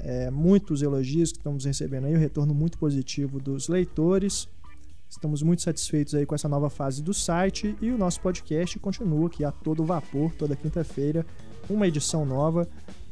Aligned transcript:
É, 0.00 0.30
muitos 0.30 0.82
elogios 0.82 1.32
que 1.32 1.38
estamos 1.38 1.64
recebendo 1.64 2.06
aí, 2.06 2.14
um 2.14 2.18
retorno 2.18 2.54
muito 2.54 2.78
positivo 2.78 3.40
dos 3.40 3.68
leitores. 3.68 4.48
Estamos 5.08 5.42
muito 5.42 5.62
satisfeitos 5.62 6.14
aí 6.14 6.26
com 6.26 6.34
essa 6.34 6.48
nova 6.48 6.68
fase 6.68 7.02
do 7.02 7.14
site 7.14 7.74
e 7.80 7.90
o 7.90 7.98
nosso 7.98 8.20
podcast 8.20 8.78
continua 8.78 9.26
aqui 9.26 9.44
a 9.44 9.50
todo 9.50 9.84
vapor, 9.84 10.34
toda 10.34 10.54
quinta-feira, 10.54 11.24
uma 11.68 11.86
edição 11.86 12.26
nova. 12.26 12.68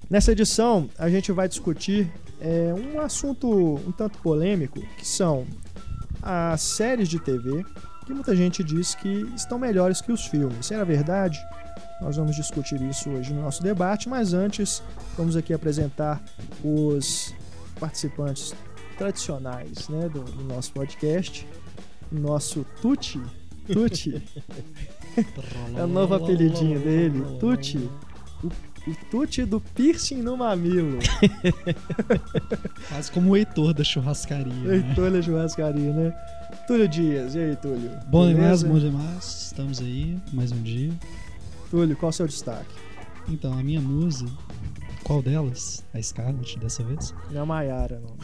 Nessa 0.09 0.32
edição, 0.32 0.88
a 0.98 1.09
gente 1.09 1.32
vai 1.32 1.48
discutir 1.48 2.12
é, 2.40 2.72
um 2.74 3.00
assunto 3.00 3.48
um 3.87 3.92
tanto 3.92 4.18
polêmico, 4.18 4.80
que 4.98 5.09
são 5.09 5.46
as 6.23 6.60
séries 6.60 7.09
de 7.09 7.18
TV, 7.18 7.64
que 8.04 8.12
muita 8.12 8.37
gente 8.37 8.62
diz 8.62 8.95
que 8.95 9.09
estão 9.34 9.59
melhores 9.59 10.00
que 10.00 10.12
os 10.12 10.26
filmes. 10.26 10.66
Será 10.66 10.84
verdade? 10.84 11.38
Nós 12.00 12.16
vamos 12.16 12.36
discutir 12.36 12.80
isso 12.82 13.10
hoje 13.10 13.32
no 13.32 13.43
nosso 13.43 13.62
debate, 13.62 14.09
mas 14.09 14.34
antes 14.34 14.82
vamos 15.16 15.37
aqui 15.37 15.52
apresentar 15.52 16.23
os 16.62 17.34
participantes 17.80 18.54
tradicionais 18.98 19.88
né, 19.88 20.09
do, 20.09 20.21
do 20.21 20.45
nosso 20.45 20.73
podcast 20.73 21.46
nosso 22.10 22.65
Tuti. 22.80 23.21
Tuti. 23.66 24.23
é 25.76 25.84
o 25.84 25.87
novo 25.87 26.15
apelidinho 26.15 26.79
dele. 26.80 27.24
Tuti. 27.40 27.90
O, 28.43 28.51
Tuti 29.10 29.45
do 29.45 29.60
piercing 29.60 30.23
no 30.23 30.37
mamilo. 30.37 30.99
Quase 32.88 33.10
como 33.10 33.32
o 33.32 33.37
Heitor 33.37 33.74
da 33.74 33.82
churrascaria. 33.82 34.52
Né? 34.52 34.76
Heitor 34.76 35.10
da 35.10 35.21
churrascaria, 35.21 35.93
né? 35.93 36.15
Túlio 36.68 36.87
Dias. 36.87 37.34
E 37.34 37.38
aí, 37.40 37.56
Túlio? 37.56 37.90
Bom 38.06 38.28
demais, 38.28 38.62
bom 38.62 38.78
demais. 38.78 39.46
Estamos 39.46 39.80
aí, 39.80 40.16
mais 40.32 40.52
um 40.52 40.62
dia. 40.62 40.93
Túlio, 41.70 41.96
qual 41.96 42.10
é 42.10 42.10
o 42.10 42.12
seu 42.12 42.26
destaque? 42.26 42.74
Então, 43.28 43.52
a 43.52 43.62
minha 43.62 43.80
musa, 43.80 44.26
qual 45.02 45.20
delas? 45.22 45.84
A 45.92 46.00
Scarlett, 46.00 46.59
dessa 46.59 46.82
vez? 46.84 47.14
Não 47.30 47.40
é 47.40 47.42
a 47.42 47.46
Maiara, 47.46 48.00
não. 48.00 48.16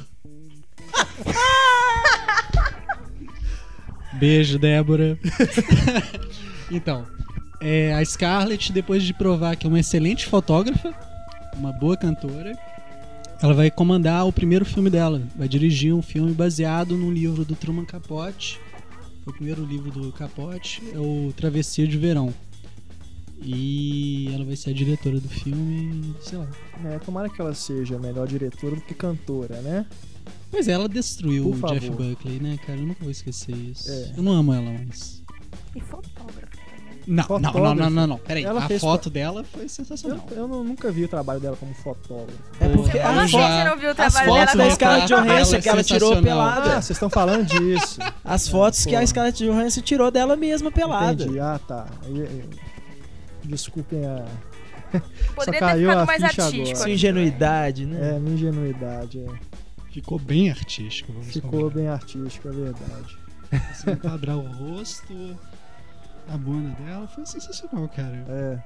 Beijo, 4.19 4.59
Débora. 4.59 5.19
então, 6.71 7.07
é, 7.61 7.95
a 7.95 8.05
Scarlett, 8.05 8.73
depois 8.73 9.03
de 9.03 9.15
provar 9.15 9.57
que 9.57 9.67
é 9.67 9.69
uma 9.69 9.81
excelente 9.81 10.27
fotógrafa, 10.27 10.95
uma 11.57 11.73
boa 11.73 11.97
cantora, 11.97 12.57
ela 13.41 13.55
vai 13.55 13.71
comandar 13.71 14.27
o 14.27 14.33
primeiro 14.33 14.65
filme 14.65 14.89
dela. 14.89 15.23
Vai 15.37 15.49
dirigir 15.49 15.93
um 15.93 16.03
filme 16.03 16.33
baseado 16.33 16.97
num 16.97 17.13
livro 17.13 17.45
do 17.45 17.57
Truman 17.57 17.85
Capote. 17.85 18.61
Foi 19.25 19.33
o 19.33 19.37
primeiro 19.37 19.65
livro 19.65 19.91
do 19.91 20.13
Capote, 20.13 20.83
é 20.93 20.99
o 20.99 21.33
Travessia 21.37 21.87
de 21.87 21.97
Verão. 21.99 22.35
E 23.45 24.33
ela 24.35 24.45
vai 24.45 24.57
ser 24.57 24.71
a 24.71 24.73
diretora 24.73 25.19
do 25.19 25.29
filme, 25.29 26.15
sei 26.21 26.39
lá. 26.39 26.49
É, 26.85 26.99
tomara 26.99 27.29
que 27.29 27.41
ela 27.41 27.55
seja 27.55 27.99
melhor 27.99 28.27
diretora 28.27 28.77
do 28.77 28.83
que 28.83 28.95
cantora, 28.95 29.61
né? 29.63 29.87
Mas 30.53 30.69
ela 30.69 30.89
destruiu 30.89 31.49
o 31.49 31.53
Jeff 31.69 31.91
Buckley, 31.91 32.39
né, 32.41 32.59
cara? 32.67 32.79
Eu 32.79 32.87
nunca 32.87 33.01
vou 33.03 33.11
esquecer 33.11 33.55
isso. 33.55 33.91
É. 33.91 34.15
Eu 34.17 34.23
não 34.23 34.33
amo 34.33 34.53
ela, 34.53 34.71
mas. 34.87 35.23
E 35.75 35.81
fotógrafa 35.81 36.63
não, 37.07 37.25
não, 37.29 37.53
não, 37.53 37.75
não, 37.75 37.91
não, 37.91 38.07
não. 38.07 38.19
Peraí, 38.19 38.45
ela 38.45 38.65
a 38.65 38.79
foto 38.79 39.11
dela 39.11 39.45
foi 39.45 39.69
sensacional. 39.69 40.25
Eu, 40.31 40.37
eu, 40.37 40.65
nunca 40.65 40.91
vi 40.91 41.05
o 41.05 41.09
trabalho 41.09 41.41
dela 41.41 41.57
como 41.57 41.75
fotógrafa. 41.75 42.33
É 42.61 42.69
porque 42.69 42.99
a 42.99 43.29
foto, 43.29 43.43
você 43.43 43.65
não 43.65 43.79
viu 43.79 43.91
o 43.91 43.95
trabalho 43.95 44.33
dela 44.33 44.55
da 44.55 44.71
Scarlett 44.71 45.09
Johansson 45.09 45.61
que 45.61 45.69
ela 45.69 45.85
tirou 45.85 46.23
pelada. 46.23 46.77
Ah, 46.77 46.83
vocês 46.83 46.91
estão 46.91 47.11
falando 47.11 47.47
disso. 47.47 47.99
As 48.25 48.49
fotos 48.49 48.87
que 48.87 48.95
a 48.95 49.07
Scarlett 49.07 49.45
Johansson 49.45 49.81
tirou 49.81 50.11
dela 50.11 50.37
mesma 50.37 50.71
pelada. 50.71 51.25
Entendi. 51.25 51.41
Ah, 51.41 51.61
tá. 51.67 51.87
Desculpem 53.45 54.05
a. 54.07 54.25
Poderia 55.35 55.61
ter 55.61 55.79
ficado 55.79 56.07
mais 56.07 56.23
artístico. 56.23 56.77
Sua 56.77 56.91
ingenuidade, 56.91 57.87
né? 57.87 58.17
É, 58.17 58.19
minha 58.19 58.35
ingenuidade. 58.35 59.21
É. 59.21 59.63
Ficou 59.91 60.19
bem 60.19 60.51
artístico. 60.51 61.13
Ficou 61.23 61.71
bem 61.71 61.89
artístico, 61.89 62.49
é 62.49 62.53
verdade. 62.53 63.19
Assim, 63.71 63.91
enquadrar 63.91 64.39
o 64.39 64.47
rosto, 64.47 65.37
a 66.29 66.37
bunda 66.37 66.71
dela, 66.83 67.07
foi 67.09 67.27
sensacional, 67.27 67.89
cara. 67.89 68.25
É. 68.29 68.59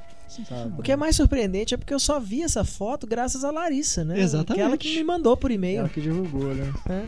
O 0.76 0.82
que 0.82 0.90
é 0.90 0.96
mais 0.96 1.16
surpreendente 1.16 1.74
é 1.74 1.76
porque 1.76 1.94
eu 1.94 2.00
só 2.00 2.18
vi 2.18 2.42
essa 2.42 2.64
foto 2.64 3.06
graças 3.06 3.44
a 3.44 3.50
Larissa, 3.50 4.04
né? 4.04 4.20
Exatamente. 4.20 4.60
Aquela 4.60 4.76
que 4.76 4.96
me 4.96 5.04
mandou 5.04 5.36
por 5.36 5.50
e-mail. 5.50 5.80
Ela 5.80 5.88
que 5.88 6.00
divulgou, 6.00 6.52
né? 6.52 6.72
É. 6.88 7.04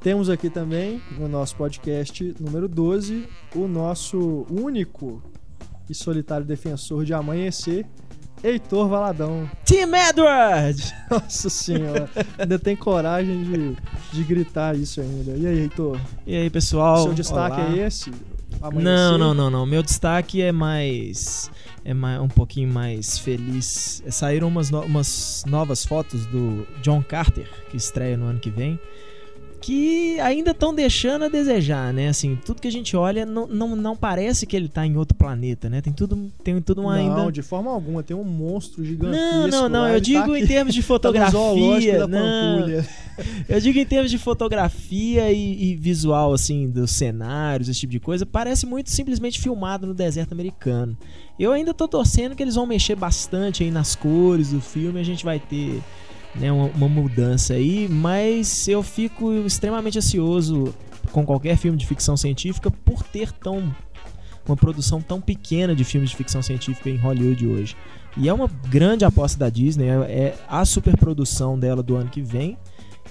Temos 0.00 0.30
aqui 0.30 0.48
também, 0.48 1.00
no 1.18 1.28
nosso 1.28 1.56
podcast 1.56 2.34
número 2.40 2.66
12, 2.66 3.28
o 3.54 3.66
nosso 3.66 4.46
único 4.50 5.22
e 5.90 5.94
solitário 5.94 6.46
defensor 6.46 7.04
de 7.04 7.12
amanhecer, 7.12 7.84
Heitor 8.42 8.88
Valadão. 8.88 9.50
Team 9.64 9.90
Edward! 9.94 10.94
Nossa 11.10 11.50
senhora, 11.50 12.08
ainda 12.38 12.58
tem 12.58 12.76
coragem 12.76 13.42
de, 13.42 13.76
de 14.12 14.24
gritar 14.24 14.76
isso 14.76 15.00
ainda. 15.00 15.32
E 15.32 15.46
aí, 15.46 15.58
Heitor? 15.58 16.00
E 16.26 16.36
aí, 16.36 16.48
pessoal? 16.48 17.02
Seu 17.02 17.12
destaque 17.12 17.60
Olá. 17.60 17.76
é 17.76 17.86
esse? 17.86 18.10
Amanhecer? 18.62 18.84
Não, 18.84 19.18
não, 19.18 19.34
não, 19.34 19.50
não. 19.50 19.66
Meu 19.66 19.82
destaque 19.82 20.40
é 20.40 20.52
mais. 20.52 21.50
É 21.84 21.92
mais, 21.92 22.20
um 22.20 22.28
pouquinho 22.28 22.72
mais 22.72 23.18
feliz. 23.18 24.02
Saíram 24.10 24.48
umas, 24.48 24.70
no, 24.70 24.82
umas 24.82 25.44
novas 25.46 25.84
fotos 25.84 26.24
do 26.26 26.66
John 26.82 27.02
Carter, 27.02 27.48
que 27.70 27.76
estreia 27.76 28.16
no 28.16 28.26
ano 28.26 28.38
que 28.38 28.50
vem 28.50 28.78
que 29.60 30.18
ainda 30.20 30.52
estão 30.52 30.74
deixando 30.74 31.26
a 31.26 31.28
desejar, 31.28 31.92
né? 31.92 32.08
Assim, 32.08 32.38
tudo 32.44 32.60
que 32.60 32.68
a 32.68 32.72
gente 32.72 32.96
olha 32.96 33.26
não, 33.26 33.46
não, 33.46 33.76
não 33.76 33.94
parece 33.94 34.46
que 34.46 34.56
ele 34.56 34.68
tá 34.68 34.86
em 34.86 34.96
outro 34.96 35.16
planeta, 35.16 35.68
né? 35.68 35.80
Tem 35.80 35.92
tudo, 35.92 36.32
tem 36.42 36.60
tudo 36.62 36.80
uma 36.80 36.96
não, 36.96 37.18
ainda. 37.18 37.32
de 37.32 37.42
forma 37.42 37.70
alguma, 37.70 38.02
tem 38.02 38.16
um 38.16 38.24
monstro 38.24 38.84
gigantesco. 38.84 39.48
Não, 39.48 39.48
não, 39.48 39.68
não, 39.68 39.88
eu 39.88 40.00
digo 40.00 40.32
tá 40.32 40.38
em 40.38 40.46
termos 40.46 40.74
de 40.74 40.80
fotografia. 40.82 42.00
Tá 42.00 42.06
não, 42.06 42.68
eu 43.48 43.60
digo 43.60 43.78
em 43.78 43.84
termos 43.84 44.10
de 44.10 44.18
fotografia 44.18 45.30
e, 45.30 45.72
e, 45.72 45.76
visual, 45.76 46.32
assim, 46.32 46.68
dos 46.68 46.90
cenários, 46.92 47.68
esse 47.68 47.80
tipo 47.80 47.92
de 47.92 48.00
coisa. 48.00 48.24
Parece 48.24 48.64
muito 48.64 48.90
simplesmente 48.90 49.38
filmado 49.38 49.86
no 49.86 49.94
deserto 49.94 50.32
americano. 50.32 50.96
Eu 51.38 51.52
ainda 51.52 51.74
tô 51.74 51.86
torcendo 51.86 52.34
que 52.34 52.42
eles 52.42 52.54
vão 52.54 52.66
mexer 52.66 52.96
bastante 52.96 53.62
aí 53.62 53.70
nas 53.70 53.94
cores 53.94 54.50
do 54.50 54.60
filme. 54.60 54.98
A 54.98 55.04
gente 55.04 55.24
vai 55.24 55.38
ter 55.38 55.82
né, 56.34 56.50
uma, 56.50 56.66
uma 56.66 56.88
mudança 56.88 57.54
aí, 57.54 57.88
mas 57.88 58.68
eu 58.68 58.82
fico 58.82 59.32
extremamente 59.46 59.98
ansioso 59.98 60.74
com 61.12 61.24
qualquer 61.24 61.56
filme 61.56 61.76
de 61.76 61.86
ficção 61.86 62.16
científica 62.16 62.70
por 62.70 63.02
ter 63.02 63.32
tão 63.32 63.74
uma 64.46 64.56
produção 64.56 65.00
tão 65.00 65.20
pequena 65.20 65.74
de 65.74 65.84
filmes 65.84 66.10
de 66.10 66.16
ficção 66.16 66.42
científica 66.42 66.88
em 66.90 66.96
Hollywood 66.96 67.46
hoje. 67.46 67.76
E 68.16 68.28
é 68.28 68.32
uma 68.32 68.48
grande 68.68 69.04
aposta 69.04 69.38
da 69.38 69.48
Disney, 69.48 69.88
é, 69.88 69.94
é 69.94 70.38
a 70.48 70.64
superprodução 70.64 71.58
dela 71.58 71.82
do 71.82 71.94
ano 71.94 72.10
que 72.10 72.20
vem, 72.20 72.56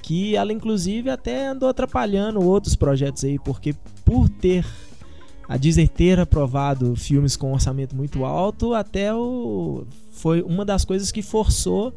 que 0.01 0.35
ela 0.35 0.51
inclusive 0.51 1.09
até 1.09 1.47
andou 1.47 1.69
atrapalhando 1.69 2.41
outros 2.41 2.75
projetos 2.75 3.23
aí, 3.23 3.39
porque 3.39 3.73
por 4.03 4.27
ter 4.27 4.65
a 5.47 5.57
Disney 5.57 5.87
ter 5.87 6.19
aprovado 6.19 6.95
filmes 6.95 7.35
com 7.35 7.53
orçamento 7.53 7.95
muito 7.95 8.25
alto, 8.25 8.73
até 8.73 9.13
o 9.13 9.85
foi 10.11 10.41
uma 10.41 10.65
das 10.65 10.83
coisas 10.83 11.11
que 11.11 11.21
forçou 11.21 11.93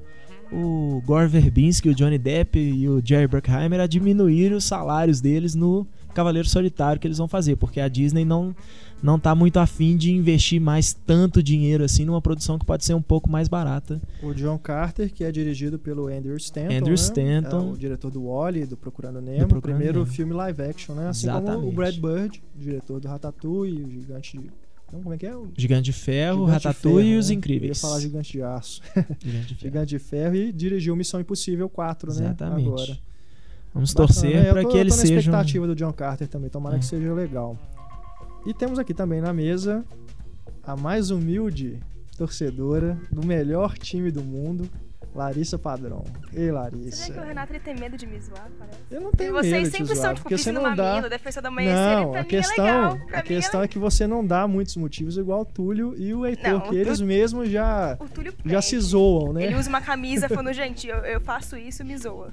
o 0.53 1.03
Gore 1.05 1.29
Verbinski, 1.29 1.89
o 1.89 1.95
Johnny 1.95 2.19
Depp 2.19 2.59
e 2.59 2.89
o 2.89 3.01
Jerry 3.05 3.27
Bruckheimer 3.27 3.81
a 3.81 3.87
diminuir 3.87 4.53
os 4.53 4.65
salários 4.65 5.21
deles 5.21 5.55
no 5.55 5.87
Cavaleiro 6.15 6.49
Solitário 6.49 7.01
que 7.01 7.07
eles 7.07 7.19
vão 7.19 7.27
fazer, 7.27 7.57
porque 7.57 7.81
a 7.81 7.89
Disney 7.89 8.25
não 8.25 8.55
não 9.03 9.19
tá 9.19 9.35
muito 9.35 9.59
afim 9.59 9.97
de 9.97 10.13
investir 10.13 10.61
mais 10.61 10.93
tanto 10.95 11.43
dinheiro 11.43 11.83
assim 11.83 12.05
numa 12.05 12.23
produção 12.23 12.57
que 12.57 12.65
pode 12.65 12.85
ser 12.85 12.95
um 12.95 13.03
pouco 13.03 13.29
mais 13.29 13.49
barata. 13.49 14.01
O 14.23 14.33
John 14.33 14.57
Carter, 14.59 15.13
que 15.13 15.25
é 15.25 15.33
dirigido 15.33 15.77
pelo 15.77 16.07
Andrew 16.07 16.37
Stanton, 16.37 16.73
Andrew 16.73 16.89
né? 16.91 16.95
Stanton, 16.95 17.71
é 17.71 17.73
o 17.73 17.77
diretor 17.77 18.13
do 18.13 18.27
Wally, 18.27 18.65
do 18.65 18.77
Procurando 18.77 19.21
Nemo, 19.21 19.59
o 19.59 19.61
primeiro 19.61 20.01
Nemo. 20.01 20.07
filme 20.07 20.33
live 20.33 20.63
action, 20.63 20.95
né? 20.95 21.09
Assim 21.09 21.27
Exatamente. 21.27 21.57
como 21.57 21.69
o 21.69 21.73
Brad 21.73 21.97
Bird, 21.97 22.43
diretor 22.57 23.01
do 23.01 23.09
Ratatouille, 23.09 23.83
o 23.83 23.91
Gigante 23.91 24.39
de 24.39 24.51
como 25.01 25.15
é 25.15 25.19
que 25.19 25.27
é? 25.27 25.33
Gigante 25.57 25.85
de 25.85 25.93
Ferro, 25.93 26.47
Gigante 26.47 26.65
Ratatouille 26.65 27.11
e 27.11 27.17
os 27.17 27.29
né? 27.29 27.35
Incríveis. 27.37 27.83
Eu 27.83 27.89
ia 27.89 27.91
falar 27.91 28.01
Gigante 28.01 28.33
de 28.33 28.43
Aço. 28.43 28.83
Gigante 29.21 29.55
de 29.55 29.55
Ferro. 29.55 29.61
Gigante 29.61 29.89
de 29.89 29.99
Ferro 29.99 30.35
e 30.35 30.53
dirigiu 30.53 30.97
Missão 30.97 31.21
Impossível 31.21 31.69
4, 31.69 32.13
né? 32.13 32.25
Exatamente. 32.27 32.69
Agora. 32.69 32.99
Vamos 33.75 33.95
Bacana, 33.95 34.07
torcer 34.07 34.43
né? 34.43 34.51
para 34.51 34.65
que 34.65 34.77
ele 34.77 34.91
seja. 34.91 35.05
Eu 35.05 35.09
tô 35.09 35.15
na 35.15 35.21
expectativa 35.21 35.67
do 35.67 35.75
John 35.75 35.93
Carter 35.93 36.29
também, 36.29 36.51
tomara 36.51 36.77
é. 36.77 36.79
que 36.79 36.85
seja 36.85 37.13
legal. 37.15 37.59
E 38.47 38.53
temos 38.53 38.79
aqui 38.79 38.93
também 38.93 39.21
na 39.21 39.33
mesa 39.33 39.85
a 40.63 40.77
mais 40.77 41.11
humilde 41.11 41.81
torcedora 42.17 42.99
do 43.11 43.27
melhor 43.27 43.79
time 43.79 44.11
do 44.11 44.23
mundo, 44.23 44.69
Larissa 45.15 45.59
Padrão. 45.59 46.05
Ei, 46.33 46.51
Larissa. 46.51 46.97
Você 47.05 47.13
vê 47.13 47.19
que 47.19 47.25
o 47.25 47.27
Renato 47.29 47.53
ele 47.53 47.61
tem 47.61 47.75
medo 47.75 47.97
de 47.99 48.07
me 48.07 48.19
zoar, 48.19 48.49
parece. 48.59 48.79
Eu 48.91 49.01
não 49.03 49.13
tenho 49.13 49.33
Vocês 49.33 49.53
medo 49.53 49.65
de 49.65 49.71
sempre 49.71 49.87
te 49.89 49.95
são, 49.95 50.03
zoar, 50.03 50.15
tipo, 50.15 50.23
porque 50.29 50.39
você 50.39 50.53
não 50.53 50.63
uma 50.63 50.75
dá... 50.75 51.01
defesa 51.09 51.43
da 51.43 51.49
amanhecer, 51.49 51.75
Não, 51.97 52.11
pra 52.13 52.21
a 52.21 52.23
mim 52.23 52.29
questão, 52.31 52.67
é 52.67 52.73
legal. 52.73 53.07
Pra 53.07 53.19
a 53.19 53.23
mim 53.23 53.29
questão 53.29 53.61
é... 53.61 53.65
é 53.65 53.69
que 53.69 53.79
você 53.79 54.07
não 54.07 54.27
dá 54.27 54.49
muitos 54.49 54.77
motivos 54.77 55.19
igual 55.19 55.43
o 55.43 55.45
Túlio 55.45 55.95
e 55.99 56.15
o 56.15 56.25
Heitor, 56.25 56.51
Não, 56.53 56.61
que 56.63 56.71
o 56.71 56.79
eles 56.79 56.99
Túlio- 56.99 57.07
mesmos 57.07 57.51
já, 57.51 57.99
O 58.01 58.49
já 58.49 58.63
se 58.63 58.81
zoam, 58.81 59.33
né? 59.35 59.45
Ele 59.45 59.57
usa 59.57 59.69
uma 59.69 59.83
camisa 59.83 60.29
falando, 60.31 60.53
gente, 60.55 60.89
eu, 60.89 60.97
eu 60.99 61.21
faço 61.21 61.57
isso, 61.59 61.85
me 61.85 61.97
zoa. 61.99 62.31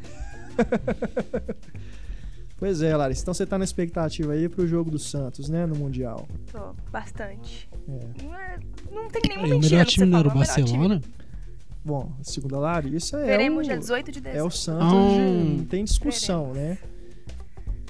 Pois 2.58 2.81
é, 2.81 2.96
Larissa. 2.96 3.22
Então 3.22 3.34
você 3.34 3.46
tá 3.46 3.58
na 3.58 3.64
expectativa 3.64 4.34
aí 4.34 4.50
pro 4.50 4.68
jogo 4.68 4.92
do 4.92 5.00
Santos, 5.00 5.48
né? 5.48 5.66
No 5.66 5.76
Mundial. 5.76 6.28
Tô, 6.52 6.74
bastante. 6.92 7.70
É. 7.88 8.24
Não, 8.24 8.36
é- 8.36 8.60
não 8.92 9.08
tem 9.08 9.22
nenhuma 9.30 9.48
E 9.48 9.52
o 9.52 9.54
mentira 9.60 9.70
melhor 9.70 9.80
no 9.80 9.86
que 9.86 9.92
time 9.94 10.06
não 10.08 10.20
era 10.20 10.28
o 10.28 10.31
é 10.31 10.34
melhor 10.34 10.56
time. 10.56 11.02
Bom, 11.84 12.12
segundo 12.22 12.56
a 12.58 12.60
Larissa, 12.60 13.20
é 13.20 13.26
Veremos 13.26 13.60
o, 13.60 13.64
dia 13.70 13.78
18 13.78 14.12
de 14.12 14.20
dezembro. 14.22 14.40
é 14.46 14.48
o 14.48 14.52
Santos. 14.52 14.88
Não 14.94 15.66
tem 15.66 15.84
discussão, 15.84 16.54
né? 16.54 16.78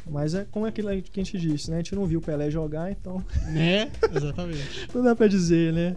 Mas 0.10 0.34
é 0.34 0.46
como 0.50 0.66
aquilo 0.66 0.90
aí 0.90 1.02
que 1.02 1.20
a 1.20 1.24
gente 1.24 1.38
disse, 1.38 1.70
né? 1.70 1.78
A 1.78 1.80
gente 1.80 1.94
não 1.96 2.06
viu 2.06 2.20
o 2.20 2.22
Pelé 2.22 2.50
jogar, 2.50 2.92
então 2.92 3.24
Né? 3.52 3.92
Exatamente. 4.16 4.88
não 4.94 5.04
dá 5.04 5.16
pra 5.16 5.28
dizer, 5.28 5.72
né? 5.74 5.96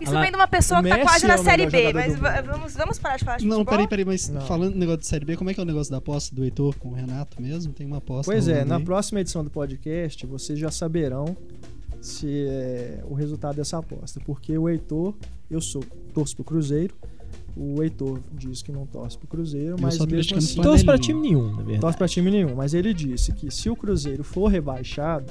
Isso 0.00 0.12
Ela- 0.12 0.20
vem 0.22 0.30
de 0.30 0.36
uma 0.36 0.46
pessoa 0.46 0.80
que 0.80 0.88
tá 0.88 0.98
quase 1.00 1.24
é 1.24 1.28
na 1.28 1.38
Série 1.38 1.66
B, 1.66 1.92
mas 1.92 2.14
vamos, 2.46 2.74
vamos 2.74 2.98
parar 3.00 3.16
de 3.16 3.24
falar 3.24 3.38
de 3.38 3.44
Não, 3.46 3.56
futebol? 3.58 3.72
peraí, 3.72 3.88
peraí, 3.88 4.04
mas 4.04 4.28
Não. 4.28 4.40
falando 4.42 4.72
do 4.74 4.78
negócio 4.78 5.00
de 5.00 5.06
Série 5.08 5.24
B, 5.24 5.36
como 5.36 5.50
é 5.50 5.54
que 5.54 5.58
é 5.58 5.62
o 5.64 5.66
negócio 5.66 5.90
da 5.90 5.98
aposta 5.98 6.32
do 6.36 6.44
Heitor 6.44 6.76
com 6.78 6.90
o 6.90 6.92
Renato 6.94 7.42
mesmo? 7.42 7.72
Tem 7.72 7.84
uma 7.84 7.96
aposta. 7.96 8.30
Pois 8.30 8.46
é, 8.46 8.64
na 8.64 8.76
aí? 8.76 8.84
próxima 8.84 9.20
edição 9.20 9.42
do 9.42 9.50
podcast 9.50 10.24
vocês 10.26 10.56
já 10.56 10.70
saberão 10.70 11.36
se 12.00 12.46
é 12.48 13.02
o 13.08 13.14
resultado 13.14 13.56
dessa 13.56 13.78
aposta. 13.78 14.20
Porque 14.24 14.56
o 14.56 14.68
Heitor, 14.68 15.14
eu 15.50 15.60
sou, 15.60 15.82
torço 16.14 16.34
pro 16.36 16.44
Cruzeiro. 16.44 16.94
O 17.56 17.82
Heitor 17.82 18.20
diz 18.32 18.62
que 18.62 18.70
não 18.70 18.86
torce 18.86 19.18
pro 19.18 19.26
Cruzeiro, 19.26 19.70
Eu 19.76 19.78
mas 19.80 19.98
mesmo 20.06 20.36
assim, 20.38 20.62
Torce 20.62 20.84
pra 20.84 20.94
Panelinha. 20.94 20.98
time 21.00 21.20
nenhum, 21.20 21.48
na 21.50 21.56
verdade. 21.56 21.80
torce 21.80 21.98
pra 21.98 22.08
time 22.08 22.30
nenhum. 22.30 22.54
Mas 22.54 22.72
ele 22.72 22.94
disse 22.94 23.32
que 23.32 23.50
se 23.50 23.68
o 23.68 23.74
Cruzeiro 23.74 24.22
for 24.22 24.46
rebaixado, 24.46 25.26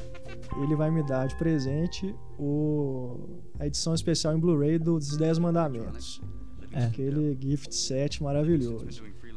ele 0.61 0.75
vai 0.75 0.91
me 0.91 1.01
dar 1.03 1.27
de 1.27 1.35
presente 1.37 2.13
o, 2.37 3.17
a 3.59 3.65
edição 3.65 3.93
especial 3.93 4.35
em 4.35 4.39
Blu-ray 4.39 4.77
dos 4.77 5.15
10 5.15 5.39
Mandamentos. 5.39 6.21
É. 6.73 6.83
Aquele 6.85 7.37
gift 7.39 7.73
set 7.73 8.21
maravilhoso. 8.21 8.85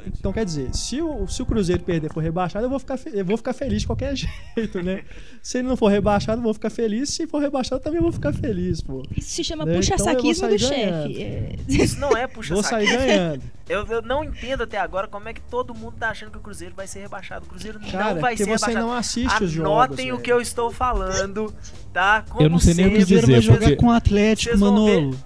Então 0.07 0.33
quer 0.33 0.45
dizer, 0.45 0.75
se 0.75 1.01
o, 1.01 1.27
se 1.29 1.43
o 1.43 1.47
Cruzeiro 1.47 1.83
perder 1.83 2.13
for 2.13 2.21
rebaixado, 2.23 2.65
eu 2.67 2.71
vou, 2.71 2.79
ficar 2.79 2.97
fe- 2.97 3.11
eu 3.15 3.25
vou 3.25 3.37
ficar 3.37 3.53
feliz 3.53 3.83
de 3.83 3.87
qualquer 3.87 4.15
jeito, 4.57 4.83
né? 4.83 5.03
Se 5.43 5.59
ele 5.59 5.69
não 5.69 5.77
for 5.77 5.89
rebaixado, 5.89 6.39
eu 6.41 6.45
vou 6.45 6.55
ficar 6.55 6.71
feliz. 6.71 7.11
Se 7.11 7.27
for 7.27 7.41
rebaixado, 7.41 7.77
eu 7.81 7.85
também 7.85 8.01
vou 8.01 8.13
ficar 8.13 8.33
feliz, 8.33 8.81
pô. 8.81 9.03
Isso 9.17 9.31
se 9.31 9.45
chama 9.45 9.65
Né? 9.65 9.73
Então 9.79 9.81
puxa-saquismo 9.97 10.35
sair 10.49 10.59
do 10.59 10.69
ganhando. 10.69 11.09
chefe. 11.15 11.23
É. 11.23 11.57
Isso 11.69 11.99
não 12.01 12.17
é 12.17 12.27
puxa 12.27 12.55
Vou 12.55 12.63
sair 12.63 12.87
ganhando. 12.87 13.43
Eu, 13.71 13.87
eu 13.87 14.03
não 14.03 14.25
entendo 14.25 14.65
até 14.65 14.79
agora 14.79 15.07
como 15.07 15.29
é 15.29 15.33
que 15.33 15.41
todo 15.43 15.73
mundo 15.73 15.95
tá 15.97 16.11
achando 16.11 16.33
que 16.33 16.39
o 16.39 16.41
Cruzeiro 16.41 16.75
vai 16.75 16.89
ser 16.89 17.03
rebaixado. 17.03 17.45
O 17.47 17.49
Cruzeiro 17.49 17.79
Cara, 17.79 18.15
não 18.15 18.21
vai 18.21 18.33
porque 18.33 18.39
ser 18.45 18.51
você 18.59 18.67
rebaixado. 18.67 18.85
não 18.87 18.93
assiste 18.93 19.45
os 19.45 19.51
jogos. 19.53 19.71
Anotem 19.71 20.11
o 20.11 20.15
velho. 20.17 20.25
que 20.25 20.33
eu 20.33 20.41
estou 20.41 20.73
falando, 20.73 21.55
tá? 21.93 22.25
Como 22.29 22.43
Eu 22.45 22.51
não 22.51 22.59
sei 22.59 22.75
nem 22.75 22.87
o 22.87 22.89
que 22.89 22.95
O 22.97 22.99
Cruzeiro 22.99 23.21
dizer, 23.27 23.33
vai 23.33 23.41
jogar 23.43 23.59
porque- 23.61 23.77
com 23.77 23.87
o 23.87 23.91
Atlético, 23.93 24.59
Manolo. 24.59 25.17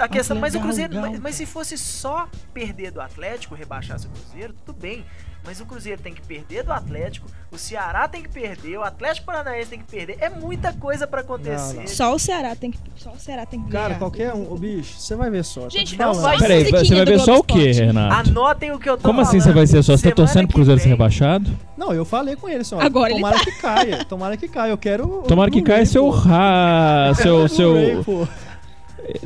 A 0.00 0.08
questão, 0.08 0.36
mas 0.38 0.54
o 0.54 0.60
Cruzeiro, 0.60 0.94
mas, 1.00 1.18
mas 1.20 1.34
se 1.34 1.46
fosse 1.46 1.76
só 1.78 2.28
perder 2.52 2.90
do 2.90 3.00
Atlético, 3.00 3.54
rebaixasse 3.54 4.06
o 4.06 4.10
Cruzeiro, 4.10 4.54
tudo 4.64 4.76
bem. 4.78 5.04
Mas 5.44 5.60
o 5.60 5.64
Cruzeiro 5.66 6.02
tem 6.02 6.12
que 6.12 6.20
perder 6.20 6.64
do 6.64 6.72
Atlético, 6.72 7.26
o 7.50 7.56
Ceará 7.56 8.06
tem 8.08 8.22
que 8.22 8.28
perder, 8.28 8.76
o 8.76 8.82
Atlético 8.82 9.24
Paranaense 9.24 9.70
tem 9.70 9.78
que 9.78 9.84
perder. 9.86 10.18
É 10.20 10.28
muita 10.28 10.72
coisa 10.74 11.06
pra 11.06 11.20
acontecer. 11.20 11.74
Não, 11.74 11.80
não. 11.82 11.86
Só 11.86 12.14
o 12.14 12.18
Ceará 12.18 12.54
tem 12.56 12.70
que, 12.72 12.78
só 12.96 13.12
o 13.12 13.18
Ceará 13.18 13.46
tem 13.46 13.62
que 13.62 13.70
Cara, 13.70 13.86
ganhar. 13.86 13.98
qualquer 13.98 14.34
um, 14.34 14.52
ô 14.52 14.56
bicho, 14.56 14.98
você 14.98 15.14
vai 15.14 15.30
ver 15.30 15.44
só. 15.44 15.62
tô 15.62 15.70
Gente, 15.70 15.92
te 15.94 15.98
não 15.98 16.12
vai- 16.12 16.36
Peraí, 16.38 16.64
você 16.70 16.94
vai 16.94 17.04
ver 17.04 17.20
só 17.20 17.38
o 17.38 17.44
quê. 17.44 17.70
Renato? 17.70 18.28
Anotem 18.30 18.72
o 18.72 18.78
que 18.80 18.90
eu 18.90 18.98
tô 18.98 19.04
Como 19.08 19.20
assim 19.22 19.38
falando. 19.40 19.44
você 19.44 19.52
vai 19.52 19.66
ser 19.68 19.82
só? 19.82 19.96
Você 19.96 20.08
tá 20.10 20.14
torcendo 20.16 20.48
pro 20.48 20.56
Cruzeiro 20.56 20.80
ser 20.80 20.88
rebaixado? 20.88 21.50
Não, 21.78 21.94
eu 21.94 22.04
falei 22.04 22.34
com 22.36 22.48
ele, 22.48 22.64
só. 22.64 22.78
Agora 22.80 23.10
ele 23.12 23.20
tomara 23.20 23.38
que 23.38 23.52
caia. 23.52 24.04
Tomara 24.04 24.36
que 24.36 24.48
caia. 24.48 24.70
Eu 24.72 24.78
quero. 24.78 25.20
o 25.20 25.22
Tomara 25.22 25.50
que 25.50 25.62
caia 25.62 25.86
seu 25.86 26.10
ra... 26.10 27.12
seu 27.14 27.48
seu. 27.48 28.28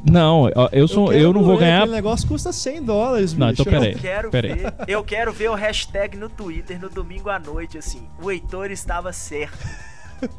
Não, 0.09 0.49
eu 0.71 0.87
sou 0.87 1.09
quero 1.09 1.19
eu 1.21 1.33
não 1.33 1.43
vou 1.43 1.57
ganhar. 1.57 1.79
Aquele 1.83 1.93
negócio 1.95 2.29
custa 2.29 2.53
100 2.53 2.83
dólares, 2.83 3.35
Não, 3.35 3.49
bicho. 3.49 3.63
então 3.63 3.73
peraí. 3.73 3.93
Eu 3.93 3.99
quero 3.99 4.31
peraí. 4.31 4.55
ver, 4.55 4.75
eu 4.89 5.05
quero 5.05 5.33
ver 5.33 5.51
o 5.51 5.55
hashtag 5.55 6.17
no 6.17 6.29
Twitter 6.29 6.81
no 6.81 6.89
domingo 6.89 7.31
à 7.31 7.39
noite, 7.39 7.79
assim. 7.79 8.07
O 8.23 8.31
Heitor 8.31 8.71
estava 8.71 9.13
certo. 9.13 9.59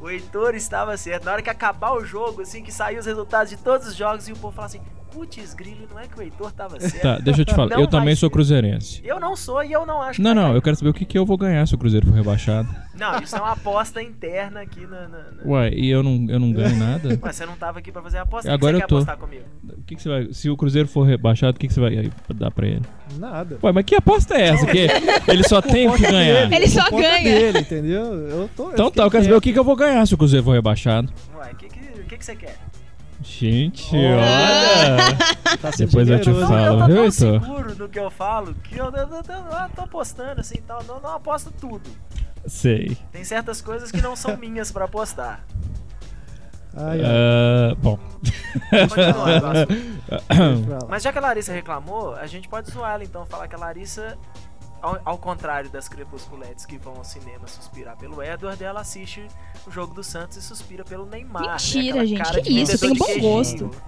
O 0.01 0.09
Heitor 0.09 0.55
estava 0.55 0.95
certo. 0.95 1.25
Na 1.25 1.33
hora 1.33 1.41
que 1.41 1.49
acabar 1.49 1.93
o 1.93 2.05
jogo, 2.05 2.41
assim, 2.41 2.63
que 2.63 2.71
sair 2.71 2.97
os 2.97 3.05
resultados 3.05 3.49
de 3.49 3.57
todos 3.57 3.87
os 3.87 3.95
jogos 3.95 4.27
e 4.29 4.31
o 4.31 4.35
povo 4.37 4.55
falar 4.55 4.67
assim: 4.67 4.81
Putz, 5.13 5.53
Grilo, 5.53 5.87
não 5.91 5.99
é 5.99 6.07
que 6.07 6.17
o 6.17 6.21
Heitor 6.23 6.49
estava 6.49 6.79
certo. 6.79 7.01
Tá, 7.01 7.19
deixa 7.19 7.41
eu 7.41 7.45
te 7.45 7.53
falar. 7.53 7.69
Não 7.69 7.77
eu 7.77 7.83
vai 7.83 7.99
também 7.99 8.15
sou 8.15 8.29
ser. 8.29 8.33
cruzeirense. 8.33 9.01
Eu 9.05 9.19
não 9.19 9.35
sou 9.35 9.63
e 9.63 9.71
eu 9.71 9.85
não 9.85 10.01
acho 10.01 10.15
que 10.17 10.21
Não, 10.23 10.33
vai 10.33 10.35
não, 10.43 10.49
cair. 10.49 10.55
eu 10.57 10.61
quero 10.61 10.75
saber 10.75 10.89
o 10.89 10.93
que, 10.93 11.05
que 11.05 11.17
eu 11.17 11.25
vou 11.25 11.37
ganhar 11.37 11.67
se 11.67 11.75
o 11.75 11.77
Cruzeiro 11.77 12.07
for 12.07 12.13
rebaixado. 12.15 12.67
Não, 12.97 13.19
isso 13.21 13.35
é 13.35 13.39
uma 13.39 13.51
aposta 13.51 14.01
interna 14.01 14.61
aqui 14.61 14.81
na. 14.81 15.07
na, 15.07 15.17
na... 15.17 15.43
Ué, 15.45 15.69
e 15.73 15.89
eu 15.89 16.01
não, 16.01 16.25
eu 16.29 16.39
não 16.39 16.51
ganho 16.51 16.75
nada? 16.77 17.17
Mas 17.21 17.35
você 17.35 17.45
não 17.45 17.55
tava 17.55 17.79
aqui 17.79 17.91
pra 17.91 18.01
fazer 18.01 18.17
a 18.17 18.21
aposta? 18.23 18.51
Agora 18.51 18.77
o 18.77 18.79
que 18.79 18.85
eu 18.85 18.87
você 18.99 19.05
tô. 19.05 19.05
quer 19.05 19.11
apostar 19.11 19.17
comigo? 19.17 19.45
O 19.77 19.83
que, 19.83 19.95
que 19.95 20.01
você 20.01 20.09
vai. 20.09 20.33
Se 20.33 20.49
o 20.49 20.57
Cruzeiro 20.57 20.87
for 20.87 21.03
rebaixado, 21.03 21.55
o 21.57 21.59
que, 21.59 21.67
que 21.67 21.73
você 21.73 21.79
vai 21.79 22.11
dar 22.33 22.49
pra 22.51 22.67
ele? 22.67 22.81
Nada. 23.19 23.57
Ué, 23.63 23.71
mas 23.71 23.85
que 23.85 23.95
aposta 23.95 24.35
é 24.35 24.49
essa? 24.49 24.65
Que 24.65 24.87
ele 25.27 25.43
só 25.47 25.61
tem 25.63 25.87
o 25.87 25.93
que 25.95 26.01
ganhar. 26.03 26.51
Ele 26.51 26.67
só 26.67 26.83
Por 26.85 26.91
conta 27.01 27.09
ganha. 27.09 27.23
dele, 27.23 27.59
entendeu? 27.59 28.03
Eu 28.15 28.49
tô, 28.55 28.71
Então 28.71 28.89
tá, 28.89 29.03
eu 29.03 29.11
quero 29.11 29.23
saber 29.23 29.35
o 29.35 29.41
que, 29.41 29.53
que 29.53 29.59
eu 29.59 29.63
vou 29.63 29.75
ganhar 29.75 30.05
se 30.07 30.13
o 30.13 30.17
Cruzeiro 30.17 30.43
for 30.43 30.53
rebaixado. 30.53 31.11
Ué, 31.37 31.51
o 31.51 31.55
que, 31.55 31.67
que, 31.67 31.79
o 32.01 32.03
que, 32.05 32.17
que 32.17 32.25
você 32.25 32.35
quer? 32.35 32.57
Gente, 33.43 33.93
Olha. 33.95 34.17
olha. 34.17 35.33
Tá 35.61 35.69
Depois 35.77 36.09
eu 36.09 36.19
te 36.19 36.25
generoso. 36.25 36.47
falo. 36.47 36.65
eu 36.65 36.79
tô 36.79 36.85
viu, 36.85 36.95
tão 36.95 37.03
Heitor? 37.03 37.11
seguro 37.11 37.75
no 37.75 37.89
que 37.89 37.99
eu 37.99 38.09
falo 38.09 38.53
que 38.55 38.77
eu, 38.77 38.85
eu, 38.85 38.91
eu- 38.91 39.17
eu 39.17 39.69
tô 39.75 39.81
apostando 39.81 40.39
assim 40.41 40.61
tal. 40.65 40.81
Não, 40.83 40.99
não 41.01 41.11
aposto 41.11 41.51
tudo. 41.51 41.89
Sei. 42.47 42.97
Tem 43.11 43.23
certas 43.23 43.61
coisas 43.61 43.91
que 43.91 44.01
não 44.01 44.15
são 44.15 44.35
minhas 44.37 44.71
pra 44.71 44.85
apostar. 44.85 45.43
Ai, 46.75 47.01
ai, 47.01 47.05
Ah, 47.05 47.75
bom. 47.77 47.99
Mas 50.89 51.03
já 51.03 51.11
que 51.11 51.17
a 51.17 51.21
Larissa 51.21 51.53
reclamou, 51.53 52.15
a 52.15 52.25
gente 52.25 52.47
pode 52.49 52.71
zoar 52.71 52.93
ela 52.95 53.03
então, 53.03 53.25
falar 53.25 53.47
que 53.47 53.55
a 53.55 53.59
Larissa, 53.59 54.17
ao, 54.83 54.99
ao 55.05 55.17
contrário 55.17 55.69
das 55.71 55.87
crepusculetes 55.87 56.65
que 56.65 56.77
vão 56.77 56.95
ao 56.97 57.03
cinema 57.03 57.47
suspirar 57.47 57.97
pelo 57.97 58.21
Edward, 58.21 58.63
ela 58.63 58.81
assiste 58.81 59.25
o 59.65 59.71
jogo 59.71 59.93
do 59.93 60.03
Santos 60.03 60.37
e 60.37 60.41
suspira 60.41 60.83
pelo 60.83 61.05
Neymar. 61.05 61.41
né? 61.43 61.51
Mentira, 61.53 61.89
Aquela 61.89 62.05
gente, 62.05 62.21
cara 62.23 62.41
que 62.41 62.61
isso, 62.61 62.79
tem 62.79 62.93
de 62.93 62.99
bom 62.99 63.05
queijinho. 63.05 63.29
gosto. 63.33 63.71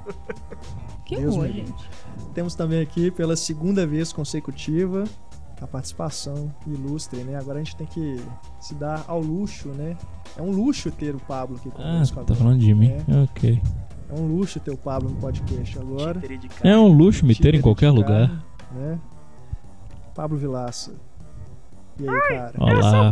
Que 1.06 1.18
Deus 1.18 1.36
horror, 1.36 1.48
gente. 1.50 1.74
Temos 2.34 2.56
também 2.56 2.82
aqui, 2.82 3.12
pela 3.12 3.36
segunda 3.36 3.86
vez 3.86 4.12
consecutiva, 4.12 5.04
a 5.62 5.68
participação 5.68 6.52
ilustre, 6.66 7.24
né? 7.24 7.38
Agora 7.38 7.60
a 7.60 7.64
gente 7.64 7.76
tem 7.76 7.86
que 7.86 8.20
se 8.60 8.74
dar 8.74 9.06
ao 9.08 9.20
luxo, 9.22 9.70
né? 9.70 9.96
É 10.36 10.42
um 10.42 10.50
luxo 10.50 10.90
ter 10.90 11.14
o 11.16 11.20
Pablo 11.20 11.58
aqui 11.58 11.70
Ah, 11.70 11.78
conosco 11.78 12.16
tá 12.16 12.22
agora. 12.22 12.36
falando 12.40 12.60
de 12.60 12.74
mim? 12.74 12.92
Ok. 13.24 13.62
É 14.10 14.14
um 14.20 14.26
luxo 14.26 14.60
ter 14.60 14.72
o 14.72 14.78
Pablo 14.78 15.12
no 15.12 15.16
podcast 15.18 15.78
agora. 15.78 16.20
É 16.64 16.76
um 16.76 16.88
luxo 16.88 17.24
me 17.24 17.36
ter 17.36 17.54
em 17.54 17.62
qualquer 17.62 17.92
lugar. 17.92 18.44
Né? 18.72 19.00
Pablo 20.16 20.38
Vilaça. 20.38 20.94
E 22.00 22.08
aí, 22.10 22.20
cara? 22.30 22.54
Olá. 22.58 23.12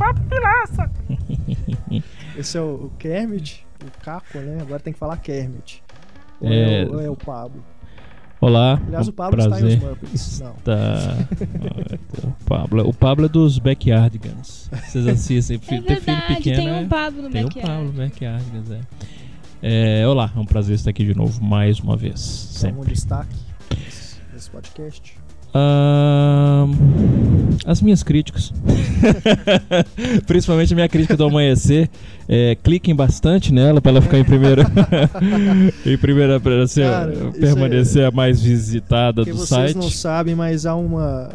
Esse 2.37 2.57
é 2.57 2.61
o, 2.61 2.85
o 2.85 2.91
Kermit, 2.97 3.65
o 3.85 4.03
Caco, 4.03 4.37
né? 4.39 4.57
Agora 4.61 4.79
tem 4.79 4.91
que 4.93 4.99
falar 4.99 5.17
Kermit. 5.17 5.83
Ou 6.41 6.49
É. 6.49 6.81
é, 6.81 6.85
o, 6.85 6.93
ou 6.93 7.01
é 7.01 7.09
o 7.09 7.15
Pablo? 7.15 7.63
Olá. 8.41 8.81
Aliás, 8.87 9.07
um 9.07 9.11
o 9.11 9.13
Pablo 9.13 9.39
está 9.39 9.57
em 9.57 9.59
prazer. 9.61 9.77
os 9.77 9.83
Muppets. 9.83 10.39
Não. 10.41 10.53
Tá. 10.63 12.27
o, 12.27 12.45
Pablo. 12.45 12.89
o 12.89 12.93
Pablo 12.93 13.25
é 13.25 13.29
dos 13.29 13.57
Backyardigans. 13.59 14.69
Vocês 14.71 15.07
assistem. 15.07 15.55
É 15.57 15.59
fi- 15.59 15.81
ter 15.81 16.01
filho 16.01 16.05
verdade, 16.05 16.35
pequeno. 16.35 16.55
tem 16.57 16.67
é- 16.69 16.73
um 16.73 16.87
Pablo 16.89 17.21
no 17.21 17.29
Tem 17.29 17.41
o 17.43 17.47
backyard. 17.47 17.71
Pablo 17.71 17.91
Backyardigans, 17.93 18.71
é. 18.71 18.81
é. 20.01 20.07
Olá, 20.07 20.31
é 20.35 20.39
um 20.39 20.45
prazer 20.45 20.75
estar 20.75 20.89
aqui 20.89 21.05
de 21.05 21.15
novo, 21.15 21.41
mais 21.43 21.79
uma 21.79 21.95
vez. 21.95 22.57
Tem 22.59 22.69
algum 22.71 22.81
Sempre. 22.83 22.93
destaque 22.95 23.35
nesse 24.33 24.49
podcast? 24.49 25.17
Ahn, 25.53 26.71
as 27.65 27.81
minhas 27.81 28.01
críticas. 28.01 28.51
Principalmente 30.25 30.73
a 30.73 30.75
minha 30.75 30.89
crítica 30.89 31.15
do 31.15 31.25
amanhecer. 31.25 31.89
É, 32.27 32.55
cliquem 32.55 32.95
bastante 32.95 33.53
nela 33.53 33.81
para 33.81 33.91
ela 33.91 34.01
ficar 34.01 34.17
em 34.17 34.23
primeira. 34.23 34.63
em 35.85 35.97
primeira 35.97 36.39
para 36.39 36.63
isso 36.63 36.79
permanecer 37.39 38.05
a 38.05 38.11
mais 38.11 38.41
visitada 38.41 39.23
do 39.23 39.31
vocês 39.31 39.47
site. 39.49 39.75
não 39.75 39.89
sabem, 39.89 40.33
mas 40.33 40.65
há 40.65 40.75
uma 40.75 41.29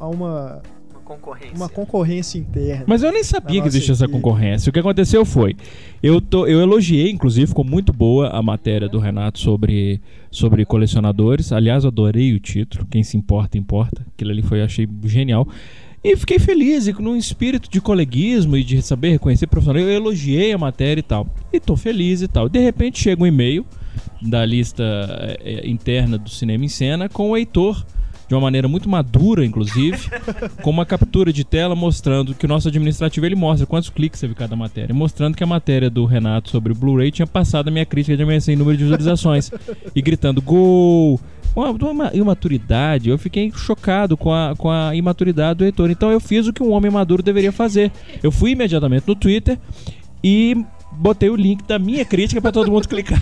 há 0.00 0.08
Uma 0.08 0.60
concorrência. 1.06 1.56
uma 1.56 1.68
concorrência 1.68 2.38
interna. 2.38 2.84
Mas 2.86 3.02
eu 3.02 3.12
nem 3.12 3.22
sabia 3.22 3.62
que 3.62 3.68
existia 3.68 3.92
nossa 3.92 4.04
essa 4.04 4.10
equipe. 4.10 4.20
concorrência. 4.20 4.70
O 4.70 4.72
que 4.72 4.80
aconteceu 4.80 5.24
foi, 5.24 5.56
eu, 6.02 6.20
tô, 6.20 6.46
eu 6.46 6.60
elogiei, 6.60 7.10
inclusive, 7.10 7.46
ficou 7.46 7.64
muito 7.64 7.92
boa 7.92 8.28
a 8.28 8.42
matéria 8.42 8.88
do 8.88 8.98
Renato 8.98 9.38
sobre, 9.38 10.00
sobre 10.30 10.64
colecionadores. 10.64 11.52
Aliás, 11.52 11.84
eu 11.84 11.88
adorei 11.88 12.34
o 12.34 12.40
título. 12.40 12.86
Quem 12.90 13.02
se 13.02 13.16
importa, 13.16 13.56
importa. 13.56 14.04
Aquilo 14.14 14.32
ali 14.32 14.42
foi, 14.42 14.60
achei 14.62 14.88
genial. 15.04 15.48
E 16.02 16.16
fiquei 16.16 16.38
feliz, 16.38 16.86
e 16.86 16.92
num 16.92 17.16
espírito 17.16 17.70
de 17.70 17.80
coleguismo 17.80 18.56
e 18.56 18.62
de 18.62 18.82
saber 18.82 19.10
reconhecer 19.10 19.46
profissional. 19.46 19.82
Eu 19.82 19.90
elogiei 19.90 20.52
a 20.52 20.58
matéria 20.58 21.00
e 21.00 21.02
tal. 21.02 21.26
E 21.52 21.58
tô 21.58 21.76
feliz 21.76 22.22
e 22.22 22.28
tal. 22.28 22.48
De 22.48 22.58
repente 22.58 23.00
chega 23.00 23.22
um 23.22 23.26
e-mail 23.26 23.64
da 24.20 24.44
lista 24.44 24.84
eh, 24.84 25.40
eh, 25.44 25.68
interna 25.68 26.18
do 26.18 26.30
Cinema 26.30 26.64
em 26.64 26.68
Cena 26.68 27.08
com 27.08 27.30
o 27.30 27.36
Heitor 27.36 27.84
de 28.28 28.34
uma 28.34 28.40
maneira 28.40 28.66
muito 28.66 28.88
madura, 28.88 29.44
inclusive, 29.44 30.10
com 30.62 30.70
uma 30.70 30.84
captura 30.84 31.32
de 31.32 31.44
tela 31.44 31.74
mostrando 31.74 32.34
que 32.34 32.44
o 32.44 32.48
nosso 32.48 32.68
administrativo 32.68 33.24
ele 33.24 33.36
mostra 33.36 33.66
quantos 33.66 33.88
cliques 33.90 34.20
teve 34.20 34.34
cada 34.34 34.56
matéria, 34.56 34.94
mostrando 34.94 35.36
que 35.36 35.44
a 35.44 35.46
matéria 35.46 35.88
do 35.88 36.04
Renato 36.04 36.50
sobre 36.50 36.72
o 36.72 36.74
Blu-ray 36.74 37.10
tinha 37.10 37.26
passado 37.26 37.68
a 37.68 37.70
minha 37.70 37.86
crítica 37.86 38.16
de 38.16 38.22
amanhecer 38.22 38.52
em 38.52 38.56
número 38.56 38.76
de 38.76 38.84
visualizações 38.84 39.50
e 39.94 40.02
gritando 40.02 40.42
gol. 40.42 41.20
Uma, 41.54 41.70
uma 41.70 42.10
imaturidade, 42.12 43.08
eu 43.08 43.16
fiquei 43.16 43.50
chocado 43.50 44.14
com 44.14 44.30
a, 44.30 44.54
com 44.56 44.70
a 44.70 44.94
imaturidade 44.94 45.58
do 45.58 45.64
Heitor. 45.64 45.90
Então 45.90 46.10
eu 46.10 46.20
fiz 46.20 46.46
o 46.46 46.52
que 46.52 46.62
um 46.62 46.70
homem 46.70 46.90
maduro 46.90 47.22
deveria 47.22 47.50
fazer. 47.50 47.90
Eu 48.22 48.30
fui 48.30 48.50
imediatamente 48.50 49.04
no 49.06 49.14
Twitter 49.14 49.58
e 50.22 50.66
botei 50.96 51.28
o 51.28 51.36
link 51.36 51.62
da 51.64 51.78
minha 51.78 52.04
crítica 52.04 52.40
para 52.40 52.52
todo 52.52 52.70
mundo 52.70 52.88
clicar. 52.88 53.20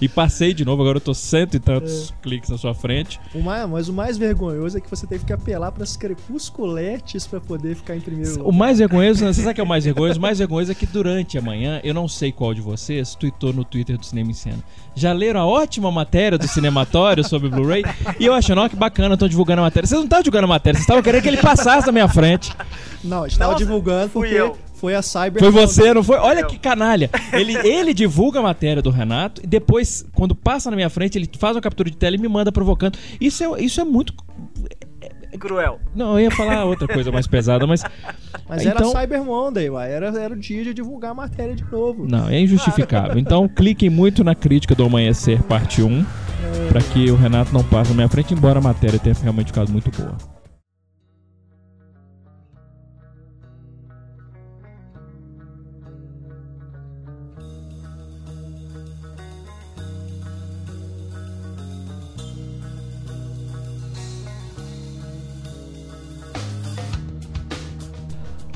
e 0.00 0.08
passei 0.08 0.54
de 0.54 0.64
novo, 0.64 0.82
agora 0.82 0.98
eu 0.98 1.00
tô 1.00 1.14
cento 1.14 1.56
e 1.56 1.58
tantos 1.58 2.10
é. 2.10 2.22
cliques 2.22 2.50
na 2.50 2.58
sua 2.58 2.74
frente. 2.74 3.20
O 3.34 3.40
mais, 3.40 3.68
mas 3.68 3.88
o 3.88 3.92
mais 3.92 4.16
vergonhoso 4.16 4.78
é 4.78 4.80
que 4.80 4.88
você 4.88 5.06
teve 5.06 5.24
que 5.24 5.32
apelar 5.32 5.72
para 5.72 5.82
as 5.82 5.96
crepusculetes 5.96 7.26
para 7.26 7.40
poder 7.40 7.74
ficar 7.74 7.96
em 7.96 8.00
primeiro 8.00 8.30
lugar. 8.30 8.46
O 8.46 8.52
mais 8.52 8.78
vergonhoso, 8.78 9.24
você 9.24 9.42
sabe 9.42 9.50
o 9.50 9.54
que 9.54 9.60
é 9.60 9.64
o 9.64 9.66
mais 9.66 9.84
vergonhoso? 9.84 10.18
O 10.18 10.22
mais 10.22 10.38
vergonhoso 10.38 10.72
é 10.72 10.74
que 10.74 10.86
durante 10.86 11.36
a 11.36 11.42
manhã, 11.42 11.80
eu 11.82 11.92
não 11.92 12.08
sei 12.08 12.32
qual 12.32 12.54
de 12.54 12.60
vocês, 12.60 13.14
tweetou 13.14 13.52
no 13.52 13.64
Twitter 13.64 13.98
do 13.98 14.04
Cinema 14.04 14.30
em 14.30 14.34
Cena. 14.34 14.58
Já 14.94 15.12
leram 15.12 15.40
a 15.40 15.46
ótima 15.46 15.90
matéria 15.90 16.36
do 16.36 16.46
Cinematório 16.48 17.26
sobre 17.26 17.48
Blu-ray? 17.48 17.84
E 18.18 18.26
eu 18.26 18.34
achando, 18.34 18.60
ó, 18.60 18.68
que 18.68 18.76
bacana, 18.76 19.14
estão 19.14 19.28
divulgando 19.28 19.60
a 19.60 19.64
matéria. 19.64 19.86
Vocês 19.86 19.98
não 19.98 20.04
estavam 20.04 20.22
divulgando 20.22 20.44
a 20.46 20.48
matéria, 20.48 20.76
vocês 20.76 20.84
estavam 20.84 21.02
querendo 21.02 21.22
que 21.22 21.28
ele 21.28 21.36
passasse 21.36 21.86
na 21.86 21.92
minha 21.92 22.08
frente. 22.08 22.52
Não, 23.02 23.26
estava 23.26 23.54
divulgando 23.54 24.10
porque 24.10 24.34
eu. 24.34 24.56
Foi 24.80 24.94
a 24.94 25.02
Cyber. 25.02 25.38
Foi 25.38 25.50
você, 25.50 25.92
não 25.92 26.02
foi? 26.02 26.16
Olha 26.16 26.46
que 26.46 26.58
canalha. 26.58 27.10
Ele, 27.34 27.54
ele 27.68 27.92
divulga 27.92 28.40
a 28.40 28.42
matéria 28.42 28.80
do 28.80 28.88
Renato 28.88 29.42
e 29.44 29.46
depois, 29.46 30.06
quando 30.14 30.34
passa 30.34 30.70
na 30.70 30.76
minha 30.76 30.88
frente, 30.88 31.18
ele 31.18 31.28
faz 31.38 31.54
uma 31.54 31.60
captura 31.60 31.90
de 31.90 31.98
tela 31.98 32.16
e 32.16 32.18
me 32.18 32.28
manda 32.28 32.50
provocando. 32.50 32.98
Isso 33.20 33.44
é, 33.44 33.62
isso 33.62 33.78
é 33.78 33.84
muito. 33.84 34.14
Cruel. 35.38 35.78
Não, 35.94 36.18
eu 36.18 36.24
ia 36.24 36.30
falar 36.30 36.64
outra 36.64 36.88
coisa 36.88 37.12
mais 37.12 37.26
pesada, 37.26 37.66
mas. 37.66 37.82
Mas 38.48 38.66
então... 38.66 38.90
era 38.90 39.00
Cyber 39.00 39.22
Monday, 39.22 39.70
uai. 39.70 39.92
Era, 39.92 40.06
era 40.18 40.34
o 40.34 40.36
dia 40.36 40.64
de 40.64 40.74
divulgar 40.74 41.12
a 41.12 41.14
matéria 41.14 41.54
de 41.54 41.64
novo. 41.70 42.04
Não, 42.04 42.28
é 42.28 42.40
injustificável. 42.40 43.16
Então 43.16 43.46
cliquem 43.46 43.88
muito 43.88 44.24
na 44.24 44.34
crítica 44.34 44.74
do 44.74 44.84
Amanhecer, 44.84 45.40
parte 45.44 45.80
1, 45.82 46.00
é... 46.00 46.68
para 46.68 46.80
que 46.80 47.08
o 47.12 47.14
Renato 47.14 47.52
não 47.52 47.62
passe 47.62 47.90
na 47.90 47.96
minha 47.96 48.08
frente, 48.08 48.34
embora 48.34 48.58
a 48.58 48.62
matéria 48.62 48.98
tenha 48.98 49.14
realmente 49.22 49.48
ficado 49.48 49.70
muito 49.70 49.88
boa. 49.92 50.16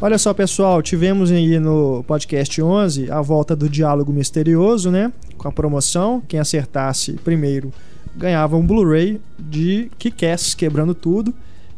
Olha 0.05 0.19
só, 0.19 0.35
pessoal, 0.35 0.83
tivemos 0.83 1.33
aí 1.33 1.59
no 1.59 2.05
podcast 2.07 2.61
11 2.61 3.11
a 3.11 3.23
volta 3.23 3.57
do 3.57 3.71
diálogo 3.71 4.13
misterioso, 4.13 4.91
né? 4.91 5.11
Com 5.39 5.49
a 5.49 5.51
promoção. 5.51 6.23
Quem 6.29 6.39
acertasse 6.39 7.15
primeiro 7.15 7.73
ganhava 8.15 8.55
um 8.55 8.67
Blu-ray 8.67 9.19
de 9.39 9.91
Kick-Ass 9.99 10.55
quebrando 10.55 10.95
tudo. 10.95 11.33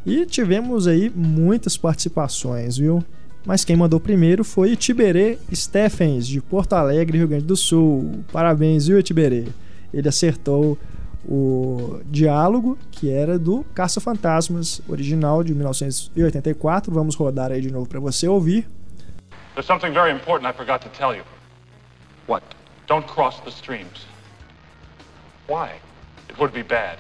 E 0.05 0.27
tivemos 0.27 0.89
aí 0.89 1.09
muitas 1.15 1.77
participações, 1.77 2.77
viu? 2.77 3.01
Mas 3.47 3.65
quem 3.65 3.77
mandou 3.77 4.01
primeiro 4.01 4.43
foi 4.43 4.75
Tiberê 4.75 5.39
Stephens, 5.55 6.27
de 6.27 6.41
Porto 6.41 6.73
Alegre, 6.73 7.19
Rio 7.19 7.29
Grande 7.29 7.45
do 7.45 7.57
Sul. 7.57 8.25
Parabéns, 8.33 8.89
viu, 8.89 9.01
Tiberê? 9.05 9.45
Ele 9.95 10.09
acertou 10.09 10.77
o 11.29 12.01
diálogo, 12.05 12.79
que 12.91 13.13
era 13.13 13.39
do 13.39 13.65
Caça 13.75 14.01
Fantasmas, 14.01 14.81
original 14.89 15.43
de 15.43 15.55
1984. 15.55 16.93
Vamos 16.93 17.17
rodar 17.17 17.51
aí 17.51 17.61
de 17.61 17.73
novo 17.73 17.89
para 17.89 17.99
você 17.99 18.29
ouvir. 18.29 18.67
There's 19.55 19.67
something 19.67 19.93
very 19.93 20.13
important 20.13 20.49
I 20.49 20.53
forgot 20.53 20.83
to 20.83 20.89
tell 20.91 21.15
you. 21.15 21.25
What? 22.27 22.43
Don't 22.87 23.07
cross 23.07 23.41
the 23.41 23.51
streams. 23.51 24.07
Why? 25.49 25.81
It 26.29 26.39
would 26.39 26.53
be 26.53 26.63
bad. 26.63 26.99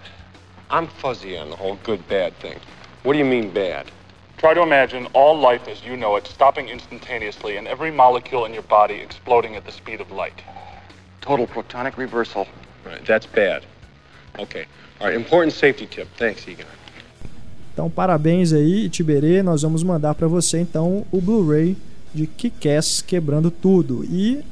I'm 0.70 0.88
fuzzy 0.88 1.36
on 1.36 1.50
the 1.50 1.56
whole 1.56 1.78
good 1.84 2.00
bad 2.08 2.32
thing. 2.40 2.58
What 3.04 3.12
do 3.12 3.18
you 3.18 3.24
mean 3.24 3.50
bad? 3.52 3.86
Try 4.38 4.54
to 4.54 4.62
imagine 4.62 5.06
all 5.12 5.38
life 5.38 5.68
as 5.68 5.84
you 5.84 5.96
know 5.96 6.16
it 6.16 6.26
stopping 6.26 6.68
instantaneously 6.68 7.56
and 7.56 7.68
every 7.68 7.90
molecule 7.90 8.44
in 8.44 8.52
your 8.52 8.64
body 8.64 8.96
exploding 8.96 9.54
at 9.54 9.64
the 9.64 9.72
speed 9.72 10.00
of 10.00 10.10
light. 10.10 10.42
Total 11.20 11.46
protonic 11.46 11.96
reversal. 11.96 12.46
Right, 12.84 13.04
that's 13.04 13.26
bad. 13.26 13.64
Ok. 14.38 14.66
All 15.00 15.08
right, 15.08 15.20
important 15.20 15.52
safety 15.52 15.86
tip. 15.86 16.06
Thanks, 16.16 16.46
Egan. 16.46 16.64
Então, 17.72 17.90
parabéns 17.90 18.52
aí, 18.52 18.88
Tiberê. 18.88 19.42
Nós 19.42 19.62
vamos 19.62 19.82
mandar 19.82 20.14
para 20.14 20.26
você 20.26 20.58
então 20.58 21.04
o 21.12 21.20
Blu-ray 21.20 21.76
de 22.14 22.26
Kick-Ass 22.26 23.02
Quebrando 23.02 23.50
Tudo. 23.50 24.04
E 24.04 24.42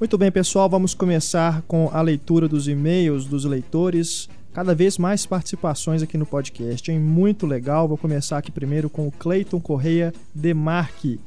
Muito 0.02 0.18
bem, 0.18 0.32
pessoal, 0.32 0.68
vamos 0.68 0.96
começar 0.96 1.62
com 1.68 1.88
a 1.94 2.02
leitura 2.02 2.48
dos 2.48 2.68
e-mails 2.68 3.28
dos 3.28 3.46
leitores. 3.46 4.28
Cada 4.52 4.74
vez 4.74 4.98
mais 4.98 5.28
participações 5.28 6.02
aqui 6.02 6.18
no 6.18 6.26
podcast, 6.26 6.92
hein? 6.92 7.00
Muito 7.00 7.46
legal. 7.46 7.88
Vou 7.88 8.00
começar 8.00 8.40
aqui 8.40 8.52
primeiro 8.52 8.90
com 8.90 9.08
o 9.08 9.12
Cleiton 9.12 9.60
Correia 9.60 10.12
Demarque. 10.34 11.20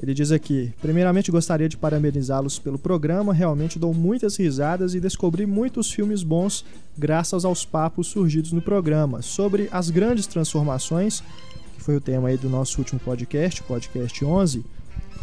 Ele 0.00 0.14
diz 0.14 0.30
aqui: 0.30 0.72
Primeiramente 0.80 1.32
gostaria 1.32 1.68
de 1.68 1.76
parabenizá-los 1.76 2.60
pelo 2.60 2.78
programa. 2.78 3.34
Realmente 3.34 3.76
dou 3.76 3.92
muitas 3.92 4.36
risadas 4.36 4.94
e 4.94 5.00
descobri 5.00 5.44
muitos 5.44 5.90
filmes 5.90 6.22
bons 6.22 6.64
graças 6.96 7.44
aos 7.44 7.64
papos 7.64 8.06
surgidos 8.06 8.52
no 8.52 8.62
programa 8.62 9.20
sobre 9.20 9.68
as 9.72 9.90
grandes 9.90 10.28
transformações, 10.28 11.24
que 11.76 11.82
foi 11.82 11.96
o 11.96 12.00
tema 12.00 12.28
aí 12.28 12.36
do 12.36 12.48
nosso 12.48 12.78
último 12.78 13.00
podcast, 13.00 13.64
podcast 13.64 14.24
11 14.24 14.64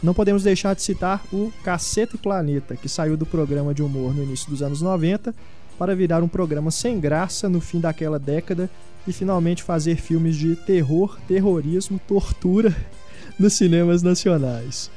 não 0.02 0.14
podemos 0.14 0.44
deixar 0.44 0.74
de 0.76 0.82
citar 0.82 1.22
o 1.32 1.52
Cacete 1.64 2.18
Planeta, 2.18 2.76
que 2.76 2.88
saiu 2.88 3.18
do 3.18 3.26
programa 3.26 3.74
de 3.74 3.84
humor 3.84 4.16
no 4.16 4.24
início 4.24 4.50
dos 4.50 4.62
anos 4.62 4.82
90 4.82 5.36
para 5.78 5.96
virar 5.96 6.24
um 6.24 6.28
programa 6.28 6.72
sem 6.72 7.00
graça 7.00 7.50
no 7.50 7.60
fim 7.60 7.80
daquela 7.80 8.20
década 8.20 8.70
e 9.08 9.14
finalmente 9.14 9.64
fazer 9.64 9.96
filmes 9.96 10.36
de 10.36 10.56
terror, 10.56 11.18
terrorismo, 11.28 12.00
tortura 12.08 12.76
nos 13.40 13.54
cinemas 13.54 14.02
nacionais. 14.02 14.90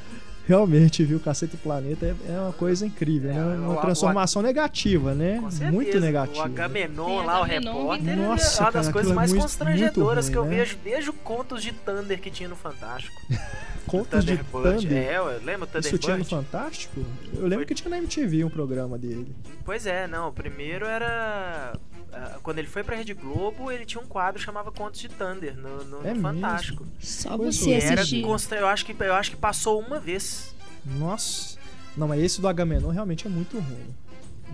Realmente, 0.47 1.05
viu? 1.05 1.21
Cacete 1.21 1.57
Planeta 1.57 2.05
é, 2.07 2.33
é 2.33 2.39
uma 2.41 2.53
coisa 2.53 2.85
incrível, 2.85 3.31
É, 3.31 3.35
né? 3.35 3.45
o- 3.45 3.63
Uma 3.71 3.79
o- 3.79 3.81
transformação 3.81 4.43
negativa, 4.43 5.15
né? 5.15 5.41
Certeza. 5.51 5.71
Muito 5.71 5.97
O 5.97 6.01
negativa. 6.01 6.45
Agamenon 6.45 7.07
Tem 7.19 7.27
lá, 7.27 7.41
o 7.41 7.45
repórter, 7.45 8.17
Nossa, 8.17 8.59
é 8.63 8.65
uma 8.65 8.73
das 8.73 8.87
cara, 8.87 8.93
coisas 8.93 9.13
é 9.13 9.15
mais 9.15 9.31
muito- 9.31 9.43
constrangedoras 9.43 10.25
muito 10.27 10.33
que 10.33 10.39
eu 10.39 10.43
ruim, 10.43 10.51
né? 10.57 10.65
vejo 10.65 10.79
desde 10.83 11.11
o 11.11 11.13
Contos 11.13 11.63
de 11.63 11.73
Thunder 11.73 12.21
que 12.21 12.31
tinha 12.31 12.49
no 12.49 12.57
Fantástico. 12.57 13.15
Contos 13.87 14.25
de. 14.25 14.37
Thunder. 14.39 14.93
É, 14.93 15.21
ué, 15.21 15.39
lembra 15.45 15.69
o 15.73 15.79
Isso 15.79 15.99
tinha 15.99 16.17
no? 16.17 16.25
Fantástico? 16.25 17.05
Eu 17.35 17.43
lembro 17.43 17.57
Foi- 17.59 17.67
que 17.67 17.75
tinha 17.75 17.91
na 17.91 17.99
MTV 17.99 18.45
um 18.45 18.51
programa 18.51 18.97
dele. 18.97 19.35
Pois 19.65 19.87
é, 19.87 20.07
não, 20.07 20.29
o 20.29 20.33
primeiro 20.33 20.87
era... 20.87 21.73
ah, 22.13 22.39
Quando 22.43 22.59
ele 22.59 22.69
foi 22.69 22.83
pra 22.85 22.97
Rede 22.97 23.15
Globo, 23.15 23.71
ele 23.71 23.85
tinha 23.85 24.03
um 24.03 24.07
quadro 24.07 24.39
que 24.39 24.45
chamava 24.45 24.71
Contos 24.73 25.01
de 25.01 25.09
Thunder 25.09 25.57
no, 25.57 25.85
no- 25.85 25.97
É 26.07 26.15
no 26.15 26.23
mesmo? 26.23 26.23
Fantástico. 26.23 26.87
Só 27.01 27.37
você 27.37 27.73
é. 27.73 27.93
Assistir. 27.95 28.23
eu, 28.23 28.67
acho 28.69 28.85
que, 28.87 28.95
eu 29.01 29.15
acho 29.15 29.31
que 29.31 29.37
passou 29.37 29.81
uma 29.81 29.99
vez. 29.99 30.55
Nossa. 30.85 31.59
Não, 31.97 32.09
mas 32.09 32.23
esse 32.23 32.41
do 32.41 32.49
Agamenon 32.49 32.89
realmente 32.91 33.27
é 33.27 33.31
muito 33.31 33.59
ruim. 33.59 33.95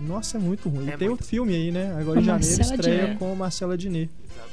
Nossa, 0.01 0.37
é 0.37 0.39
muito 0.39 0.69
ruim. 0.69 0.89
É 0.89 0.93
e 0.93 0.97
tem 0.97 1.09
o 1.09 1.17
filme 1.17 1.53
aí, 1.53 1.71
né? 1.71 1.95
Agora 1.99 2.19
em 2.19 2.23
janeiro 2.23 2.61
estreia 2.61 3.01
Diné. 3.07 3.15
com 3.15 3.33
Marcela 3.35 3.77
Diné. 3.77 4.07
Exatamente. 4.09 4.49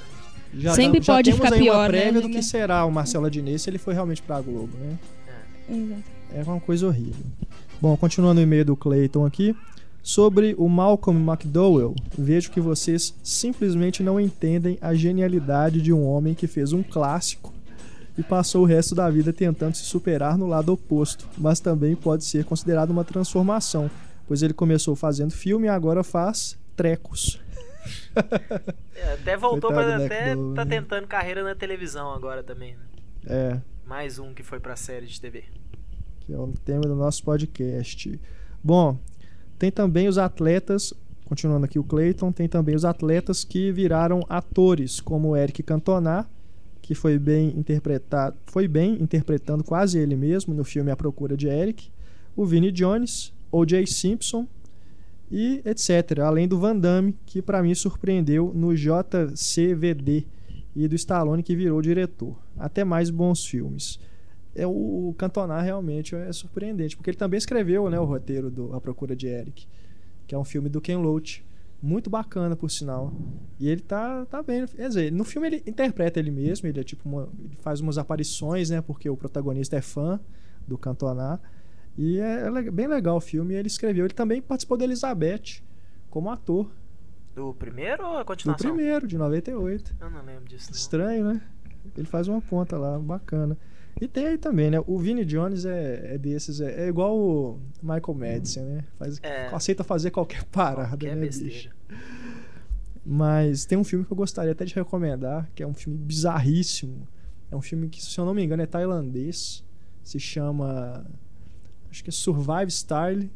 Já, 0.55 0.75
Sempre 0.75 1.01
já 1.03 1.13
pode 1.15 1.31
temos 1.31 1.45
ficar 1.45 1.55
aí 1.57 1.63
pior, 1.63 1.75
uma 1.75 1.83
né, 1.83 1.89
prévia 1.89 2.13
do 2.21 2.27
amiga? 2.27 2.39
que 2.41 2.45
será 2.45 2.85
o 2.85 2.91
Marcela 2.91 3.31
Diné 3.31 3.59
se 3.59 3.69
ele 3.71 3.79
for 3.79 3.93
realmente 3.95 4.23
pra 4.23 4.41
Globo, 4.41 4.77
né? 4.79 4.99
Exato. 5.69 6.03
É 6.33 6.43
uma 6.43 6.61
coisa 6.61 6.87
horrível. 6.87 7.25
Bom, 7.81 7.97
continuando 7.97 8.41
o 8.41 8.43
e-mail 8.43 8.65
do 8.65 8.77
Clayton 8.77 9.27
aqui. 9.27 9.55
Sobre 10.07 10.55
o 10.57 10.69
Malcolm 10.69 11.19
McDowell, 11.29 11.93
vejo 12.17 12.53
que 12.53 12.61
vocês 12.61 13.13
simplesmente 13.25 14.05
não 14.05 14.21
entendem 14.21 14.79
a 14.81 14.95
genialidade 14.95 15.83
de 15.83 15.93
um 15.93 16.07
homem 16.07 16.33
que 16.33 16.47
fez 16.47 16.73
um 16.73 16.81
clássico 16.81 17.53
e 18.17 18.23
passou 18.23 18.63
o 18.63 18.65
resto 18.65 18.95
da 18.95 19.11
vida 19.11 19.33
tentando 19.33 19.75
se 19.75 19.83
superar 19.83 20.39
no 20.39 20.47
lado 20.47 20.73
oposto, 20.73 21.29
mas 21.37 21.59
também 21.59 21.97
pode 21.97 22.25
ser 22.25 22.45
considerado 22.45 22.91
uma 22.91 23.03
transformação, 23.03 23.91
pois 24.29 24.45
ele 24.45 24.55
começou 24.55 24.95
fazendo 24.95 25.33
filme 25.33 25.67
e 25.67 25.71
agora 25.71 26.05
faz 26.05 26.57
trecos. 26.77 27.41
É, 28.97 29.13
até 29.13 29.37
voltou 29.37 29.71
do 29.71 29.79
Até 29.79 30.31
McDowell, 30.31 30.55
tá 30.55 30.65
né? 30.65 30.81
tentando 30.81 31.07
carreira 31.07 31.45
na 31.45 31.55
televisão 31.55 32.11
agora 32.13 32.43
também, 32.43 32.75
né? 32.75 32.83
É, 33.27 33.61
Mais 33.85 34.19
um 34.19 34.33
que 34.35 34.43
foi 34.43 34.59
pra 34.59 34.75
série 34.75 35.07
de 35.07 35.21
TV. 35.21 35.45
que 36.21 36.33
é 36.33 36.37
o 36.37 36.53
tema 36.65 36.81
do 36.81 36.97
nosso 36.97 37.23
podcast. 37.23 38.19
Bom, 38.65 38.99
tem 39.59 39.71
também 39.71 40.09
os 40.09 40.19
atletas, 40.19 40.93
continuando 41.25 41.65
aqui 41.65 41.79
o 41.79 41.85
Clayton, 41.85 42.33
tem 42.33 42.49
também 42.49 42.75
os 42.75 42.85
atletas 42.85 43.45
que 43.45 43.73
viraram 43.73 44.21
atores, 44.29 45.01
como 45.01 45.31
o 45.31 45.37
Eric 45.37 45.63
Cantona, 45.63 46.29
que 46.83 46.95
foi 46.95 47.19
bem 47.19 47.53
interpretado, 47.57 48.37
foi 48.47 48.69
bem 48.69 49.03
interpretando 49.03 49.65
quase 49.65 49.99
ele 49.99 50.15
mesmo 50.15 50.55
no 50.55 50.63
filme 50.63 50.91
A 50.91 50.97
Procura 50.97 51.37
de 51.37 51.49
Eric, 51.49 51.91
o 52.37 52.45
Vinnie 52.45 52.71
Jones, 52.71 53.33
O.J. 53.51 53.87
Simpson 53.87 54.47
e 55.31 55.63
etc. 55.65 56.21
Além 56.21 56.47
do 56.47 56.59
Van 56.59 56.77
Damme, 56.77 57.17
que 57.27 57.43
para 57.43 57.63
mim 57.63 57.75
surpreendeu 57.75 58.53
no 58.55 58.75
JCVD 58.75 60.27
e 60.77 60.87
do 60.87 60.95
Stallone 60.95 61.43
que 61.43 61.57
virou 61.57 61.83
diretor. 61.83 62.37
Até 62.57 62.85
mais 62.85 63.11
bons 63.11 63.45
filmes 63.45 63.99
é 64.57 64.67
o, 64.67 65.09
o 65.11 65.15
Cantona 65.19 65.61
realmente 65.61 66.15
é 66.15 66.33
surpreendente, 66.33 66.97
porque 66.97 67.11
ele 67.11 67.17
também 67.17 67.39
escreveu 67.39 67.89
né, 67.91 67.99
o 68.01 68.05
roteiro 68.05 68.51
do 68.51 68.75
A 68.75 68.81
Procura 68.81 69.15
de 69.15 69.27
Eric, 69.27 69.67
que 70.27 70.35
é 70.35 70.39
um 70.39 70.45
filme 70.45 70.69
do 70.69 70.81
Ken 70.81 70.97
Loach. 70.99 71.45
Muito 71.83 72.09
bacana, 72.09 72.57
por 72.57 72.71
sinal. 72.71 73.13
E 73.61 73.69
ele 73.69 73.83
tá, 73.83 74.25
tá 74.27 74.43
bem. 74.43 74.67
Quer 74.67 74.89
dizer, 74.89 75.13
no 75.13 75.25
filme 75.25 75.47
ele 75.47 75.63
interpreta 75.67 76.19
ele 76.19 76.31
mesmo, 76.31 76.67
ele 76.67 76.81
é 76.81 76.83
tipo 76.83 77.07
uma- 77.09 77.29
ele 77.39 77.55
faz 77.61 77.81
umas 77.81 77.99
aparições, 77.99 78.71
né? 78.71 78.81
Porque 78.81 79.09
o 79.11 79.17
protagonista 79.17 79.77
é 79.77 79.83
fã 79.83 80.19
do 80.67 80.79
Cantona. 80.79 81.39
E 81.97 82.19
é, 82.19 82.47
é 82.47 82.71
bem 82.71 82.87
legal 82.89 83.19
o 83.19 83.21
filme. 83.21 83.55
Ele 83.55 83.69
escreveu. 83.69 84.07
Ele 84.07 84.15
também 84.15 84.41
participou 84.41 84.77
da 84.79 84.85
Elizabeth 84.85 85.63
como 86.09 86.31
ator. 86.31 86.71
Do 87.35 87.53
primeiro 87.53 88.03
ou 88.07 88.17
a 88.17 88.21
Do 88.21 88.25
continuação? 88.25 88.71
primeiro, 88.75 89.07
de 89.07 89.19
98. 89.19 89.95
Eu 90.01 90.11
não 90.11 90.25
lembro 90.25 90.45
disso, 90.47 90.71
não. 90.71 90.77
Estranho, 90.77 91.25
né? 91.27 91.43
Ele 91.97 92.07
faz 92.07 92.27
uma 92.27 92.41
ponta 92.41 92.79
lá, 92.79 92.99
bacana. 92.99 93.57
E 94.01 94.07
tem 94.07 94.27
aí 94.27 94.39
também, 94.39 94.71
né? 94.71 94.79
O 94.87 94.99
Vini 94.99 95.25
Jones 95.25 95.65
é, 95.65 96.15
é 96.15 96.19
desses, 96.19 96.61
é, 96.61 96.85
é 96.85 96.89
igual 96.89 97.17
o 97.17 97.59
Michael 97.83 98.15
Madison, 98.15 98.63
né? 98.65 98.85
Faz, 98.99 99.19
É. 99.23 99.47
Aceita 99.49 99.83
fazer 99.83 100.11
qualquer 100.11 100.45
parada, 100.53 100.89
Qualquer 100.89 101.17
né, 101.17 101.23
besteira. 101.23 101.53
bicho? 101.53 101.71
Mas 103.05 103.65
tem 103.65 103.79
um 103.79 103.85
filme 103.85 104.05
que 104.05 104.13
eu 104.13 104.17
gostaria 104.17 104.53
até 104.53 104.65
de 104.65 104.75
recomendar, 104.75 105.49
que 105.55 105.63
é 105.63 105.67
um 105.67 105.73
filme 105.75 105.97
bizarríssimo. 105.99 107.07
É 107.51 107.57
um 107.57 107.63
filme 107.63 107.89
que, 107.89 108.05
se 108.05 108.19
eu 108.19 108.25
não 108.27 108.35
me 108.35 108.43
engano, 108.45 108.63
é 108.63 108.67
tailandês. 108.67 109.65
Se 110.03 110.19
chama. 110.19 111.07
Acho 111.91 112.03
que 112.03 112.11
é 112.11 112.13
Survive 112.13 112.71
Style 112.71 113.31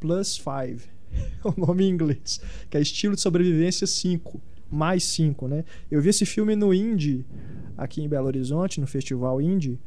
Plus 0.00 0.34
5. 0.34 0.90
É 1.44 1.46
o 1.46 1.54
nome 1.58 1.84
em 1.84 1.90
inglês. 1.90 2.40
Que 2.70 2.78
é 2.78 2.80
Estilo 2.80 3.14
de 3.14 3.20
Sobrevivência 3.20 3.86
5. 3.86 4.40
Mais 4.70 5.04
5, 5.04 5.46
né? 5.48 5.64
Eu 5.90 6.00
vi 6.00 6.08
esse 6.08 6.24
filme 6.24 6.56
no 6.56 6.72
Indie, 6.72 7.26
aqui 7.82 8.02
em 8.02 8.08
Belo 8.08 8.26
Horizonte, 8.26 8.80
no 8.80 8.86
Festival 8.86 9.40
Indie. 9.40 9.78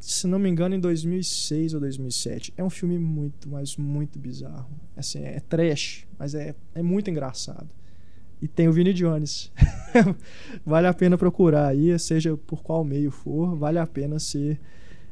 Se 0.00 0.26
não 0.26 0.38
me 0.38 0.48
engano, 0.48 0.74
em 0.74 0.80
2006 0.80 1.74
ou 1.74 1.80
2007. 1.80 2.54
É 2.56 2.62
um 2.62 2.70
filme 2.70 2.98
muito, 2.98 3.48
mas 3.48 3.76
muito 3.76 4.18
bizarro. 4.18 4.70
Assim, 4.96 5.20
é 5.20 5.40
trash, 5.40 6.06
mas 6.18 6.34
é, 6.34 6.54
é 6.74 6.82
muito 6.82 7.10
engraçado. 7.10 7.68
E 8.40 8.46
tem 8.46 8.68
o 8.68 8.72
Vini 8.72 8.92
Jones. 8.92 9.52
vale 10.64 10.86
a 10.86 10.94
pena 10.94 11.18
procurar 11.18 11.68
aí, 11.68 11.98
seja 11.98 12.36
por 12.36 12.62
qual 12.62 12.84
meio 12.84 13.10
for, 13.10 13.56
vale 13.56 13.78
a 13.78 13.86
pena 13.86 14.18
ser, 14.18 14.60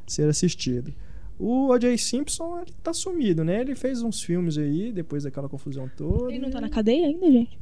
ser 0.05 0.29
assistido. 0.29 0.93
O 1.37 1.67
O.J. 1.67 1.97
Simpson, 1.97 2.61
ele 2.61 2.73
tá 2.81 2.93
sumido, 2.93 3.43
né? 3.43 3.61
Ele 3.61 3.75
fez 3.75 4.01
uns 4.01 4.23
filmes 4.23 4.57
aí, 4.57 4.91
depois 4.91 5.23
daquela 5.23 5.47
confusão 5.47 5.89
toda. 5.95 6.31
Ele 6.31 6.39
não 6.39 6.49
tá 6.49 6.59
na 6.59 6.69
cadeia 6.69 7.05
ainda, 7.05 7.31
gente? 7.31 7.59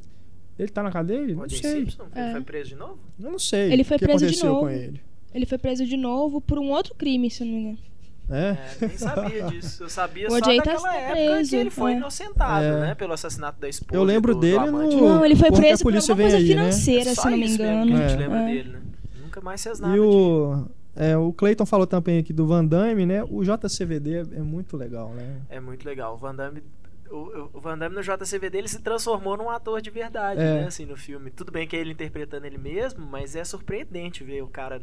Ele 0.57 0.69
tá 0.69 0.81
na 0.83 0.91
cadeia? 0.91 1.35
Não 1.35 1.43
O.J. 1.43 1.61
sei. 1.61 1.81
Simpson? 1.81 2.03
Ele 2.15 2.25
É. 2.27 2.31
foi 2.31 2.41
preso 2.41 2.69
de 2.69 2.75
novo? 2.75 2.97
Eu 3.21 3.31
não 3.31 3.39
sei. 3.39 3.71
Ele 3.73 3.83
foi 3.83 3.97
o 3.97 3.99
que 3.99 4.05
preso 4.05 4.19
de 4.19 4.25
aconteceu 4.25 4.49
novo. 4.49 4.61
com 4.61 4.69
ele. 4.69 5.01
Ele 5.33 5.45
foi 5.45 5.57
preso 5.57 5.85
de 5.85 5.97
novo 5.97 6.39
por 6.39 6.57
um 6.57 6.71
outro 6.71 6.95
crime, 6.95 7.29
se 7.29 7.43
eu 7.43 7.47
não 7.47 7.53
me 7.53 7.59
engano. 7.61 7.77
É? 8.27 8.49
É, 8.81 8.87
nem 8.87 8.97
sabia 8.97 9.43
disso. 9.43 9.83
Eu 9.83 9.89
sabia 9.89 10.27
O 10.27 10.31
só 10.31 10.37
O.J. 10.37 10.57
tá 10.57 10.71
daquela 10.71 10.95
época 10.95 11.11
preso, 11.13 11.49
que 11.51 11.55
ele 11.57 11.69
foi 11.69 11.91
é. 11.93 11.97
inocentado, 11.97 12.65
É. 12.65 12.79
né? 12.79 12.95
Pelo 12.95 13.13
assassinato 13.13 13.59
da 13.59 13.69
esposa. 13.69 13.95
Eu 13.95 14.03
lembro 14.03 14.33
do, 14.33 14.39
dele 14.41 14.65
do 14.65 14.71
no- 14.71 14.89
Não, 15.09 15.25
ele 15.25 15.35
foi 15.35 15.51
preso 15.51 15.83
por 15.83 15.91
polícia 15.91 16.11
alguma 16.13 16.29
coisa 16.29 16.37
aí, 16.37 16.49
né? 16.55 16.61
financeira, 16.71 17.13
Só 17.13 17.21
se 17.23 17.29
não 17.29 17.37
me 17.37 17.43
mesmo 17.43 17.63
engano. 17.63 17.85
que 17.85 17.93
a 17.93 18.07
gente 18.07 18.13
É. 18.13 18.17
lembra 18.17 18.39
É. 18.39 18.45
dele, 18.47 18.69
né? 18.69 18.81
Nunca 19.21 19.41
mais 19.41 19.61
fez 19.61 19.79
nada. 19.79 19.95
E 19.95 19.99
o, 19.99 20.65
é, 20.95 21.15
o 21.17 21.31
Clayton 21.33 21.65
falou 21.67 21.85
também 21.85 22.17
aqui 22.17 22.33
do 22.33 22.47
Van 22.47 22.65
Damme, 22.65 23.05
né? 23.05 23.23
O 23.29 23.43
JCVD 23.43 24.13
é, 24.15 24.19
é 24.37 24.41
muito 24.41 24.75
legal, 24.77 25.09
né? 25.09 25.41
É 25.49 25.59
muito 25.59 25.85
legal. 25.85 26.15
O 26.15 26.17
Van 26.17 26.33
Damme. 26.33 26.63
O, 27.09 27.49
o 27.53 27.61
Van 27.61 27.77
Damme 27.77 27.95
no 27.95 28.01
JCVD 28.01 28.57
ele 28.57 28.67
se 28.67 28.81
transformou 28.81 29.37
num 29.37 29.49
ator 29.49 29.81
de 29.81 29.89
verdade, 29.89 30.41
É. 30.41 30.61
né? 30.61 30.67
Assim, 30.67 30.85
no 30.85 30.97
filme. 30.97 31.29
Tudo 31.31 31.51
bem 31.51 31.67
que 31.67 31.75
é 31.75 31.79
ele 31.79 31.91
interpretando 31.91 32.45
ele 32.45 32.57
mesmo, 32.57 33.05
mas 33.05 33.35
é 33.35 33.43
surpreendente 33.43 34.23
ver 34.23 34.41
o 34.41 34.47
cara. 34.47 34.81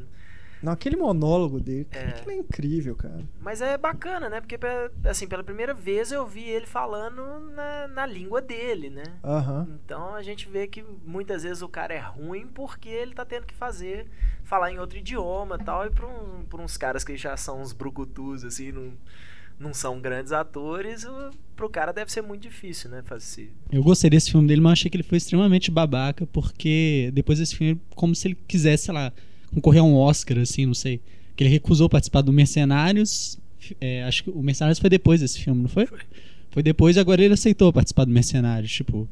Não, 0.62 0.72
aquele 0.72 0.94
monólogo 0.96 1.58
dele, 1.58 1.88
É. 1.90 2.11
aquilo 2.11 2.30
é 2.30 2.35
incrível, 2.37 2.94
cara. 2.94 3.24
Mas 3.40 3.61
é 3.61 3.76
bacana, 3.76 4.28
né? 4.28 4.40
Porque, 4.40 4.56
assim, 5.04 5.26
pela 5.26 5.42
primeira 5.42 5.74
vez 5.74 6.12
eu 6.12 6.24
vi 6.24 6.44
ele 6.48 6.66
falando 6.66 7.50
na, 7.52 7.88
na 7.88 8.06
língua 8.06 8.40
dele, 8.40 8.88
né? 8.88 9.02
Aham. 9.24 9.66
Então 9.85 10.14
a 10.14 10.22
gente 10.22 10.48
vê 10.48 10.68
que 10.68 10.85
muitas 11.04 11.42
vezes 11.42 11.62
o 11.62 11.68
cara 11.68 11.92
é 11.92 11.98
ruim 11.98 12.46
porque 12.46 12.88
ele 12.88 13.12
tá 13.12 13.24
tendo 13.24 13.44
que 13.44 13.54
fazer, 13.54 14.06
falar 14.44 14.70
em 14.70 14.78
outro 14.78 14.96
idioma 14.98 15.58
e 15.61 15.64
tal. 15.64 15.85
E 15.85 15.90
pra, 15.90 16.06
um, 16.06 16.44
pra 16.48 16.62
uns 16.62 16.76
caras 16.76 17.02
que 17.02 17.16
já 17.16 17.37
são 17.37 17.61
uns 17.61 17.72
brucutus, 17.72 18.44
assim, 18.44 18.70
não, 18.70 18.92
não 19.58 19.72
são 19.72 20.00
grandes 20.00 20.32
atores, 20.32 21.04
o, 21.04 21.30
pro 21.54 21.68
cara 21.68 21.92
deve 21.92 22.10
ser 22.12 22.22
muito 22.22 22.42
difícil, 22.42 22.90
né? 22.90 23.02
Fazer. 23.04 23.50
Eu 23.70 23.82
gostei 23.82 24.10
desse 24.10 24.30
filme 24.30 24.46
dele, 24.46 24.60
mas 24.60 24.72
achei 24.72 24.90
que 24.90 24.96
ele 24.96 25.02
foi 25.02 25.18
extremamente 25.18 25.70
babaca, 25.70 26.26
porque 26.26 27.10
depois 27.14 27.38
desse 27.38 27.56
filme, 27.56 27.80
como 27.94 28.14
se 28.14 28.28
ele 28.28 28.38
quisesse, 28.46 28.86
sei 28.86 28.94
lá, 28.94 29.12
concorrer 29.52 29.80
a 29.80 29.84
um 29.84 29.94
Oscar, 29.94 30.38
assim, 30.38 30.66
não 30.66 30.74
sei. 30.74 31.00
Que 31.36 31.44
ele 31.44 31.50
recusou 31.50 31.88
participar 31.88 32.22
do 32.22 32.32
Mercenários. 32.32 33.38
é, 33.80 34.02
acho 34.04 34.24
que 34.24 34.30
o 34.30 34.42
Mercenários 34.42 34.78
foi 34.78 34.90
depois 34.90 35.20
desse 35.20 35.40
filme, 35.40 35.62
não 35.62 35.68
foi? 35.68 35.86
Foi. 35.86 36.00
Foi 36.50 36.62
depois 36.62 36.96
e 36.96 37.00
agora 37.00 37.22
ele 37.22 37.32
aceitou 37.32 37.72
participar 37.72 38.04
do 38.04 38.10
Mercenários. 38.10 38.70
Tipo, 38.70 39.08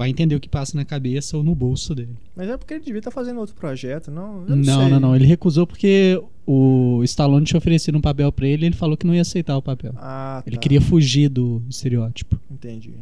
vai 0.00 0.08
entender 0.08 0.34
o 0.34 0.40
que 0.40 0.48
passa 0.48 0.74
na 0.78 0.84
cabeça 0.84 1.36
ou 1.36 1.44
no 1.44 1.54
bolso 1.54 1.94
dele. 1.94 2.16
Mas 2.34 2.48
é 2.48 2.56
porque 2.56 2.72
ele 2.72 2.82
devia 2.82 3.00
estar 3.00 3.10
fazendo 3.10 3.38
outro 3.38 3.54
projeto, 3.54 4.10
não? 4.10 4.44
Eu 4.48 4.56
Não, 4.56 4.56
não, 4.56 4.56
não, 4.56 4.88
sei. 4.88 4.98
não, 4.98 5.14
Ele 5.14 5.26
recusou 5.26 5.66
porque 5.66 6.18
o 6.46 7.02
Stallone 7.04 7.44
tinha 7.44 7.58
oferecido 7.58 7.98
um 7.98 8.00
papel 8.00 8.32
pra 8.32 8.46
ele 8.46 8.64
e 8.64 8.68
ele 8.68 8.74
falou 8.76 8.96
que 8.96 9.06
não 9.06 9.14
ia 9.14 9.20
aceitar 9.20 9.58
o 9.58 9.62
papel. 9.62 9.92
Ah, 9.98 10.42
Ele 10.46 10.56
tá. 10.56 10.62
queria 10.62 10.80
fugir 10.80 11.28
do 11.28 11.62
estereótipo. 11.68 12.40
Entendi. 12.50 12.94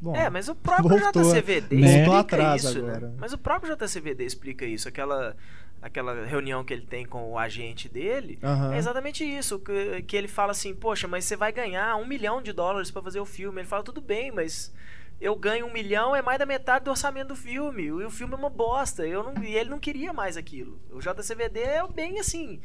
Bom, 0.00 0.16
É, 0.16 0.30
mas 0.30 0.48
o 0.48 0.54
próprio 0.54 0.88
voltou- 0.98 1.22
JCVD 1.22 1.76
né? 1.76 1.86
explica 1.98 2.18
atrás 2.20 2.64
isso, 2.64 2.78
agora. 2.78 3.08
né? 3.08 3.12
Mas 3.18 3.32
o 3.34 3.38
próprio 3.38 3.76
JCVD 3.76 4.24
explica 4.24 4.64
isso. 4.64 4.88
Aquela, 4.88 5.36
aquela 5.82 6.24
reunião 6.24 6.64
que 6.64 6.72
ele 6.72 6.86
tem 6.88 7.04
com 7.04 7.32
o 7.32 7.38
agente 7.38 7.86
dele, 7.88 8.38
Aham. 8.42 8.72
É 8.74 8.78
exatamente 8.78 9.24
isso, 9.24 9.58
que, 9.58 10.02
que 10.06 10.16
ele 10.16 10.28
fala 10.28 10.52
assim, 10.52 10.74
poxa, 10.74 11.06
mas 11.06 11.26
você 11.26 11.36
vai 11.36 11.52
ganhar 11.52 11.96
um 11.96 12.06
milhão 12.06 12.40
de 12.40 12.52
dólares 12.52 12.90
pra 12.90 13.02
fazer 13.02 13.20
o 13.20 13.26
filme. 13.26 13.60
Ele 13.60 13.68
fala, 13.68 13.82
tudo 13.82 14.00
bem, 14.00 14.30
mas 14.32 14.72
eu 15.20 15.34
ganho 15.34 15.66
um 15.66 15.72
milhão, 15.72 16.14
é 16.14 16.22
mais 16.22 16.38
da 16.38 16.46
metade 16.46 16.84
do 16.84 16.90
orçamento 16.90 17.28
do 17.28 17.36
filme. 17.36 17.84
E 17.84 17.90
o 17.92 18.10
filme 18.10 18.34
é 18.34 18.36
uma 18.36 18.50
bosta. 18.50 19.06
Eu 19.06 19.22
não, 19.22 19.42
e 19.42 19.54
ele 19.54 19.68
não 19.70 19.78
queria 19.78 20.12
mais 20.12 20.36
aquilo. 20.36 20.80
O 20.90 21.00
JCVD 21.00 21.60
é 21.60 21.86
bem 21.88 22.18
assim. 22.18 22.60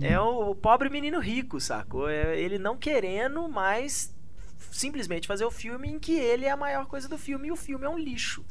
É 0.00 0.18
o, 0.18 0.50
o 0.50 0.54
pobre 0.54 0.88
menino 0.88 1.18
rico, 1.18 1.60
sacou? 1.60 2.08
É 2.08 2.38
ele 2.38 2.56
não 2.58 2.76
querendo 2.76 3.48
mais 3.48 4.14
simplesmente 4.70 5.26
fazer 5.26 5.44
o 5.44 5.50
filme 5.50 5.88
em 5.88 5.98
que 5.98 6.12
ele 6.12 6.44
é 6.44 6.50
a 6.50 6.56
maior 6.56 6.86
coisa 6.86 7.08
do 7.08 7.18
filme 7.18 7.48
e 7.48 7.52
o 7.52 7.56
filme 7.56 7.84
é 7.84 7.88
um 7.88 7.98
lixo. 7.98 8.44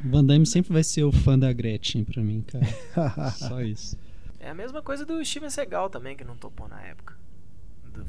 Van 0.00 0.24
Damme 0.24 0.46
sempre 0.46 0.72
vai 0.72 0.84
ser 0.84 1.02
o 1.02 1.10
fã 1.10 1.36
da 1.36 1.52
Gretchen 1.52 2.04
pra 2.04 2.22
mim, 2.22 2.42
cara. 2.46 3.30
Só 3.32 3.60
isso. 3.60 3.98
É 4.38 4.48
a 4.50 4.54
mesma 4.54 4.80
coisa 4.80 5.04
do 5.04 5.22
Steven 5.24 5.50
Seagal 5.50 5.90
também, 5.90 6.16
que 6.16 6.22
não 6.22 6.36
topou 6.36 6.68
na 6.68 6.80
época. 6.82 7.16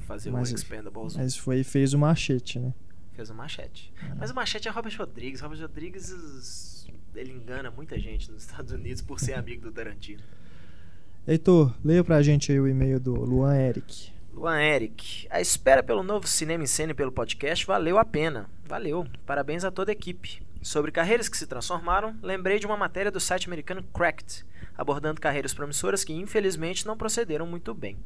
Fazer 0.06 0.30
Mas- 0.30 0.52
o 0.52 0.56
Expendables 0.56 1.16
1. 1.16 1.18
Mas 1.18 1.36
foi 1.36 1.64
fez 1.64 1.94
o 1.94 1.98
machete, 2.00 2.60
né? 2.60 2.72
Fez 3.20 3.30
o 3.30 3.36
Machete. 3.36 3.94
Mas 4.18 4.32
o 4.32 4.34
Machete 4.34 4.70
é 4.70 4.72
Robert 4.72 4.96
Rodrigues. 4.98 5.42
Robert 5.42 5.60
Rodrigues, 5.60 6.88
ele 7.14 7.34
engana 7.34 7.70
muita 7.70 8.00
gente 8.00 8.32
nos 8.32 8.44
Estados 8.44 8.72
Unidos 8.72 9.02
por 9.02 9.20
ser 9.20 9.34
amigo 9.34 9.64
do 9.64 9.74
Tarantino. 9.74 10.24
Heitor, 11.28 11.76
leia 11.84 12.02
pra 12.02 12.22
gente 12.22 12.50
aí 12.50 12.58
o 12.62 12.66
e-mail 12.66 12.98
do 12.98 13.14
Luan 13.14 13.58
Eric. 13.58 14.14
Luan 14.34 14.62
Eric, 14.62 15.28
a 15.30 15.42
espera 15.42 15.84
pelo 15.84 16.02
novo 16.02 16.26
Cinema 16.28 16.64
em 16.64 16.68
Cena 16.68 16.94
e 16.94 16.96
pelo 16.96 17.12
podcast 17.12 17.66
valeu 17.66 17.98
a 17.98 18.06
pena. 18.06 18.50
Valeu. 18.66 19.06
Parabéns 19.26 19.66
a 19.66 19.72
toda 19.72 19.92
a 19.92 19.94
equipe. 19.94 20.42
Sobre 20.62 20.90
carreiras 20.90 21.28
que 21.28 21.36
se 21.36 21.46
transformaram, 21.46 22.16
lembrei 22.24 22.58
de 22.58 22.66
uma 22.66 22.78
matéria 22.78 23.12
do 23.12 23.20
site 23.20 23.48
americano 23.48 23.84
Cracked, 23.94 24.46
abordando 24.78 25.20
carreiras 25.20 25.54
promissoras 25.54 26.06
que 26.06 26.14
infelizmente 26.14 26.88
não 26.88 26.96
procederam 26.96 27.46
muito 27.46 27.74
bem. 27.74 27.98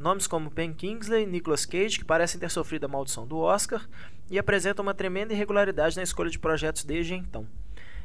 Nomes 0.00 0.26
como 0.26 0.48
Ben 0.48 0.72
Kingsley 0.72 1.24
e 1.24 1.26
Nicolas 1.26 1.66
Cage, 1.66 1.98
que 1.98 2.04
parecem 2.06 2.40
ter 2.40 2.50
sofrido 2.50 2.84
a 2.84 2.88
maldição 2.88 3.26
do 3.26 3.38
Oscar 3.38 3.86
e 4.30 4.38
apresentam 4.38 4.82
uma 4.82 4.94
tremenda 4.94 5.34
irregularidade 5.34 5.94
na 5.94 6.02
escolha 6.02 6.30
de 6.30 6.38
projetos 6.38 6.84
desde 6.84 7.14
então. 7.14 7.46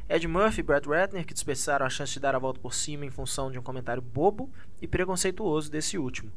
Ed 0.10 0.28
Murphy 0.28 0.60
e 0.60 0.64
Brad 0.64 0.86
Ratner, 0.86 1.26
que 1.26 1.34
desperdiçaram 1.34 1.86
a 1.86 1.90
chance 1.90 2.12
de 2.14 2.20
dar 2.20 2.36
a 2.36 2.40
volta 2.40 2.60
por 2.60 2.74
cima 2.74 3.06
em 3.06 3.10
função 3.10 3.50
de 3.50 3.58
um 3.58 3.64
comentário 3.64 4.02
bobo 4.02 4.52
e 4.82 4.88
preconceituoso 4.88 5.72
desse 5.72 5.98
último. 5.98 6.32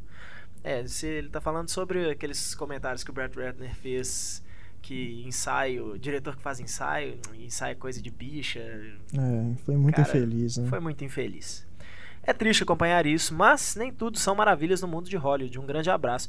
É, 0.62 0.87
se 0.87 1.07
ele 1.07 1.29
tá 1.29 1.40
falando 1.40 1.68
sobre 1.68 2.09
aqueles 2.11 2.55
comentários 2.55 3.05
que 3.05 3.11
o 3.11 3.12
Brad 3.12 3.35
Ratner 3.35 3.75
fez 3.75 4.42
que 4.81 5.23
ensaio, 5.27 5.99
diretor 5.99 6.37
que 6.37 6.42
faz 6.42 6.61
ensaio, 6.61 7.18
ensaio 7.38 7.73
é 7.73 7.75
coisa 7.75 8.01
de 8.01 8.11
bicha, 8.11 8.61
É, 8.61 9.55
foi 9.64 9.77
muito 9.77 9.97
Cara, 9.97 10.09
infeliz, 10.09 10.57
né? 10.57 10.68
foi 10.68 10.81
muito 10.81 11.05
infeliz. 11.05 11.66
É 12.28 12.32
triste 12.34 12.62
acompanhar 12.62 13.06
isso, 13.06 13.34
mas 13.34 13.74
nem 13.74 13.90
tudo 13.90 14.18
são 14.18 14.34
maravilhas 14.34 14.82
no 14.82 14.88
mundo 14.88 15.08
de 15.08 15.16
Hollywood. 15.16 15.58
Um 15.58 15.64
grande 15.64 15.88
abraço. 15.88 16.28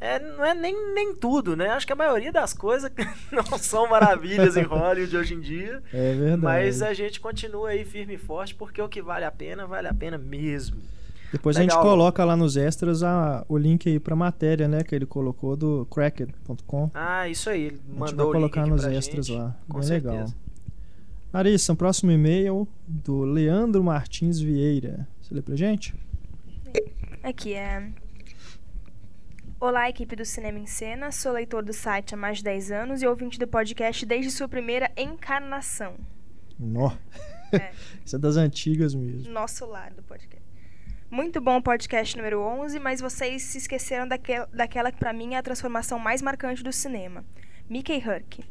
É, 0.00 0.18
não 0.18 0.42
é 0.44 0.54
nem, 0.54 0.94
nem 0.94 1.14
tudo, 1.14 1.54
né? 1.54 1.68
Acho 1.68 1.86
que 1.86 1.92
a 1.92 1.96
maioria 1.96 2.32
das 2.32 2.54
coisas 2.54 2.90
não 3.30 3.58
são 3.58 3.88
maravilhas 3.88 4.56
em 4.56 4.62
Hollywood 4.62 5.14
hoje 5.16 5.34
em 5.34 5.40
dia. 5.40 5.82
É 5.92 6.14
verdade. 6.14 6.42
Mas 6.42 6.80
a 6.80 6.94
gente 6.94 7.20
continua 7.20 7.68
aí 7.70 7.84
firme 7.84 8.14
e 8.14 8.18
forte, 8.18 8.54
porque 8.54 8.80
o 8.80 8.88
que 8.88 9.02
vale 9.02 9.26
a 9.26 9.30
pena, 9.30 9.66
vale 9.66 9.86
a 9.86 9.92
pena 9.92 10.16
mesmo. 10.16 10.76
Depois 11.30 11.56
a 11.56 11.60
Legal. 11.60 11.76
gente 11.78 11.82
coloca 11.90 12.24
lá 12.24 12.36
nos 12.36 12.56
extras 12.56 13.02
a- 13.02 13.44
o 13.48 13.58
link 13.58 13.88
aí 13.88 13.98
pra 14.00 14.14
matéria, 14.16 14.66
né? 14.66 14.82
Que 14.82 14.94
ele 14.94 15.04
colocou 15.06 15.56
do 15.56 15.86
cracked.com. 15.90 16.90
Ah, 16.94 17.28
isso 17.28 17.50
aí. 17.50 17.64
Ele 17.64 17.80
A 17.84 17.88
gente 17.88 17.98
mandou 17.98 18.26
vai 18.32 18.34
colocar 18.40 18.66
nos 18.66 18.84
extras 18.84 19.26
gente. 19.26 19.38
lá. 19.38 19.54
Com 19.68 19.78
Bem 19.80 19.86
certeza. 19.88 20.12
legal. 20.14 20.28
Larissa, 21.32 21.72
um 21.72 21.76
próximo 21.76 22.10
e-mail 22.12 22.66
do 22.86 23.24
Leandro 23.24 23.82
Martins 23.82 24.38
Vieira. 24.38 25.06
Você 25.24 25.34
lê 25.34 25.40
pra 25.40 25.56
gente? 25.56 25.94
Aqui 27.22 27.54
é. 27.54 27.90
Olá, 29.58 29.88
equipe 29.88 30.14
do 30.14 30.22
Cinema 30.22 30.58
em 30.58 30.66
Cena. 30.66 31.10
Sou 31.10 31.32
leitor 31.32 31.64
do 31.64 31.72
site 31.72 32.12
há 32.12 32.16
mais 32.16 32.38
de 32.38 32.44
10 32.44 32.70
anos 32.70 33.00
e 33.00 33.06
ouvinte 33.06 33.38
do 33.38 33.48
podcast 33.48 34.04
desde 34.04 34.30
sua 34.30 34.46
primeira 34.46 34.92
encarnação. 34.94 35.96
Nó. 36.58 36.92
É. 37.50 37.72
Isso 38.04 38.16
é 38.16 38.18
das 38.18 38.36
antigas 38.36 38.94
mesmo. 38.94 39.32
Nosso 39.32 39.64
lar 39.64 39.94
do 39.94 40.02
podcast. 40.02 40.44
Muito 41.10 41.40
bom 41.40 41.56
o 41.56 41.62
podcast 41.62 42.14
número 42.18 42.42
11, 42.42 42.78
mas 42.78 43.00
vocês 43.00 43.44
se 43.44 43.56
esqueceram 43.56 44.06
daquel, 44.06 44.46
daquela 44.48 44.92
que 44.92 44.98
pra 44.98 45.14
mim 45.14 45.32
é 45.32 45.38
a 45.38 45.42
transformação 45.42 45.98
mais 45.98 46.20
marcante 46.20 46.62
do 46.62 46.70
cinema. 46.70 47.24
Mickey 47.66 47.96
Herc. 47.96 48.44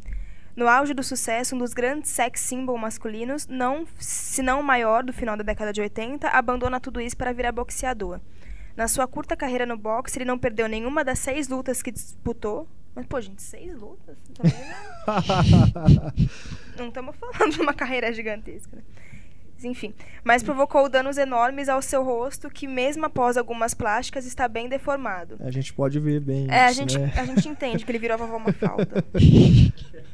No 0.55 0.67
auge 0.67 0.93
do 0.93 1.01
sucesso, 1.03 1.55
um 1.55 1.59
dos 1.59 1.73
grandes 1.73 2.11
sex 2.11 2.39
symbol 2.41 2.77
masculinos, 2.77 3.47
não, 3.47 3.87
se 3.99 4.41
não 4.43 4.59
o 4.59 4.63
maior 4.63 5.03
do 5.03 5.11
final 5.11 5.35
da 5.35 5.43
década 5.43 5.73
de 5.73 5.81
80, 5.81 6.27
abandona 6.27 6.79
tudo 6.79 7.01
isso 7.01 7.17
para 7.17 7.33
virar 7.33 7.51
boxeador. 7.51 8.19
Na 8.75 8.87
sua 8.87 9.07
curta 9.07 9.35
carreira 9.35 9.65
no 9.65 9.77
boxe, 9.77 10.17
ele 10.17 10.25
não 10.25 10.37
perdeu 10.37 10.67
nenhuma 10.67 11.03
das 11.03 11.19
seis 11.19 11.47
lutas 11.47 11.81
que 11.81 11.91
disputou. 11.91 12.67
Mas, 12.95 13.05
pô, 13.07 13.19
gente, 13.19 13.41
seis 13.41 13.75
lutas? 13.75 14.15
Também 14.35 14.53
não- 14.53 16.13
não 16.77 16.87
estamos 16.89 17.15
falando 17.15 17.51
de 17.53 17.61
uma 17.61 17.73
carreira 17.73 18.11
gigantesca, 18.13 18.75
né? 18.75 18.83
Enfim, 19.63 19.93
mas 20.25 20.43
provocou 20.43 20.89
danos 20.89 21.17
enormes 21.17 21.69
ao 21.69 21.81
seu 21.81 22.03
rosto, 22.03 22.49
que 22.49 22.67
mesmo 22.67 23.05
após 23.05 23.37
algumas 23.37 23.73
plásticas 23.73 24.25
está 24.25 24.45
bem 24.45 24.67
deformado. 24.67 25.37
A 25.39 25.49
gente 25.49 25.71
pode 25.73 25.99
ver 26.01 26.19
bem 26.19 26.47
É, 26.51 26.65
a 26.65 26.71
isso, 26.71 26.79
gente, 26.81 26.99
né? 26.99 27.13
a 27.15 27.23
gente 27.23 27.47
entende 27.47 27.85
que 27.85 27.89
ele 27.91 27.97
virou 27.99 28.15
a 28.15 28.17
vovó 28.17 28.39
Mafalda. 28.39 29.05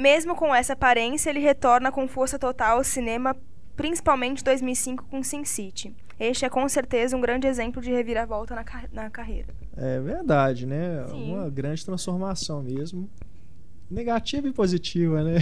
Mesmo 0.00 0.34
com 0.34 0.54
essa 0.54 0.72
aparência, 0.72 1.28
ele 1.28 1.40
retorna 1.40 1.92
com 1.92 2.08
força 2.08 2.38
total 2.38 2.78
ao 2.78 2.84
cinema, 2.84 3.36
principalmente 3.76 4.40
em 4.40 4.44
2005 4.44 5.04
com 5.10 5.22
Sin 5.22 5.44
City. 5.44 5.94
Este 6.18 6.46
é 6.46 6.48
com 6.48 6.66
certeza 6.70 7.14
um 7.14 7.20
grande 7.20 7.46
exemplo 7.46 7.82
de 7.82 7.90
reviravolta 7.90 8.54
na, 8.54 8.64
ca- 8.64 8.88
na 8.92 9.10
carreira. 9.10 9.48
É 9.76 10.00
verdade, 10.00 10.64
né? 10.66 11.04
Sim. 11.08 11.34
Uma 11.34 11.50
grande 11.50 11.84
transformação 11.84 12.62
mesmo. 12.62 13.10
Negativa 13.90 14.46
e 14.46 14.52
positiva, 14.52 15.24
né? 15.24 15.38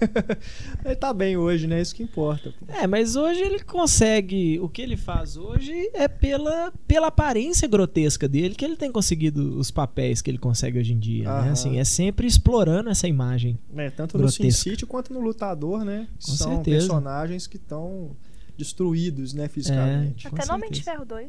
ele 0.84 0.96
tá 0.96 1.12
bem 1.12 1.36
hoje, 1.36 1.66
né? 1.66 1.80
Isso 1.80 1.94
que 1.94 2.02
importa. 2.02 2.52
pô. 2.58 2.72
É, 2.72 2.86
mas 2.86 3.14
hoje 3.14 3.40
ele 3.40 3.60
consegue. 3.62 4.58
O 4.60 4.68
que 4.68 4.80
ele 4.80 4.96
faz 4.96 5.36
hoje 5.36 5.90
é 5.92 6.08
pela, 6.08 6.72
pela 6.88 7.08
aparência 7.08 7.68
grotesca 7.68 8.26
dele 8.26 8.54
que 8.54 8.64
ele 8.64 8.76
tem 8.76 8.90
conseguido 8.90 9.58
os 9.58 9.70
papéis 9.70 10.22
que 10.22 10.30
ele 10.30 10.38
consegue 10.38 10.78
hoje 10.78 10.94
em 10.94 10.98
dia. 10.98 11.24
Né? 11.42 11.50
Assim, 11.50 11.78
é 11.78 11.84
sempre 11.84 12.26
explorando 12.26 12.88
essa 12.88 13.06
imagem. 13.06 13.58
É, 13.76 13.90
tanto 13.90 14.16
no 14.16 14.28
Sin 14.30 14.44
Grotesca. 14.44 14.70
City 14.70 14.86
quanto 14.86 15.12
no 15.12 15.20
Lutador, 15.20 15.84
né? 15.84 16.08
Com 16.24 16.32
São 16.32 16.54
certeza. 16.54 16.78
personagens 16.78 17.46
que 17.46 17.58
estão 17.58 18.16
destruídos, 18.56 19.32
né, 19.34 19.48
fisicamente. 19.48 20.28
Com 20.28 20.36
Até 20.36 20.46
no 20.46 20.54
Homem 20.54 20.70
de. 20.70 20.82
Ferro 20.82 21.04
2. 21.04 21.28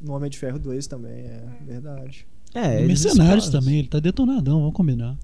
No 0.00 0.12
Homem 0.14 0.30
de 0.30 0.38
Ferro 0.38 0.58
2 0.58 0.86
também, 0.86 1.12
é 1.12 1.44
verdade. 1.64 2.26
É, 2.54 2.80
E 2.80 2.84
eles 2.84 3.04
Mercenários 3.04 3.48
também, 3.48 3.78
ele 3.78 3.88
tá 3.88 3.98
detonadão, 3.98 4.58
vamos 4.60 4.74
combinar. 4.74 5.16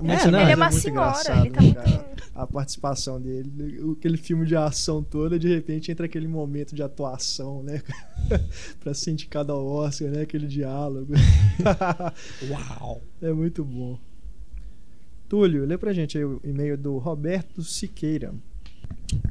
É, 0.00 0.06
Mercenários 0.06 0.32
não, 0.32 0.40
Ele 0.42 0.52
é 0.52 0.56
uma 0.56 0.70
muito 0.70 0.80
senhora, 0.82 1.00
engraçado, 1.10 1.46
ele 1.46 1.50
tá 1.54 1.62
muito. 1.62 1.74
cara? 1.76 2.10
A 2.34 2.46
participação 2.46 3.20
dele, 3.20 3.80
o- 3.82 3.92
aquele 3.92 4.16
filme 4.16 4.46
de 4.46 4.56
ação 4.56 5.02
toda, 5.02 5.38
de 5.38 5.48
repente 5.48 5.90
entra 5.92 6.06
aquele 6.06 6.26
momento 6.28 6.74
de 6.74 6.82
atuação, 6.82 7.62
né? 7.62 7.82
pra 8.80 8.94
ser 8.94 9.10
indicado 9.12 9.52
ao 9.52 9.64
Oscar, 9.66 10.08
né? 10.08 10.22
Aquele 10.22 10.46
diálogo. 10.46 11.12
Uau! 12.50 13.02
É 13.20 13.32
muito 13.32 13.64
bom. 13.64 13.98
Túlio, 15.28 15.64
lê 15.64 15.76
pra 15.78 15.92
gente 15.92 16.18
aí 16.18 16.24
o 16.24 16.40
e-mail 16.42 16.76
do 16.76 16.98
Roberto 16.98 17.62
Siqueira. 17.62 18.34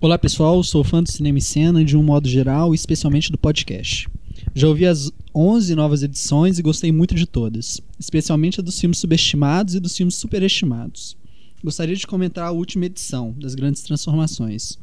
Olá 0.02 0.18
pessoal, 0.18 0.62
sou 0.64 0.84
fã 0.84 1.02
do 1.04 1.12
Cinema 1.12 1.38
e 1.38 1.42
Cena 1.42 1.84
de 1.84 1.98
um 1.98 2.04
modo 2.04 2.28
geral, 2.28 2.74
especialmente 2.74 3.32
do 3.32 3.38
podcast. 3.38 4.08
Já 4.54 4.68
ouvi 4.68 4.86
as 4.86 5.12
11 5.34 5.76
novas 5.76 6.04
edições 6.04 6.58
e 6.58 6.64
gostei 6.64 6.92
muito 6.92 7.14
de 7.14 7.26
todas, 7.26 7.80
especialmente 8.00 8.60
a 8.60 8.64
dos 8.64 8.80
filmes 8.80 8.98
subestimados 8.98 9.76
e 9.76 9.80
dos 9.80 9.96
filmes 9.96 10.16
superestimados. 10.16 11.16
Gostaria 11.64 11.96
de 11.96 12.08
comentar 12.08 12.48
a 12.48 12.52
última 12.52 12.86
edição, 12.86 13.36
das 13.38 13.54
grandes 13.54 13.84
transformações. 13.84 14.78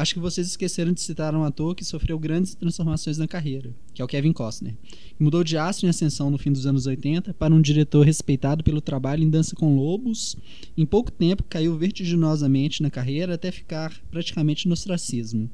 Acho 0.00 0.14
que 0.14 0.20
vocês 0.20 0.46
esqueceram 0.46 0.92
de 0.92 1.00
citar 1.02 1.34
um 1.34 1.44
ator 1.44 1.74
que 1.74 1.84
sofreu 1.84 2.18
grandes 2.18 2.54
transformações 2.54 3.18
na 3.18 3.28
carreira, 3.28 3.70
que 3.92 4.00
é 4.00 4.04
o 4.04 4.08
Kevin 4.08 4.32
Costner. 4.32 4.74
que 5.16 5.22
Mudou 5.22 5.44
de 5.44 5.58
astro 5.58 5.84
em 5.86 5.90
ascensão 5.90 6.30
no 6.30 6.38
fim 6.38 6.50
dos 6.50 6.64
anos 6.64 6.86
80 6.86 7.34
para 7.34 7.54
um 7.54 7.60
diretor 7.60 8.06
respeitado 8.06 8.64
pelo 8.64 8.80
trabalho 8.80 9.22
em 9.22 9.28
Dança 9.28 9.54
com 9.54 9.76
Lobos. 9.76 10.36
Em 10.74 10.86
pouco 10.86 11.10
tempo, 11.12 11.44
caiu 11.46 11.76
vertiginosamente 11.76 12.82
na 12.82 12.90
carreira 12.90 13.34
até 13.34 13.50
ficar 13.52 13.92
praticamente 14.10 14.66
no 14.66 14.72
ostracismo, 14.72 15.50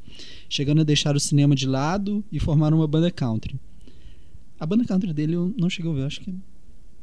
chegando 0.48 0.80
a 0.80 0.84
deixar 0.84 1.16
o 1.16 1.20
cinema 1.20 1.56
de 1.56 1.66
lado 1.66 2.24
e 2.30 2.38
formar 2.38 2.72
uma 2.72 2.86
banda 2.86 3.10
country. 3.10 3.58
A 4.60 4.64
banda 4.64 4.84
country 4.84 5.12
dele 5.12 5.34
eu 5.34 5.52
não 5.58 5.68
cheguei 5.68 5.90
a 5.90 5.94
ver, 5.94 6.02
acho 6.04 6.20
que 6.20 6.32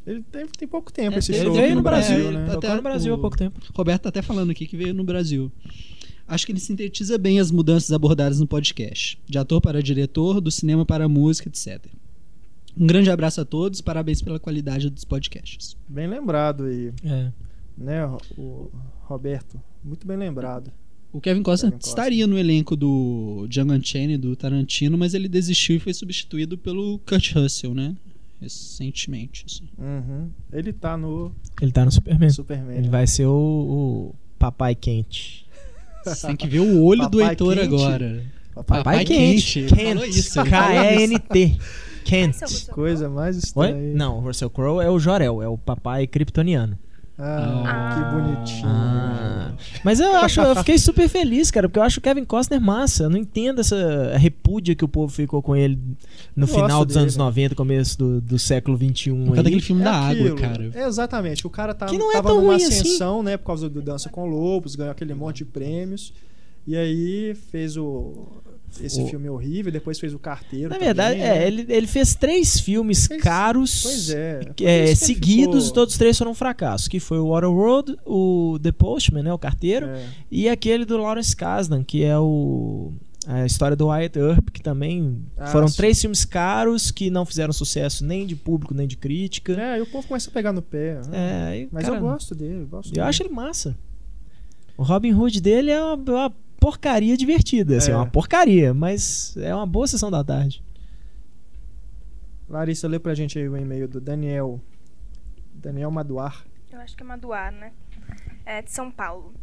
Ele 0.07 0.21
tem, 0.31 0.45
tem 0.47 0.67
pouco 0.67 0.91
tempo 0.93 1.15
É, 1.15 1.19
esse 1.19 1.31
ele 1.33 1.43
show 1.43 1.53
veio 1.53 1.65
aqui 1.65 1.75
no 1.75 1.81
Brasil, 1.83 2.31
né? 2.31 2.45
tá- 2.45 2.53
Tocou 2.53 2.75
no 2.77 2.81
Brasil 2.81 3.13
há 3.13 3.17
pouco 3.17 3.37
tempo. 3.37 3.59
Roberto 3.75 4.03
tá 4.03 4.09
até 4.09 4.21
falando 4.21 4.49
aqui 4.49 4.65
que 4.65 4.75
veio 4.77 4.93
no 4.93 5.03
Brasil. 5.03 5.51
Acho 6.33 6.45
que 6.47 6.51
ele 6.51 6.59
sintetiza 6.59 7.17
bem 7.17 7.39
as 7.39 7.51
mudanças 7.51 7.91
abordadas 7.91 8.39
no 8.39 8.47
podcast, 8.47 9.19
de 9.27 9.37
ator 9.37 9.61
para 9.61 9.83
diretor, 9.83 10.41
do 10.41 10.49
cinema 10.49 10.83
para 10.85 11.07
música, 11.07 11.47
etc. 11.47 11.85
Um 12.75 12.87
grande 12.87 13.11
abraço 13.11 13.39
a 13.39 13.45
todos, 13.45 13.81
parabéns 13.81 14.19
pela 14.21 14.39
qualidade 14.39 14.89
dos 14.89 15.03
podcasts. 15.05 15.77
Bem 15.87 16.07
lembrado 16.07 16.63
aí, 16.63 16.91
É. 17.03 17.31
né, 17.77 18.05
o 18.35 18.71
Roberto? 19.03 19.61
Muito 19.83 20.07
bem 20.07 20.17
lembrado. 20.17 20.71
O 21.11 21.21
Kevin 21.21 21.43
Costner 21.43 21.71
Kevin 21.73 21.81
Costner. 21.83 21.91
estaria 22.03 22.25
no 22.25 22.39
elenco 22.39 22.75
do 22.75 23.45
Django 23.47 23.73
Unchained 23.73 24.17
do 24.17 24.35
Tarantino, 24.35 24.97
mas 24.97 25.13
ele 25.13 25.27
desistiu 25.29 25.75
e 25.75 25.79
foi 25.79 25.93
substituído 25.93 26.57
pelo 26.57 26.97
Kurt 27.05 27.33
Russell, 27.35 27.75
né? 27.75 27.95
Recentemente. 28.41 29.45
assim. 29.47 29.69
Uhum. 29.77 30.29
Ele 30.51 30.73
tá 30.73 30.97
no 30.97 31.31
Ele 31.61 31.71
tá 31.71 31.85
no 31.85 31.91
Superman. 31.91 32.29
Superman. 32.31 32.73
Ele 32.77 32.85
né? 32.87 32.89
vai 32.89 33.05
ser 33.05 33.27
o, 33.27 33.31
o 34.11 34.15
papai 34.39 34.73
quente. 34.73 35.42
Você 36.03 36.27
tem 36.27 36.35
que 36.35 36.47
ver 36.47 36.59
o 36.59 36.83
olho 36.83 37.09
do 37.09 37.21
Heitor 37.21 37.55
quente. 37.55 37.65
agora. 37.65 38.23
Papai, 38.55 38.77
Papai 38.83 39.05
quente. 39.05 39.67
Falou 39.67 40.45
K-E-N-T. 40.49 41.57
Kent. 42.05 42.35
É 42.41 42.71
Coisa 42.71 43.09
mais 43.09 43.35
Oi? 43.35 43.39
estranha. 43.39 43.93
Não, 43.95 44.17
o 44.17 44.21
Russell 44.21 44.49
Crowe 44.49 44.83
é 44.83 44.89
o 44.89 44.99
Jorel, 44.99 45.41
é 45.41 45.47
o 45.47 45.57
papai 45.57 46.05
kryptoniano. 46.05 46.77
Ah, 47.25 47.63
Ah. 47.65 47.95
que 47.95 48.15
bonitinho. 48.15 48.67
Ah. 48.67 49.51
Mas 49.83 49.99
eu 49.99 50.15
acho, 50.17 50.41
eu 50.41 50.55
fiquei 50.57 50.77
super 50.77 51.07
feliz, 51.07 51.49
cara, 51.51 51.69
porque 51.69 51.79
eu 51.79 51.83
acho 51.83 51.99
o 51.99 52.01
Kevin 52.01 52.25
Costner 52.25 52.59
massa. 52.59 53.03
Eu 53.03 53.09
não 53.09 53.17
entendo 53.17 53.61
essa 53.61 54.15
repúdia 54.17 54.75
que 54.75 54.83
o 54.83 54.87
povo 54.87 55.11
ficou 55.13 55.41
com 55.41 55.55
ele 55.55 55.79
no 56.35 56.43
Eu 56.43 56.47
final 56.47 56.83
dos 56.83 56.95
dele. 56.95 57.03
anos 57.03 57.15
90, 57.17 57.55
começo 57.55 57.97
do, 57.97 58.19
do 58.21 58.37
século 58.39 58.75
21. 58.75 59.19
Por 59.19 59.25
causa 59.27 59.43
daquele 59.43 59.61
filme 59.61 59.81
É 59.81 59.85
da 59.85 60.09
aquilo. 60.09 60.27
água, 60.35 60.41
cara. 60.41 60.71
É, 60.73 60.85
exatamente. 60.87 61.47
O 61.47 61.49
cara 61.49 61.73
tá, 61.73 61.85
Que 61.85 61.97
não 61.97 62.09
é 62.11 62.15
tava 62.15 62.29
tão 62.29 62.37
numa 62.41 62.53
ruim 62.53 62.63
assim. 62.63 62.81
ascensão, 62.81 63.23
né? 63.23 63.37
Por 63.37 63.45
causa 63.45 63.69
do 63.69 63.81
Dança 63.81 64.09
com 64.09 64.25
Lobos, 64.25 64.75
ganhou 64.75 64.91
aquele 64.91 65.13
monte 65.13 65.37
de 65.37 65.45
prêmios. 65.45 66.13
E 66.67 66.75
aí 66.75 67.35
fez 67.51 67.77
o. 67.77 68.27
Esse 68.81 69.01
O- 69.01 69.07
filme 69.07 69.29
horrível, 69.29 69.71
depois 69.71 69.99
fez 69.99 70.13
o 70.13 70.19
Carteiro. 70.19 70.69
Na 70.69 70.75
também, 70.75 70.87
verdade, 70.87 71.19
né? 71.19 71.43
é, 71.43 71.47
ele, 71.47 71.65
ele 71.69 71.87
fez 71.87 72.15
três 72.15 72.59
filmes 72.59 73.07
Fez- 73.07 73.21
caros. 73.21 73.81
Pois 73.83 74.09
é. 74.09 74.39
é, 74.61 74.95
seguidos, 74.95 75.65
ficou- 75.65 75.73
todos 75.75 75.93
os 75.93 75.97
três 75.97 76.17
foram 76.17 76.31
um 76.31 76.35
fracasso. 76.35 76.89
Que 76.89 76.99
foi 76.99 77.19
o 77.19 77.29
Waterworld, 77.29 77.95
o 78.05 78.57
The 78.61 78.71
Postman, 78.71 79.23
né, 79.23 79.33
o 79.33 79.37
carteiro, 79.37 79.87
É. 79.87 80.05
e 80.31 80.49
aquele 80.49 80.85
do 80.85 80.97
Lawrence 80.97 81.35
Kasdan, 81.35 81.83
que 81.83 82.03
é 82.03 82.17
o 82.17 82.91
a 83.25 83.45
história 83.45 83.73
do 83.77 83.87
Wyatt 83.87 84.19
Earp, 84.19 84.49
que 84.49 84.61
também 84.61 85.21
Ah, 85.37 85.47
foram 85.47 85.69
sim. 85.69 85.77
três 85.77 86.01
filmes 86.01 86.25
caros 86.25 86.91
que 86.91 87.09
não 87.09 87.25
fizeram 87.25 87.53
sucesso 87.53 88.03
nem 88.05 88.27
de 88.27 88.35
público 88.35 88.73
nem 88.73 88.85
de 88.85 88.97
crítica. 88.97 89.53
É, 89.53 89.77
e 89.77 89.81
o 89.81 89.85
povo 89.85 90.05
começa 90.05 90.29
a 90.29 90.33
pegar 90.33 90.51
no 90.51 90.61
pé. 90.61 90.99
né? 91.07 91.13
É, 91.13 91.47
aí, 91.47 91.69
Mas 91.71 91.85
cara, 91.85 91.95
eu 91.97 92.01
gosto 92.01 92.35
dele. 92.35 92.63
Eu, 92.63 92.67
gosto 92.67 92.89
Eu 92.89 92.95
dele. 92.95 93.07
acho 93.07 93.23
ele 93.23 93.29
massa. 93.29 93.77
O 94.75 94.83
Robin 94.83 95.13
Hood 95.13 95.39
dele 95.39 95.71
é 95.71 95.81
uma, 95.81 95.93
uma 95.95 96.33
porcaria 96.63 97.17
divertida, 97.17 97.75
assim, 97.77 97.91
É. 97.91 97.93
é 97.93 97.97
uma 97.97 98.07
porcaria, 98.07 98.73
mas 98.73 99.35
é 99.35 99.53
uma 99.53 99.65
boa 99.67 99.85
sessão 99.85 100.09
da 100.09 100.23
tarde. 100.23 100.63
Larissa, 102.47 102.87
lê 102.87 102.99
pra 102.99 103.13
gente 103.13 103.37
aí 103.37 103.49
o 103.49 103.57
e-mail 103.57 103.85
do 103.87 103.99
Daniel. 103.99 104.61
Daniel 105.53 105.91
Maduar. 105.91 106.45
Eu 106.71 106.79
acho 106.79 106.95
que 106.95 107.03
é 107.03 107.05
Maduar, 107.05 107.51
né? 107.51 107.73
É 108.45 108.61
de 108.61 108.71
São 108.71 108.89
Paulo. 108.89 109.33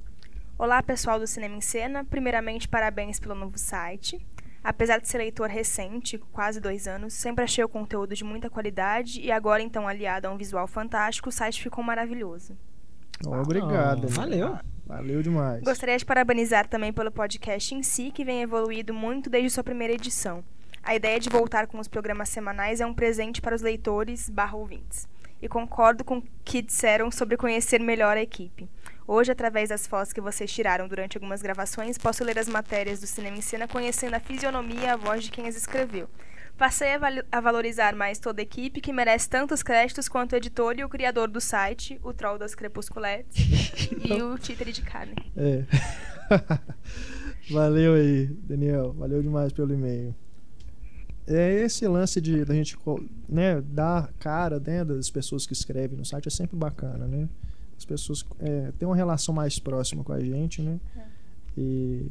Olá, 0.59 0.83
pessoal 0.83 1.19
do 1.19 1.27
Cinema 1.27 1.57
em 1.57 1.61
Cena. 1.61 2.05
Primeiramente, 2.05 2.67
parabéns 2.67 3.21
pelo 3.21 3.35
novo 3.35 3.59
site. 3.59 4.25
Apesar 4.65 4.99
de 4.99 5.07
ser 5.09 5.19
leitor 5.19 5.49
recente, 5.49 6.17
quase 6.33 6.59
dois 6.61 6.87
anos, 6.87 7.13
sempre 7.13 7.45
achei 7.45 7.63
o 7.65 7.69
conteúdo 7.69 8.15
de 8.15 8.25
muita 8.25 8.49
qualidade 8.49 9.21
e 9.21 9.31
agora, 9.31 9.63
então, 9.63 9.87
aliado 9.87 10.27
a 10.27 10.31
um 10.31 10.37
visual 10.39 10.67
fantástico, 10.67 11.29
o 11.29 11.33
site 11.33 11.63
ficou 11.63 11.85
maravilhoso. 11.85 12.57
Obrigado. 13.27 14.05
Oh, 14.05 14.07
Daniel. 14.07 14.49
valeu. 14.49 14.59
Valeu 14.91 15.23
demais. 15.23 15.63
Gostaria 15.63 15.97
de 15.97 16.05
parabenizar 16.05 16.67
também 16.67 16.93
pelo 16.93 17.13
podcast 17.13 17.73
em 17.73 17.81
si, 17.81 18.11
que 18.11 18.25
vem 18.25 18.43
evoluído 18.43 18.93
muito 18.93 19.31
desde 19.31 19.49
sua 19.49 19.63
primeira 19.63 19.95
edição. 19.95 20.43
A 20.83 20.97
ideia 20.97 21.21
de 21.21 21.29
voltar 21.29 21.69
com 21.69 21.79
os 21.79 21.87
programas 21.87 22.29
semanais 22.29 22.81
é 22.81 22.87
um 22.87 22.93
presente 22.93 23.41
para 23.41 23.55
os 23.55 23.63
leitores 23.63 24.29
barra 24.29 24.57
ouvintes. 24.57 25.09
E 25.41 25.49
concordo 25.49 26.03
com 26.03 26.19
o 26.19 26.25
que 26.45 26.61
disseram 26.61 27.09
sobre 27.09 27.37
conhecer 27.37 27.79
melhor 27.81 28.17
a 28.17 28.23
equipe. 28.23 28.69
Hoje, 29.07 29.31
através 29.31 29.69
das 29.69 29.87
fotos 29.87 30.13
que 30.13 30.21
vocês 30.21 30.53
tiraram 30.53 30.89
durante 30.89 31.17
algumas 31.17 31.41
gravações, 31.41 31.97
posso 31.97 32.25
ler 32.25 32.37
as 32.37 32.49
matérias 32.49 33.01
do 33.01 33.07
Cinema 33.07 33.37
em 33.37 33.41
Cena 33.41 33.69
conhecendo 33.69 34.15
a 34.15 34.21
fisionomia 34.21 34.81
e 34.81 34.89
a 34.89 34.97
voz 34.97 35.23
de 35.23 35.31
quem 35.31 35.47
as 35.47 35.55
escreveu. 35.55 36.09
Passei 36.61 36.93
a, 36.93 36.99
vali- 36.99 37.25
a 37.33 37.41
valorizar 37.41 37.97
mais 37.97 38.19
toda 38.19 38.43
a 38.43 38.45
equipe, 38.45 38.83
que 38.83 38.93
merece 38.93 39.27
tantos 39.31 39.63
créditos 39.63 40.11
quanto 40.11 40.35
o 40.35 40.37
editor 40.37 40.79
e 40.79 40.85
o 40.85 40.91
criador 40.91 41.27
do 41.27 41.41
site, 41.41 41.99
o 42.03 42.13
Troll 42.13 42.39
das 42.39 42.55
Crepusculetes, 42.55 43.89
e 44.05 44.21
o 44.21 44.37
títere 44.37 44.71
de 44.71 44.83
carne. 44.83 45.15
É. 45.35 45.65
Valeu 47.51 47.95
aí, 47.95 48.27
Daniel. 48.27 48.93
Valeu 48.93 49.23
demais 49.23 49.55
pelo 49.55 49.73
e-mail. 49.73 50.15
É 51.27 51.63
esse 51.63 51.89
lance 51.89 52.21
de 52.21 52.45
da 52.45 52.53
gente 52.53 52.77
né, 53.27 53.63
dar 53.63 54.13
cara 54.19 54.61
né, 54.61 54.85
das 54.85 55.09
pessoas 55.09 55.47
que 55.47 55.55
escrevem 55.55 55.97
no 55.97 56.05
site 56.05 56.29
é 56.29 56.31
sempre 56.31 56.59
bacana, 56.59 57.07
né? 57.07 57.27
As 57.79 57.87
pessoas 57.87 58.23
é, 58.39 58.71
têm 58.79 58.87
uma 58.87 58.97
relação 58.97 59.35
mais 59.35 59.59
próxima 59.59 60.05
com 60.05 60.13
a 60.13 60.21
gente, 60.21 60.61
né? 60.61 60.79
E 61.57 62.05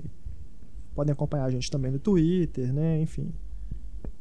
podem 0.95 1.13
acompanhar 1.13 1.45
a 1.45 1.51
gente 1.51 1.69
também 1.69 1.91
no 1.91 1.99
Twitter, 1.99 2.73
né? 2.73 2.99
Enfim. 2.99 3.31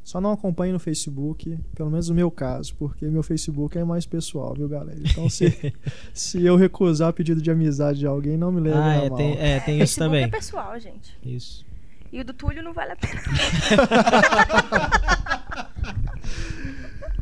Só 0.09 0.19
não 0.19 0.31
acompanhe 0.31 0.73
no 0.73 0.79
Facebook, 0.79 1.55
pelo 1.75 1.91
menos 1.91 2.09
no 2.09 2.15
meu 2.15 2.31
caso, 2.31 2.73
porque 2.79 3.05
meu 3.05 3.21
Facebook 3.21 3.77
é 3.77 3.83
mais 3.83 4.07
pessoal, 4.07 4.55
viu, 4.55 4.67
galera? 4.67 4.97
Então, 4.99 5.29
se, 5.29 5.71
se 6.15 6.43
eu 6.43 6.55
recusar 6.55 7.13
pedido 7.13 7.39
de 7.39 7.51
amizade 7.51 7.99
de 7.99 8.07
alguém, 8.07 8.35
não 8.35 8.51
me 8.51 8.59
leve 8.59 8.75
Ah, 8.75 8.95
é, 8.95 9.07
mal. 9.07 9.17
tem, 9.19 9.37
é, 9.37 9.59
tem 9.59 9.79
isso 9.79 9.99
Facebook 9.99 9.99
também. 9.99 10.23
é 10.23 10.27
pessoal, 10.27 10.79
gente. 10.79 11.15
Isso. 11.23 11.63
E 12.11 12.19
o 12.21 12.25
do 12.25 12.33
Túlio 12.33 12.63
não 12.63 12.73
vale 12.73 12.93
a 12.93 12.95
pena. 12.95 13.21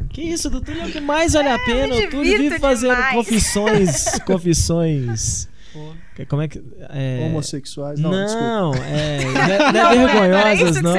Que 0.10 0.22
isso, 0.22 0.50
do 0.50 0.62
Túlio 0.62 0.84
é 0.84 0.86
o 0.88 0.92
que 0.92 1.02
mais 1.02 1.34
vale 1.34 1.50
a 1.50 1.60
pena. 1.60 1.94
me 1.94 2.06
O 2.06 2.10
Túlio 2.10 2.38
vive 2.38 2.58
fazendo 2.58 2.96
demais. 2.96 3.16
confissões. 3.16 4.20
Confissões. 4.26 5.50
Como 6.28 6.42
é 6.42 6.48
que. 6.48 6.64
É... 6.90 7.26
Homossexuais? 7.28 8.00
Não, 8.00 8.10
desculpa. 8.12 8.48
Não, 8.48 8.74
é, 8.76 9.26
não 9.26 9.42
é, 9.42 9.58
não 9.58 9.68
é 9.68 9.72
Não, 9.74 9.92
isso 9.92 10.74
vergonhosas, 10.74 10.78
que 10.78 10.84
não. 10.84 10.94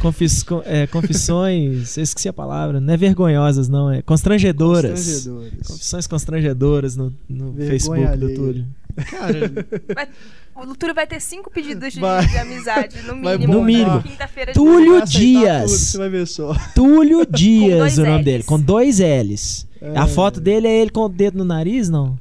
Confis, 0.00 0.42
co- 0.42 0.62
é, 0.64 0.86
confissões. 0.86 1.96
eu 1.96 2.02
esqueci 2.04 2.28
a 2.28 2.32
palavra. 2.32 2.80
Não 2.80 2.92
é 2.92 2.96
vergonhosas, 2.96 3.68
não. 3.68 3.90
É 3.90 4.02
constrangedoras. 4.02 4.92
Constrangedores. 4.92 5.66
Confissões 5.66 6.06
constrangedoras 6.06 6.96
no, 6.96 7.14
no 7.28 7.54
Facebook 7.54 8.00
do 8.04 8.08
alheia. 8.08 8.34
Túlio. 8.36 8.66
Cara, 9.10 9.52
Vai- 9.94 10.08
o 10.56 10.74
Túlio 10.74 10.94
vai 10.94 11.06
ter 11.06 11.20
cinco 11.20 11.50
pedidos 11.50 11.92
de, 11.92 12.00
Vai. 12.00 12.26
de 12.26 12.36
amizade, 12.36 12.96
no 13.02 13.20
Vai 13.22 13.38
mínimo. 13.38 13.52
No 13.52 13.64
mínimo. 13.64 14.02
Quinta-feira 14.02 14.52
de 14.52 14.58
Túlio 14.58 15.04
Dias. 15.06 15.92
tudo, 15.92 15.98
vai 16.00 16.08
ver 16.08 16.26
só. 16.26 16.54
Túlio 16.74 17.24
Dias, 17.30 17.96
o 17.98 18.00
nome 18.02 18.12
Ls. 18.16 18.24
dele. 18.24 18.42
Com 18.42 18.58
dois 18.58 18.98
L's. 18.98 19.66
É. 19.80 19.96
A 19.96 20.06
foto 20.08 20.40
dele 20.40 20.66
é 20.66 20.80
ele 20.80 20.90
com 20.90 21.00
o 21.02 21.08
dedo 21.08 21.38
no 21.38 21.44
nariz, 21.44 21.88
não? 21.88 22.18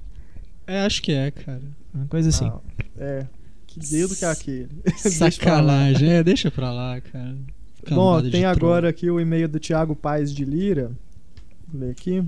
é, 0.68 0.82
acho 0.82 1.02
que 1.02 1.12
é, 1.12 1.32
cara. 1.32 1.62
Uma 1.94 2.06
coisa 2.06 2.30
assim. 2.30 2.46
Ah, 2.46 2.60
é. 3.00 3.26
Que 3.66 3.80
dedo 3.80 4.16
que 4.16 4.24
é 4.26 4.30
aquele? 4.30 4.70
Sacanagem. 4.98 6.10
É, 6.10 6.24
deixa 6.24 6.52
pra 6.52 6.72
lá, 6.72 7.02
cara. 7.02 7.36
Bom, 7.90 8.22
tem 8.30 8.46
agora 8.46 8.90
aqui 8.90 9.10
o 9.10 9.20
e-mail 9.20 9.48
do 9.48 9.60
Thiago 9.60 9.96
Paz 9.96 10.34
de 10.34 10.44
Lira. 10.44 10.92
Vou 11.68 11.82
ler 11.82 11.92
aqui. 11.92 12.24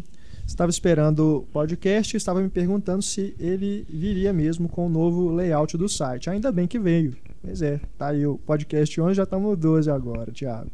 Estava 0.46 0.70
esperando 0.72 1.20
o 1.20 1.42
podcast 1.54 2.16
e 2.16 2.18
estava 2.18 2.42
me 2.42 2.50
perguntando 2.50 3.04
se 3.04 3.36
ele 3.40 3.86
viria 3.88 4.34
mesmo 4.34 4.68
com 4.68 4.88
o 4.88 4.90
novo 4.90 5.30
layout 5.30 5.78
do 5.78 5.88
site. 5.88 6.30
Ainda 6.30 6.52
bem 6.52 6.68
que 6.68 6.80
veio. 6.80 7.16
Pois 7.42 7.62
é, 7.62 7.80
tá 7.98 8.08
aí 8.08 8.26
o 8.26 8.38
podcast 8.40 9.00
11, 9.00 9.14
já 9.14 9.24
estamos 9.24 9.50
no 9.50 9.56
12 9.56 9.92
agora, 9.92 10.32
Thiago. 10.32 10.72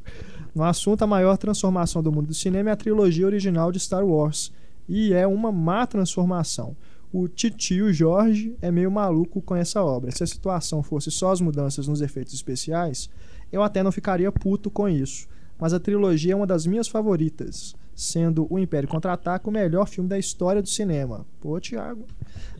No 0.54 0.63
assunto, 0.63 1.04
a 1.04 1.08
maior 1.08 1.38
transformação 1.38 2.02
do 2.02 2.12
mundo 2.12 2.28
do 2.28 2.34
cinema 2.34 2.69
é 2.69 2.74
a 2.74 2.78
trilogia 2.78 3.26
original 3.26 3.71
de 3.71 3.80
Star 3.80 4.06
Wars. 4.06 4.52
E 4.88 5.13
é 5.13 5.28
uma 5.28 5.52
má 5.52 5.86
transformação. 5.86 6.76
O 7.12 7.28
titio 7.28 7.91
Jorge 7.91 8.56
é 8.62 8.71
meio 8.71 8.89
maluco 8.89 9.41
com 9.41 9.56
essa 9.56 9.84
obra. 9.84 10.12
Se 10.12 10.24
a 10.24 10.28
situação 10.28 10.82
fosse 10.82 11.12
só 11.12 11.32
as 11.32 11.41
mudanças 11.41 11.88
nos 11.88 12.02
efeitos 12.02 12.34
especiais, 12.34 13.10
eu 13.56 13.63
até 13.63 13.82
não 13.82 13.91
ficaria 13.91 14.32
puto 14.32 14.70
com 14.70 14.88
isso. 14.89 15.28
Mas 15.60 15.74
a 15.74 15.80
trilogia 15.80 16.34
é 16.34 16.36
uma 16.36 16.46
das 16.46 16.65
minhas 16.65 16.88
favoritas, 16.88 17.74
sendo 17.96 18.46
O 18.50 18.60
Império 18.60 18.89
Contra-Ataca 18.89 19.48
o 19.50 19.52
melhor 19.54 19.88
filme 19.88 20.10
da 20.10 20.20
história 20.20 20.62
do 20.62 20.68
cinema. 20.68 21.26
Pô, 21.39 21.60
Thiago, 21.62 22.06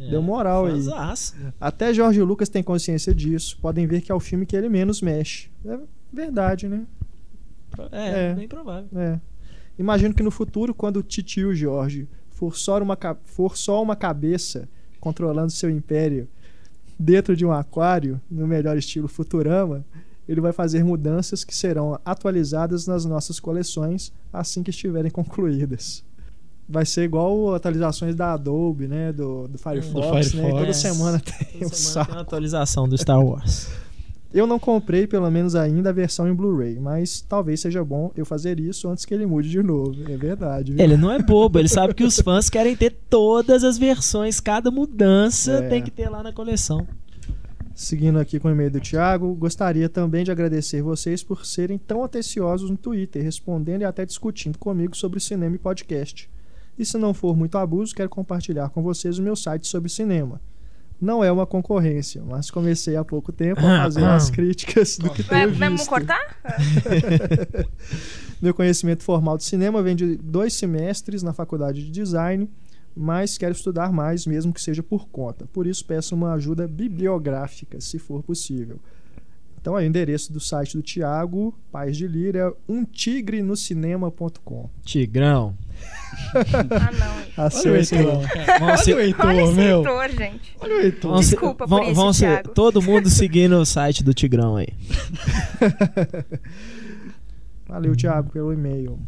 deu 0.10 0.22
moral 0.22 0.66
aí. 0.66 0.72
Fãzaço. 0.74 1.36
Até 1.60 1.94
Jorge 1.94 2.22
Lucas 2.22 2.48
tem 2.48 2.64
consciência 2.64 3.14
disso. 3.14 3.58
Podem 3.62 3.86
ver 3.86 4.02
que 4.02 4.12
é 4.12 4.16
o 4.16 4.20
filme 4.20 4.46
que 4.46 4.56
ele 4.56 4.70
menos 4.70 5.02
mexe. 5.02 5.50
É 5.66 5.78
verdade, 6.14 6.70
né? 6.70 6.86
É, 7.92 8.30
É. 8.30 8.34
bem 8.34 8.48
provável. 8.48 8.88
É. 8.96 9.20
Imagino 9.78 10.14
que 10.14 10.24
no 10.24 10.32
futuro, 10.32 10.74
quando 10.74 10.98
o 10.98 11.04
titio 11.04 11.54
Jorge 11.54 12.08
for 12.30 12.56
só 12.56 12.82
uma, 12.82 12.98
for 13.26 13.58
só 13.58 13.84
uma 13.84 13.96
cabeça 13.96 14.70
controlando 15.02 15.52
seu 15.52 15.70
império 15.70 16.30
dentro 16.98 17.36
de 17.36 17.46
um 17.46 17.52
aquário, 17.52 18.22
no 18.32 18.48
melhor 18.48 18.78
estilo 18.78 19.10
Futurama, 19.10 19.86
ele 20.28 20.42
vai 20.42 20.52
fazer 20.52 20.84
mudanças 20.84 21.44
que 21.44 21.56
serão 21.56 22.00
atualizadas 22.04 22.88
nas 22.88 23.06
nossas 23.06 23.40
coleções 23.40 24.12
assim 24.34 24.64
que 24.64 24.70
estiverem 24.72 25.10
concluídas. 25.12 26.04
Vai 26.68 26.84
ser 26.86 27.04
igual 27.04 27.54
atualizações 27.54 28.16
da 28.16 28.34
Adobe, 28.34 28.88
né? 28.88 29.14
Do, 29.14 29.48
do 29.48 29.58
Firefox, 29.58 30.34
né? 30.34 30.42
Firefox. 30.42 30.60
Toda 30.60 30.74
semana 30.74 31.20
tem 31.20 31.48
Toda 31.54 31.66
um 31.66 31.70
semana 31.70 32.06
tem 32.08 32.16
uma 32.16 32.22
atualização 32.22 32.90
do 32.90 32.98
Star 32.98 33.24
Wars. 33.24 33.68
Eu 34.34 34.46
não 34.46 34.60
comprei, 34.60 35.08
pelo 35.08 35.30
menos 35.32 35.56
ainda, 35.56 35.92
a 35.92 35.94
versão 35.94 36.28
em 36.28 36.34
Blu-ray, 36.34 36.78
mas 36.78 37.22
talvez 37.22 37.62
seja 37.62 37.86
bom 37.86 38.12
eu 38.18 38.26
fazer 38.26 38.60
isso 38.60 38.90
antes 38.90 39.06
que 39.06 39.14
ele 39.14 39.26
mude 39.26 39.50
de 39.50 39.64
novo. 39.64 39.96
É 40.12 40.18
verdade. 40.18 40.74
viu? 40.74 40.84
Ele 40.84 40.98
não 40.98 41.10
é 41.10 41.20
bobo, 41.20 41.58
ele 41.58 41.70
sabe 41.70 41.94
que 41.94 42.04
os 42.04 42.20
fãs 42.20 42.50
querem 42.50 42.76
ter 42.76 42.94
todas 43.10 43.64
as 43.64 43.78
versões, 43.78 44.42
cada 44.42 44.70
mudança 44.70 45.52
É. 45.54 45.70
tem 45.70 45.82
que 45.82 45.90
ter 45.92 46.10
lá 46.10 46.22
na 46.22 46.34
coleção. 46.34 46.86
Seguindo 47.76 48.18
aqui 48.20 48.40
com 48.40 48.48
o 48.48 48.52
e-mail 48.52 48.72
do 48.72 48.80
Thiago, 48.80 49.36
gostaria 49.36 49.90
também 49.90 50.24
de 50.24 50.32
agradecer 50.32 50.82
vocês 50.82 51.22
por 51.22 51.46
serem 51.46 51.78
tão 51.78 52.06
atenciosos 52.06 52.70
no 52.70 52.78
Twitter, 52.78 53.22
respondendo 53.22 53.82
e 53.82 53.86
até 53.86 54.06
discutindo 54.06 54.58
comigo 54.58 54.96
sobre 54.96 55.20
cinema 55.20 55.58
e 55.58 55.60
podcast. 55.60 56.30
E 56.80 56.86
se 56.86 56.98
não 56.98 57.14
for 57.14 57.36
muito 57.36 57.58
abuso, 57.58 57.94
quero 57.94 58.08
compartilhar 58.08 58.70
com 58.70 58.82
vocês 58.82 59.20
o 59.20 59.22
meu 59.22 59.36
site 59.36 59.68
sobre 59.68 59.90
cinema. 59.90 60.40
Não 61.02 61.22
é 61.22 61.30
uma 61.30 61.46
concorrência, 61.46 62.24
mas 62.26 62.50
comecei 62.50 62.96
há 62.96 63.04
pouco 63.04 63.34
tempo 63.34 63.60
a 63.60 63.84
fazer 63.84 64.06
as 64.06 64.30
críticas 64.32 64.98
do 64.98 65.10
que 65.10 65.22
tenho 65.22 65.54
vamos 65.54 65.82
visto. 65.82 65.90
cortar? 65.90 66.40
Meu 68.42 68.54
conhecimento 68.54 69.04
formal 69.04 69.38
de 69.38 69.44
cinema 69.44 69.82
vem 69.82 69.96
de 69.96 70.16
dois 70.16 70.54
semestres 70.54 71.24
na 71.24 71.34
faculdade 71.34 71.84
de 71.84 71.92
design, 71.92 72.50
mas 72.96 73.38
quero 73.38 73.52
estudar 73.54 73.92
mais, 73.92 74.26
mesmo 74.26 74.54
que 74.54 74.62
seja 74.62 74.82
por 74.82 75.08
conta. 75.10 75.46
Por 75.52 75.68
isso 75.68 75.84
peço 75.86 76.16
uma 76.16 76.34
ajuda 76.34 76.66
bibliográfica, 76.68 77.82
se 77.82 78.00
for 78.00 78.24
possível. 78.24 78.80
Então 79.60 79.76
aí 79.76 79.86
o 79.86 79.90
endereço 79.90 80.32
do 80.32 80.40
site 80.40 80.78
do 80.78 80.84
Tiago 80.84 81.54
Paz 81.72 81.98
de 81.98 82.08
Lira 82.08 82.40
é 82.40 82.54
umtigreноcinema.com. 82.72 84.70
Tigrão. 84.84 85.58
Ah, 86.36 86.92
não. 87.38 87.46
Acesse 87.46 87.96
lá. 87.96 88.14
Vamos 88.60 88.82
ser- 88.82 88.94
Olha 88.94 89.02
o 89.02 89.06
Heitor, 89.06 89.26
Olha 89.26 89.42
esse 89.42 89.54
meu. 89.54 89.78
Heitor, 89.80 90.10
gente. 90.12 90.56
Olha 90.62 90.76
o 90.76 90.80
Heitor. 90.82 91.20
Desculpa 91.20 91.68
por 91.68 91.70
vão- 91.70 91.84
isso, 91.84 91.94
vão 91.96 92.14
ser 92.14 92.44
todo 92.50 92.80
mundo 92.82 93.10
seguindo 93.10 93.58
o 93.58 93.66
site 93.66 94.04
do 94.04 94.14
Tigrão 94.14 94.56
aí. 94.56 94.68
Valeu, 97.68 97.96
Thiago, 97.96 98.30
pelo 98.32 98.54
e-mail. 98.54 99.00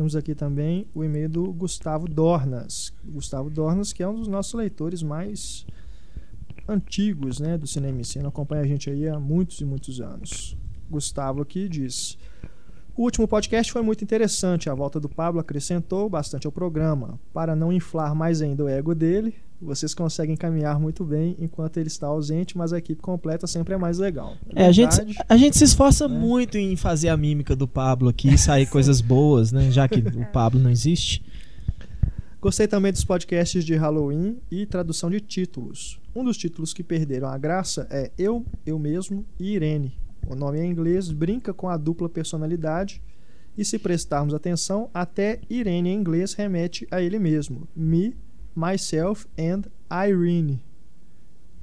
Temos 0.00 0.16
aqui 0.16 0.34
também 0.34 0.86
o 0.94 1.04
e-mail 1.04 1.28
do 1.28 1.52
Gustavo 1.52 2.08
Dornas. 2.08 2.90
Gustavo 3.04 3.50
Dornas, 3.50 3.92
que 3.92 4.02
é 4.02 4.08
um 4.08 4.14
dos 4.14 4.28
nossos 4.28 4.54
leitores 4.54 5.02
mais 5.02 5.66
antigos 6.66 7.38
né, 7.38 7.58
do 7.58 7.66
Cinema 7.66 8.00
e 8.00 8.04
Cena, 8.06 8.28
acompanha 8.28 8.62
a 8.62 8.66
gente 8.66 8.88
aí 8.88 9.06
há 9.06 9.20
muitos 9.20 9.60
e 9.60 9.64
muitos 9.66 10.00
anos. 10.00 10.56
Gustavo 10.88 11.42
aqui 11.42 11.68
diz: 11.68 12.16
O 13.00 13.04
último 13.04 13.26
podcast 13.26 13.72
foi 13.72 13.80
muito 13.80 14.04
interessante. 14.04 14.68
A 14.68 14.74
volta 14.74 15.00
do 15.00 15.08
Pablo 15.08 15.40
acrescentou 15.40 16.06
bastante 16.06 16.46
ao 16.46 16.52
programa. 16.52 17.18
Para 17.32 17.56
não 17.56 17.72
inflar 17.72 18.14
mais 18.14 18.42
ainda 18.42 18.64
o 18.64 18.68
ego 18.68 18.94
dele, 18.94 19.36
vocês 19.58 19.94
conseguem 19.94 20.36
caminhar 20.36 20.78
muito 20.78 21.02
bem 21.02 21.34
enquanto 21.38 21.78
ele 21.78 21.88
está 21.88 22.08
ausente, 22.08 22.58
mas 22.58 22.74
a 22.74 22.78
equipe 22.78 23.00
completa 23.00 23.46
sempre 23.46 23.72
é 23.72 23.78
mais 23.78 23.96
legal. 23.96 24.36
É, 24.54 24.66
a 24.66 24.70
gente, 24.70 25.16
a 25.26 25.34
gente 25.38 25.56
se 25.56 25.64
esforça 25.64 26.06
né? 26.06 26.14
muito 26.14 26.58
em 26.58 26.76
fazer 26.76 27.08
a 27.08 27.16
mímica 27.16 27.56
do 27.56 27.66
Pablo 27.66 28.10
aqui 28.10 28.34
e 28.34 28.36
sair 28.36 28.66
coisas 28.68 29.00
boas, 29.00 29.50
né? 29.50 29.70
Já 29.70 29.88
que 29.88 30.00
o 30.00 30.26
Pablo 30.30 30.60
não 30.60 30.68
existe. 30.68 31.24
Gostei 32.38 32.68
também 32.68 32.92
dos 32.92 33.02
podcasts 33.02 33.64
de 33.64 33.74
Halloween 33.76 34.36
e 34.50 34.66
tradução 34.66 35.08
de 35.08 35.22
títulos. 35.22 35.98
Um 36.14 36.22
dos 36.22 36.36
títulos 36.36 36.74
que 36.74 36.82
perderam 36.82 37.28
a 37.28 37.38
graça 37.38 37.86
é 37.90 38.10
Eu, 38.18 38.44
Eu 38.66 38.78
Mesmo 38.78 39.24
e 39.38 39.54
Irene. 39.54 39.99
O 40.28 40.34
nome 40.34 40.60
em 40.60 40.70
inglês 40.70 41.10
brinca 41.10 41.52
com 41.52 41.68
a 41.68 41.76
dupla 41.76 42.08
personalidade 42.08 43.02
e, 43.56 43.64
se 43.64 43.78
prestarmos 43.78 44.32
atenção, 44.32 44.88
até 44.94 45.40
Irene 45.48 45.90
em 45.90 45.94
inglês 45.94 46.34
remete 46.34 46.86
a 46.90 47.02
ele 47.02 47.18
mesmo. 47.18 47.68
Me, 47.74 48.16
Myself 48.54 49.26
and 49.38 49.62
Irene. 49.90 50.62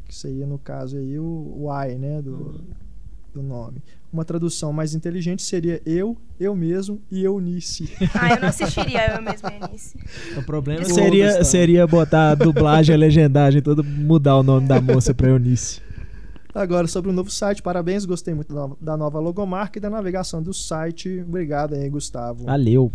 Que 0.06 0.15
seria, 0.15 0.46
no 0.46 0.58
caso, 0.58 0.98
aí, 0.98 1.17
o, 1.17 1.24
o 1.24 1.67
I, 1.72 1.96
né, 1.96 2.22
do, 2.22 2.62
do 3.34 3.41
nome. 3.41 3.82
Uma 4.12 4.24
tradução 4.24 4.72
mais 4.72 4.93
inteligente 4.93 5.41
seria 5.41 5.82
Eu, 5.86 6.17
Eu 6.39 6.56
Mesmo 6.56 7.02
e 7.12 7.24
Eunice. 7.24 7.89
Ah, 8.13 8.36
eu 8.36 8.41
não 8.41 8.48
assistiria 8.48 9.15
eu 9.15 9.22
mesma, 9.22 9.52
Eunice. 9.62 9.98
O 10.38 10.43
problema 10.43 10.82
Desculpa, 10.82 11.04
seria, 11.04 11.43
seria 11.43 11.88
botar 11.88 12.32
a 12.32 12.36
dublagem, 12.36 12.96
a 12.96 12.98
legendagem, 12.98 13.62
todo 13.62 13.84
mudar 13.84 14.38
o 14.38 14.43
nome 14.43 14.67
da 14.67 14.82
moça 14.82 15.13
pra 15.13 15.30
Eunice. 15.30 15.82
Agora, 16.58 16.88
sobre 16.88 17.12
o 17.12 17.13
novo 17.13 17.30
site, 17.30 17.62
parabéns, 17.62 18.04
gostei 18.06 18.34
muito 18.34 18.50
da 18.54 18.56
nova- 18.62 18.78
da 18.82 18.98
nova 18.98 19.20
logomarca 19.20 19.78
e 19.78 19.82
da 19.82 19.89
navegação 19.89 20.41
do 20.41 20.54
site. 20.54 21.24
Obrigado 21.28 21.76
aí, 21.76 21.88
Gustavo, 21.89 22.46
Valeu. 22.46 22.91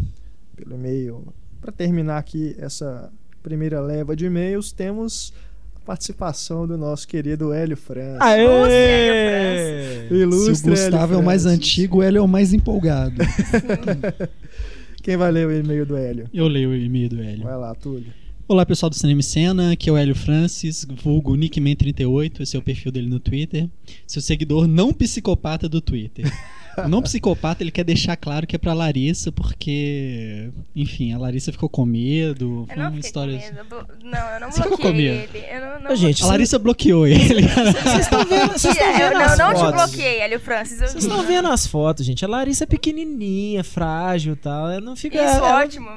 pelo 0.57 0.75
e-mail. 0.75 1.25
Para 1.61 1.71
terminar 1.73 2.19
aqui 2.19 2.57
essa 2.59 3.11
primeira 3.43 3.81
leva 3.81 4.17
de 4.17 4.27
e-mails, 4.27 4.73
temos 4.73 5.33
a 5.77 5.81
participação 5.87 6.67
do 6.67 6.77
nosso 6.77 7.07
querido 7.07 7.53
Hélio 7.53 7.77
França. 7.77 8.19
Aê! 8.25 10.09
Ilustre 10.11 10.57
Se 10.57 10.67
o 10.67 10.71
Gustavo 10.71 11.05
Hélio 11.05 11.15
é 11.15 11.19
o 11.19 11.25
mais 11.25 11.47
antigo, 11.47 12.03
ele 12.03 12.19
é 12.19 12.21
o 12.21 12.27
mais 12.29 12.53
empolgado. 12.53 13.15
Quem 15.03 15.17
vai 15.17 15.31
ler 15.33 15.47
o 15.47 15.53
e-mail 15.53 15.85
do 15.87 15.97
Hélio? 15.97 16.29
Eu 16.33 16.47
leio 16.47 16.71
o 16.71 16.75
e-mail 16.77 17.09
do 17.09 17.21
Hélio. 17.23 17.43
Vai 17.45 17.57
lá, 17.57 17.75
Túlio. 17.75 18.13
Olá 18.53 18.67
pessoal 18.67 18.91
do 18.91 18.97
Cinema 18.97 19.23
e 19.23 19.25
Cena, 19.25 19.73
aqui 19.73 19.89
é 19.89 19.93
o 19.95 19.97
Hélio 19.97 20.15
Francis, 20.15 20.87
vulgo 21.03 21.35
Nickman38, 21.35 22.41
esse 22.41 22.55
é 22.55 22.59
o 22.59 22.63
perfil 22.63 22.93
dele 22.93 23.09
no 23.09 23.19
Twitter. 23.19 23.67
Seu 24.07 24.21
seguidor 24.21 24.67
não 24.67 24.93
psicopata 24.93 25.71
do 25.71 25.81
Twitter. 25.81 26.31
Não 26.89 27.03
psicopata 27.03 27.63
ele 27.63 27.71
quer 27.71 27.85
deixar 27.85 28.17
claro 28.17 28.47
que 28.47 28.57
é 28.57 28.59
pra 28.59 28.73
Larissa, 28.73 29.31
porque, 29.31 30.51
enfim, 30.75 31.13
a 31.13 31.19
Larissa 31.19 31.53
ficou 31.53 31.69
com 31.69 31.85
medo. 31.85 32.63
Eu 32.63 32.67
Foi 32.67 32.77
não 32.77 32.91
uma 32.91 33.01
história. 33.01 33.39
com 33.39 33.77
eu 33.77 33.87
Não, 34.05 34.19
eu 34.31 34.41
não 34.41 34.51
Você 34.51 34.63
ficou 34.63 34.79
com 34.79 34.83
bloqueei 34.85 35.11
medo? 35.19 35.37
ele. 35.37 35.47
Eu 35.51 35.61
não, 35.61 35.81
não 35.89 35.97
gente, 35.97 36.23
A 36.23 36.27
Larissa 36.27 36.59
bloqueou 36.59 37.07
ele. 37.07 37.43
Vocês 37.43 37.99
estão 38.01 38.25
vendo, 38.25 38.53
vocês 38.53 38.75
estão 38.75 38.87
bloqueei. 38.89 39.09
vendo 39.09 39.13
Eu 39.21 39.21
as 39.27 39.39
não, 39.39 39.47
não 39.49 39.55
te 39.55 39.61
fotos? 39.61 39.83
bloqueei, 39.93 40.21
Hélio 40.21 40.41
Francis. 40.41 40.81
Eu 40.81 40.89
Vocês 40.89 41.05
estão 41.05 41.23
vendo 41.23 41.49
as 41.49 41.67
fotos, 41.67 42.05
gente. 42.07 42.25
A 42.25 42.29
Larissa 42.29 42.65
é 42.65 42.67
pequenininha, 42.67 43.63
frágil 43.65 44.33
e 44.35 44.37
tal. 44.37 44.71
Ela 44.71 44.81
não 44.81 44.97
fica. 44.97 45.17
Isso, 45.23 45.37
ela, 45.37 45.59
ótimo. 45.63 45.89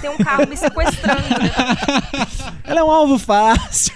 Ter 0.00 0.08
um 0.10 0.16
carro 0.18 0.46
me 0.48 0.56
sequestrando. 0.56 1.20
né? 1.28 1.50
ela 2.64 2.80
é 2.80 2.84
um 2.84 2.90
alvo 2.90 3.18
fácil. 3.18 3.92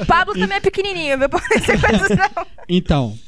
O 0.00 0.06
Pablo 0.06 0.34
também 0.34 0.56
é 0.56 0.60
pequenininho, 0.60 1.18
viu? 1.18 1.28
Não. 1.30 2.46
Então, 2.68 3.18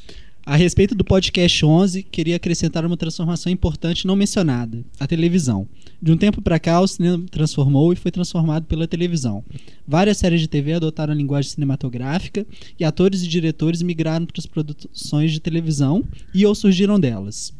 a 0.45 0.57
respeito 0.57 0.93
do 0.93 1.05
podcast 1.05 1.65
11, 1.65 2.03
queria 2.03 2.35
acrescentar 2.35 2.85
uma 2.85 2.97
transformação 2.97 3.49
importante 3.49 4.05
não 4.05 4.15
mencionada: 4.15 4.83
a 4.99 5.07
televisão. 5.07 5.67
De 6.01 6.11
um 6.11 6.17
tempo 6.17 6.41
para 6.41 6.59
cá, 6.59 6.81
o 6.81 6.87
cinema 6.87 7.23
transformou 7.31 7.93
e 7.93 7.95
foi 7.95 8.11
transformado 8.11 8.65
pela 8.65 8.85
televisão. 8.85 9.43
Várias 9.87 10.17
séries 10.17 10.41
de 10.41 10.49
TV 10.49 10.73
adotaram 10.73 11.13
a 11.13 11.15
linguagem 11.15 11.49
cinematográfica 11.49 12.45
e 12.77 12.83
atores 12.83 13.23
e 13.23 13.27
diretores 13.27 13.81
migraram 13.81 14.25
para 14.25 14.39
as 14.39 14.45
produções 14.45 15.31
de 15.31 15.39
televisão 15.39 16.03
e 16.33 16.45
ou 16.45 16.53
surgiram 16.53 16.99
delas. 16.99 17.53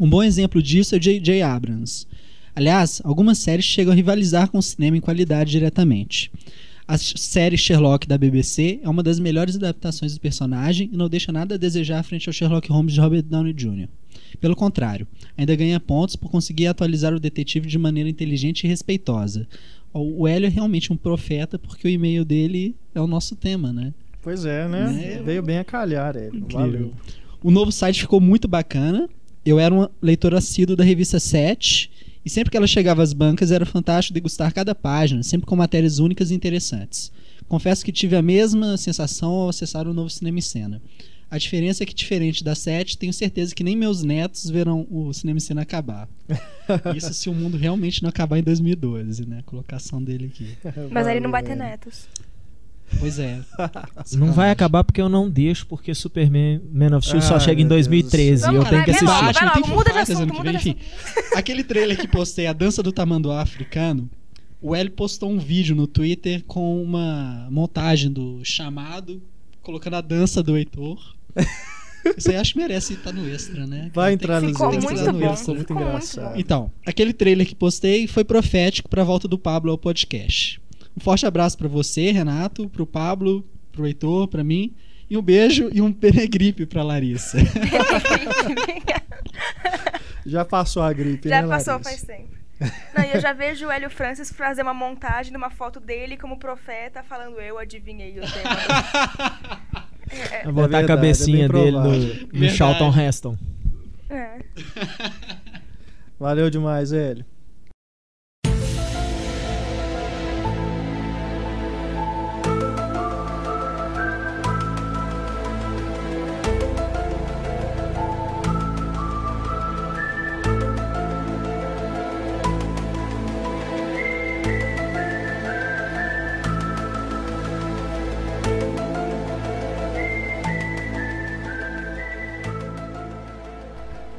Um 0.00 0.08
bom 0.08 0.22
exemplo 0.22 0.62
disso 0.62 0.94
é 0.94 0.98
J.J. 0.98 1.42
Abrams. 1.42 2.06
Aliás, 2.54 3.02
algumas 3.04 3.38
séries 3.38 3.66
chegam 3.66 3.92
a 3.92 3.96
rivalizar 3.96 4.50
com 4.50 4.58
o 4.58 4.62
cinema 4.62 4.96
em 4.96 5.00
qualidade 5.00 5.50
diretamente. 5.50 6.30
A 6.88 6.96
série 6.96 7.58
Sherlock 7.58 8.08
da 8.08 8.16
BBC 8.16 8.80
é 8.82 8.88
uma 8.88 9.02
das 9.02 9.20
melhores 9.20 9.56
adaptações 9.56 10.14
do 10.14 10.20
personagem 10.20 10.88
e 10.90 10.96
não 10.96 11.06
deixa 11.06 11.30
nada 11.30 11.56
a 11.56 11.58
desejar 11.58 12.02
frente 12.02 12.30
ao 12.30 12.32
Sherlock 12.32 12.72
Holmes 12.72 12.94
de 12.94 13.00
Robert 13.00 13.24
Downey 13.24 13.52
Jr. 13.52 13.88
Pelo 14.40 14.56
contrário, 14.56 15.06
ainda 15.36 15.54
ganha 15.54 15.78
pontos 15.78 16.16
por 16.16 16.30
conseguir 16.30 16.66
atualizar 16.66 17.12
o 17.12 17.20
detetive 17.20 17.68
de 17.68 17.76
maneira 17.76 18.08
inteligente 18.08 18.64
e 18.64 18.68
respeitosa. 18.68 19.46
O 19.92 20.26
Hélio 20.26 20.46
é 20.46 20.48
realmente 20.48 20.90
um 20.90 20.96
profeta 20.96 21.58
porque 21.58 21.86
o 21.86 21.90
e-mail 21.90 22.24
dele 22.24 22.74
é 22.94 23.00
o 23.02 23.06
nosso 23.06 23.36
tema, 23.36 23.70
né? 23.70 23.92
Pois 24.22 24.46
é, 24.46 24.66
né? 24.66 24.90
Né? 24.90 25.22
Veio 25.22 25.42
bem 25.42 25.58
a 25.58 25.64
calhar, 25.64 26.16
Hélio. 26.16 26.46
Valeu. 26.50 26.94
O 27.42 27.50
novo 27.50 27.70
site 27.70 28.00
ficou 28.00 28.18
muito 28.18 28.48
bacana. 28.48 29.10
Eu 29.44 29.58
era 29.58 29.74
um 29.74 29.86
leitor 30.00 30.34
assíduo 30.34 30.74
da 30.74 30.84
revista 30.84 31.20
7 31.20 31.90
e 32.24 32.30
sempre 32.30 32.50
que 32.50 32.56
ela 32.56 32.66
chegava 32.66 33.02
às 33.02 33.12
bancas 33.12 33.50
era 33.50 33.66
fantástico 33.66 34.14
degustar 34.14 34.52
cada 34.52 34.74
página, 34.74 35.22
sempre 35.22 35.46
com 35.46 35.56
matérias 35.56 35.98
únicas 35.98 36.30
e 36.30 36.34
interessantes. 36.34 37.12
Confesso 37.48 37.84
que 37.84 37.92
tive 37.92 38.16
a 38.16 38.22
mesma 38.22 38.76
sensação 38.76 39.30
ao 39.30 39.48
acessar 39.48 39.88
o 39.88 39.94
novo 39.94 40.10
Cinema 40.10 40.38
em 40.38 40.42
Cena. 40.42 40.82
A 41.30 41.36
diferença 41.36 41.82
é 41.82 41.86
que, 41.86 41.94
diferente 41.94 42.42
da 42.42 42.54
7, 42.54 42.96
tenho 42.96 43.12
certeza 43.12 43.54
que 43.54 43.62
nem 43.62 43.76
meus 43.76 44.02
netos 44.02 44.48
verão 44.48 44.86
o 44.90 45.12
Cinema 45.12 45.36
em 45.36 45.40
Cena 45.40 45.62
acabar. 45.62 46.08
Isso 46.96 47.12
se 47.12 47.28
o 47.28 47.34
mundo 47.34 47.56
realmente 47.56 48.02
não 48.02 48.08
acabar 48.08 48.38
em 48.38 48.42
2012, 48.42 49.26
né? 49.26 49.40
A 49.40 49.42
colocação 49.42 50.02
dele 50.02 50.32
aqui. 50.32 50.56
Mas 50.90 51.06
aí 51.06 51.14
ele 51.16 51.24
não 51.24 51.30
vai 51.30 51.42
ter 51.42 51.54
netos. 51.54 52.08
Pois 52.98 53.18
é. 53.18 53.40
Não 54.16 54.32
vai 54.32 54.50
acabar 54.50 54.82
porque 54.82 55.00
eu 55.00 55.08
não 55.08 55.28
deixo, 55.28 55.66
porque 55.66 55.94
Superman 55.94 56.60
Man 56.72 56.96
of 56.96 57.06
Steel 57.06 57.22
só 57.22 57.34
Ai, 57.34 57.40
chega 57.40 57.60
em 57.60 57.64
meu 57.64 57.76
Deus 57.76 57.86
do 57.86 57.90
2013 57.90 58.42
céu. 58.42 58.52
e 58.52 58.56
eu 58.56 58.64
tenho 58.64 58.78
lá, 58.78 58.84
que 58.84 58.90
vai 58.90 59.30
assistir. 59.30 59.44
vai 59.44 59.52
tem 59.52 59.62
logo, 59.62 59.74
muda 59.74 59.92
de 59.92 59.98
assunto, 59.98 60.34
muda 60.34 60.52
enfim. 60.52 60.76
Aquele 61.34 61.64
trailer 61.64 61.98
que 61.98 62.08
postei, 62.08 62.46
a 62.46 62.52
dança 62.52 62.82
do 62.82 62.90
tamanduá 62.92 63.42
africano, 63.42 64.08
o 64.60 64.74
Hélio 64.74 64.92
postou 64.92 65.30
um 65.30 65.38
vídeo 65.38 65.76
no 65.76 65.86
Twitter 65.86 66.42
com 66.44 66.82
uma 66.82 67.46
montagem 67.50 68.10
do 68.10 68.40
chamado, 68.44 69.22
colocando 69.62 69.94
a 69.94 70.00
dança 70.00 70.42
do 70.42 70.56
Heitor. 70.56 70.98
Isso 72.16 72.30
aí 72.30 72.36
acho 72.36 72.54
que 72.54 72.58
merece 72.58 72.94
estar 72.94 73.12
no 73.12 73.28
extra, 73.28 73.66
né? 73.66 73.90
Vai 73.92 74.14
entrar 74.14 74.42
extras, 74.42 74.52
estar 74.52 74.66
muito 74.66 74.82
no 74.82 74.90
extra. 74.90 75.12
Ficou 75.12 75.20
muito 75.20 75.36
Ficou 75.36 75.54
muito 75.54 75.72
engraçado. 75.72 76.40
Então, 76.40 76.72
aquele 76.86 77.12
trailer 77.12 77.46
que 77.46 77.54
postei 77.54 78.06
foi 78.06 78.24
profético 78.24 78.88
para 78.88 79.02
a 79.02 79.04
volta 79.04 79.28
do 79.28 79.38
Pablo 79.38 79.70
ao 79.70 79.76
podcast. 79.78 80.60
Um 80.98 81.00
forte 81.00 81.24
abraço 81.24 81.56
para 81.56 81.68
você, 81.68 82.10
Renato, 82.10 82.68
pro 82.68 82.84
Pablo, 82.84 83.48
pro 83.70 83.86
Heitor, 83.86 84.26
para 84.26 84.42
mim, 84.42 84.74
e 85.08 85.16
um 85.16 85.22
beijo 85.22 85.70
e 85.72 85.80
um 85.80 85.92
penegripe 85.92 86.66
para 86.66 86.82
Larissa. 86.82 87.38
Já 90.26 90.44
passou 90.44 90.82
a 90.82 90.92
gripe, 90.92 91.28
Já 91.28 91.42
né, 91.42 91.46
passou 91.46 91.74
Larissa? 91.74 91.90
faz 91.90 92.02
tempo. 92.02 92.36
Não, 92.96 93.04
e 93.04 93.14
eu 93.14 93.20
já 93.20 93.32
vejo 93.32 93.68
o 93.68 93.70
Hélio 93.70 93.88
Francis 93.88 94.32
fazer 94.32 94.62
uma 94.62 94.74
montagem 94.74 95.30
de 95.30 95.38
uma 95.38 95.50
foto 95.50 95.78
dele 95.78 96.16
como 96.16 96.36
profeta, 96.36 97.04
falando 97.04 97.38
eu 97.40 97.56
adivinhei 97.56 98.18
o 98.18 98.22
tema. 98.22 99.78
É 100.10 100.44
vou 100.44 100.54
botar 100.54 100.78
a 100.78 100.80
verdade, 100.80 100.86
cabecinha 100.86 101.44
é 101.44 101.48
bem 101.48 101.64
dele 101.64 101.76
no, 102.32 102.38
no. 102.40 102.48
Charlton 102.48 102.98
Heston. 102.98 103.36
É. 104.08 104.38
Valeu 106.18 106.48
demais, 106.48 106.94
Hélio. 106.94 107.26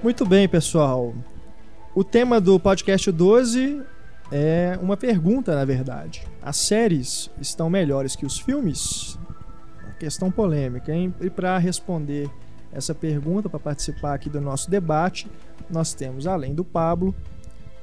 Muito 0.02 0.26
bem, 0.26 0.48
pessoal. 0.48 1.14
O 1.94 2.06
tema 2.06 2.40
do 2.40 2.58
podcast 2.58 3.12
12 3.12 3.84
é 4.32 4.80
uma 4.82 4.96
pergunta, 4.96 5.54
na 5.54 5.66
verdade. 5.66 6.26
As 6.42 6.56
séries 6.56 7.30
estão 7.42 7.70
melhores 7.70 8.16
que 8.16 8.26
os 8.26 8.40
filmes? 8.40 9.20
Uma 9.84 9.92
questão 10.00 10.32
polêmica, 10.32 10.94
hein? 10.94 11.14
E 11.20 11.30
para 11.30 11.58
responder 11.58 12.30
essa 12.72 12.96
pergunta, 12.96 13.50
para 13.50 13.60
participar 13.60 14.14
aqui 14.14 14.30
do 14.30 14.40
nosso 14.40 14.72
debate, 14.72 15.30
nós 15.70 15.94
temos, 15.94 16.26
além 16.26 16.56
do 16.56 16.64
Pablo, 16.64 17.14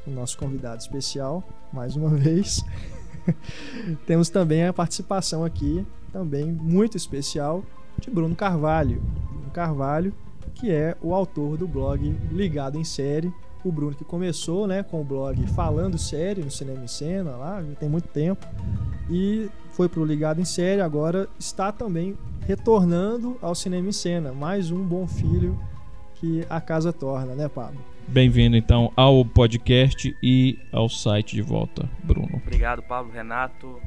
o 0.07 0.11
nosso 0.11 0.39
convidado 0.39 0.81
especial, 0.81 1.45
mais 1.71 1.97
uma 1.97 2.09
vez, 2.17 2.65
temos 4.07 4.31
também 4.31 4.67
a 4.67 4.73
participação 4.73 5.45
aqui, 5.45 5.87
também 6.11 6.47
muito 6.47 6.97
especial, 6.97 7.63
de 7.99 8.11
Bruno 8.11 8.35
Carvalho. 8.35 9.03
Bruno 9.29 9.51
Carvalho, 9.51 10.15
que 10.57 10.71
é 10.71 10.97
o 11.03 11.15
autor 11.15 11.57
do 11.57 11.69
blog 11.69 12.17
Ligado 12.31 12.79
em 12.79 12.85
Série. 12.85 13.33
O 13.65 13.71
Bruno 13.71 13.95
que 13.95 14.05
começou 14.05 14.67
né, 14.67 14.83
com 14.83 15.01
o 15.01 15.05
blog 15.05 15.45
Falando 15.49 15.99
Série 15.99 16.43
no 16.43 16.51
Cinema 16.51 16.85
em 16.85 16.89
Cena, 16.89 17.33
lá, 17.33 17.63
já 17.63 17.75
tem 17.75 17.89
muito 17.89 18.09
tempo, 18.09 18.47
e 19.11 19.49
foi 19.71 19.89
para 19.89 20.01
o 20.01 20.05
Ligado 20.05 20.41
em 20.41 20.45
Série, 20.45 20.81
agora 20.81 21.29
está 21.39 21.73
também 21.73 22.17
retornando 22.47 23.37
ao 23.43 23.55
Cinema 23.55 23.89
em 23.89 23.93
Cena. 23.93 24.33
Mais 24.33 24.71
um 24.71 24.83
bom 24.85 25.07
filho 25.07 25.59
que 26.15 26.47
a 26.49 26.61
casa 26.61 26.93
torna, 26.93 27.35
né, 27.35 27.49
Pablo? 27.49 27.85
Bem-vindo 28.07 28.57
então 28.57 28.93
ao 28.95 29.25
podcast 29.25 30.17
e 30.23 30.59
ao 30.71 30.89
site 30.89 31.35
de 31.35 31.43
volta, 31.43 31.89
Bruno. 32.05 32.41
Obrigado, 32.47 32.83
Pablo, 32.83 33.13
Renato 33.13 33.81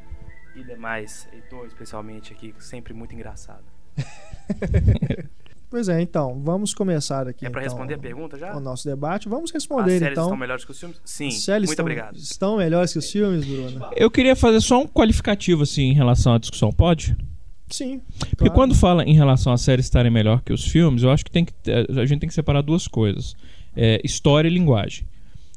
e 0.55 0.63
demais, 0.63 1.25
Heitor, 1.31 1.65
especialmente 1.67 2.33
aqui, 2.33 2.53
sempre 2.59 2.93
muito 2.93 3.15
engraçado. 3.15 3.63
Pois 5.69 5.87
é, 5.87 6.01
então, 6.01 6.41
vamos 6.43 6.73
começar 6.73 7.27
aqui. 7.27 7.45
É 7.45 7.49
para 7.49 7.61
então, 7.61 7.73
responder 7.77 7.93
a 7.93 7.97
pergunta 7.99 8.39
já? 8.39 8.55
O 8.57 8.59
nosso 8.59 8.89
debate. 8.89 9.29
Vamos 9.29 9.51
responder, 9.51 9.93
As 9.93 9.99
séries 9.99 10.11
então. 10.13 10.23
estão 10.23 10.37
melhores 10.37 10.65
que 10.65 10.71
os 10.71 10.79
filmes? 10.79 11.01
Sim, 11.05 11.27
As 11.27 11.43
séries 11.43 11.61
muito 11.61 11.69
estão, 11.71 11.83
obrigado. 11.83 12.15
Estão 12.15 12.57
melhores 12.57 12.91
que 12.91 12.97
os 12.97 13.11
filmes, 13.11 13.45
Bruno? 13.45 13.87
Eu 13.95 14.09
queria 14.09 14.35
fazer 14.35 14.61
só 14.61 14.81
um 14.81 14.87
qualificativo 14.87 15.61
assim 15.61 15.83
em 15.83 15.93
relação 15.93 16.33
à 16.33 16.39
discussão, 16.39 16.71
pode? 16.71 17.15
Sim. 17.69 18.01
Porque 18.19 18.35
claro. 18.35 18.53
quando 18.53 18.73
fala 18.73 19.03
em 19.03 19.13
relação 19.13 19.53
às 19.53 19.61
séries 19.61 19.85
estarem 19.85 20.11
melhor 20.11 20.41
que 20.41 20.51
os 20.51 20.65
filmes, 20.65 21.03
eu 21.03 21.11
acho 21.11 21.23
que, 21.23 21.29
tem 21.29 21.45
que 21.45 21.53
a 21.71 22.05
gente 22.05 22.19
tem 22.19 22.27
que 22.27 22.33
separar 22.33 22.61
duas 22.61 22.87
coisas: 22.87 23.35
é, 23.75 24.01
história 24.03 24.49
e 24.49 24.51
linguagem. 24.51 25.05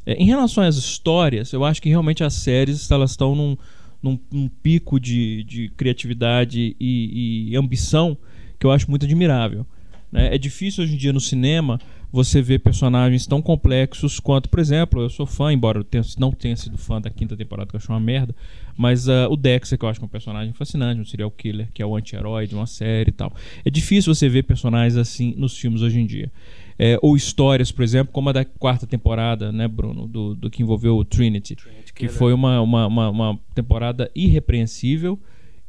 É, 0.04 0.12
em 0.14 0.26
relação 0.26 0.62
às 0.62 0.76
histórias, 0.76 1.54
eu 1.54 1.64
acho 1.64 1.80
que 1.80 1.88
realmente 1.88 2.22
as 2.22 2.34
séries 2.34 2.90
elas 2.90 3.12
estão 3.12 3.34
num, 3.34 3.56
num, 4.02 4.18
num 4.30 4.48
pico 4.48 5.00
de, 5.00 5.42
de 5.44 5.68
criatividade 5.70 6.76
e, 6.78 7.50
e 7.50 7.56
ambição 7.56 8.16
que 8.58 8.66
eu 8.66 8.70
acho 8.70 8.90
muito 8.90 9.06
admirável. 9.06 9.66
Né? 10.12 10.34
É 10.34 10.38
difícil 10.38 10.84
hoje 10.84 10.94
em 10.94 10.98
dia 10.98 11.12
no 11.12 11.20
cinema 11.20 11.80
você 12.12 12.42
ver 12.42 12.58
personagens 12.58 13.26
tão 13.26 13.40
complexos 13.40 14.20
quanto, 14.20 14.50
por 14.50 14.60
exemplo, 14.60 15.00
eu 15.00 15.08
sou 15.08 15.24
fã, 15.24 15.50
embora 15.50 15.78
eu 15.78 15.84
tenha, 15.84 16.04
não 16.18 16.30
tenha 16.30 16.54
sido 16.54 16.76
fã 16.76 17.00
da 17.00 17.08
quinta 17.08 17.34
temporada, 17.34 17.70
que 17.70 17.74
eu 17.74 17.78
acho 17.78 17.90
uma 17.90 17.98
merda, 17.98 18.36
mas 18.76 19.08
uh, 19.08 19.28
o 19.30 19.36
Dexter, 19.36 19.78
que 19.78 19.84
eu 19.84 19.88
acho 19.88 20.02
é 20.02 20.04
um 20.04 20.08
personagem 20.08 20.52
fascinante, 20.52 21.00
um 21.00 21.04
serial 21.06 21.30
killer, 21.30 21.68
que 21.72 21.82
é 21.82 21.86
o 21.86 21.96
anti-herói 21.96 22.46
de 22.46 22.54
uma 22.54 22.66
série 22.66 23.08
e 23.08 23.12
tal. 23.12 23.34
É 23.64 23.70
difícil 23.70 24.14
você 24.14 24.28
ver 24.28 24.42
personagens 24.42 24.98
assim 24.98 25.34
nos 25.38 25.56
filmes 25.56 25.80
hoje 25.80 25.98
em 26.00 26.06
dia. 26.06 26.30
É, 26.78 26.98
ou 27.00 27.16
histórias, 27.16 27.72
por 27.72 27.82
exemplo, 27.82 28.12
como 28.12 28.28
a 28.28 28.32
da 28.32 28.44
quarta 28.44 28.86
temporada, 28.86 29.50
né, 29.50 29.66
Bruno, 29.66 30.06
do, 30.06 30.34
do 30.34 30.50
que 30.50 30.62
envolveu 30.62 30.96
o 30.96 31.04
Trinity, 31.04 31.56
Trinity 31.56 31.92
que 31.94 32.08
foi 32.08 32.34
uma, 32.34 32.60
uma, 32.60 32.86
uma, 32.86 33.08
uma 33.08 33.40
temporada 33.54 34.10
irrepreensível. 34.14 35.18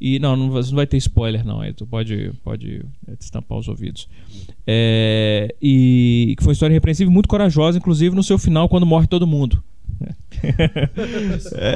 E 0.06 0.20
não, 0.20 0.36
não, 0.36 0.52
vai- 0.52 0.62
não 0.64 0.72
vai 0.76 0.86
ter 0.86 0.98
spoiler, 0.98 1.46
não. 1.46 1.62
Aí 1.62 1.72
tu 1.72 1.88
pode, 1.88 2.32
pode 2.44 2.82
é, 3.08 3.16
destampar 3.16 3.58
os 3.58 3.70
ouvidos. 3.70 4.10
É, 4.68 5.56
e 5.62 6.34
que 6.38 6.44
foi 6.44 6.50
uma 6.52 6.54
história 6.54 6.74
irrepreensível 6.74 7.10
muito 7.12 7.30
corajosa, 7.30 7.78
inclusive 7.78 8.14
no 8.14 8.22
seu 8.22 8.38
final, 8.38 8.68
quando 8.68 8.86
morre 8.86 9.08
todo 9.08 9.26
mundo. 9.26 9.64
É. 11.56 11.76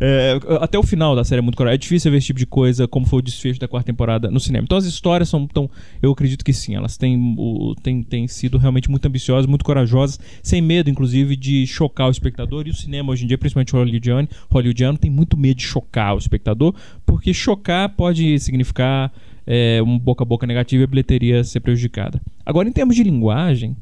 É, 0.00 0.38
até 0.60 0.78
o 0.78 0.82
final 0.82 1.16
da 1.16 1.24
série 1.24 1.40
é 1.40 1.42
muito 1.42 1.56
corajosa. 1.56 1.74
É 1.74 1.78
difícil 1.78 2.10
ver 2.10 2.18
esse 2.18 2.28
tipo 2.28 2.38
de 2.38 2.46
coisa, 2.46 2.86
como 2.86 3.06
foi 3.06 3.18
o 3.18 3.22
desfecho 3.22 3.58
da 3.58 3.66
quarta 3.66 3.86
temporada 3.86 4.30
no 4.30 4.38
cinema. 4.38 4.64
Então 4.64 4.78
as 4.78 4.84
histórias 4.84 5.28
são 5.28 5.46
tão. 5.46 5.70
Eu 6.00 6.12
acredito 6.12 6.44
que 6.44 6.52
sim, 6.52 6.74
elas 6.74 6.96
têm, 6.96 7.34
o, 7.36 7.74
têm, 7.82 8.02
têm 8.02 8.28
sido 8.28 8.58
realmente 8.58 8.90
muito 8.90 9.06
ambiciosas, 9.06 9.46
muito 9.46 9.64
corajosas, 9.64 10.18
sem 10.42 10.60
medo, 10.60 10.90
inclusive, 10.90 11.34
de 11.36 11.66
chocar 11.66 12.08
o 12.08 12.10
espectador. 12.10 12.66
E 12.66 12.70
o 12.70 12.74
cinema 12.74 13.12
hoje 13.12 13.24
em 13.24 13.26
dia, 13.26 13.38
principalmente 13.38 13.72
hollywoodiano, 13.72 14.28
hollywoodiano 14.50 14.98
tem 14.98 15.10
muito 15.10 15.36
medo 15.36 15.56
de 15.56 15.64
chocar 15.64 16.14
o 16.14 16.18
espectador, 16.18 16.74
porque 17.04 17.34
chocar 17.34 17.88
pode 17.90 18.38
significar 18.38 19.12
é, 19.46 19.82
um 19.82 19.98
boca 19.98 20.22
a 20.22 20.26
boca 20.26 20.46
negativo 20.46 20.82
e 20.82 20.84
a 20.84 20.88
bilheteria 20.88 21.42
ser 21.42 21.60
prejudicada. 21.60 22.20
Agora, 22.44 22.68
em 22.68 22.72
termos 22.72 22.94
de 22.94 23.02
linguagem, 23.02 23.76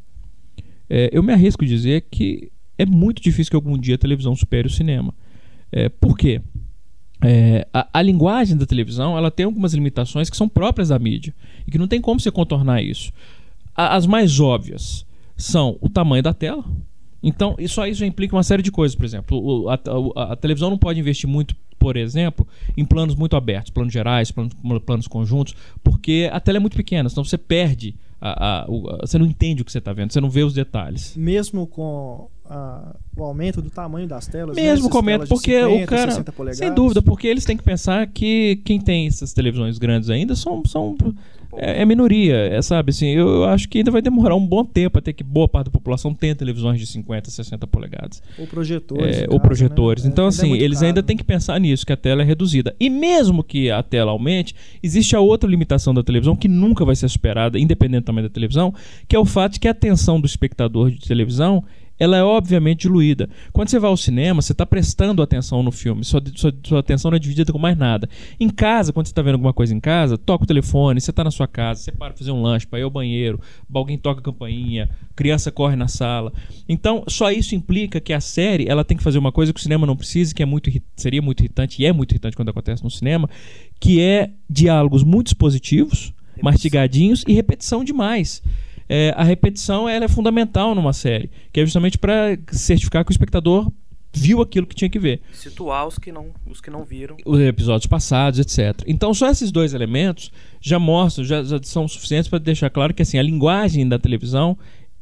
é, 0.89 1.11
eu 1.13 1.23
me 1.23 1.33
arrisco 1.33 1.65
a 1.65 1.69
dizer 1.69 2.07
que 2.11 2.51
é 2.79 2.85
muito 2.87 3.23
difícil 3.23 3.51
que 3.51 3.57
algum 3.57 3.77
dia 3.79 3.95
a 3.95 3.99
televisão 3.99 4.35
supere 4.37 4.67
o 4.69 4.71
cinema. 4.71 5.15
É, 5.73 5.89
por 5.89 6.17
quê? 6.17 6.41
É, 7.23 7.67
a, 7.73 7.89
a 7.95 8.03
linguagem 8.03 8.57
da 8.57 8.67
televisão 8.67 9.17
ela 9.17 9.31
tem 9.31 9.47
algumas 9.47 9.73
limitações 9.73 10.29
que 10.29 10.37
são 10.37 10.49
próprias 10.49 10.89
da 10.89 10.99
mídia 10.99 11.35
e 11.67 11.71
que 11.71 11.79
não 11.79 11.89
tem 11.89 12.01
como 12.01 12.21
você 12.21 12.31
contornar 12.31 12.83
isso. 12.83 13.11
A- 13.75 13.97
as 13.97 14.07
mais 14.07 14.39
óbvias 14.39 15.05
são 15.37 15.79
o 15.81 15.89
tamanho 15.89 16.23
da 16.23 16.35
tela. 16.35 16.65
Então, 17.23 17.57
isso 17.59 17.81
aí 17.81 17.93
já 17.95 18.07
implica 18.07 18.37
uma 18.37 18.43
série 18.43 18.63
de 18.63 18.71
coisas. 18.71 18.95
Por 18.95 19.05
exemplo, 19.05 19.39
o- 19.43 19.69
a, 19.71 19.75
a- 20.17 20.33
a 20.33 20.37
televisão 20.37 20.71
não 20.71 20.79
pode 20.79 21.01
investir 21.01 21.29
muito, 21.29 21.57
por 21.79 21.97
exemplo, 21.97 22.47
em 22.77 22.85
planos 22.85 23.15
muito 23.15 23.35
abertos, 23.35 23.71
planos 23.71 23.93
gerais, 23.93 24.31
planos, 24.31 24.53
planos 24.85 25.09
conjuntos, 25.09 25.55
porque 25.83 26.29
a 26.33 26.39
tela 26.39 26.59
é 26.59 26.61
muito 26.61 26.77
pequena, 26.77 27.09
senão 27.09 27.25
você 27.25 27.39
perde. 27.39 27.95
A- 28.21 28.63
a- 28.63 28.67
o- 28.69 28.89
a- 28.91 28.99
você 29.07 29.19
não 29.19 29.27
entende 29.27 29.63
o 29.63 29.65
que 29.65 29.71
você 29.73 29.79
está 29.79 29.93
vendo, 29.93 30.13
você 30.13 30.21
não 30.21 30.31
vê 30.31 30.43
os 30.45 30.55
detalhes. 30.55 31.17
Mesmo 31.17 31.67
com 31.67 32.29
o 33.17 33.25
aumento 33.25 33.61
do 33.61 33.69
tamanho 33.71 34.07
das 34.07 34.27
telas. 34.27 34.57
né? 34.57 34.63
Mesmo 34.63 34.79
Essas 34.87 34.91
com 34.93 34.99
aumento, 34.99 35.27
porque 35.29 35.61
50, 35.63 35.85
o 35.85 35.87
cara. 35.87 36.11
60 36.13 36.33
polegadas. 36.33 36.59
Sem 36.59 36.73
dúvida, 36.73 37.03
porque 37.03 37.27
eles 37.27 37.45
têm 37.45 37.57
que 37.57 37.63
pensar 37.65 38.07
que 38.07 38.57
quem 38.65 38.81
tem 38.81 39.07
essas 39.07 39.33
televisões 39.33 39.79
grandes 39.79 40.09
ainda 40.11 40.35
são. 40.37 40.63
são 40.65 40.97
é, 41.57 41.83
é 41.83 41.85
minoria, 41.85 42.37
é, 42.37 42.61
sabe? 42.63 42.91
Assim, 42.91 43.09
eu, 43.09 43.29
eu 43.29 43.45
acho 43.45 43.69
que 43.69 43.79
ainda 43.79 43.91
vai 43.91 44.03
demorar 44.03 44.35
um 44.35 44.47
bom 44.47 44.65
tempo 44.65 44.99
até 44.99 45.13
que 45.13 45.25
boa 45.25 45.49
parte 45.49 45.67
da 45.67 45.71
população 45.71 46.15
tenha 46.15 46.35
televisões 46.35 46.79
de 46.79 46.87
50, 46.87 47.31
60 47.31 47.67
polegadas. 47.67 48.23
Ou 48.39 48.47
projetores. 48.47 49.19
É, 49.19 49.23
ou 49.23 49.29
caso, 49.29 49.41
projetores. 49.41 50.05
né? 50.05 50.11
Então, 50.11 50.27
Ainda 50.27 50.37
é 50.37 50.39
assim, 50.39 50.53
eles 50.55 50.79
caro. 50.79 50.87
ainda 50.89 51.03
têm 51.03 51.17
que 51.17 51.25
pensar 51.25 51.59
nisso, 51.59 51.85
que 51.87 51.93
a 51.93 51.97
tela 51.97 52.23
é 52.23 52.25
reduzida. 52.25 52.75
E 52.79 52.89
mesmo 52.89 53.43
que 53.43 53.71
a 53.71 53.83
tela 53.83 54.13
aumente, 54.13 54.55
existe 54.83 55.17
a 55.17 55.21
outra 55.21 55.49
limitação 55.49 55.95
da 55.95 56.03
televisão 56.03 56.37
que 56.37 56.49
nunca 56.49 56.85
vai 56.85 56.97
ser 56.97 57.09
superada, 57.09 57.59
independente 57.59 58.05
tamanho 58.05 58.29
da 58.29 58.33
televisão, 58.33 58.73
que 59.07 59.15
é 59.15 59.19
o 59.19 59.25
fato 59.25 59.55
de 59.55 59.61
que 59.61 59.69
a 59.69 59.73
atenção 59.73 60.21
do 60.21 60.27
espectador 60.27 60.91
de 60.91 61.01
televisão 61.07 61.65
ela 61.99 62.17
é 62.17 62.23
obviamente 62.23 62.83
diluída. 62.83 63.29
Quando 63.53 63.69
você 63.69 63.79
vai 63.79 63.91
ao 63.91 63.97
cinema, 63.97 64.43
você 64.43 64.53
está 64.53 64.67
prestando 64.67 65.23
atenção 65.23 65.63
no 65.63 65.73
filme, 65.73 66.05
sua, 66.05 66.23
sua, 66.35 66.55
sua 66.63 66.81
atenção 66.81 67.11
não 67.11 67.17
é 67.17 67.19
dividida 67.19 67.53
com 67.53 67.59
mais 67.59 67.77
nada. 67.77 68.09
Em 68.39 68.49
casa, 68.49 68.93
quando 68.93 69.07
você 69.07 69.13
está 69.13 69.23
vendo 69.23 69.35
alguma 69.35 69.53
coisa 69.53 69.75
em 69.75 69.81
casa, 69.81 70.19
toca 70.19 70.45
o 70.45 70.47
telefone, 70.47 71.01
você 71.01 71.11
está 71.11 71.25
na 71.25 71.31
sua 71.31 71.47
casa, 71.47 71.81
você 71.81 71.93
para 71.93 72.11
pra 72.11 72.19
fazer 72.19 72.31
um 72.31 72.43
lanche, 72.43 72.67
para 72.67 72.79
ir 72.79 72.83
ao 72.83 72.91
banheiro, 72.91 73.41
alguém 73.73 73.99
toca 73.99 74.21
a 74.21 74.23
campainha, 74.23 74.89
criança 75.15 75.51
corre 75.51 75.77
na 75.77 75.89
sala. 75.89 76.33
Então, 76.69 77.05
só 77.09 77.31
isso 77.31 77.55
implica 77.55 78.01
que 78.01 78.13
a 78.13 78.21
série 78.21 78.69
ela 78.69 78.85
tem 78.85 78.97
que 78.97 79.03
fazer 79.03 79.19
uma 79.19 79.33
coisa 79.33 79.53
que 79.53 79.61
o 79.61 79.63
cinema 79.63 79.87
não 79.87 79.97
precisa, 79.97 80.35
que 80.35 80.43
é 80.43 80.47
muito, 80.47 80.71
seria 80.97 81.23
muito 81.23 81.41
irritante, 81.41 81.83
e 81.83 81.87
é 81.87 81.93
muito 81.93 82.13
irritante 82.13 82.37
quando 82.37 82.51
acontece 82.51 82.85
no 82.85 82.91
cinema, 82.91 83.29
que 83.81 84.01
é 84.01 84.31
diálogos 84.49 85.03
muito 85.03 85.29
expositivos, 85.29 86.13
mastigadinhos 86.43 87.25
e 87.27 87.33
repetição 87.33 87.83
demais. 87.83 88.43
É, 88.89 89.13
a 89.17 89.25
repetição 89.25 89.89
ela 89.89 90.05
é 90.05 90.09
fundamental 90.09 90.75
numa 90.75 90.93
série, 90.93 91.31
que 91.53 91.61
é 91.61 91.65
justamente 91.65 91.99
para 91.99 92.39
certificar 92.53 93.05
que 93.05 93.11
o 93.11 93.13
espectador 93.13 93.71
viu 94.13 94.41
aquilo 94.41 94.67
que 94.67 94.75
tinha 94.75 94.89
que 94.89 94.99
ver 94.99 95.21
Situar 95.31 95.87
os 95.87 95.99
que 95.99 96.11
não, 96.11 96.29
os 96.47 96.61
que 96.61 96.71
não 96.71 96.85
viram. 96.85 97.17
os 97.25 97.39
episódios 97.39 97.87
passados, 97.87 98.39
etc. 98.39 98.83
Então, 98.87 99.13
só 99.13 99.29
esses 99.29 99.53
dois 99.53 99.75
elementos 99.75 100.33
já 100.61 100.79
mostram, 100.79 101.25
já, 101.25 101.43
já 101.43 101.61
são 101.63 101.87
suficientes 101.87 102.29
para 102.29 102.39
deixar 102.39 102.71
claro 102.71 102.95
que 102.95 103.03
assim, 103.03 103.19
a 103.19 103.23
linguagem 103.23 103.87
da 103.87 103.99
televisão 103.99 104.57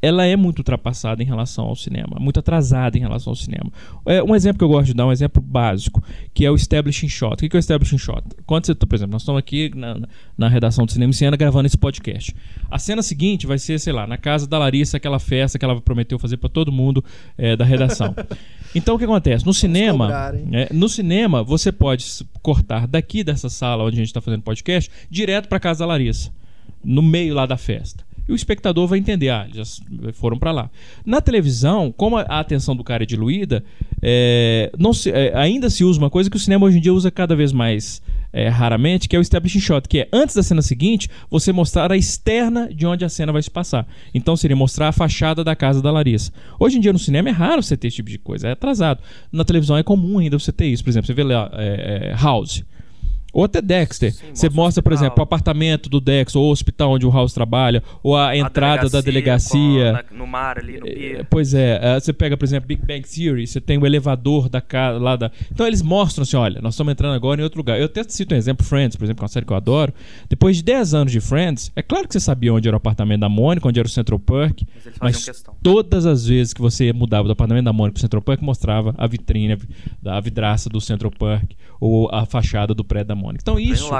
ela 0.04 0.26
é 0.26 0.36
muito 0.36 0.58
ultrapassada 0.58 1.22
em 1.22 1.26
relação 1.26 1.64
ao 1.64 1.74
cinema, 1.74 2.18
muito 2.20 2.38
atrasada 2.38 2.98
em 2.98 3.00
relação 3.00 3.30
ao 3.30 3.34
cinema. 3.34 3.72
É, 4.04 4.22
um 4.22 4.34
exemplo 4.34 4.58
que 4.58 4.64
eu 4.64 4.68
gosto 4.68 4.88
de 4.88 4.94
dar, 4.94 5.06
um 5.06 5.12
exemplo 5.12 5.42
básico, 5.42 6.02
que 6.34 6.44
é 6.44 6.50
o 6.50 6.54
establishing 6.54 7.08
shot. 7.08 7.32
O 7.32 7.48
que 7.48 7.56
é 7.56 7.58
o 7.58 7.58
establishing 7.58 7.96
shot? 7.96 8.22
Quando 8.44 8.66
você, 8.66 8.74
por 8.74 8.94
exemplo, 8.94 9.12
nós 9.12 9.22
estamos 9.22 9.38
aqui 9.38 9.70
na, 9.74 9.98
na 10.36 10.46
redação 10.46 10.84
do 10.84 10.92
Cinema 10.92 11.08
em 11.08 11.14
Cena 11.14 11.38
gravando 11.38 11.66
esse 11.66 11.78
podcast. 11.78 12.36
A 12.70 12.78
cena 12.78 13.02
seguinte 13.02 13.46
vai 13.46 13.58
ser, 13.58 13.80
sei 13.80 13.94
lá, 13.94 14.06
na 14.06 14.18
casa 14.18 14.46
da 14.46 14.58
Larissa, 14.58 14.98
aquela 14.98 15.18
festa 15.18 15.58
que 15.58 15.64
ela 15.64 15.80
prometeu 15.80 16.18
fazer 16.18 16.36
para 16.36 16.50
todo 16.50 16.70
mundo 16.70 17.02
é, 17.38 17.56
da 17.56 17.64
redação. 17.64 18.14
Então, 18.76 18.96
o 18.96 18.98
que 18.98 19.04
acontece? 19.04 19.46
No 19.46 19.54
cinema, 19.54 20.06
cobrar, 20.06 20.34
é, 20.34 20.68
no 20.72 20.88
cinema, 20.88 21.44
você 21.44 21.70
pode 21.70 22.04
cortar 22.42 22.88
daqui 22.88 23.22
dessa 23.22 23.48
sala 23.48 23.84
onde 23.84 23.94
a 23.94 23.98
gente 23.98 24.08
está 24.08 24.20
fazendo 24.20 24.42
podcast 24.42 24.90
direto 25.08 25.48
para 25.48 25.60
casa 25.60 25.78
da 25.78 25.86
Larissa, 25.86 26.32
no 26.82 27.00
meio 27.00 27.36
lá 27.36 27.46
da 27.46 27.56
festa. 27.56 28.04
E 28.28 28.32
o 28.32 28.34
espectador 28.34 28.86
vai 28.86 28.98
entender, 28.98 29.28
ah, 29.30 29.46
já 29.52 29.62
foram 30.12 30.38
para 30.38 30.50
lá. 30.50 30.70
Na 31.04 31.20
televisão, 31.20 31.92
como 31.96 32.16
a 32.16 32.22
atenção 32.22 32.74
do 32.74 32.82
cara 32.82 33.02
é 33.02 33.06
diluída, 33.06 33.62
é, 34.00 34.70
não 34.78 34.92
se, 34.92 35.10
é, 35.10 35.36
ainda 35.36 35.68
se 35.68 35.84
usa 35.84 35.98
uma 35.98 36.10
coisa 36.10 36.30
que 36.30 36.36
o 36.36 36.40
cinema 36.40 36.66
hoje 36.66 36.78
em 36.78 36.80
dia 36.80 36.92
usa 36.92 37.10
cada 37.10 37.36
vez 37.36 37.52
mais 37.52 38.02
é, 38.32 38.48
raramente, 38.48 39.08
que 39.08 39.14
é 39.14 39.18
o 39.18 39.22
establishing 39.22 39.60
shot, 39.60 39.88
que 39.88 40.00
é 40.00 40.08
antes 40.12 40.34
da 40.34 40.42
cena 40.42 40.60
seguinte, 40.62 41.08
você 41.30 41.52
mostrar 41.52 41.92
a 41.92 41.96
externa 41.96 42.68
de 42.72 42.86
onde 42.86 43.04
a 43.04 43.08
cena 43.08 43.32
vai 43.32 43.42
se 43.42 43.50
passar. 43.50 43.86
Então 44.12 44.36
seria 44.36 44.56
mostrar 44.56 44.88
a 44.88 44.92
fachada 44.92 45.44
da 45.44 45.54
casa 45.54 45.80
da 45.80 45.90
Larissa. 45.90 46.32
Hoje 46.58 46.78
em 46.78 46.80
dia 46.80 46.92
no 46.92 46.98
cinema 46.98 47.28
é 47.28 47.32
raro 47.32 47.62
você 47.62 47.76
ter 47.76 47.88
esse 47.88 47.96
tipo 47.96 48.10
de 48.10 48.18
coisa, 48.18 48.48
é 48.48 48.52
atrasado. 48.52 49.00
Na 49.30 49.44
televisão 49.44 49.76
é 49.76 49.82
comum 49.82 50.18
ainda 50.18 50.38
você 50.38 50.50
ter 50.50 50.66
isso. 50.66 50.82
Por 50.82 50.90
exemplo, 50.90 51.06
você 51.06 51.14
vê 51.14 51.22
lá 51.22 51.50
é, 51.54 52.10
é 52.12 52.16
House. 52.20 52.64
Ou 53.34 53.44
até 53.44 53.60
Dexter. 53.60 54.14
Sim, 54.14 54.26
você 54.32 54.48
mostra, 54.48 54.80
por 54.80 54.92
exemplo, 54.92 55.18
o 55.18 55.22
apartamento 55.22 55.90
do 55.90 56.00
Dexter, 56.00 56.40
ou 56.40 56.48
o 56.48 56.52
hospital 56.52 56.92
onde 56.92 57.04
o 57.04 57.10
House 57.10 57.34
trabalha, 57.34 57.82
ou 58.00 58.16
a, 58.16 58.28
a 58.28 58.36
entrada 58.36 58.88
delegacia, 58.88 58.90
da 58.92 59.00
delegacia. 59.00 59.92
Na, 59.92 60.04
no 60.16 60.26
mar 60.26 60.58
ali, 60.58 60.78
no 60.78 60.86
pier. 60.86 61.20
É, 61.20 61.24
pois 61.24 61.52
é, 61.52 61.80
é, 61.82 62.00
você 62.00 62.12
pega, 62.12 62.36
por 62.36 62.44
exemplo, 62.44 62.68
Big 62.68 62.86
Bang 62.86 63.02
Theory, 63.02 63.46
você 63.46 63.60
tem 63.60 63.76
o 63.76 63.84
elevador 63.84 64.48
da 64.48 64.60
casa 64.60 64.98
lá 64.98 65.16
da. 65.16 65.32
Então 65.50 65.66
eles 65.66 65.82
mostram 65.82 66.22
assim: 66.22 66.36
olha, 66.36 66.60
nós 66.60 66.74
estamos 66.74 66.92
entrando 66.92 67.14
agora 67.14 67.40
em 67.40 67.44
outro 67.44 67.58
lugar. 67.58 67.78
Eu 67.78 67.86
até 67.86 68.04
cito 68.04 68.34
um 68.34 68.38
exemplo, 68.38 68.64
Friends, 68.64 68.96
por 68.96 69.04
exemplo, 69.04 69.18
que 69.18 69.24
é 69.24 69.26
uma 69.26 69.28
série 69.28 69.44
que 69.44 69.52
eu 69.52 69.56
adoro. 69.56 69.92
Depois 70.28 70.56
de 70.56 70.62
10 70.62 70.94
anos 70.94 71.12
de 71.12 71.20
Friends, 71.20 71.72
é 71.74 71.82
claro 71.82 72.06
que 72.06 72.12
você 72.12 72.20
sabia 72.20 72.54
onde 72.54 72.68
era 72.68 72.76
o 72.76 72.78
apartamento 72.78 73.20
da 73.20 73.28
Mônica, 73.28 73.66
onde 73.66 73.80
era 73.80 73.86
o 73.86 73.90
Central 73.90 74.20
Park. 74.20 74.60
Mas, 75.00 75.26
mas 75.26 75.44
todas 75.60 76.06
as 76.06 76.26
vezes 76.26 76.52
que 76.52 76.60
você 76.60 76.92
mudava 76.92 77.26
do 77.26 77.32
apartamento 77.32 77.64
da 77.64 77.72
Mônica 77.72 77.94
pro 77.94 78.00
Central 78.00 78.22
Park, 78.22 78.40
mostrava 78.42 78.94
a 78.96 79.06
vitrine, 79.08 79.58
a 80.04 80.20
vidraça 80.20 80.68
do 80.70 80.80
Central 80.80 81.10
Park, 81.10 81.50
ou 81.84 82.08
a 82.10 82.24
fachada 82.24 82.72
do 82.72 82.82
prédio 82.82 83.08
da 83.08 83.14
Mônica. 83.14 83.42
Então 83.42 83.60
isso 83.60 83.90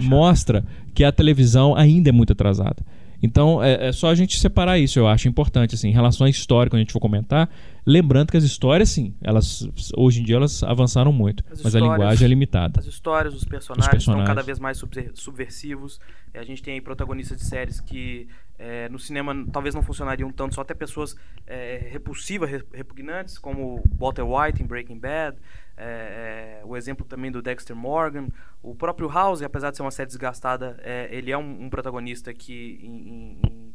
mostra 0.00 0.64
que 0.94 1.04
a 1.04 1.12
televisão 1.12 1.76
ainda 1.76 2.08
é 2.08 2.12
muito 2.12 2.32
atrasada. 2.32 2.82
Então 3.22 3.62
é, 3.62 3.88
é, 3.88 3.92
só 3.92 4.08
a 4.08 4.14
gente 4.14 4.38
separar 4.40 4.78
isso, 4.78 4.98
eu 4.98 5.06
acho 5.06 5.28
importante 5.28 5.74
assim, 5.74 5.88
em 5.88 5.92
relação 5.92 6.26
à 6.26 6.30
história 6.30 6.70
quando 6.70 6.78
a 6.78 6.84
gente 6.84 6.92
for 6.92 7.00
comentar, 7.00 7.50
lembrando 7.84 8.30
que 8.30 8.36
as 8.38 8.44
histórias 8.44 8.88
sim, 8.88 9.14
elas 9.22 9.68
hoje 9.94 10.22
em 10.22 10.24
dia 10.24 10.36
elas 10.36 10.62
avançaram 10.62 11.12
muito, 11.12 11.44
as 11.52 11.60
mas 11.60 11.76
a 11.76 11.80
linguagem 11.80 12.24
é 12.24 12.28
limitada. 12.28 12.80
As 12.80 12.86
histórias, 12.86 13.34
os 13.34 13.44
personagens, 13.44 13.86
os 13.86 13.90
personagens. 13.90 14.22
estão 14.22 14.34
cada 14.34 14.42
vez 14.42 14.58
mais 14.58 14.82
subversivos. 15.12 16.00
A 16.34 16.44
gente 16.44 16.62
tem 16.62 16.80
protagonistas 16.80 17.36
de 17.36 17.44
séries 17.44 17.78
que 17.78 18.26
é, 18.58 18.88
no 18.88 18.98
cinema 18.98 19.34
talvez 19.52 19.74
não 19.74 19.82
funcionariam 19.82 20.32
tanto, 20.32 20.54
só 20.54 20.62
até 20.62 20.74
pessoas 20.74 21.16
é, 21.46 21.88
repulsivas, 21.90 22.50
repugnantes, 22.72 23.38
como 23.38 23.82
Walter 23.96 24.24
White 24.24 24.62
em 24.62 24.66
Breaking 24.66 24.98
Bad. 24.98 25.38
É, 25.76 26.60
é, 26.60 26.66
o 26.66 26.76
exemplo 26.76 27.06
também 27.06 27.30
do 27.30 27.40
Dexter 27.40 27.76
Morgan, 27.76 28.28
o 28.60 28.74
próprio 28.74 29.08
House, 29.08 29.42
apesar 29.42 29.70
de 29.70 29.76
ser 29.76 29.82
uma 29.82 29.92
série 29.92 30.08
desgastada, 30.08 30.76
é, 30.82 31.08
ele 31.12 31.30
é 31.30 31.38
um, 31.38 31.66
um, 31.66 31.70
protagonista 31.70 32.34
que 32.34 32.80
em, 32.82 33.38
em, 33.46 33.74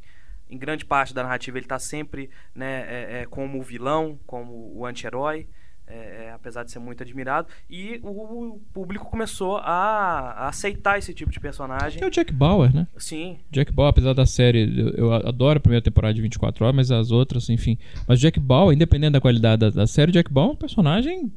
em, 0.50 0.58
grande 0.58 0.84
parte 0.84 1.14
da 1.14 1.24
narrativa 1.24 1.58
ele 1.58 1.66
está 1.66 1.80
sempre 1.80 2.30
né, 2.54 3.22
é, 3.22 3.26
como 3.26 3.62
vilão, 3.62 4.20
como 4.28 4.74
o 4.76 4.86
anti-herói. 4.86 5.48
É, 5.96 6.32
apesar 6.34 6.64
de 6.64 6.72
ser 6.72 6.80
muito 6.80 7.04
admirado, 7.04 7.48
e 7.70 8.00
o, 8.02 8.10
o 8.10 8.62
público 8.74 9.06
começou 9.06 9.58
a, 9.58 10.32
a, 10.32 10.48
aceitar 10.48 10.98
esse 10.98 11.14
tipo 11.14 11.32
de 11.32 11.39
personagem. 11.39 12.02
É 12.02 12.08
o 12.08 12.10
Jack 12.10 12.34
Bauer, 12.34 12.74
né? 12.74 12.88
Sim. 12.98 13.38
Jack 13.52 13.72
Bauer, 13.72 13.91
apesar 13.91 14.14
da 14.14 14.26
série, 14.26 14.74
eu, 14.76 14.89
eu 14.89 15.14
adoro 15.14 15.58
a 15.58 15.62
primeira 15.62 15.84
temporada 15.84 16.14
de 16.16 16.22
24 16.22 16.66
horas, 16.66 16.76
mas 16.76 16.91
as 16.91 17.12
outras, 17.12 17.48
enfim. 17.48 17.78
Mas 18.08 18.20
Jack 18.20 18.39
Bauer, 18.39 18.74
independente 18.74 19.14
da 19.14 19.22
qualidade 19.22 19.60
da, 19.60 19.70
da 19.70 19.86
série, 19.86 20.12
Jack 20.12 20.34
Bauer 20.34 20.50
é 20.50 20.54
um 20.54 20.56
personagem 20.56 21.32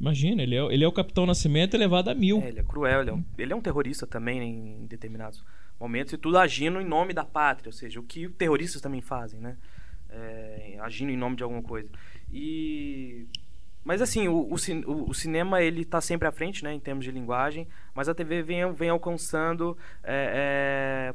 Imagina, 0.00 0.42
ele 0.42 0.54
é, 0.54 0.60
ele 0.72 0.84
é 0.84 0.88
o 0.88 0.92
Capitão 0.92 1.26
Nascimento 1.26 1.74
elevado 1.74 2.08
a 2.08 2.14
mil. 2.14 2.40
É, 2.40 2.48
ele 2.48 2.60
é 2.60 2.62
cruel, 2.62 3.00
ele 3.00 3.10
é, 3.10 3.12
um, 3.12 3.24
ele 3.36 3.52
é 3.52 3.56
um 3.56 3.60
terrorista 3.60 4.06
também 4.06 4.40
em 4.40 4.86
determinados 4.86 5.44
momentos, 5.78 6.12
e 6.12 6.16
tudo 6.16 6.38
agindo 6.38 6.80
em 6.80 6.84
nome 6.84 7.12
da 7.12 7.24
pátria, 7.24 7.68
ou 7.68 7.72
seja, 7.72 7.98
o 7.98 8.02
que 8.02 8.28
terroristas 8.28 8.80
também 8.80 9.00
fazem, 9.00 9.40
né? 9.40 9.56
É, 10.08 10.78
agindo 10.80 11.10
em 11.10 11.16
nome 11.16 11.36
de 11.36 11.42
alguma 11.42 11.62
coisa. 11.62 11.88
E... 12.32 13.26
Mas 13.88 14.02
assim, 14.02 14.28
o, 14.28 14.46
o, 14.50 15.08
o 15.08 15.14
cinema 15.14 15.62
ele 15.62 15.80
está 15.80 15.98
sempre 15.98 16.28
à 16.28 16.30
frente, 16.30 16.62
né, 16.62 16.74
em 16.74 16.78
termos 16.78 17.06
de 17.06 17.10
linguagem, 17.10 17.66
mas 17.94 18.06
a 18.06 18.14
TV 18.14 18.42
vem, 18.42 18.70
vem 18.74 18.90
alcançando 18.90 19.78
é, 20.04 21.14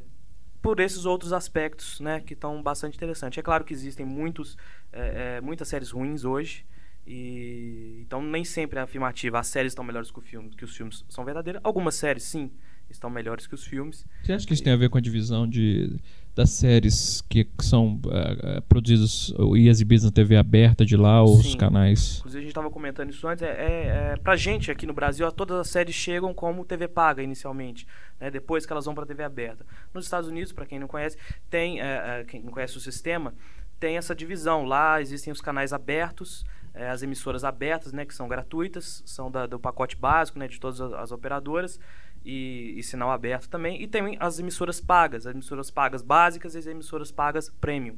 por 0.60 0.80
esses 0.80 1.04
outros 1.04 1.32
aspectos, 1.32 2.00
né, 2.00 2.18
que 2.18 2.32
estão 2.32 2.60
bastante 2.60 2.96
interessantes. 2.96 3.38
É 3.38 3.42
claro 3.42 3.64
que 3.64 3.72
existem 3.72 4.04
muitos, 4.04 4.58
é, 4.92 5.36
é, 5.36 5.40
muitas 5.40 5.68
séries 5.68 5.92
ruins 5.92 6.24
hoje, 6.24 6.66
e 7.06 8.00
então 8.00 8.20
nem 8.20 8.44
sempre 8.44 8.80
é 8.80 8.82
afirmativa. 8.82 9.38
As 9.38 9.46
séries 9.46 9.70
estão 9.70 9.84
melhores 9.84 10.10
que, 10.10 10.18
o 10.18 10.22
filme, 10.22 10.50
que 10.50 10.64
os 10.64 10.76
filmes 10.76 11.04
são 11.08 11.24
verdadeiras. 11.24 11.62
Algumas 11.62 11.94
séries 11.94 12.24
sim 12.24 12.50
estão 12.96 13.10
melhores 13.10 13.46
que 13.46 13.54
os 13.54 13.64
filmes. 13.64 14.06
Você 14.22 14.32
acha 14.32 14.46
que 14.46 14.54
isso 14.54 14.62
tem 14.62 14.72
a 14.72 14.76
ver 14.76 14.88
com 14.88 14.98
a 14.98 15.00
divisão 15.00 15.48
de 15.48 16.00
das 16.34 16.50
séries 16.50 17.20
que 17.28 17.48
são 17.60 18.00
uh, 18.06 18.60
produzidas 18.62 19.32
e 19.56 19.68
exibidas 19.68 20.04
na 20.04 20.10
TV 20.10 20.36
aberta 20.36 20.84
de 20.84 20.96
lá 20.96 21.22
ou 21.22 21.38
os 21.38 21.54
canais? 21.54 22.18
Inclusive 22.18 22.38
a 22.38 22.42
gente 22.42 22.50
estava 22.50 22.70
comentando 22.70 23.10
isso 23.10 23.26
antes. 23.28 23.42
É, 23.42 23.50
é, 23.50 24.12
é, 24.12 24.16
pra 24.16 24.34
gente 24.34 24.70
aqui 24.70 24.84
no 24.84 24.92
Brasil, 24.92 25.30
todas 25.30 25.56
as 25.58 25.68
séries 25.68 25.94
chegam 25.94 26.34
como 26.34 26.64
TV 26.64 26.88
paga 26.88 27.22
inicialmente, 27.22 27.86
né, 28.18 28.30
depois 28.32 28.66
que 28.66 28.72
elas 28.72 28.84
vão 28.84 28.94
para 28.94 29.06
TV 29.06 29.22
aberta. 29.22 29.64
Nos 29.92 30.06
Estados 30.06 30.28
Unidos, 30.28 30.52
para 30.52 30.66
quem 30.66 30.80
não 30.80 30.88
conhece, 30.88 31.16
tem 31.48 31.80
uh, 31.80 32.24
quem 32.26 32.42
não 32.42 32.50
conhece 32.50 32.76
o 32.76 32.80
sistema, 32.80 33.32
tem 33.78 33.96
essa 33.96 34.14
divisão. 34.14 34.64
Lá 34.64 35.00
existem 35.00 35.32
os 35.32 35.40
canais 35.40 35.72
abertos 35.72 36.44
é, 36.74 36.90
as 36.90 37.02
emissoras 37.02 37.44
abertas, 37.44 37.92
né, 37.92 38.04
que 38.04 38.14
são 38.14 38.26
gratuitas, 38.26 39.02
são 39.06 39.30
da, 39.30 39.46
do 39.46 39.60
pacote 39.60 39.96
básico 39.96 40.38
né, 40.38 40.48
de 40.48 40.58
todas 40.58 40.80
as, 40.80 40.92
as 40.92 41.12
operadoras 41.12 41.78
e, 42.24 42.74
e, 42.76 42.82
sinal 42.82 43.12
aberto 43.12 43.48
também. 43.48 43.80
E 43.80 43.86
tem 43.86 44.16
as 44.18 44.40
emissoras 44.40 44.80
pagas, 44.80 45.26
as 45.26 45.34
emissoras 45.34 45.70
pagas 45.70 46.02
básicas 46.02 46.54
e 46.54 46.58
as 46.58 46.66
emissoras 46.66 47.12
pagas 47.12 47.48
premium. 47.48 47.96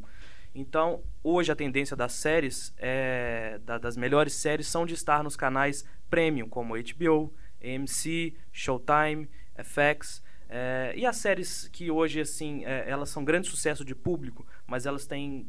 Então, 0.55 1.03
hoje 1.23 1.51
a 1.51 1.57
tendência 1.57 1.97
das 1.97 2.13
séries, 2.13 2.75
é, 2.79 3.59
da, 3.65 3.79
das 3.79 3.97
melhores 3.97 4.35
séries, 4.35 4.67
são 4.67 4.85
de 4.85 4.95
estar 4.95 5.23
nos 5.23 5.37
canais 5.37 5.85
premium, 6.09 6.49
como 6.49 6.75
HBO, 6.75 7.33
AMC, 7.63 8.35
Showtime, 8.53 9.29
FX. 9.63 10.23
É, 10.49 10.93
e 10.97 11.05
as 11.05 11.17
séries 11.17 11.69
que 11.69 11.91
hoje, 11.91 12.21
assim, 12.21 12.65
é, 12.65 12.89
elas 12.89 13.11
são 13.11 13.25
grande 13.25 13.49
sucesso 13.49 13.85
de 13.85 13.95
público, 13.95 14.47
mas 14.67 14.87
elas 14.87 15.07
têm 15.07 15.49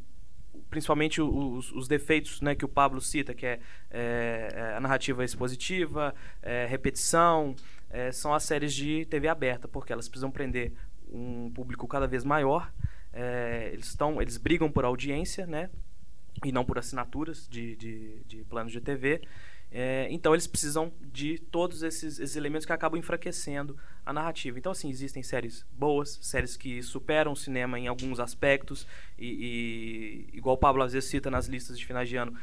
principalmente 0.70 1.22
os, 1.22 1.72
os, 1.72 1.88
defeitos 1.88 2.42
né, 2.42 2.56
que 2.56 2.66
o 2.66 2.68
Pablo 2.68 3.00
cita, 3.02 3.34
que 3.34 3.46
é, 3.46 3.60
é, 3.90 4.50
é 4.54 4.76
a 4.76 4.80
narrativa 4.80 5.24
expositiva, 5.24 6.14
é, 6.42 6.66
repetição, 6.66 7.56
é, 7.90 8.12
são 8.12 8.34
as 8.34 8.44
séries 8.44 8.74
de 8.74 9.06
TV 9.06 9.28
aberta, 9.28 9.68
porque 9.68 9.94
elas 9.94 10.08
precisam 10.08 10.32
prender 10.32 10.74
um 11.10 11.50
público 11.52 11.88
cada 11.88 12.08
vez 12.08 12.24
maior. 12.24 12.72
É, 13.14 13.70
eles, 13.72 13.88
estão, 13.88 14.22
eles 14.22 14.38
brigam 14.38 14.72
por 14.72 14.86
audiência, 14.86 15.48
né, 15.48 15.70
e 16.44 16.52
não 16.52 16.64
por 16.64 16.78
assinaturas 16.78 17.48
de, 17.50 17.76
de, 17.76 18.24
de 18.26 18.44
planos 18.44 18.72
de 18.72 18.82
TV. 18.82 19.22
É, 19.70 20.08
então 20.10 20.34
eles 20.34 20.48
precisam 20.48 20.92
de 21.02 21.38
todos 21.38 21.84
esses, 21.84 22.20
esses, 22.20 22.36
elementos 22.36 22.66
que 22.66 22.72
acabam 22.72 22.98
enfraquecendo 22.98 23.78
a 24.06 24.14
narrativa. 24.14 24.58
Então, 24.58 24.72
assim, 24.72 24.90
existem 24.90 25.22
séries 25.22 25.66
boas, 25.74 26.20
séries 26.22 26.56
que 26.56 26.82
superam 26.82 27.34
o 27.34 27.36
cinema 27.36 27.78
em 27.78 27.88
alguns 27.88 28.20
aspectos, 28.20 28.88
e, 29.20 30.30
e 30.34 30.38
igual 30.38 30.56
o 30.56 30.58
Pablo 30.58 30.84
às 30.84 30.94
vezes 30.94 31.10
cita 31.10 31.30
nas 31.30 31.48
listas 31.48 31.78
de 31.78 31.86
finais 31.86 32.08
de 32.08 32.16
ano, 32.16 32.34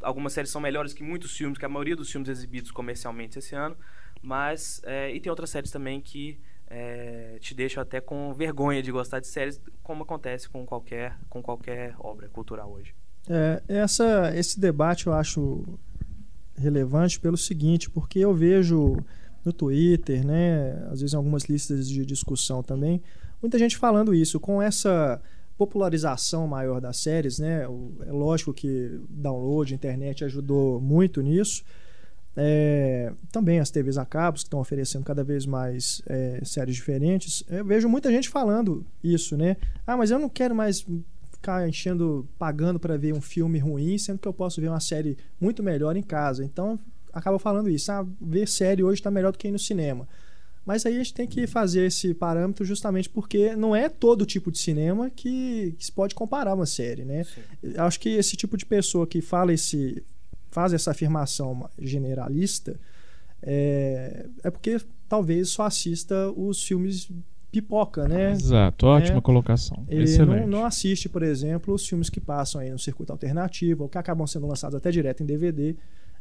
algumas 0.00 0.32
séries 0.32 0.50
são 0.50 0.60
melhores 0.60 0.94
que 0.94 1.02
muitos 1.02 1.36
filmes, 1.36 1.58
que 1.58 1.64
a 1.64 1.68
maioria 1.68 1.94
dos 1.94 2.10
filmes 2.10 2.28
exibidos 2.30 2.70
comercialmente 2.70 3.38
esse 3.38 3.54
ano, 3.54 3.76
mas 4.22 4.80
é, 4.84 5.14
e 5.14 5.20
tem 5.20 5.28
outras 5.28 5.50
séries 5.50 5.70
também 5.70 6.00
que 6.00 6.40
é, 6.66 7.36
te 7.40 7.54
deixam 7.54 7.82
até 7.82 8.00
com 8.00 8.32
vergonha 8.32 8.82
de 8.82 8.90
gostar 8.90 9.20
de 9.20 9.26
séries, 9.26 9.60
como 9.82 10.04
acontece 10.04 10.48
com 10.48 10.64
qualquer, 10.64 11.18
com 11.28 11.42
qualquer 11.42 11.94
obra 11.98 12.28
cultural 12.28 12.70
hoje. 12.70 12.94
É, 13.28 13.62
essa, 13.68 14.32
esse 14.34 14.58
debate 14.58 15.06
eu 15.06 15.12
acho 15.12 15.62
relevante 16.60 17.18
pelo 17.18 17.36
seguinte, 17.36 17.90
porque 17.90 18.18
eu 18.18 18.34
vejo 18.34 18.96
no 19.44 19.52
Twitter, 19.52 20.24
né, 20.24 20.72
às 20.90 21.00
vezes 21.00 21.14
em 21.14 21.16
algumas 21.16 21.44
listas 21.44 21.88
de 21.88 22.04
discussão 22.04 22.62
também, 22.62 23.02
muita 23.40 23.58
gente 23.58 23.76
falando 23.76 24.14
isso, 24.14 24.38
com 24.38 24.60
essa 24.60 25.20
popularização 25.56 26.46
maior 26.46 26.80
das 26.80 26.98
séries, 26.98 27.38
né, 27.38 27.64
é 28.06 28.12
lógico 28.12 28.52
que 28.52 29.00
download, 29.08 29.74
internet 29.74 30.24
ajudou 30.24 30.80
muito 30.80 31.20
nisso, 31.20 31.64
é, 32.36 33.12
também 33.32 33.58
as 33.58 33.70
TVs 33.70 33.98
a 33.98 34.04
cabos 34.04 34.42
que 34.42 34.46
estão 34.46 34.60
oferecendo 34.60 35.04
cada 35.04 35.24
vez 35.24 35.44
mais 35.46 36.00
é, 36.06 36.40
séries 36.44 36.76
diferentes. 36.76 37.42
Eu 37.48 37.64
vejo 37.64 37.88
muita 37.88 38.10
gente 38.10 38.28
falando 38.28 38.86
isso, 39.02 39.36
né? 39.36 39.56
Ah, 39.86 39.96
mas 39.96 40.10
eu 40.10 40.18
não 40.18 40.28
quero 40.28 40.54
mais 40.54 40.86
ficar 41.40 41.66
enchendo, 41.66 42.28
pagando 42.38 42.78
para 42.78 42.98
ver 42.98 43.14
um 43.14 43.20
filme 43.20 43.58
ruim, 43.58 43.96
sendo 43.96 44.18
que 44.18 44.28
eu 44.28 44.32
posso 44.32 44.60
ver 44.60 44.68
uma 44.68 44.78
série 44.78 45.16
muito 45.40 45.62
melhor 45.62 45.96
em 45.96 46.02
casa. 46.02 46.44
Então, 46.44 46.78
acaba 47.12 47.38
falando 47.38 47.70
isso. 47.70 47.90
Ah, 47.90 48.06
ver 48.20 48.46
série 48.46 48.84
hoje 48.84 49.00
está 49.00 49.10
melhor 49.10 49.32
do 49.32 49.38
que 49.38 49.48
ir 49.48 49.50
no 49.50 49.58
cinema. 49.58 50.06
Mas 50.66 50.84
aí 50.84 50.94
a 50.94 50.98
gente 50.98 51.14
tem 51.14 51.26
que 51.26 51.46
fazer 51.46 51.86
esse 51.86 52.12
parâmetro 52.12 52.64
justamente 52.64 53.08
porque 53.08 53.56
não 53.56 53.74
é 53.74 53.88
todo 53.88 54.26
tipo 54.26 54.52
de 54.52 54.58
cinema 54.58 55.08
que, 55.08 55.74
que 55.78 55.86
se 55.86 55.90
pode 55.90 56.14
comparar 56.14 56.54
uma 56.54 56.66
série, 56.66 57.02
né? 57.02 57.24
Eu 57.62 57.84
acho 57.84 57.98
que 57.98 58.10
esse 58.10 58.36
tipo 58.36 58.58
de 58.58 58.66
pessoa 58.66 59.06
que 59.06 59.22
fala 59.22 59.54
esse, 59.54 60.04
faz 60.50 60.74
essa 60.74 60.90
afirmação 60.90 61.68
generalista 61.78 62.78
é, 63.42 64.26
é 64.44 64.50
porque 64.50 64.78
talvez 65.08 65.48
só 65.48 65.62
assista 65.62 66.30
os 66.36 66.62
filmes 66.62 67.08
pipoca, 67.50 68.06
né? 68.06 68.30
Exato, 68.32 68.86
ótima 68.86 69.18
É. 69.18 69.20
colocação. 69.20 69.84
Ele 69.88 70.04
Excelente. 70.04 70.42
não, 70.42 70.58
não 70.60 70.64
assiste, 70.64 71.08
por 71.08 71.22
exemplo, 71.22 71.74
os 71.74 71.86
filmes 71.86 72.08
que 72.08 72.20
passam 72.20 72.60
aí 72.60 72.70
no 72.70 72.78
circuito 72.78 73.12
alternativo, 73.12 73.82
ou 73.84 73.88
que 73.88 73.98
acabam 73.98 74.26
sendo 74.26 74.46
lançados 74.46 74.76
até 74.76 74.90
direto 74.90 75.22
em 75.22 75.26
DVD, 75.26 75.74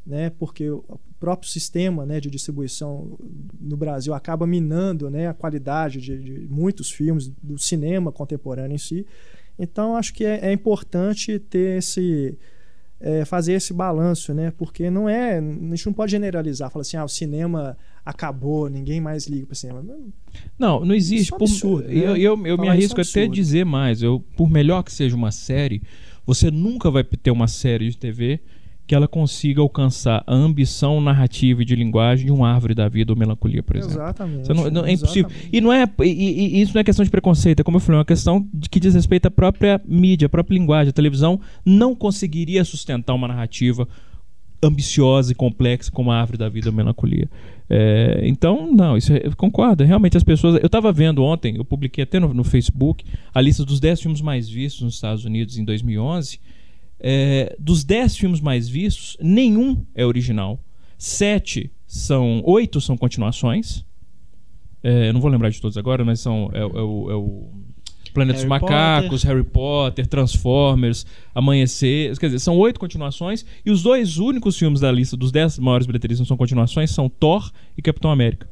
né? 0.05 0.31
Porque 0.39 0.69
o 0.69 0.83
próprio 1.19 1.49
sistema 1.49 2.05
né, 2.05 2.19
de 2.19 2.29
distribuição 2.29 3.17
no 3.59 3.77
Brasil 3.77 4.13
acaba 4.13 4.47
minando 4.47 5.09
né, 5.09 5.27
a 5.27 5.33
qualidade 5.33 5.99
de, 6.01 6.17
de 6.17 6.47
muitos 6.49 6.89
filmes, 6.89 7.27
do 7.43 7.57
cinema 7.57 8.11
contemporâneo 8.11 8.73
em 8.75 8.79
si. 8.79 9.05
Então, 9.57 9.95
acho 9.95 10.13
que 10.13 10.25
é, 10.25 10.47
é 10.47 10.53
importante 10.53 11.37
ter 11.37 11.77
esse. 11.77 12.37
é, 13.01 13.23
fazer 13.25 13.53
esse 13.53 13.73
balanço, 13.73 14.33
né? 14.33 14.51
Porque 14.57 14.89
não 14.89 15.07
é. 15.07 15.37
A 15.37 15.41
gente 15.41 15.85
não 15.85 15.93
pode 15.93 16.11
generalizar, 16.11 16.71
falar 16.71 16.81
assim, 16.81 16.97
ah, 16.97 17.03
o 17.03 17.09
cinema 17.09 17.77
acabou, 18.09 18.69
ninguém 18.69 18.99
mais 19.01 19.27
liga 19.27 19.45
para 19.45 19.55
cinema. 19.55 19.83
Não, 20.57 20.83
não 20.85 20.93
existe. 20.95 21.31
É 21.31 21.35
um 21.35 21.39
por- 21.39 21.45
absurdo, 21.45 21.87
né? 21.87 21.93
eu 21.95 22.15
eu, 22.15 22.17
eu 22.17 22.37
me 22.37 22.57
Falar 22.57 22.71
arrisco 22.71 22.99
é 22.99 23.03
até 23.03 23.27
dizer 23.27 23.65
mais. 23.65 24.01
Eu, 24.01 24.23
por 24.35 24.49
melhor 24.49 24.83
que 24.83 24.91
seja 24.91 25.15
uma 25.15 25.31
série, 25.31 25.81
você 26.25 26.51
nunca 26.51 26.91
vai 26.91 27.03
ter 27.03 27.31
uma 27.31 27.47
série 27.47 27.89
de 27.89 27.97
TV 27.97 28.39
que 28.85 28.95
ela 28.95 29.07
consiga 29.07 29.61
alcançar 29.61 30.23
a 30.25 30.33
ambição 30.33 30.99
narrativa 30.99 31.61
e 31.61 31.65
de 31.65 31.75
linguagem 31.75 32.25
de 32.25 32.31
um 32.31 32.43
Árvore 32.43 32.73
da 32.73 32.89
Vida 32.89 33.13
ou 33.13 33.17
Melancolia, 33.19 33.61
por 33.61 33.75
exemplo. 33.75 33.93
Exatamente. 33.93 34.49
Não- 34.49 34.71
não- 34.71 34.85
é 34.85 34.91
impossível. 34.93 35.29
exatamente. 35.29 35.49
E 35.55 35.61
não 35.61 35.71
é 35.71 35.87
e- 36.03 36.57
e 36.57 36.61
isso 36.61 36.73
não 36.73 36.81
é 36.81 36.83
questão 36.83 37.05
de 37.05 37.11
preconceito, 37.11 37.59
é 37.59 37.63
como 37.63 37.77
eu 37.77 37.81
falei, 37.81 37.97
é 37.97 37.99
uma 37.99 38.05
questão 38.05 38.47
de 38.51 38.67
que 38.67 38.79
diz 38.79 38.95
respeito 38.95 39.27
à 39.27 39.31
própria 39.31 39.79
mídia, 39.85 40.25
à 40.25 40.29
própria 40.29 40.55
linguagem. 40.57 40.89
A 40.89 40.93
televisão 40.93 41.39
não 41.63 41.93
conseguiria 41.95 42.65
sustentar 42.65 43.13
uma 43.13 43.27
narrativa 43.27 43.87
ambiciosa 44.61 45.31
e 45.31 45.35
complexa 45.35 45.91
como 45.91 46.11
a 46.11 46.19
Árvore 46.19 46.37
da 46.37 46.49
Vida 46.49 46.71
Melancolia. 46.71 47.29
É, 47.69 48.21
então, 48.23 48.71
não, 48.71 48.97
isso 48.97 49.13
é- 49.13 49.21
eu 49.23 49.35
concordo. 49.35 49.83
Realmente 49.83 50.17
as 50.17 50.23
pessoas. 50.23 50.55
Eu 50.55 50.65
estava 50.65 50.91
vendo 50.91 51.23
ontem, 51.23 51.55
eu 51.57 51.63
publiquei 51.65 52.03
até 52.03 52.19
no, 52.19 52.33
no 52.33 52.43
Facebook 52.43 53.05
a 53.33 53.39
lista 53.39 53.63
dos 53.63 53.79
10 53.79 54.01
filmes 54.01 54.21
mais 54.21 54.49
vistos 54.49 54.81
nos 54.81 54.95
Estados 54.95 55.23
Unidos 55.23 55.57
em 55.57 55.63
2011. 55.63 56.39
É, 56.99 57.55
dos 57.59 57.83
10 57.83 58.17
filmes 58.17 58.41
mais 58.41 58.67
vistos, 58.67 59.15
nenhum 59.21 59.85
é 59.95 60.05
original. 60.05 60.59
Sete 60.97 61.71
são. 61.87 62.41
Oito 62.45 62.81
são 62.81 62.97
continuações. 62.97 63.85
É, 64.83 65.13
não 65.13 65.21
vou 65.21 65.29
lembrar 65.29 65.49
de 65.49 65.61
todos 65.61 65.77
agora, 65.77 66.03
mas 66.03 66.19
são. 66.19 66.49
É, 66.53 66.59
é 66.59 66.63
o. 66.65 67.11
é 67.11 67.15
o 67.15 67.51
Planeta 68.13 68.39
dos 68.39 68.45
Macacos, 68.45 69.23
Harry 69.23 69.43
Potter, 69.43 70.07
Transformers, 70.07 71.05
Amanhecer. 71.33 72.17
Quer 72.17 72.27
dizer, 72.27 72.39
são 72.39 72.57
oito 72.57 72.79
continuações. 72.79 73.45
E 73.65 73.71
os 73.71 73.81
dois 73.81 74.17
únicos 74.17 74.57
filmes 74.57 74.79
da 74.79 74.91
lista 74.91 75.15
dos 75.15 75.31
dez 75.31 75.57
maiores 75.59 75.87
bilheterias 75.87 76.17
que 76.17 76.21
não 76.21 76.27
são 76.27 76.37
continuações 76.37 76.91
são 76.91 77.09
Thor 77.09 77.51
e 77.77 77.81
Capitão 77.81 78.11
América. 78.11 78.47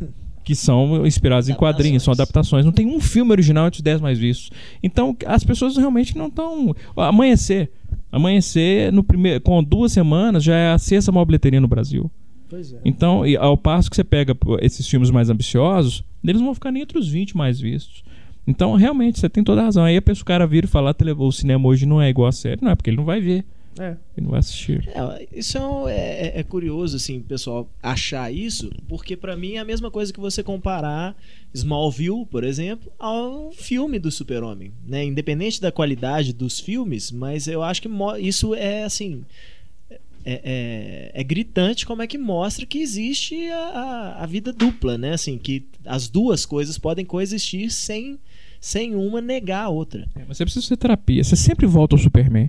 Que 0.44 0.54
são 0.54 1.06
inspirados 1.06 1.48
em 1.48 1.54
quadrinhos, 1.54 2.02
são 2.02 2.12
adaptações. 2.12 2.66
Não 2.66 2.72
tem 2.72 2.86
um 2.86 3.00
filme 3.00 3.30
original 3.30 3.66
entre 3.66 3.78
os 3.78 3.82
10 3.82 4.02
mais 4.02 4.18
vistos. 4.18 4.50
Então, 4.82 5.16
as 5.24 5.42
pessoas 5.42 5.74
realmente 5.78 6.18
não 6.18 6.26
estão. 6.26 6.76
Amanhecer. 6.94 7.70
Amanhecer, 8.12 8.92
no 8.92 9.02
primeiro, 9.02 9.40
com 9.40 9.64
duas 9.64 9.92
semanas, 9.92 10.44
já 10.44 10.54
é 10.54 10.72
a 10.72 10.76
sexta 10.76 11.10
maior 11.10 11.24
bilheteria 11.24 11.62
no 11.62 11.66
Brasil. 11.66 12.10
Pois 12.46 12.72
é. 12.72 12.78
Então, 12.84 13.22
ao 13.40 13.56
passo 13.56 13.88
que 13.88 13.96
você 13.96 14.04
pega 14.04 14.36
esses 14.60 14.86
filmes 14.86 15.10
mais 15.10 15.30
ambiciosos, 15.30 16.04
eles 16.22 16.40
não 16.40 16.48
vão 16.48 16.54
ficar 16.54 16.70
nem 16.70 16.82
entre 16.82 16.98
os 16.98 17.08
20 17.08 17.36
mais 17.36 17.58
vistos. 17.58 18.04
Então, 18.46 18.74
realmente, 18.74 19.18
você 19.18 19.28
tem 19.28 19.42
toda 19.42 19.60
a 19.62 19.64
razão. 19.64 19.84
Aí 19.84 19.96
a 19.96 20.02
pessoa, 20.02 20.22
o 20.22 20.26
cara 20.26 20.46
vira 20.46 20.66
e 20.66 20.68
fala, 20.68 20.90
"Ah, 20.98 21.14
o 21.22 21.32
cinema 21.32 21.66
hoje 21.68 21.86
não 21.86 22.00
é 22.00 22.08
igual 22.10 22.28
a 22.28 22.32
série. 22.32 22.60
Não 22.62 22.70
é 22.70 22.74
porque 22.74 22.90
ele 22.90 22.96
não 22.98 23.04
vai 23.04 23.20
ver, 23.20 23.44
É. 23.78 23.96
ele 24.16 24.24
não 24.24 24.30
vai 24.30 24.40
assistir. 24.40 24.86
É, 24.88 25.26
isso 25.32 25.56
é, 25.56 25.66
um- 25.66 25.88
é- 25.88 25.94
é- 26.26 26.32
é 26.40 26.42
curioso, 26.42 26.96
assim, 26.96 27.20
pessoal, 27.20 27.68
achar 27.82 28.30
isso, 28.32 28.70
porque 28.86 29.16
pra 29.16 29.34
mim 29.36 29.54
é 29.54 29.58
a 29.60 29.64
mesma 29.64 29.90
coisa 29.90 30.12
que 30.12 30.20
você 30.20 30.42
comparar 30.42 31.16
Smallville, 31.54 32.26
por 32.26 32.44
exemplo, 32.44 32.92
ao 32.98 33.50
filme 33.52 33.98
do 33.98 34.10
Super-Homem, 34.10 34.72
né? 34.86 35.04
Independente 35.04 35.60
da 35.60 35.72
qualidade 35.72 36.32
dos 36.32 36.60
filmes, 36.60 37.10
mas 37.10 37.46
eu 37.48 37.62
acho 37.62 37.80
que 37.80 37.88
isso 38.20 38.54
é, 38.54 38.84
assim... 38.84 39.24
É, 40.26 40.40
é- 40.42 41.20
é 41.20 41.22
gritante 41.22 41.84
como 41.84 42.00
é 42.00 42.06
que 42.06 42.16
mostra 42.16 42.64
que 42.64 42.78
existe 42.78 43.46
a, 43.50 43.58
a- 43.58 44.22
a 44.22 44.26
vida 44.26 44.54
dupla, 44.54 44.96
né? 44.96 45.12
Assim, 45.12 45.36
que 45.36 45.66
as 45.84 46.08
duas 46.08 46.46
coisas 46.46 46.78
podem 46.78 47.04
coexistir 47.04 47.70
sem, 47.70 48.18
sem 48.66 48.94
uma 48.94 49.20
negar 49.20 49.64
a 49.64 49.68
outra. 49.68 50.08
É, 50.16 50.22
mas 50.26 50.38
você 50.38 50.44
precisa 50.46 50.64
fazer 50.64 50.76
terapia. 50.78 51.22
Você 51.22 51.36
sempre 51.36 51.66
volta 51.66 51.94
ao 51.94 51.98
Superman. 51.98 52.48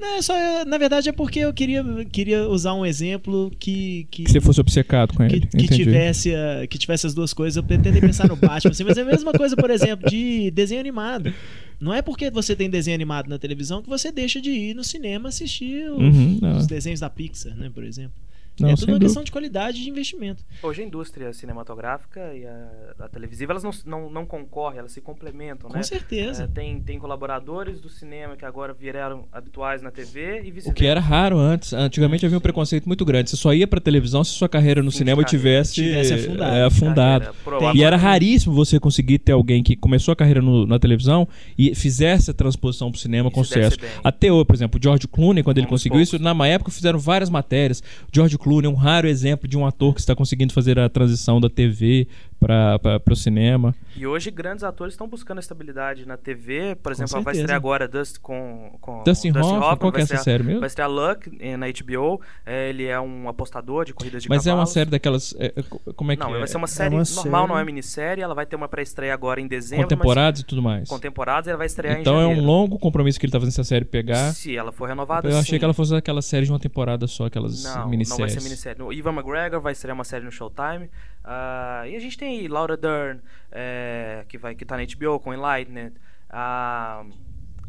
Não, 0.00 0.16
é 0.16 0.22
só, 0.22 0.34
na 0.64 0.76
verdade 0.78 1.08
é 1.08 1.12
porque 1.12 1.38
eu 1.38 1.54
queria, 1.54 1.84
queria 2.10 2.48
usar 2.48 2.74
um 2.74 2.84
exemplo 2.84 3.52
que, 3.56 4.08
que, 4.10 4.24
Que 4.24 4.32
você 4.32 4.40
fosse 4.40 4.60
obcecado 4.60 5.14
com 5.14 5.24
que, 5.28 5.36
ele. 5.36 5.46
que 5.46 5.56
Entendi. 5.58 5.76
tivesse, 5.76 6.34
a- 6.34 6.66
que 6.66 6.76
tivesse 6.76 7.06
as 7.06 7.14
duas 7.14 7.32
coisas. 7.32 7.56
Eu 7.56 7.62
tentei 7.62 7.92
pensar 8.00 8.26
no 8.26 8.34
Batman, 8.34 8.72
assim, 8.72 8.82
mas 8.82 8.98
é 8.98 9.02
a 9.02 9.04
mesma 9.04 9.32
coisa, 9.32 9.54
por 9.54 9.70
exemplo, 9.70 10.10
de 10.10 10.50
desenho 10.50 10.80
animado. 10.80 11.32
Não 11.78 11.94
é 11.94 12.02
porque 12.02 12.28
você 12.32 12.56
tem 12.56 12.68
desenho 12.68 12.96
animado 12.96 13.28
na 13.28 13.38
televisão 13.38 13.80
que 13.80 13.88
você 13.88 14.10
deixa 14.10 14.40
de 14.40 14.50
ir 14.50 14.74
no 14.74 14.82
cinema 14.82 15.28
assistir 15.28 15.88
os, 15.88 15.98
Uhum, 16.02 16.40
os 16.58 16.66
desenhos 16.66 16.98
da 16.98 17.08
Pixar, 17.08 17.54
né, 17.56 17.70
por 17.72 17.84
exemplo. 17.84 18.25
Não, 18.60 18.70
é 18.70 18.74
tudo 18.74 18.82
uma 18.84 18.86
dúvida. 18.94 19.04
questão 19.06 19.22
de 19.24 19.30
qualidade 19.32 19.82
de 19.82 19.88
investimento. 19.90 20.42
Hoje 20.62 20.82
a 20.82 20.84
indústria 20.86 21.32
cinematográfica 21.32 22.34
e 22.34 22.46
a, 22.46 23.04
a 23.04 23.08
televisiva 23.08 23.52
elas 23.52 23.62
não, 23.62 23.70
não, 23.84 24.10
não 24.10 24.26
concorrem, 24.26 24.78
elas 24.78 24.92
se 24.92 25.00
complementam, 25.00 25.68
Com 25.70 25.76
né? 25.76 25.82
certeza. 25.82 26.44
É, 26.44 26.46
tem, 26.46 26.80
tem 26.80 26.98
colaboradores 26.98 27.80
do 27.80 27.88
cinema 27.88 28.36
que 28.36 28.44
agora 28.44 28.72
viraram 28.72 29.26
habituais 29.32 29.82
na 29.82 29.90
TV 29.90 30.38
e 30.44 30.50
O 30.50 30.54
vice-versa. 30.54 30.72
que 30.72 30.86
era 30.86 31.00
raro 31.00 31.38
antes. 31.38 31.72
Antigamente 31.72 32.24
havia 32.24 32.38
um 32.38 32.40
preconceito 32.40 32.86
muito 32.86 33.04
grande. 33.04 33.30
Você 33.30 33.36
só 33.36 33.52
ia 33.52 33.66
pra 33.66 33.80
televisão 33.80 34.22
se 34.24 34.32
sua 34.32 34.48
carreira 34.48 34.82
no 34.82 34.90
de 34.90 34.96
cinema 34.96 35.22
carreira. 35.22 35.30
tivesse, 35.30 35.74
Tivesse 35.74 36.14
afundado. 36.14 36.56
é, 36.56 36.64
afundado. 36.64 37.26
E 37.74 37.82
era 37.82 37.96
raríssimo 37.96 38.54
você 38.54 38.78
conseguir 38.80 39.18
ter 39.18 39.32
alguém 39.32 39.62
que 39.62 39.76
começou 39.76 40.12
a 40.12 40.16
carreira 40.16 40.40
no- 40.40 40.66
na 40.66 40.78
televisão 40.78 41.28
e 41.58 41.74
fizesse 41.74 42.30
a 42.30 42.34
transposição 42.34 42.90
pro 42.90 43.00
cinema 43.00 43.28
E 43.28 43.32
com 43.32 43.42
sucesso. 43.44 43.76
Até 44.02 44.32
hoje, 44.32 44.44
por 44.44 44.54
exemplo, 44.56 44.78
o 44.78 44.82
George 44.82 45.06
Clooney, 45.08 45.42
quando 45.42 45.58
ele 45.58 45.66
Um 45.66 45.70
dos 45.70 45.80
conseguiu 45.80 46.00
isso, 46.00 46.18
poucos. 46.18 46.36
na 46.36 46.46
época 46.46 46.70
fizeram 46.70 46.98
várias 46.98 47.28
matérias. 47.30 47.82
George 48.12 48.36
Clooney 48.38 48.45
é 48.64 48.68
um 48.68 48.74
raro 48.74 49.08
exemplo 49.08 49.48
de 49.48 49.56
um 49.56 49.66
ator 49.66 49.92
que 49.94 50.00
está 50.00 50.14
conseguindo 50.14 50.52
fazer 50.52 50.78
a 50.78 50.88
transição 50.88 51.40
da 51.40 51.50
TV 51.50 52.06
para 52.40 53.00
o 53.10 53.16
cinema. 53.16 53.74
E 53.96 54.06
hoje 54.06 54.30
grandes 54.30 54.62
atores 54.62 54.94
estão 54.94 55.08
buscando 55.08 55.38
estabilidade 55.40 56.06
na 56.06 56.16
TV. 56.16 56.76
Por 56.82 56.92
exemplo, 56.92 57.14
ela 57.16 57.24
vai 57.24 57.34
estrear 57.34 57.56
agora 57.56 57.88
Dust 57.88 58.18
com, 58.20 58.76
com 58.80 59.02
Dustin 59.04 59.30
Hoffman, 59.30 59.60
qual 59.60 59.76
que 59.78 59.84
vai 59.92 60.00
é 60.00 60.04
essa 60.04 60.14
estrear- 60.14 60.22
série 60.24 60.42
mesmo? 60.42 60.60
Vai 60.60 60.66
estrear 60.66 60.90
Luck 60.90 61.30
eh, 61.40 61.56
na 61.56 61.66
HBO. 61.66 62.20
Eh, 62.44 62.68
ele 62.70 62.84
é 62.86 63.00
um 63.00 63.28
apostador 63.28 63.84
de 63.84 63.94
corridas 63.94 64.22
de 64.22 64.28
Mas 64.28 64.46
é 64.46 64.50
uma 64.50 64.56
cavalos. 64.58 64.72
série 64.72 64.90
daquelas. 64.90 65.34
é, 65.38 65.46
é, 65.56 65.62
como 65.94 66.12
é 66.12 66.16
que 66.16 66.22
Não, 66.22 66.34
é? 66.34 66.38
vai 66.40 66.48
ser 66.48 66.56
uma 66.56 66.66
série 66.66 66.94
uma 66.94 67.02
normal, 67.04 67.42
série- 67.42 67.52
não 67.54 67.58
é 67.58 67.64
minissérie. 67.64 68.22
Ela 68.22 68.34
vai 68.34 68.44
ter 68.46 68.56
uma 68.56 68.68
pré-estreia 68.68 69.14
agora 69.14 69.40
em 69.40 69.46
dezembro. 69.48 69.84
com 69.84 69.88
temporadas 69.88 70.40
e 70.40 70.44
tudo 70.44 70.62
mais. 70.62 70.80
Mas 70.80 70.88
com 70.88 70.98
temporadas 70.98 71.48
ela 71.48 71.56
vai 71.58 71.66
estrear 71.66 71.98
Então 72.00 72.14
em 72.14 72.18
é 72.18 72.20
janeiro. 72.22 72.42
um 72.42 72.44
longo 72.46 72.78
compromisso 72.78 73.18
que 73.18 73.26
ele 73.26 73.32
tá 73.32 73.38
fazendo 73.40 73.52
essa 73.52 73.64
série 73.64 73.84
pegar. 73.84 74.32
Se 74.34 74.54
ela 74.56 74.72
for 74.72 74.88
renovada, 74.88 75.26
Eu 75.28 75.32
achei 75.38 75.52
sim. 75.54 75.58
que 75.58 75.64
ela 75.64 75.74
fosse 75.74 75.94
aquela 75.94 76.20
série 76.22 76.44
de 76.44 76.52
uma 76.52 76.60
temporada 76.60 77.06
só, 77.06 77.26
aquelas 77.26 77.64
Não, 77.64 77.88
minisséries. 77.88 78.08
não 78.10 78.16
vai 78.18 78.28
ser 78.28 78.42
minissérie. 78.42 78.82
O 78.82 78.92
Ivan 78.92 79.12
McGregor 79.12 79.60
vai 79.60 79.72
estrear 79.72 79.94
uma 79.94 80.04
série 80.04 80.24
no 80.24 80.30
Showtime. 80.30 80.90
Ah, 81.26 81.82
e 81.88 81.96
a 81.96 81.98
gente 81.98 82.16
tem 82.16 82.46
Laura 82.46 82.76
Dern, 82.76 83.20
eh, 83.50 84.24
que, 84.28 84.38
vai, 84.38 84.54
que 84.54 84.64
tá 84.64 84.76
na 84.76 84.84
HBO 84.84 85.18
com 85.18 85.34
Enlightened. 85.34 85.94
A, 86.30 87.04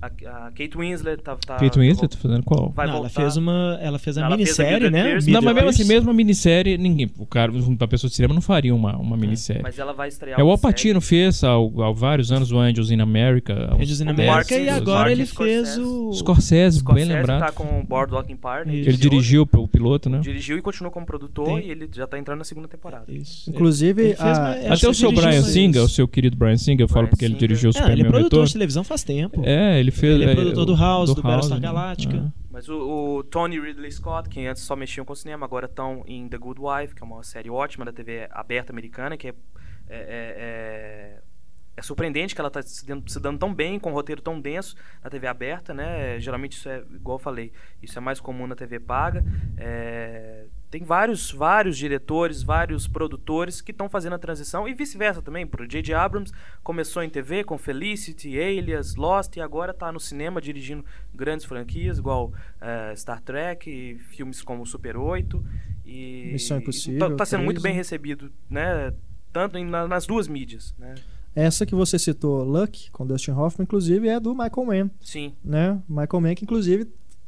a, 0.02 0.08
a 0.48 0.52
Kate 0.52 0.78
Winslet 0.78 1.22
tá, 1.24 1.36
tá 1.36 1.56
Kate 1.56 1.80
Winslet 1.80 2.10
tá 2.16 2.18
fazendo 2.22 2.44
qual? 2.44 2.72
vai 2.72 2.88
Não, 2.88 2.98
ela 2.98 3.10
fez 3.10 3.36
uma, 3.38 3.78
ela 3.82 3.98
fez 3.98 4.18
a 4.18 4.22
Ela 4.26 4.38
fez 4.38 4.60
a 4.60 4.64
minissérie, 4.64 4.90
né? 4.92 5.04
Pierce. 5.04 5.32
Não, 5.32 5.42
mas 5.42 5.56
mesmo 5.56 5.70
assim, 5.70 5.84
mesmo 5.86 6.10
uma 6.10 6.14
minissérie, 6.14 6.78
ninguém. 6.78 7.10
O 7.18 7.26
cara, 7.26 7.52
uma 7.52 7.88
pessoa 7.88 8.10
de 8.10 8.16
cinema 8.16 8.34
não 8.34 8.42
faria 8.42 8.74
uma, 8.76 8.96
uma 8.98 9.18
minissérie. 9.18 9.62
Mas 9.64 9.80
ela 9.80 9.94
vai 9.94 10.08
estrear 10.10 10.40
É 10.40 10.44
o 10.44 10.48
uma 10.48 10.54
Al 10.54 10.58
Pacino 10.58 11.02
fez 11.02 11.44
há, 11.44 11.54
há 11.54 11.92
vários 11.94 12.32
anos 12.32 12.52
o 12.52 12.60
Angels 12.60 12.92
in 12.92 13.00
America. 13.02 13.70
Angels 13.74 14.02
in 14.02 14.08
America, 14.10 14.56
e 14.58 14.70
agora 14.70 15.12
ele 15.12 15.26
fez 15.26 15.70
Scorsese. 15.70 15.82
o... 15.82 16.14
Scorsese, 16.14 16.78
bem 16.78 16.82
Scorsese 17.06 17.14
lembrado. 17.14 17.40
tá 17.40 17.52
com 17.52 17.80
o 17.80 17.84
Boardwalk 17.84 18.32
Empire. 18.32 18.66
né? 18.66 18.76
Isso. 18.76 18.90
Ele 18.90 18.98
dirigiu 18.98 19.48
o 19.52 19.68
piloto, 19.68 20.10
né? 20.10 20.20
Dirigiu 20.20 20.58
e 20.58 20.62
continuou 20.62 20.92
como 20.92 21.06
produtor 21.06 21.60
Tem- 21.60 21.68
e 21.68 21.72
ele 21.72 21.90
já 21.94 22.06
tá 22.06 22.20
entrando 22.20 22.38
na 22.40 22.44
segunda 22.46 22.68
temporada. 22.68 23.06
Isso. 23.08 23.50
Inclusive, 23.50 24.02
Ele 24.02 24.16
fez 24.16 24.38
a- 24.38 24.52
Até 24.52 24.86
o 24.88 24.90
ele 24.90 24.94
seu 24.94 25.12
Brian. 25.12 25.42
Singer, 25.42 25.82
o 25.84 25.90
seu 25.90 26.08
querido 26.08 26.38
Brian 26.38 26.58
Singer, 26.58 26.84
eu 26.84 26.88
falo 26.88 27.08
porque 27.08 27.26
ele 27.26 27.36
dirigiu 27.36 27.70
o 27.72 27.74
Ah, 27.76 27.80
ele 27.80 27.86
é 27.86 27.96
Superman 27.96 28.12
produtor 28.12 28.46
de 28.46 28.54
televisão 28.54 28.84
faz 28.84 29.04
tempo. 29.04 29.42
É, 29.44 29.80
ele 29.80 29.87
fez. 29.92 30.16
Ele 30.22 30.30
é 30.32 30.36
produtor 30.36 30.66
do 30.66 30.76
House, 30.76 31.14
do 31.14 31.22
Battlestar 31.22 31.60
né? 31.60 31.64
Galactica. 31.68 32.24
Ah. 32.28 32.32
Mas 32.52 32.68
o, 32.70 33.18
o 33.18 33.24
Tony 33.24 33.60
Ridley 33.60 33.92
Scott, 33.92 34.30
que 34.30 34.46
antes 34.46 34.64
só 34.64 34.76
mexiam 34.76 35.06
com 35.06 35.14
cinema, 35.16 35.46
agora 35.46 35.66
estão 35.68 36.04
em 36.08 36.28
The 36.28 36.38
Good 36.38 36.60
Wife, 36.62 36.96
que 36.96 37.04
é 37.04 37.06
uma 37.06 37.22
série 37.24 37.50
ótima 37.50 37.86
da 37.86 37.92
TV 37.94 38.28
aberta 38.32 38.72
americana, 38.72 39.16
que 39.18 39.28
é, 39.28 39.34
é, 39.90 39.98
é- 39.98 40.36
é- 41.20 41.22
é 41.78 41.82
surpreendente 41.84 42.34
que 42.34 42.42
ela 42.42 42.48
está 42.48 42.62
se, 42.64 42.84
dando- 42.86 43.08
se 43.12 43.20
dando 43.20 43.38
tão 43.38 43.54
bem, 43.54 43.78
com 43.80 43.92
um 43.92 43.94
roteiro 43.94 44.20
tão 44.20 44.42
denso 44.42 44.76
na 45.04 45.10
TV 45.12 45.28
aberta, 45.28 45.76
né? 45.76 46.20
Geralmente 46.20 46.54
isso 46.54 46.68
é, 46.68 46.80
igual 46.96 47.16
eu 47.20 47.24
falei, 47.24 47.52
isso 47.84 47.98
é 48.00 48.02
mais 48.02 48.20
comum 48.20 48.48
na 48.48 48.56
TV 48.56 48.80
paga. 48.80 49.24
É, 49.56 50.46
tem 50.70 50.84
vários, 50.84 51.32
vários 51.32 51.78
diretores, 51.78 52.44
vários 52.44 52.88
produtores 52.88 53.62
que 53.62 53.72
estão 53.72 53.88
fazendo 53.90 54.14
a 54.14 54.20
transição 54.20 54.68
e 54.68 54.74
vice-versa 54.74 55.22
também. 55.22 55.48
Pro 55.48 55.66
J.J. 55.68 55.94
Abrams 55.94 56.32
começou 56.64 57.02
em 57.04 57.10
TV 57.10 57.44
com 57.44 57.58
Felicity, 57.58 58.38
Alias, 58.40 58.96
Lost 58.96 59.36
e 59.38 59.42
agora 59.42 59.72
está 59.72 59.92
no 59.92 60.00
cinema 60.00 60.42
dirigindo 60.42 60.84
grandes 61.16 61.46
franquias, 61.46 61.98
igual 61.98 62.34
eh, 62.60 62.94
Star 62.96 63.22
Trek, 63.22 63.70
e 63.70 63.98
filmes 63.98 64.42
como 64.42 64.66
Super 64.66 64.98
8 64.98 65.44
e 65.86 66.30
Missão 66.34 66.58
Impossível, 66.58 67.12
Está 67.12 67.26
sendo 67.26 67.44
muito 67.44 67.62
13. 67.62 67.64
bem 67.64 67.76
recebido, 67.76 68.32
né? 68.50 68.94
Tanto 69.32 69.58
em- 69.58 69.66
na- 69.66 69.88
nas 69.88 70.06
duas 70.06 70.28
mídias, 70.28 70.76
né? 70.78 70.96
Essa 71.36 71.66
que 71.66 71.76
você 71.76 72.00
citou, 72.00 72.44
Luck, 72.44 72.90
com 72.92 73.06
Dustin 73.06 73.32
Hoffman, 73.32 73.64
inclusive, 73.64 74.08
é 74.08 74.20
do 74.20 74.34
Michael 74.34 74.66
Mann, 74.66 74.90
Sim. 75.00 75.34
né? 75.46 75.80
Michael 75.88 76.20
Mann, 76.22 76.34
que 76.36 76.44
inclusive 76.44 76.88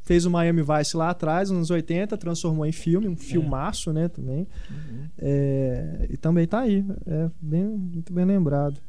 fez 0.09 0.25
o 0.25 0.31
Miami 0.31 0.63
Vice 0.63 0.97
lá 0.97 1.11
atrás, 1.11 1.49
nos 1.51 1.57
anos 1.57 1.69
80, 1.69 2.17
transformou 2.17 2.65
em 2.65 2.71
filme, 2.71 3.07
um 3.07 3.15
filmaço, 3.15 3.93
né, 3.93 4.07
também. 4.07 4.47
É, 5.17 6.07
e 6.09 6.17
também 6.17 6.47
tá 6.47 6.61
aí, 6.61 6.83
é 7.05 7.29
bem, 7.39 7.63
muito 7.65 8.11
bem 8.11 8.25
lembrado. 8.25 8.79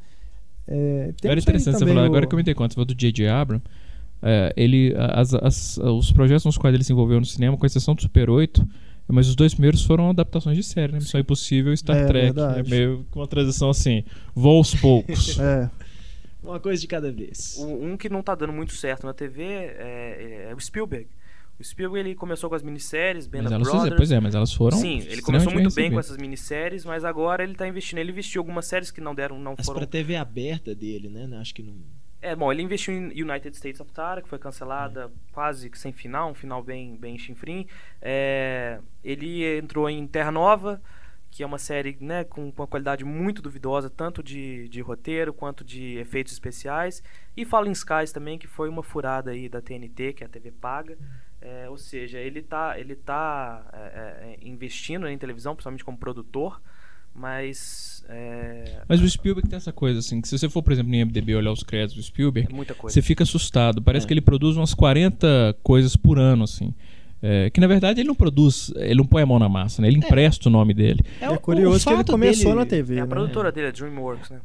É, 0.67 1.03
Era 1.03 1.13
temos 1.13 1.35
aí 1.35 1.39
interessante 1.41 1.77
você 1.77 1.85
falar, 1.85 2.01
o- 2.01 2.05
agora 2.05 2.25
que 2.25 2.33
eu 2.33 2.37
me 2.37 2.43
dei 2.43 2.53
conta, 2.55 2.69
você 2.71 2.75
falou 2.75 2.85
do 2.85 2.95
J.J. 2.95 3.27
Abrams. 3.27 3.63
é, 4.23 4.53
ele, 4.55 4.93
as, 4.97 5.33
as- 5.33 5.77
os 5.77 6.11
projetos 6.11 6.45
nos 6.45 6.57
quais 6.57 6.73
ele 6.73 6.83
se 6.83 6.91
envolveu 6.93 7.19
no 7.19 7.25
cinema, 7.25 7.57
com 7.57 7.65
exceção 7.65 7.93
do 7.95 8.01
Super 8.01 8.29
8, 8.29 8.67
mas 9.07 9.27
os 9.27 9.35
dois 9.35 9.53
primeiros 9.53 9.83
foram 9.83 10.09
adaptações 10.09 10.55
de 10.57 10.63
série, 10.63 10.91
né? 10.93 10.99
Missão 10.99 11.19
Impossível 11.19 11.73
e 11.73 11.77
Star 11.77 11.97
É, 11.97 12.05
Trek. 12.05 12.25
verdade. 12.33 12.59
É 12.59 12.63
meio 12.63 13.05
que 13.11 13.17
uma 13.17 13.27
transição 13.27 13.69
assim, 13.69 14.03
vou 14.33 14.57
aos 14.57 14.73
poucos. 14.75 15.37
É, 15.41 15.69
Uma 16.43 16.59
coisa 16.59 16.81
de 16.81 16.87
cada 16.87 17.11
vez. 17.11 17.57
Um, 17.59 17.91
um 17.91 17.97
que 17.97 18.09
não 18.09 18.21
tá 18.23 18.33
dando 18.35 18.53
muito 18.53 18.73
certo 18.73 19.05
na 19.05 19.13
TV 19.13 19.43
é, 19.43 20.47
é 20.49 20.55
o 20.55 20.59
Spielberg. 20.59 21.07
O 21.59 21.63
Spielberg 21.63 22.09
ele 22.09 22.15
começou 22.15 22.49
com 22.49 22.55
as 22.55 22.63
minisséries, 22.63 23.27
Band 23.27 23.43
mas 23.43 23.51
of 23.51 23.55
elas, 23.55 23.67
Brothers. 23.69 23.95
pois 23.95 24.11
é, 24.11 24.19
mas 24.19 24.33
elas 24.33 24.51
foram. 24.51 24.77
Sim, 24.77 24.99
ele 25.07 25.21
começou 25.21 25.51
muito 25.51 25.67
bem 25.75 25.91
com 25.91 25.97
recebidas. 25.97 26.05
essas 26.05 26.17
minisséries, 26.17 26.85
mas 26.85 27.05
agora 27.05 27.43
ele 27.43 27.53
tá 27.53 27.67
investindo. 27.67 27.99
Ele 27.99 28.11
investiu 28.11 28.39
em 28.39 28.43
algumas 28.43 28.65
séries 28.65 28.89
que 28.89 28.99
não 28.99 29.13
deram, 29.13 29.37
não 29.37 29.53
Mas 29.55 29.65
foram. 29.67 29.79
pra 29.79 29.87
TV 29.87 30.15
aberta 30.15 30.73
dele, 30.73 31.07
né? 31.09 31.29
Acho 31.39 31.53
que 31.53 31.61
não. 31.61 31.75
É, 32.19 32.35
bom, 32.35 32.51
ele 32.51 32.61
investiu 32.63 32.93
em 32.93 33.07
United 33.21 33.55
States 33.55 33.79
of 33.79 33.91
Tara, 33.91 34.21
que 34.21 34.29
foi 34.29 34.37
cancelada 34.39 35.11
quase 35.31 35.69
que 35.69 35.77
sem 35.77 35.91
final, 35.91 36.31
um 36.31 36.33
final 36.35 36.63
bem, 36.63 36.95
bem 36.95 37.17
chinfrim. 37.17 37.67
É, 38.01 38.79
ele 39.03 39.57
entrou 39.57 39.87
em 39.89 40.05
Terra 40.07 40.31
Nova, 40.31 40.81
que 41.31 41.41
é 41.41 41.45
uma 41.45 41.57
série 41.57 41.97
né, 42.01 42.23
com 42.25 42.51
com 42.51 42.61
uma 42.61 42.67
qualidade 42.67 43.03
muito 43.05 43.41
duvidosa, 43.41 43.89
tanto 43.89 44.21
de, 44.21 44.67
de 44.67 44.81
roteiro 44.81 45.33
quanto 45.33 45.63
de 45.63 45.97
efeitos 45.97 46.33
especiais. 46.33 47.01
E 47.35 47.45
Fallen 47.45 47.71
Skies 47.71 48.11
também, 48.11 48.37
que 48.37 48.47
foi 48.47 48.67
uma 48.69 48.83
furada 48.83 49.31
aí 49.31 49.47
da 49.47 49.61
TNT, 49.61 50.13
que 50.13 50.23
é 50.23 50.27
a 50.27 50.29
TV 50.29 50.51
paga. 50.51 50.97
É, 51.41 51.67
ou 51.69 51.77
seja, 51.77 52.19
ele 52.19 52.39
está 52.39 52.77
ele 52.77 52.95
tá, 52.95 53.65
é, 53.73 54.37
é, 54.43 54.47
investindo 54.47 55.07
em 55.07 55.17
televisão, 55.17 55.55
principalmente 55.55 55.83
como 55.83 55.97
produtor, 55.97 56.61
mas 57.13 58.05
é, 58.09 58.81
Mas 58.87 59.01
o 59.01 59.09
Spielberg 59.09 59.49
tem 59.49 59.57
essa 59.57 59.71
coisa 59.73 59.99
assim, 59.99 60.21
que 60.21 60.27
se 60.27 60.37
você 60.37 60.49
for, 60.49 60.61
por 60.61 60.71
exemplo, 60.71 60.89
no 60.91 60.95
IMDb 60.95 61.35
olhar 61.35 61.51
os 61.51 61.63
créditos 61.63 61.95
do 61.95 62.03
Spielberg, 62.03 62.51
é 62.51 62.55
muita 62.55 62.73
coisa. 62.73 62.93
você 62.93 63.01
fica 63.01 63.23
assustado. 63.23 63.81
Parece 63.81 64.05
É. 64.05 64.07
que 64.07 64.13
ele 64.13 64.21
produz 64.21 64.55
umas 64.57 64.73
40 64.73 65.55
coisas 65.63 65.95
por 65.95 66.19
ano, 66.19 66.43
assim. 66.43 66.73
É, 67.23 67.49
que 67.51 67.59
na 67.61 67.67
verdade 67.67 67.99
ele 68.01 68.07
não 68.07 68.15
produz, 68.15 68.73
ele 68.77 68.95
não 68.95 69.05
põe 69.05 69.21
a 69.21 69.25
mão 69.25 69.37
na 69.37 69.47
massa, 69.47 69.81
né? 69.81 69.87
Ele 69.87 69.97
empresta 69.97 70.49
o 70.49 70.51
nome 70.51 70.73
dele. 70.73 71.01
é, 71.21 71.37
curioso 71.37 71.85
que 71.85 71.93
ele 71.93 72.03
começou 72.03 72.45
dele- 72.45 72.55
na 72.55 72.65
TV, 72.65 72.95
É, 72.95 72.97
a 72.99 73.01
né? 73.03 73.09
produtora 73.09 73.51
dele 73.51 73.67
é 73.67 73.71
DreamWorks, 73.71 74.29
né? 74.31 74.39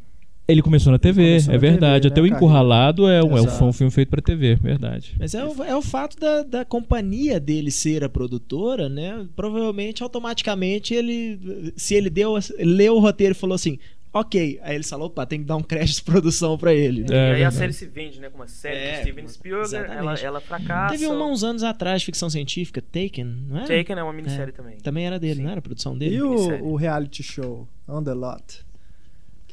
Ele 0.49 0.63
começou 0.63 0.93
na 0.93 0.99
TV, 0.99 1.23
começou 1.25 1.51
é 1.51 1.55
na 1.55 1.61
verdade. 1.61 2.03
TV, 2.09 2.13
Até 2.13 2.21
né, 2.23 2.29
o? 2.29 2.37
Encurralado 2.37 3.09
é, 3.09 3.21
um, 3.21 3.37
é 3.37 3.41
um, 3.41 3.45
Exato. 3.47 3.65
um 3.65 3.73
filme 3.73 3.91
feito 3.91 4.11
pra 4.11 4.23
TV, 4.23 4.55
verdade. 4.55 5.15
Mas 5.19 5.35
é 5.35 5.45
o, 5.45 5.65
é 5.65 5.75
o 5.75 5.83
fato 5.83 6.17
da, 6.21 6.43
da 6.45 6.65
companhia 6.65 7.41
dele 7.41 7.71
ser 7.73 8.05
a 8.05 8.09
produtora, 8.09 8.89
né? 8.89 9.27
Provavelmente, 9.35 10.05
automaticamente, 10.05 10.95
ele. 10.95 11.73
Se 11.77 11.95
ele 11.97 12.09
deu. 12.09 12.35
Ele 12.59 12.71
leu 12.75 12.95
o 12.95 13.01
roteiro 13.01 13.33
e 13.33 13.35
falou 13.35 13.55
assim. 13.57 13.79
Ok, 14.19 14.59
aí 14.63 14.75
ele 14.75 14.85
falou, 14.85 15.09
opa, 15.09 15.27
tem 15.27 15.41
que 15.41 15.45
dar 15.45 15.57
um 15.57 15.63
crédito 15.63 15.97
de 15.97 16.03
produção 16.05 16.57
pra 16.57 16.73
ele. 16.73 17.03
né? 17.03 17.09
É, 17.11 17.31
e 17.33 17.35
aí 17.37 17.45
a 17.45 17.51
série 17.51 17.73
se 17.73 17.87
vende, 17.87 18.19
né? 18.21 18.31
Com 18.31 18.39
uma 18.39 18.49
série 18.49 18.77
É, 18.77 18.97
do 18.97 19.03
Steven 19.03 19.29
Spielberg, 19.29 19.75
ela, 19.93 20.15
ela 20.15 20.41
fracassa. 20.41 20.93
Teve 20.95 21.07
uma 21.07 21.27
uns 21.27 21.45
anos 21.45 21.63
atrás, 21.63 22.03
ficção 22.03 22.31
científica, 22.31 22.81
Taken, 22.81 23.25
não 23.49 23.59
é? 23.59 23.65
Taken 23.67 23.97
é 23.99 24.03
uma 24.03 24.13
minissérie 24.13 24.53
também. 24.53 24.79
Também 24.79 25.07
era 25.07 25.19
dele, 25.19 25.37
Sim. 25.37 25.43
não 25.43 25.51
era 25.51 25.59
a 25.59 25.63
produção 25.63 25.97
dele? 25.97 26.17
E 26.17 26.23
o, 26.23 26.65
o 26.65 26.77
reality 26.77 27.23
show, 27.23 27.69
On 27.87 28.03
The 28.03 28.15
Lot, 28.15 28.66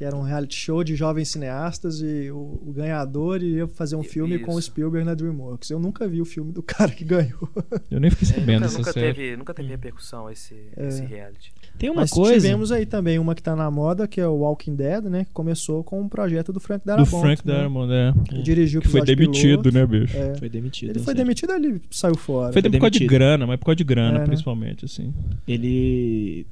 que 0.04 0.08
era 0.08 0.18
um 0.18 0.22
reality 0.22 0.56
show 0.58 0.84
de 0.84 0.96
jovens 0.98 1.30
cineastas 1.30 2.02
e 2.02 2.30
o, 2.30 2.60
o 2.66 2.74
ganhador 2.76 3.42
iria 3.42 3.66
fazer 3.68 3.96
um 3.96 4.02
I- 4.02 4.04
filme 4.04 4.38
com 4.40 4.54
o 4.56 4.60
isso. 4.60 4.68
Spielberg 4.68 5.06
na 5.06 5.14
DreamWorks. 5.14 5.70
Eu 5.70 5.80
nunca 5.80 6.06
vi 6.08 6.20
o 6.20 6.26
filme 6.26 6.52
do 6.52 6.62
cara 6.64 6.92
que 6.92 7.06
ganhou. 7.06 7.50
Eu 7.90 8.02
nem 8.02 8.12
fiquei 8.12 8.28
É, 8.28 8.32
sabendo 8.34 8.48
nunca, 8.56 8.60
dessa 8.66 8.78
nunca 8.80 8.92
série. 8.92 9.14
teve, 9.14 9.38
nunca 9.38 9.54
teve 9.54 9.70
repercussão 9.70 10.30
esse, 10.30 10.56
É. 10.76 10.88
esse 10.90 11.06
reality. 11.06 11.54
Tem 11.78 11.90
uma 11.90 12.02
Mas 12.02 12.12
coisa. 12.12 12.34
tivemos 12.34 12.72
aí 12.72 12.86
também 12.86 13.18
uma 13.18 13.34
que 13.34 13.42
tá 13.42 13.56
na 13.56 13.72
moda, 13.72 14.06
que 14.08 14.20
é 14.20 14.28
o 14.28 14.34
Walking 14.40 14.76
Dead, 14.76 15.06
né? 15.06 15.24
Que 15.24 15.32
começou 15.32 15.84
com 15.86 16.02
um 16.02 16.10
projeto 16.10 16.52
do 16.52 16.60
Frank 16.60 16.84
Do 16.84 16.88
Darabont. 16.88 17.22
Frank 17.22 17.48
né? 17.48 17.54
Darabont, 17.54 17.92
é. 17.94 18.14
Ele 18.34 18.44
dirigiu 18.44 18.80
o 18.80 18.84
Que 18.84 18.90
foi 18.90 19.02
demitido, 19.06 19.62
piloto. 19.64 19.72
né, 19.72 19.86
bicho? 19.86 20.18
É. 20.18 20.36
Foi 20.36 20.50
demitido. 20.50 20.90
Ele 20.90 21.00
foi 21.00 21.14
demitido 21.14 21.54
ele 21.54 21.82
saiu 21.90 22.16
fora. 22.18 22.52
Foi 22.52 22.62
por 22.62 22.70
causa 22.72 22.92
de 22.92 23.00
demitido. 23.00 23.10
grana, 23.10 23.48
mas 23.48 23.58
por 23.58 23.66
causa 23.68 23.78
de 23.78 23.84
grana, 23.86 24.18
É, 24.18 24.20
né? 24.20 24.26
principalmente, 24.26 24.84
assim. 24.86 25.14
Ele 25.48 26.46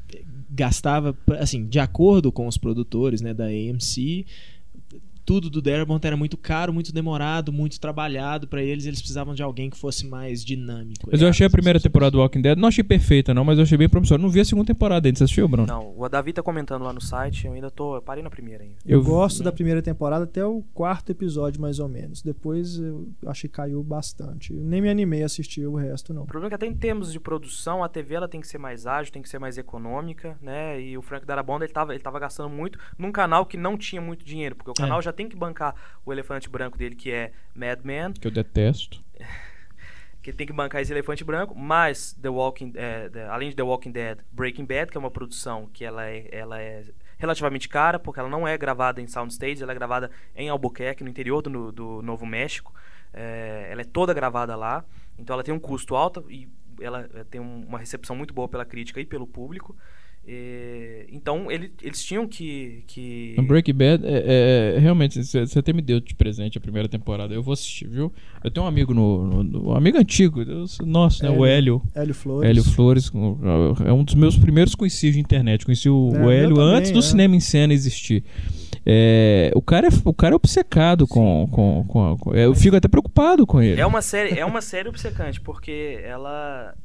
gastava, 0.62 1.18
assim, 1.40 1.66
de 1.66 1.80
acordo 1.80 2.32
com 2.32 2.46
os 2.48 2.56
produtores, 2.56 3.20
né, 3.20 3.34
da 3.34 3.46
AMC, 3.46 4.28
tudo 5.32 5.50
do 5.50 5.62
Darabont 5.62 6.06
era 6.06 6.18
muito 6.18 6.36
caro, 6.36 6.74
muito 6.74 6.92
demorado, 6.92 7.54
muito 7.54 7.80
trabalhado 7.80 8.50
pra 8.50 8.62
eles, 8.62 8.86
eles 8.86 9.00
precisavam 9.00 9.34
de 9.34 9.42
alguém 9.42 9.70
que 9.70 9.78
fosse 9.78 10.06
mais 10.06 10.44
dinâmico. 10.44 11.08
Mas 11.10 11.22
eu 11.22 11.30
achei 11.30 11.48
a 11.48 11.50
primeira 11.50 11.80
temporada 11.80 12.12
do 12.12 12.18
Walking 12.20 12.42
Dead, 12.42 12.58
não 12.58 12.68
achei 12.68 12.84
perfeita 12.84 13.34
não, 13.34 13.46
mas 13.46 13.58
eu 13.58 13.64
achei 13.64 13.78
bem 13.78 13.88
promissora. 13.88 14.22
Não 14.22 14.28
vi 14.28 14.42
a 14.42 14.46
segunda 14.46 14.68
temporada 14.68 15.08
ainda, 15.08 15.18
você 15.18 15.24
assistiu, 15.24 15.48
Bruno? 15.48 15.66
Não, 15.68 15.94
o 15.98 16.10
Davi 16.10 16.34
tá 16.34 16.44
comentando 16.44 16.84
lá 16.84 16.92
no 16.92 17.00
site, 17.00 17.48
eu 17.48 17.54
ainda 17.54 17.72
tô. 17.72 17.96
Eu 17.96 18.02
parei 18.02 18.22
na 18.22 18.30
primeira 18.30 18.66
ainda. 18.66 18.76
Eu, 18.86 19.00
Eu- 19.00 19.04
gosto 19.06 19.42
da 19.42 19.54
primeira 19.54 19.82
temporada 19.82 20.26
até 20.26 20.44
o 20.46 20.62
quarto 20.74 21.12
episódio, 21.14 21.62
mais 21.62 21.80
ou 21.80 21.88
menos. 21.88 22.22
Depois 22.22 22.78
eu 22.78 23.08
achei 23.26 23.50
que 23.50 23.56
caiu 23.56 23.82
bastante. 23.82 24.52
Eu 24.54 24.60
nem 24.62 24.82
me 24.82 24.90
animei 24.90 25.24
a 25.24 25.28
assistir 25.28 25.66
o 25.66 25.76
resto, 25.76 26.14
não. 26.14 26.24
O 26.24 26.28
problema 26.28 26.48
é 26.48 26.50
que 26.50 26.56
até 26.56 26.66
em 26.66 26.76
termos 26.76 27.10
de 27.10 27.22
produção, 27.22 27.86
a 27.86 27.88
TV 27.88 28.16
ela 28.16 28.28
tem 28.28 28.42
que 28.42 28.48
ser 28.50 28.58
mais 28.58 28.86
ágil, 28.86 29.14
tem 29.14 29.22
que 29.22 29.30
ser 29.30 29.40
mais 29.40 29.58
econômica, 29.58 30.38
né? 30.42 30.82
E 30.82 30.98
o 30.98 31.02
Frank 31.02 31.26
Darabont 31.26 31.64
ele 31.64 31.72
tava, 31.72 31.94
ele 31.94 32.04
tava 32.04 32.20
gastando 32.20 32.50
muito 32.50 32.78
num 32.98 33.14
canal 33.14 33.46
que 33.46 33.56
não 33.56 33.78
tinha 33.78 34.02
muito 34.02 34.26
dinheiro, 34.26 34.58
porque 34.58 34.72
o 34.72 34.74
canal 34.74 35.02
já 35.02 35.14
tem 35.14 35.21
que 35.30 35.36
bancar 35.36 35.76
o 36.06 36.12
elefante 36.12 36.50
branco 36.50 36.78
dele, 36.78 36.96
que 36.96 37.12
é 37.12 37.32
Mad 37.56 37.80
Men, 37.84 38.14
Que 38.14 38.28
eu 38.28 38.32
detesto. 38.32 39.04
que 40.22 40.32
tem 40.32 40.46
que 40.46 40.54
bancar 40.54 40.82
esse 40.82 40.94
elefante 40.94 41.24
branco, 41.24 41.56
mas 41.56 42.14
The 42.22 42.30
Walking, 42.30 42.74
é, 42.76 43.10
The- 43.10 43.26
além 43.28 43.50
de 43.50 43.56
The 43.56 43.64
Walking 43.64 43.92
Dead, 43.92 44.20
Breaking 44.32 44.66
Bad, 44.66 44.92
que 44.92 44.98
é 44.98 45.00
uma 45.00 45.10
produção 45.10 45.68
que 45.74 45.84
ela 45.84 46.06
é, 46.08 46.28
ela 46.32 46.62
é 46.62 46.84
relativamente 47.18 47.68
cara, 47.68 47.98
porque 47.98 48.20
ela 48.20 48.30
não 48.30 48.48
é 48.48 48.56
gravada 48.58 49.02
em 49.02 49.08
soundstage, 49.08 49.64
ela 49.64 49.72
é 49.72 49.76
gravada 49.76 50.12
em 50.36 50.50
Albuquerque, 50.50 51.04
no 51.04 51.10
interior 51.10 51.42
do, 51.42 51.72
do 51.72 52.02
Novo 52.04 52.26
México. 52.26 52.74
É, 53.14 53.68
ela 53.72 53.82
é 53.82 53.84
toda 53.84 54.14
gravada 54.14 54.56
lá, 54.56 54.86
então 55.18 55.34
ela 55.34 55.44
tem 55.44 55.54
um 55.54 55.60
custo 55.60 55.96
alto 55.96 56.24
e 56.30 56.48
ela 56.80 57.10
é, 57.16 57.24
tem 57.24 57.42
um- 57.42 57.66
uma 57.68 57.78
recepção 57.80 58.16
muito 58.16 58.34
boa 58.34 58.48
pela 58.48 58.64
crítica 58.64 59.00
e 59.02 59.06
pelo 59.06 59.26
público. 59.28 59.76
E, 60.28 61.08
então 61.12 61.52
ele- 61.52 61.72
eles 61.82 62.04
tinham 62.06 62.28
que, 62.28 62.84
que 62.86 63.36
Breaking 63.48 63.74
Bad, 63.74 64.06
é, 64.06 64.76
é, 64.76 64.80
realmente, 64.80 65.24
você 65.24 65.46
você 65.46 65.58
até 65.60 65.74
me 65.74 65.82
deu 65.82 66.00
de 66.00 66.14
presente 66.14 66.58
a 66.58 66.62
primeira 66.62 66.88
temporada. 66.88 67.34
Eu 67.34 67.42
vou 67.42 67.54
assistir, 67.54 67.88
viu? 67.88 68.14
Eu 68.44 68.52
tenho 68.52 68.66
um 68.66 68.70
amigo 68.70 68.94
no. 68.94 69.26
no- 69.28 69.44
no- 69.44 69.70
um 69.72 69.76
amigo 69.76 69.98
antigo, 69.98 70.42
nosso, 70.86 71.24
né? 71.24 71.30
O 71.32 71.44
Hélio. 71.46 71.82
Hélio 71.96 72.14
Flores. 72.14 72.50
Hélio 72.50 72.64
Flores. 72.64 73.12
É 73.86 73.92
um 73.92 74.04
dos 74.04 74.14
meus 74.14 74.38
primeiros 74.38 74.76
conhecidos 74.76 75.16
de 75.16 75.20
internet. 75.22 75.66
Conheci 75.66 75.90
o, 75.90 76.12
É, 76.16 76.26
o 76.26 76.30
Hélio 76.32 76.56
também, 76.56 76.76
antes 76.76 76.92
do 76.92 77.00
é. 77.00 77.02
cinema 77.02 77.36
em 77.36 77.40
cena 77.40 77.74
existir. 77.74 78.24
É, 78.86 79.52
o, 79.56 79.62
cara 79.62 79.88
é, 79.88 79.90
o 80.06 80.14
cara 80.14 80.34
é 80.34 80.36
obcecado 80.36 81.08
com. 81.08 81.48
com, 81.52 81.84
com, 81.88 82.18
com- 82.18 82.34
Eu 82.36 82.54
fico 82.54 82.76
até 82.76 82.88
preocupado 82.88 83.46
com 83.48 83.60
ele. 83.62 83.82
É 83.82 83.86
uma 83.86 84.02
série, 84.04 84.38
é 84.40 84.46
uma 84.46 84.62
série 84.62 84.88
obcecante, 84.88 85.42
porque 85.42 86.00
ela 86.04 86.76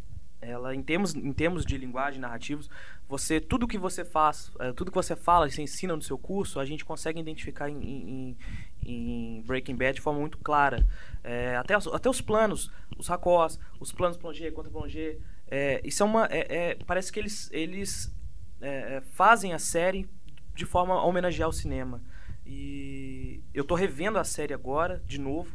ela 0.43 0.72
em 0.76 0.82
termos 0.82 1.12
em 1.14 1.32
termos 1.32 1.64
de 1.66 1.76
linguagem 1.76 2.20
narrativos, 2.20 2.70
você 3.09 3.40
tudo 3.40 3.66
que 3.68 3.78
você 3.78 4.04
faz, 4.04 4.50
eh, 4.61 4.72
tudo 4.72 4.90
que 4.90 4.96
você 4.96 5.14
fala, 5.14 5.48
você 5.48 5.62
ensina 5.62 5.94
no 5.94 6.02
seu 6.02 6.18
curso, 6.18 6.59
a 6.59 6.64
gente 6.64 6.84
consegue 6.84 7.20
identificar 7.20 7.68
em, 7.70 7.76
em- 7.82 8.36
em 8.84 9.42
Breaking 9.42 9.76
Bad 9.76 9.94
de 9.94 10.00
forma 10.00 10.20
muito 10.20 10.38
clara. 10.38 10.86
Eh, 11.22 11.57
até, 11.57 11.76
os, 11.76 11.86
até 11.88 12.09
os 12.11 12.20
planos, 12.20 12.70
os 12.98 13.07
racós, 13.09 13.59
os 13.80 13.92
planos 13.92 14.16
plongé, 14.16 14.50
contra 14.50 14.70
plongé, 14.70 15.18
eh, 15.48 15.80
isso 15.84 16.02
é 16.02 16.07
uma 16.07 16.26
é- 16.26 16.70
é- 16.72 16.74
parece 16.86 17.12
que 17.12 17.18
eles 17.20 17.48
eles 17.52 18.14
fazem 19.12 19.52
a 19.52 19.59
série 19.59 20.09
de 20.54 20.64
forma 20.64 20.94
a 20.94 21.04
homenagear 21.04 21.48
o 21.48 21.52
cinema. 21.52 22.00
E 22.44 23.42
eu 23.52 23.64
tô 23.64 23.74
revendo 23.74 24.18
a 24.18 24.24
série 24.24 24.54
agora, 24.54 25.02
de 25.07 25.20
novo. 25.20 25.54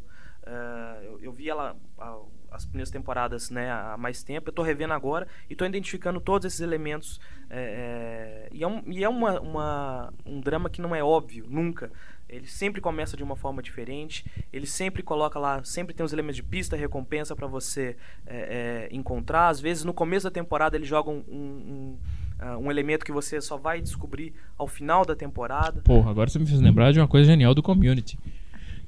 Eu, 1.03 1.19
eu 1.19 1.31
vi 1.31 1.49
ela 1.49 1.75
ah, 1.97 2.19
as 2.61 2.65
primeiras 2.65 2.89
temporadas 2.91 3.49
né, 3.49 3.69
há 3.71 3.95
mais 3.97 4.23
tempo. 4.23 4.49
Eu 4.49 4.53
tô 4.53 4.61
revendo 4.61 4.93
agora 4.93 5.27
e 5.49 5.55
tô 5.55 5.65
identificando 5.65 6.19
todos 6.21 6.45
esses 6.45 6.61
elementos. 6.61 7.19
é, 7.49 8.47
é, 8.49 8.55
e 8.55 8.63
é, 8.63 8.67
um, 8.67 8.81
e 8.87 9.03
é 9.03 9.09
uma, 9.09 9.39
uma- 9.41 10.13
um 10.25 10.39
drama 10.39 10.69
que 10.69 10.81
não 10.81 10.95
é 10.95 11.03
óbvio, 11.03 11.45
nunca. 11.49 11.91
Ele 12.29 12.47
sempre 12.47 12.79
começa 12.79 13.17
de 13.17 13.23
uma 13.23 13.35
forma 13.35 13.61
diferente. 13.61 14.25
Ele 14.53 14.65
sempre 14.65 15.03
coloca 15.03 15.37
lá, 15.37 15.61
sempre 15.65 15.93
tem 15.93 16.05
os 16.05 16.13
elementos 16.13 16.37
de 16.37 16.43
pista, 16.43 16.77
recompensa 16.77 17.35
para 17.35 17.45
você 17.47 17.97
é, 18.25 18.87
é, 18.89 18.95
encontrar. 18.95 19.49
Às 19.49 19.59
vezes 19.59 19.83
no 19.83 19.93
começo 19.93 20.23
da 20.25 20.31
temporada 20.31 20.77
ele 20.77 20.85
joga 20.85 21.09
um, 21.09 21.21
um, 21.27 21.97
um, 22.41 22.57
um 22.67 22.71
elemento 22.71 23.03
que 23.05 23.11
você 23.11 23.41
só 23.41 23.57
vai 23.57 23.81
descobrir 23.81 24.33
ao 24.57 24.65
final 24.67 25.03
da 25.05 25.13
temporada. 25.15 25.81
Porra, 25.81 26.09
agora 26.09 26.29
você 26.29 26.39
me 26.39 26.45
fez 26.45 26.61
lembrar 26.61 26.93
de 26.93 26.99
uma 27.01 27.07
coisa 27.07 27.25
genial 27.29 27.53
do 27.53 27.61
Community. 27.61 28.17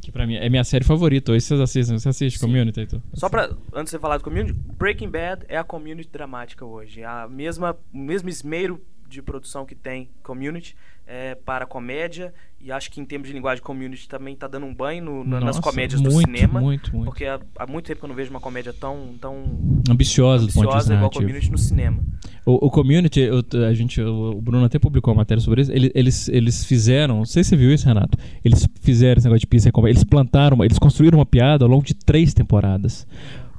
Que 0.04 0.12
pra 0.12 0.28
mim 0.28 0.36
é 0.36 0.50
minha 0.50 0.64
série 0.64 0.84
favorita. 0.84 1.32
Hoje 1.32 1.46
vocês 1.46 1.60
assistem. 1.60 1.98
Você 1.98 2.10
assiste 2.10 2.40
Sim. 2.40 2.46
Community, 2.46 2.80
Heitor? 2.80 3.02
Só 3.14 3.30
pra, 3.30 3.50
antes 3.74 3.86
de 3.86 3.90
você 3.92 4.00
falar 4.00 4.18
do 4.18 4.24
community, 4.24 4.54
Breaking 4.78 5.10
Bad 5.10 5.46
é 5.48 5.58
a 5.58 5.64
community 5.64 6.10
dramática 6.12 6.66
hoje. 6.66 7.02
É 7.02 7.06
a 7.06 7.28
mesma, 7.28 7.78
o 7.94 7.98
mesmo 7.98 8.30
esmero 8.30 8.82
de 9.14 9.22
produção 9.22 9.66
que 9.66 9.76
tem 9.76 10.10
Community 10.22 10.76
é, 11.06 11.36
para 11.36 11.66
comédia 11.66 12.34
e 12.62 12.72
acho 12.72 12.90
que 12.90 13.02
em 13.02 13.06
termos 13.06 13.28
de 13.28 13.34
linguagem 13.34 13.62
community 13.62 14.08
também 14.08 14.34
está 14.34 14.48
dando 14.48 14.66
um 14.66 14.74
banho 14.74 15.04
no, 15.04 15.24
no, 15.24 15.30
Nossa, 15.32 15.46
nas 15.46 15.60
comédias 15.60 16.00
muito, 16.00 16.14
do 16.14 16.22
cinema. 16.22 16.62
Muito, 16.62 16.96
muito. 16.96 17.06
Porque 17.06 17.26
há, 17.26 17.38
há, 17.60 17.68
muito 17.68 17.86
tempo 17.86 18.00
que 18.00 18.06
eu 18.06 18.08
não 18.08 18.16
vejo 18.16 18.30
uma 18.30 18.40
comédia 18.40 18.72
tão, 18.72 19.16
tão 19.20 19.44
ambiciosa, 19.90 20.48
do 20.48 20.54
ponto 20.54 20.70
de 20.70 20.76
vista 20.78 20.94
igual 20.94 21.12
community 21.12 21.52
no 21.52 21.58
cinema. 21.58 22.02
O, 22.46 22.68
o 22.68 22.72
community, 22.72 23.20
eu, 23.20 23.44
a 23.68 23.74
gente, 23.74 24.02
o 24.02 24.40
Bruno 24.42 24.64
até 24.64 24.80
publicou 24.80 25.14
uma 25.14 25.20
matéria 25.20 25.42
sobre 25.42 25.62
isso. 25.62 25.74
Eles, 25.74 25.92
eles, 25.94 26.30
eles 26.30 26.66
fizeram, 26.66 27.18
não 27.18 27.26
sei 27.26 27.44
se 27.44 27.50
você 27.50 27.58
viu 27.58 27.74
isso, 27.74 27.86
Renato. 27.86 28.18
Eles 28.44 28.66
fizeram 28.80 29.18
esse 29.18 29.28
negócio 29.28 29.42
de 29.42 29.48
pizza 29.48 29.70
Eles 29.86 30.06
plantaram, 30.06 30.64
eles 30.64 30.80
construíram 30.80 31.20
uma 31.20 31.26
piada 31.26 31.66
ao 31.66 31.70
longo 31.70 31.84
de 31.84 31.94
três 31.94 32.34
temporadas. 32.34 33.06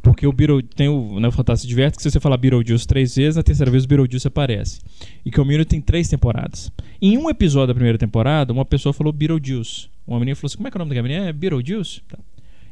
Porque 0.05 0.26
o 0.26 0.32
Beetle 0.32 0.62
tem 0.62 0.86
o 0.86 1.18
né, 1.18 1.30
Fantástico 1.30 1.66
Diverte 1.66 1.96
que 1.96 2.02
se 2.02 2.11
você 2.11 2.20
falar 2.20 2.36
Beetlejuice 2.36 2.86
três 2.86 3.16
vezes, 3.16 3.36
na 3.36 3.42
terceira 3.42 3.70
vez 3.72 3.84
o 3.84 3.88
Beetlejuice 3.88 4.28
aparece. 4.28 4.80
E 5.24 5.30
Community 5.30 5.70
tem 5.70 5.80
três 5.80 6.09
temporadas. 6.09 6.70
Em 7.00 7.16
um 7.16 7.30
episódio 7.30 7.68
da 7.68 7.74
primeira 7.74 7.96
temporada, 7.96 8.52
uma 8.52 8.66
pessoa 8.66 8.92
falou 8.92 9.11
Beetlejuice. 9.14 9.88
Uma 10.07 10.18
menina 10.18 10.36
falou 10.36 10.48
assim: 10.48 10.59
como 10.59 10.68
é 10.68 10.70
que 10.70 10.76
é 10.76 10.78
o 10.78 10.84
nome 10.84 10.94
da 10.94 11.02
menina? 11.02 11.26
É 11.26 11.32
Beetlejuice? 11.32 12.02
Tá. 12.07 12.18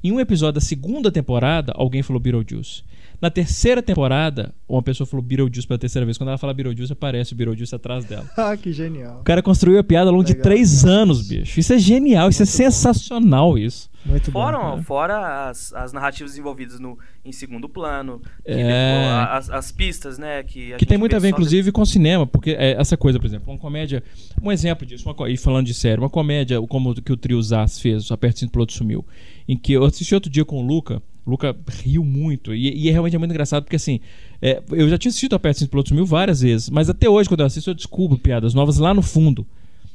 Em 0.04 0.12
um 0.12 0.20
episódio 0.20 0.54
da 0.54 0.60
segunda 0.60 1.10
temporada, 1.10 1.72
alguém 1.74 2.02
falou 2.02 2.20
Beetlejuice. 2.20 2.82
Na 3.18 3.30
terceira 3.30 3.80
temporada, 3.80 4.52
uma 4.68 4.82
pessoa 4.82 5.06
falou 5.06 5.24
Beetlejuice 5.24 5.66
pela 5.66 5.78
terceira 5.78 6.04
vez. 6.04 6.18
Quando 6.18 6.28
ela 6.28 6.38
fala 6.38 6.52
Beetlejuice, 6.52 6.92
aparece 6.92 7.32
o 7.32 7.36
Beetlejuice 7.36 7.74
atrás 7.74 8.04
dela. 8.04 8.28
ah, 8.36 8.54
que 8.58 8.74
genial. 8.74 9.20
O 9.20 9.24
cara 9.24 9.40
construiu 9.40 9.78
a 9.78 9.84
piada 9.84 10.10
ao 10.10 10.14
longo 10.14 10.28
Legal, 10.28 10.36
de 10.36 10.42
três 10.42 10.84
anos, 10.84 11.26
bicho. 11.26 11.58
Isso 11.58 11.72
é 11.72 11.78
genial, 11.78 12.28
isso 12.28 12.42
é 12.42 12.46
sensacional, 12.46 13.56
isso. 13.56 13.88
Muito 14.04 14.32
fora, 14.32 14.58
bom, 14.58 14.82
fora 14.82 15.48
as, 15.48 15.72
as 15.72 15.92
narrativas 15.92 16.36
envolvidas 16.36 16.80
no, 16.80 16.98
em 17.24 17.30
segundo 17.30 17.68
plano, 17.68 18.20
é... 18.44 19.08
as, 19.30 19.48
as, 19.48 19.70
pistas, 19.70 20.18
né? 20.18 20.42
Que, 20.42 20.74
que 20.76 20.84
tem 20.84 20.98
muito 20.98 21.14
a 21.14 21.20
ver, 21.20 21.28
inclusive, 21.28 21.66
de... 21.66 21.72
com 21.72 21.84
cinema, 21.84 22.26
porque 22.26 22.50
é 22.50 22.72
essa 22.72 22.96
coisa, 22.96 23.20
por 23.20 23.26
exemplo, 23.26 23.52
uma 23.52 23.58
comédia. 23.58 24.02
Um 24.42 24.50
exemplo 24.50 24.84
disso, 24.84 25.08
uma, 25.08 25.30
e 25.30 25.36
falando 25.36 25.66
de 25.66 25.74
sério, 25.74 26.02
uma 26.02 26.10
comédia 26.10 26.60
como 26.62 26.94
que 27.00 27.12
o 27.12 27.16
Trio 27.16 27.40
Zaz 27.40 27.78
fez, 27.78 28.10
o 28.10 28.14
Aperto 28.14 28.40
Cinto 28.40 28.50
Piloto 28.50 28.72
Sumiu, 28.72 29.04
em 29.46 29.56
que 29.56 29.72
eu 29.72 29.84
assisti 29.84 30.14
outro 30.14 30.30
dia 30.30 30.44
com 30.44 30.58
o 30.58 30.66
Luca. 30.66 31.00
O 31.24 31.30
Luca 31.30 31.56
riu 31.84 32.04
muito. 32.04 32.52
E, 32.52 32.76
e 32.76 32.88
é 32.88 32.92
realmente 32.92 33.14
é 33.14 33.18
muito 33.18 33.30
engraçado, 33.30 33.62
porque 33.62 33.76
assim, 33.76 34.00
é, 34.40 34.60
eu 34.72 34.88
já 34.88 34.98
tinha 34.98 35.10
assistido 35.10 35.36
Aperto 35.36 35.60
Cinto 35.60 35.70
Piloto 35.70 35.90
Sumiu 35.90 36.04
várias 36.04 36.40
vezes, 36.40 36.68
mas 36.68 36.90
até 36.90 37.08
hoje, 37.08 37.28
quando 37.28 37.40
eu 37.40 37.46
assisto, 37.46 37.70
eu 37.70 37.74
descubro 37.74 38.18
piadas 38.18 38.52
novas 38.52 38.78
lá 38.78 38.92
no 38.92 39.02
fundo. 39.02 39.46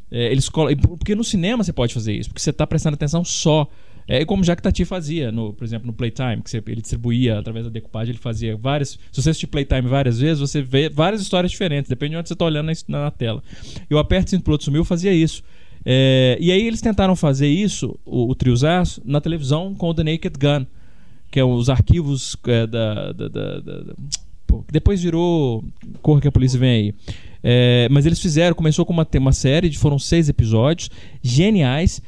É, 0.10 0.32
eles 0.32 0.50
Porque 0.50 1.14
no 1.14 1.24
cinema 1.24 1.64
você 1.64 1.74
pode 1.74 1.94
fazer 1.94 2.14
isso, 2.14 2.30
porque 2.30 2.42
você 2.42 2.52
está 2.52 2.66
prestando 2.66 2.96
atenção 2.96 3.26
só 3.26 3.68
é 4.08 4.24
como 4.24 4.44
Jacques 4.44 4.64
Tati 4.64 4.86
fazia, 4.86 5.32
no, 5.32 5.54
por 5.54 5.66
exemplo, 5.66 5.86
no 5.86 5.94
Playtime, 5.94 6.42
que 6.42 6.50
você, 6.50 6.64
ele 6.66 6.82
distribuía 6.82 7.40
através 7.40 7.66
da 7.66 7.72
decupagem, 7.72 8.14
ele 8.14 8.22
fazia 8.22 8.56
várias. 8.56 8.98
Se 9.12 9.22
você 9.22 9.32
assistir 9.32 9.48
Playtime 9.48 9.82
várias 9.82 10.20
vezes, 10.20 10.40
você 10.40 10.62
vê 10.62 10.88
várias 10.88 11.22
histórias 11.22 11.52
diferentes, 11.52 11.90
depende 11.90 12.12
de 12.12 12.18
onde 12.18 12.30
você 12.30 12.34
está 12.34 12.46
olhando 12.46 12.72
na, 12.88 13.02
na, 13.02 13.12
tela. 13.12 13.44
E 13.90 13.94
o 13.94 13.98
Aperto 13.98 14.30
Cinto 14.30 14.44
Piloto 14.44 14.64
Sumiu 14.64 14.86
fazia 14.86 15.14
isso. 15.14 15.44
É, 15.86 16.38
e 16.40 16.52
aí 16.52 16.66
eles 16.66 16.80
tentaram 16.80 17.16
fazer 17.16 17.48
isso, 17.48 18.00
o, 18.06 18.32
o 18.32 18.36
na 19.04 19.20
televisão 19.20 19.76
com 19.76 19.90
o 19.90 19.94
The 19.94 20.04
Naked 20.04 20.38
Gun, 20.40 20.66
que 21.30 21.40
é 21.40 21.44
os 21.44 21.70
arquivos 21.70 22.38
é, 22.48 22.66
da, 22.66 23.12
da, 23.12 23.28
da, 23.28 23.60
da 23.60 23.94
pô, 24.46 24.64
depois 24.72 25.04
virou 25.04 25.64
Corra 26.02 26.22
que 26.22 26.28
a 26.28 26.32
Polícia 26.32 26.58
Vem 26.58 26.70
Aí. 26.70 26.96
É, 27.44 27.88
mas 27.92 28.06
eles 28.06 28.20
fizeram, 28.20 28.56
começou 28.56 28.86
com 28.86 28.94
uma, 28.94 29.08
uma 29.16 29.32
série, 29.32 29.72
foram 29.74 30.00
seis 30.00 30.28
episódios, 30.28 30.90
geniais. 31.22 32.02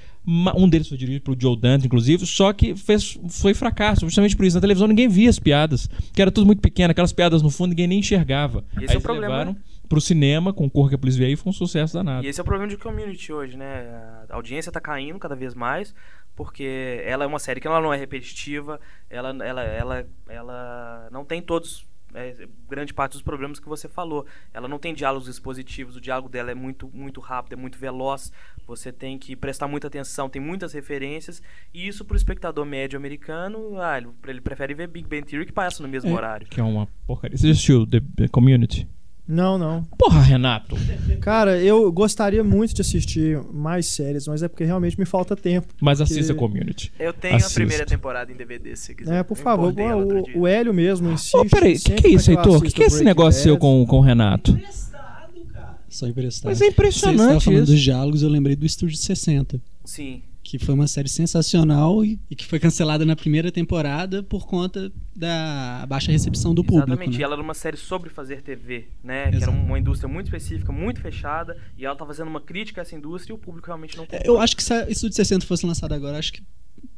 Um 0.56 0.70
deles 0.70 0.88
foi 0.88 0.98
dirigido 0.98 1.24
pelo 1.24 1.38
Joe 1.40 1.58
Dante, 1.58 1.88
inclusive, 1.88 2.26
só 2.26 2.54
que 2.54 2.76
fez, 2.76 3.18
foi 3.30 3.56
fracasso, 3.56 4.02
justamente 4.06 4.36
por 4.36 4.46
isso. 4.46 4.56
Na 4.58 4.62
televisão 4.62 4.88
ninguém 4.88 5.08
via 5.08 5.30
as 5.30 5.40
piadas, 5.40 5.90
que 6.14 6.22
era 6.22 6.32
tudo 6.32 6.46
muito 6.46 6.62
pequeno, 6.62 6.92
aquelas 6.92 7.12
piadas 7.12 7.42
no 7.42 7.50
fundo 7.50 7.70
ninguém 7.70 7.88
nem 7.88 8.00
enxergava. 8.00 8.64
E 8.80 8.84
esse 8.84 8.92
Aí 8.92 8.96
é 8.96 9.00
o 9.00 9.02
problema. 9.02 9.38
Levaram 9.38 9.58
pro 9.90 10.00
cinema 10.00 10.54
com 10.54 10.68
o 10.68 10.70
Corra 10.70 10.90
que 10.90 10.96
a 10.96 10.98
Polícia 11.00 11.20
Veio 11.20 11.34
e 11.34 11.36
foi 11.36 11.50
um 11.50 11.54
sucesso 11.54 11.96
danado. 11.96 12.24
E 12.24 12.30
esse 12.30 12.40
é 12.40 12.44
o 12.44 12.46
problema 12.46 12.70
de 12.70 12.78
community 12.78 13.34
hoje, 13.34 13.58
né? 13.58 13.88
A 14.30 14.36
audiência 14.36 14.72
tá 14.72 14.80
caindo 14.80 15.18
cada 15.18 15.36
vez 15.36 15.56
mais, 15.56 15.96
porque 16.36 17.02
ela 17.04 17.24
é 17.24 17.28
uma 17.28 17.40
série 17.40 17.60
que 17.60 17.68
ela 17.68 17.82
não 17.82 17.92
é 17.92 17.98
repetitiva, 17.98 18.80
ela, 19.10 19.30
ela, 19.44 19.64
ela, 19.64 20.08
ela 20.30 21.10
não 21.12 21.26
tem 21.26 21.42
todos 21.42 21.89
é, 22.14 22.48
grande 22.70 22.94
parte 22.94 23.14
dos 23.14 23.22
problemas 23.22 23.60
que 23.60 23.68
você 23.68 23.88
falou. 23.88 24.26
Ela 24.54 24.68
não 24.68 24.80
tem 24.80 24.94
diálogos 24.94 25.28
expositivos, 25.28 25.96
o 25.96 26.02
diálogo 26.02 26.30
dela 26.30 26.52
é 26.52 26.56
muito, 26.56 26.90
muito 26.94 27.20
rápido, 27.20 27.54
é 27.54 27.56
muito 27.56 27.78
veloz. 27.78 28.32
Você 28.66 28.92
tem 28.92 29.18
que 29.18 29.36
prestar 29.36 29.68
muita 29.68 29.88
atenção, 29.88 30.30
tem 30.30 30.42
muitas 30.42 30.74
referências. 30.74 31.42
E 31.74 31.88
isso 31.88 32.06
para 32.06 32.14
o 32.14 32.18
espectador 32.18 32.66
médio 32.66 32.98
americano, 32.98 33.80
ah, 33.80 33.98
ele, 33.98 34.10
ele, 34.28 34.42
prefere 34.42 34.74
ver 34.74 34.88
Big 34.88 35.08
Bang 35.08 35.24
Theory 35.24 35.46
que 35.46 35.54
passa 35.54 35.82
no 35.82 35.90
mesmo 35.90 36.12
é, 36.12 36.14
horário. 36.14 36.48
Que 36.48 36.60
é 36.60 36.64
uma 36.64 36.88
porcaria. 37.06 37.38
Você 37.38 37.50
assistiu 37.50 37.86
The, 37.86 38.02
The 38.16 38.28
Community? 38.28 38.88
Não, 39.32 39.60
não. 39.60 39.84
Porra, 39.96 40.24
Renato. 40.24 40.76
Cara, 41.22 41.62
eu 41.62 41.92
gostaria 41.92 42.44
muito 42.44 42.74
de 42.74 42.82
assistir 42.82 43.40
mais 43.54 43.86
séries, 43.86 44.28
mas 44.28 44.42
é 44.42 44.48
porque 44.48 44.64
realmente 44.64 44.98
me 44.98 45.06
falta 45.06 45.36
tempo. 45.36 45.68
Mas 45.80 46.00
porque... 46.00 46.14
assista 46.14 46.34
Community. 46.34 46.92
Eu 46.98 47.14
tenho 47.14 47.36
Assista. 47.36 47.52
a 47.52 47.62
primeira 47.62 47.86
temporada 47.86 48.32
em 48.32 48.36
DVD, 48.36 48.76
se 48.76 48.96
quiser. 48.96 49.20
É, 49.20 49.22
por 49.22 49.38
favor. 49.38 49.72
O, 49.72 50.40
o, 50.40 50.48
Hélio 50.48 50.74
mesmo 50.74 51.12
insiste. 51.12 51.38
Oh, 51.38 51.46
peraí, 51.46 51.76
o 51.76 51.80
que, 51.80 51.94
que 51.94 52.08
é 52.08 52.10
isso, 52.10 52.32
Heitor? 52.32 52.58
O 52.58 52.62
que, 52.62 52.72
que 52.72 52.82
é 52.82 52.88
esse 52.88 53.04
negócio 53.04 53.44
seu 53.44 53.56
com, 53.56 53.86
com 53.86 54.00
o 54.00 54.02
Renato? 54.02 54.54
Emprestado, 54.54 55.46
cara. 55.54 55.78
Só 55.88 56.08
emprestado. 56.08 56.50
Mas 56.50 56.62
é 56.62 56.66
impressionante 56.66 57.18
Você 57.18 57.24
estava 57.24 57.42
falando 57.42 57.66
dos 57.68 57.80
diálogos, 57.80 58.24
eu 58.24 58.30
lembrei 58.30 58.56
do 58.56 58.66
Estúdio 58.66 58.98
60. 58.98 59.62
Sim 59.86 60.24
que 60.50 60.58
foi 60.58 60.74
uma 60.74 60.88
série 60.88 61.08
sensacional 61.08 62.04
e, 62.04 62.20
e, 62.28 62.36
que 62.36 62.44
foi 62.44 62.60
cancelada 62.60 63.06
na 63.06 63.16
primeira 63.16 63.52
temporada 63.52 64.24
por 64.24 64.48
conta 64.48 64.92
da 65.16 65.86
baixa 65.88 66.12
recepção 66.12 66.56
do 66.56 66.62
Exatamente. 66.62 66.82
público. 66.82 66.90
Exatamente, 66.90 67.18
né? 67.20 67.24
ela 67.24 67.34
era 67.36 67.42
uma 67.44 67.54
série 67.54 67.78
sobre 67.78 68.10
fazer 68.10 68.42
TV, 68.42 68.88
né? 69.04 69.30
Exato. 69.30 69.38
Que 69.38 69.44
era 69.44 69.52
uma 69.52 69.78
indústria 69.78 70.12
muito 70.12 70.26
específica, 70.26 70.72
muito 70.72 71.02
fechada, 71.02 71.56
e 71.78 71.86
ela 71.86 71.94
estava 71.94 72.10
fazendo 72.10 72.30
uma 72.30 72.42
crítica 72.42 72.82
a 72.82 72.84
essa 72.84 72.96
indústria 72.96 73.32
e 73.32 73.36
o 73.36 73.38
público 73.38 73.68
realmente 73.68 73.96
não 73.96 74.06
é, 74.12 74.28
Eu 74.28 74.40
acho 74.40 74.56
que 74.56 74.64
se 74.64 74.74
a 74.74 74.90
Estúdio 74.90 75.16
60 75.18 75.46
fosse 75.46 75.68
lançado 75.68 75.94
agora, 75.94 76.18
acho 76.18 76.34
que 76.34 76.42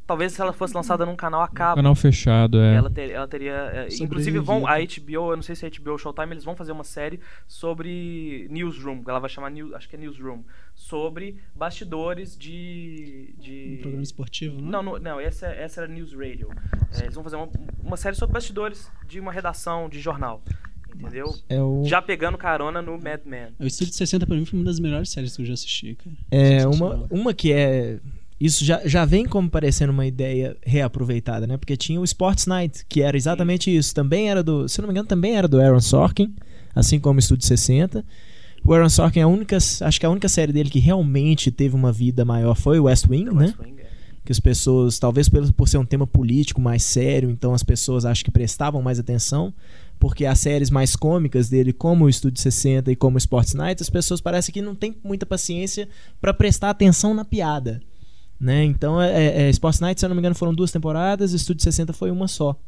talvez 0.05 0.33
se 0.33 0.41
ela 0.41 0.53
fosse 0.53 0.73
lançada 0.73 1.05
num 1.05 1.15
canal 1.15 1.41
a 1.41 1.47
cabo. 1.47 1.75
Canal 1.75 1.95
fechado, 1.95 2.59
é. 2.59 2.75
Ela, 2.75 2.89
ter, 2.89 3.11
ela 3.11 3.27
teria. 3.27 3.53
É, 3.73 3.87
inclusive, 3.99 4.39
vão, 4.39 4.67
a 4.67 4.77
HBO, 4.79 5.31
eu 5.31 5.35
não 5.35 5.43
sei 5.43 5.55
se 5.55 5.65
é 5.65 5.69
HBO 5.69 5.97
Showtime, 5.97 6.31
eles 6.31 6.43
vão 6.43 6.55
fazer 6.55 6.71
uma 6.71 6.83
série 6.83 7.19
sobre 7.47 8.47
Newsroom. 8.49 9.03
Ela 9.07 9.19
vai 9.19 9.29
chamar, 9.29 9.49
News, 9.49 9.73
acho 9.73 9.87
que 9.87 9.95
é 9.95 9.99
Newsroom. 9.99 10.43
Sobre 10.75 11.37
bastidores 11.55 12.37
de. 12.37 13.33
de... 13.37 13.75
Um 13.77 13.81
programa 13.81 14.03
esportivo, 14.03 14.61
não? 14.61 14.83
Não, 14.83 14.93
não, 14.93 14.99
não 14.99 15.19
essa, 15.19 15.47
essa 15.47 15.81
era 15.81 15.91
News 15.91 16.13
Radio. 16.13 16.49
É, 16.93 17.03
eles 17.03 17.15
vão 17.15 17.23
fazer 17.23 17.35
uma, 17.35 17.49
uma 17.83 17.97
série 17.97 18.15
sobre 18.15 18.33
bastidores 18.33 18.91
de 19.07 19.19
uma 19.19 19.31
redação 19.31 19.87
de 19.87 19.99
jornal. 19.99 20.41
Entendeu? 20.93 21.33
É 21.47 21.61
o... 21.61 21.83
Já 21.85 22.01
pegando 22.01 22.37
carona 22.37 22.81
no 22.81 22.99
Mad 23.01 23.21
Men. 23.25 23.53
O 23.59 23.65
Estúdio 23.65 23.93
60 23.93 24.25
pra 24.25 24.35
mim 24.35 24.45
foi 24.45 24.59
uma 24.59 24.65
das 24.65 24.79
melhores 24.79 25.09
séries 25.09 25.35
que 25.35 25.41
eu 25.41 25.45
já 25.45 25.53
assisti, 25.53 25.95
cara. 25.95 26.15
É, 26.29 26.67
uma, 26.67 27.07
uma 27.09 27.33
que 27.33 27.53
é 27.53 27.99
isso 28.41 28.65
já, 28.65 28.81
já 28.85 29.05
vem 29.05 29.23
como 29.23 29.47
parecendo 29.47 29.93
uma 29.93 30.07
ideia 30.07 30.57
reaproveitada, 30.65 31.45
né? 31.45 31.57
Porque 31.57 31.77
tinha 31.77 32.01
o 32.01 32.03
Sports 32.03 32.47
Night, 32.47 32.83
que 32.89 32.99
era 32.99 33.15
exatamente 33.15 33.65
Sim. 33.65 33.77
isso. 33.77 33.93
Também 33.93 34.31
era 34.31 34.41
do, 34.41 34.67
se 34.67 34.81
não 34.81 34.87
me 34.87 34.93
engano, 34.93 35.07
também 35.07 35.35
era 35.35 35.47
do 35.47 35.61
Aaron 35.61 35.79
Sorkin, 35.79 36.33
assim 36.73 36.99
como 36.99 37.17
o 37.17 37.19
Estúdio 37.19 37.47
60. 37.47 38.03
O 38.65 38.73
Aaron 38.73 38.89
Sorkin, 38.89 39.19
a 39.19 39.27
única, 39.27 39.57
acho 39.57 39.99
que 39.99 40.05
a 40.07 40.09
única 40.09 40.27
série 40.27 40.51
dele 40.51 40.71
que 40.71 40.79
realmente 40.79 41.51
teve 41.51 41.75
uma 41.75 41.91
vida 41.91 42.25
maior 42.25 42.55
foi 42.55 42.79
o 42.79 42.85
West 42.85 43.07
Wing, 43.07 43.25
né? 43.25 43.31
West 43.31 43.59
Wing, 43.59 43.79
é. 43.79 43.85
Que 44.25 44.31
as 44.31 44.39
pessoas, 44.39 44.97
talvez 44.97 45.29
por, 45.29 45.53
por 45.53 45.69
ser 45.69 45.77
um 45.77 45.85
tema 45.85 46.07
político 46.07 46.59
mais 46.59 46.81
sério, 46.81 47.29
então 47.29 47.53
as 47.53 47.61
pessoas 47.61 48.05
acho 48.05 48.25
que 48.25 48.31
prestavam 48.31 48.81
mais 48.81 48.97
atenção 48.97 49.53
porque 49.99 50.25
as 50.25 50.39
séries 50.39 50.71
mais 50.71 50.95
cômicas 50.95 51.47
dele, 51.47 51.71
como 51.71 52.05
o 52.05 52.09
Estúdio 52.09 52.41
60 52.41 52.91
e 52.91 52.95
como 52.95 53.17
o 53.17 53.19
Sports 53.19 53.53
Night, 53.53 53.83
as 53.83 53.89
pessoas 53.89 54.19
parecem 54.19 54.51
que 54.51 54.59
não 54.59 54.73
têm 54.73 54.95
muita 55.03 55.27
paciência 55.27 55.87
para 56.19 56.33
prestar 56.33 56.71
atenção 56.71 57.13
na 57.13 57.23
piada. 57.23 57.79
Né? 58.41 58.63
Então, 58.63 58.99
é, 58.99 59.11
é, 59.11 59.41
é, 59.43 59.49
Sports 59.51 59.79
Night, 59.79 59.99
se 59.99 60.05
eu 60.05 60.09
não 60.09 60.15
me 60.15 60.19
engano, 60.19 60.33
foram 60.33 60.51
duas 60.51 60.71
temporadas, 60.71 61.31
Estúdio 61.31 61.63
60 61.63 61.93
foi 61.93 62.09
uma 62.09 62.27
só. 62.27 62.59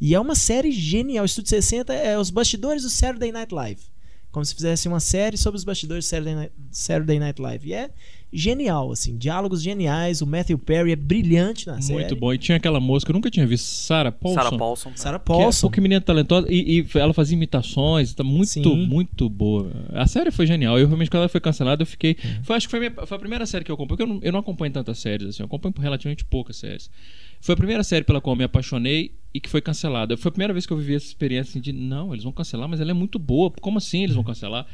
E 0.00 0.14
é 0.14 0.20
uma 0.20 0.36
série 0.36 0.70
genial. 0.70 1.24
Estúdio 1.24 1.50
60 1.50 1.92
é 1.92 2.16
os 2.16 2.30
bastidores 2.30 2.84
do 2.84 2.90
Saturday 2.90 3.32
Night 3.32 3.52
Live. 3.52 3.82
Como 4.30 4.44
se 4.44 4.54
fizesse 4.54 4.86
uma 4.86 5.00
série 5.00 5.36
sobre 5.36 5.58
os 5.58 5.64
bastidores 5.64 6.04
do 6.04 6.08
Saturday 6.08 6.34
Night, 6.36 6.52
Saturday 6.70 7.18
Night 7.18 7.42
Live. 7.42 7.68
E 7.68 7.72
é 7.74 7.90
genial, 8.32 8.90
assim, 8.90 9.16
diálogos 9.16 9.62
geniais. 9.62 10.22
O 10.22 10.26
Matthew 10.26 10.58
Perry 10.58 10.92
é 10.92 10.96
brilhante 10.96 11.66
na 11.66 11.80
série. 11.80 12.00
Muito 12.00 12.16
bom. 12.16 12.32
E 12.32 12.38
tinha 12.38 12.56
aquela 12.56 12.80
moça 12.80 13.04
que 13.04 13.12
eu 13.12 13.14
nunca 13.14 13.30
tinha 13.30 13.46
visto, 13.46 13.64
Sarah 13.64 14.10
Paulson. 14.10 14.40
Sarah 14.40 14.58
Paulson. 14.58 14.92
Sarah 14.94 15.18
Paulson. 15.18 15.68
Que, 15.68 15.72
é, 15.72 15.74
que 15.74 15.80
menina 15.80 16.00
talentosa. 16.00 16.46
E, 16.50 16.80
e, 16.80 16.98
ela 16.98 17.12
fazia 17.12 17.36
imitações, 17.36 18.14
tá 18.14 18.24
muito, 18.24 18.46
Sim. 18.46 18.86
muito 18.86 19.28
boa. 19.28 19.70
A 19.92 20.06
série 20.06 20.30
foi 20.30 20.46
genial. 20.46 20.78
Eu 20.78 20.86
realmente, 20.86 21.10
quando 21.10 21.20
ela 21.20 21.28
foi 21.28 21.40
cancelada, 21.40 21.82
eu 21.82 21.86
fiquei. 21.86 22.16
Hum. 22.24 22.42
Foi, 22.42 22.56
acho 22.56 22.66
que 22.66 22.70
foi, 22.70 22.80
minha, 22.80 23.06
foi 23.06 23.16
a 23.16 23.20
primeira 23.20 23.44
série 23.44 23.64
que 23.64 23.70
eu 23.70 23.74
acompanhei, 23.74 23.96
porque 23.98 24.02
eu 24.02 24.14
não, 24.14 24.20
eu 24.22 24.32
não 24.32 24.40
acompanho 24.40 24.72
tantas 24.72 24.98
séries, 24.98 25.28
assim, 25.28 25.42
eu 25.42 25.46
acompanho 25.46 25.74
relativamente 25.78 26.24
poucas 26.24 26.56
séries. 26.56 26.90
Foi 27.40 27.54
a 27.54 27.56
primeira 27.56 27.82
série 27.82 28.04
pela 28.04 28.20
qual 28.20 28.36
me 28.36 28.44
apaixonei 28.44 29.12
e 29.34 29.40
que 29.40 29.48
foi 29.48 29.60
cancelada. 29.60 30.16
Foi 30.16 30.28
a 30.28 30.32
primeira 30.32 30.52
vez 30.52 30.64
que 30.64 30.72
eu 30.72 30.76
vivi 30.76 30.94
essa 30.94 31.06
experiência 31.06 31.50
assim, 31.50 31.60
de 31.60 31.72
não, 31.72 32.12
eles 32.12 32.22
vão 32.22 32.32
cancelar, 32.32 32.68
mas 32.68 32.80
ela 32.80 32.92
é 32.92 32.94
muito 32.94 33.18
boa. 33.18 33.50
Como 33.60 33.78
assim 33.78 34.04
eles 34.04 34.14
vão 34.14 34.22
cancelar? 34.22 34.66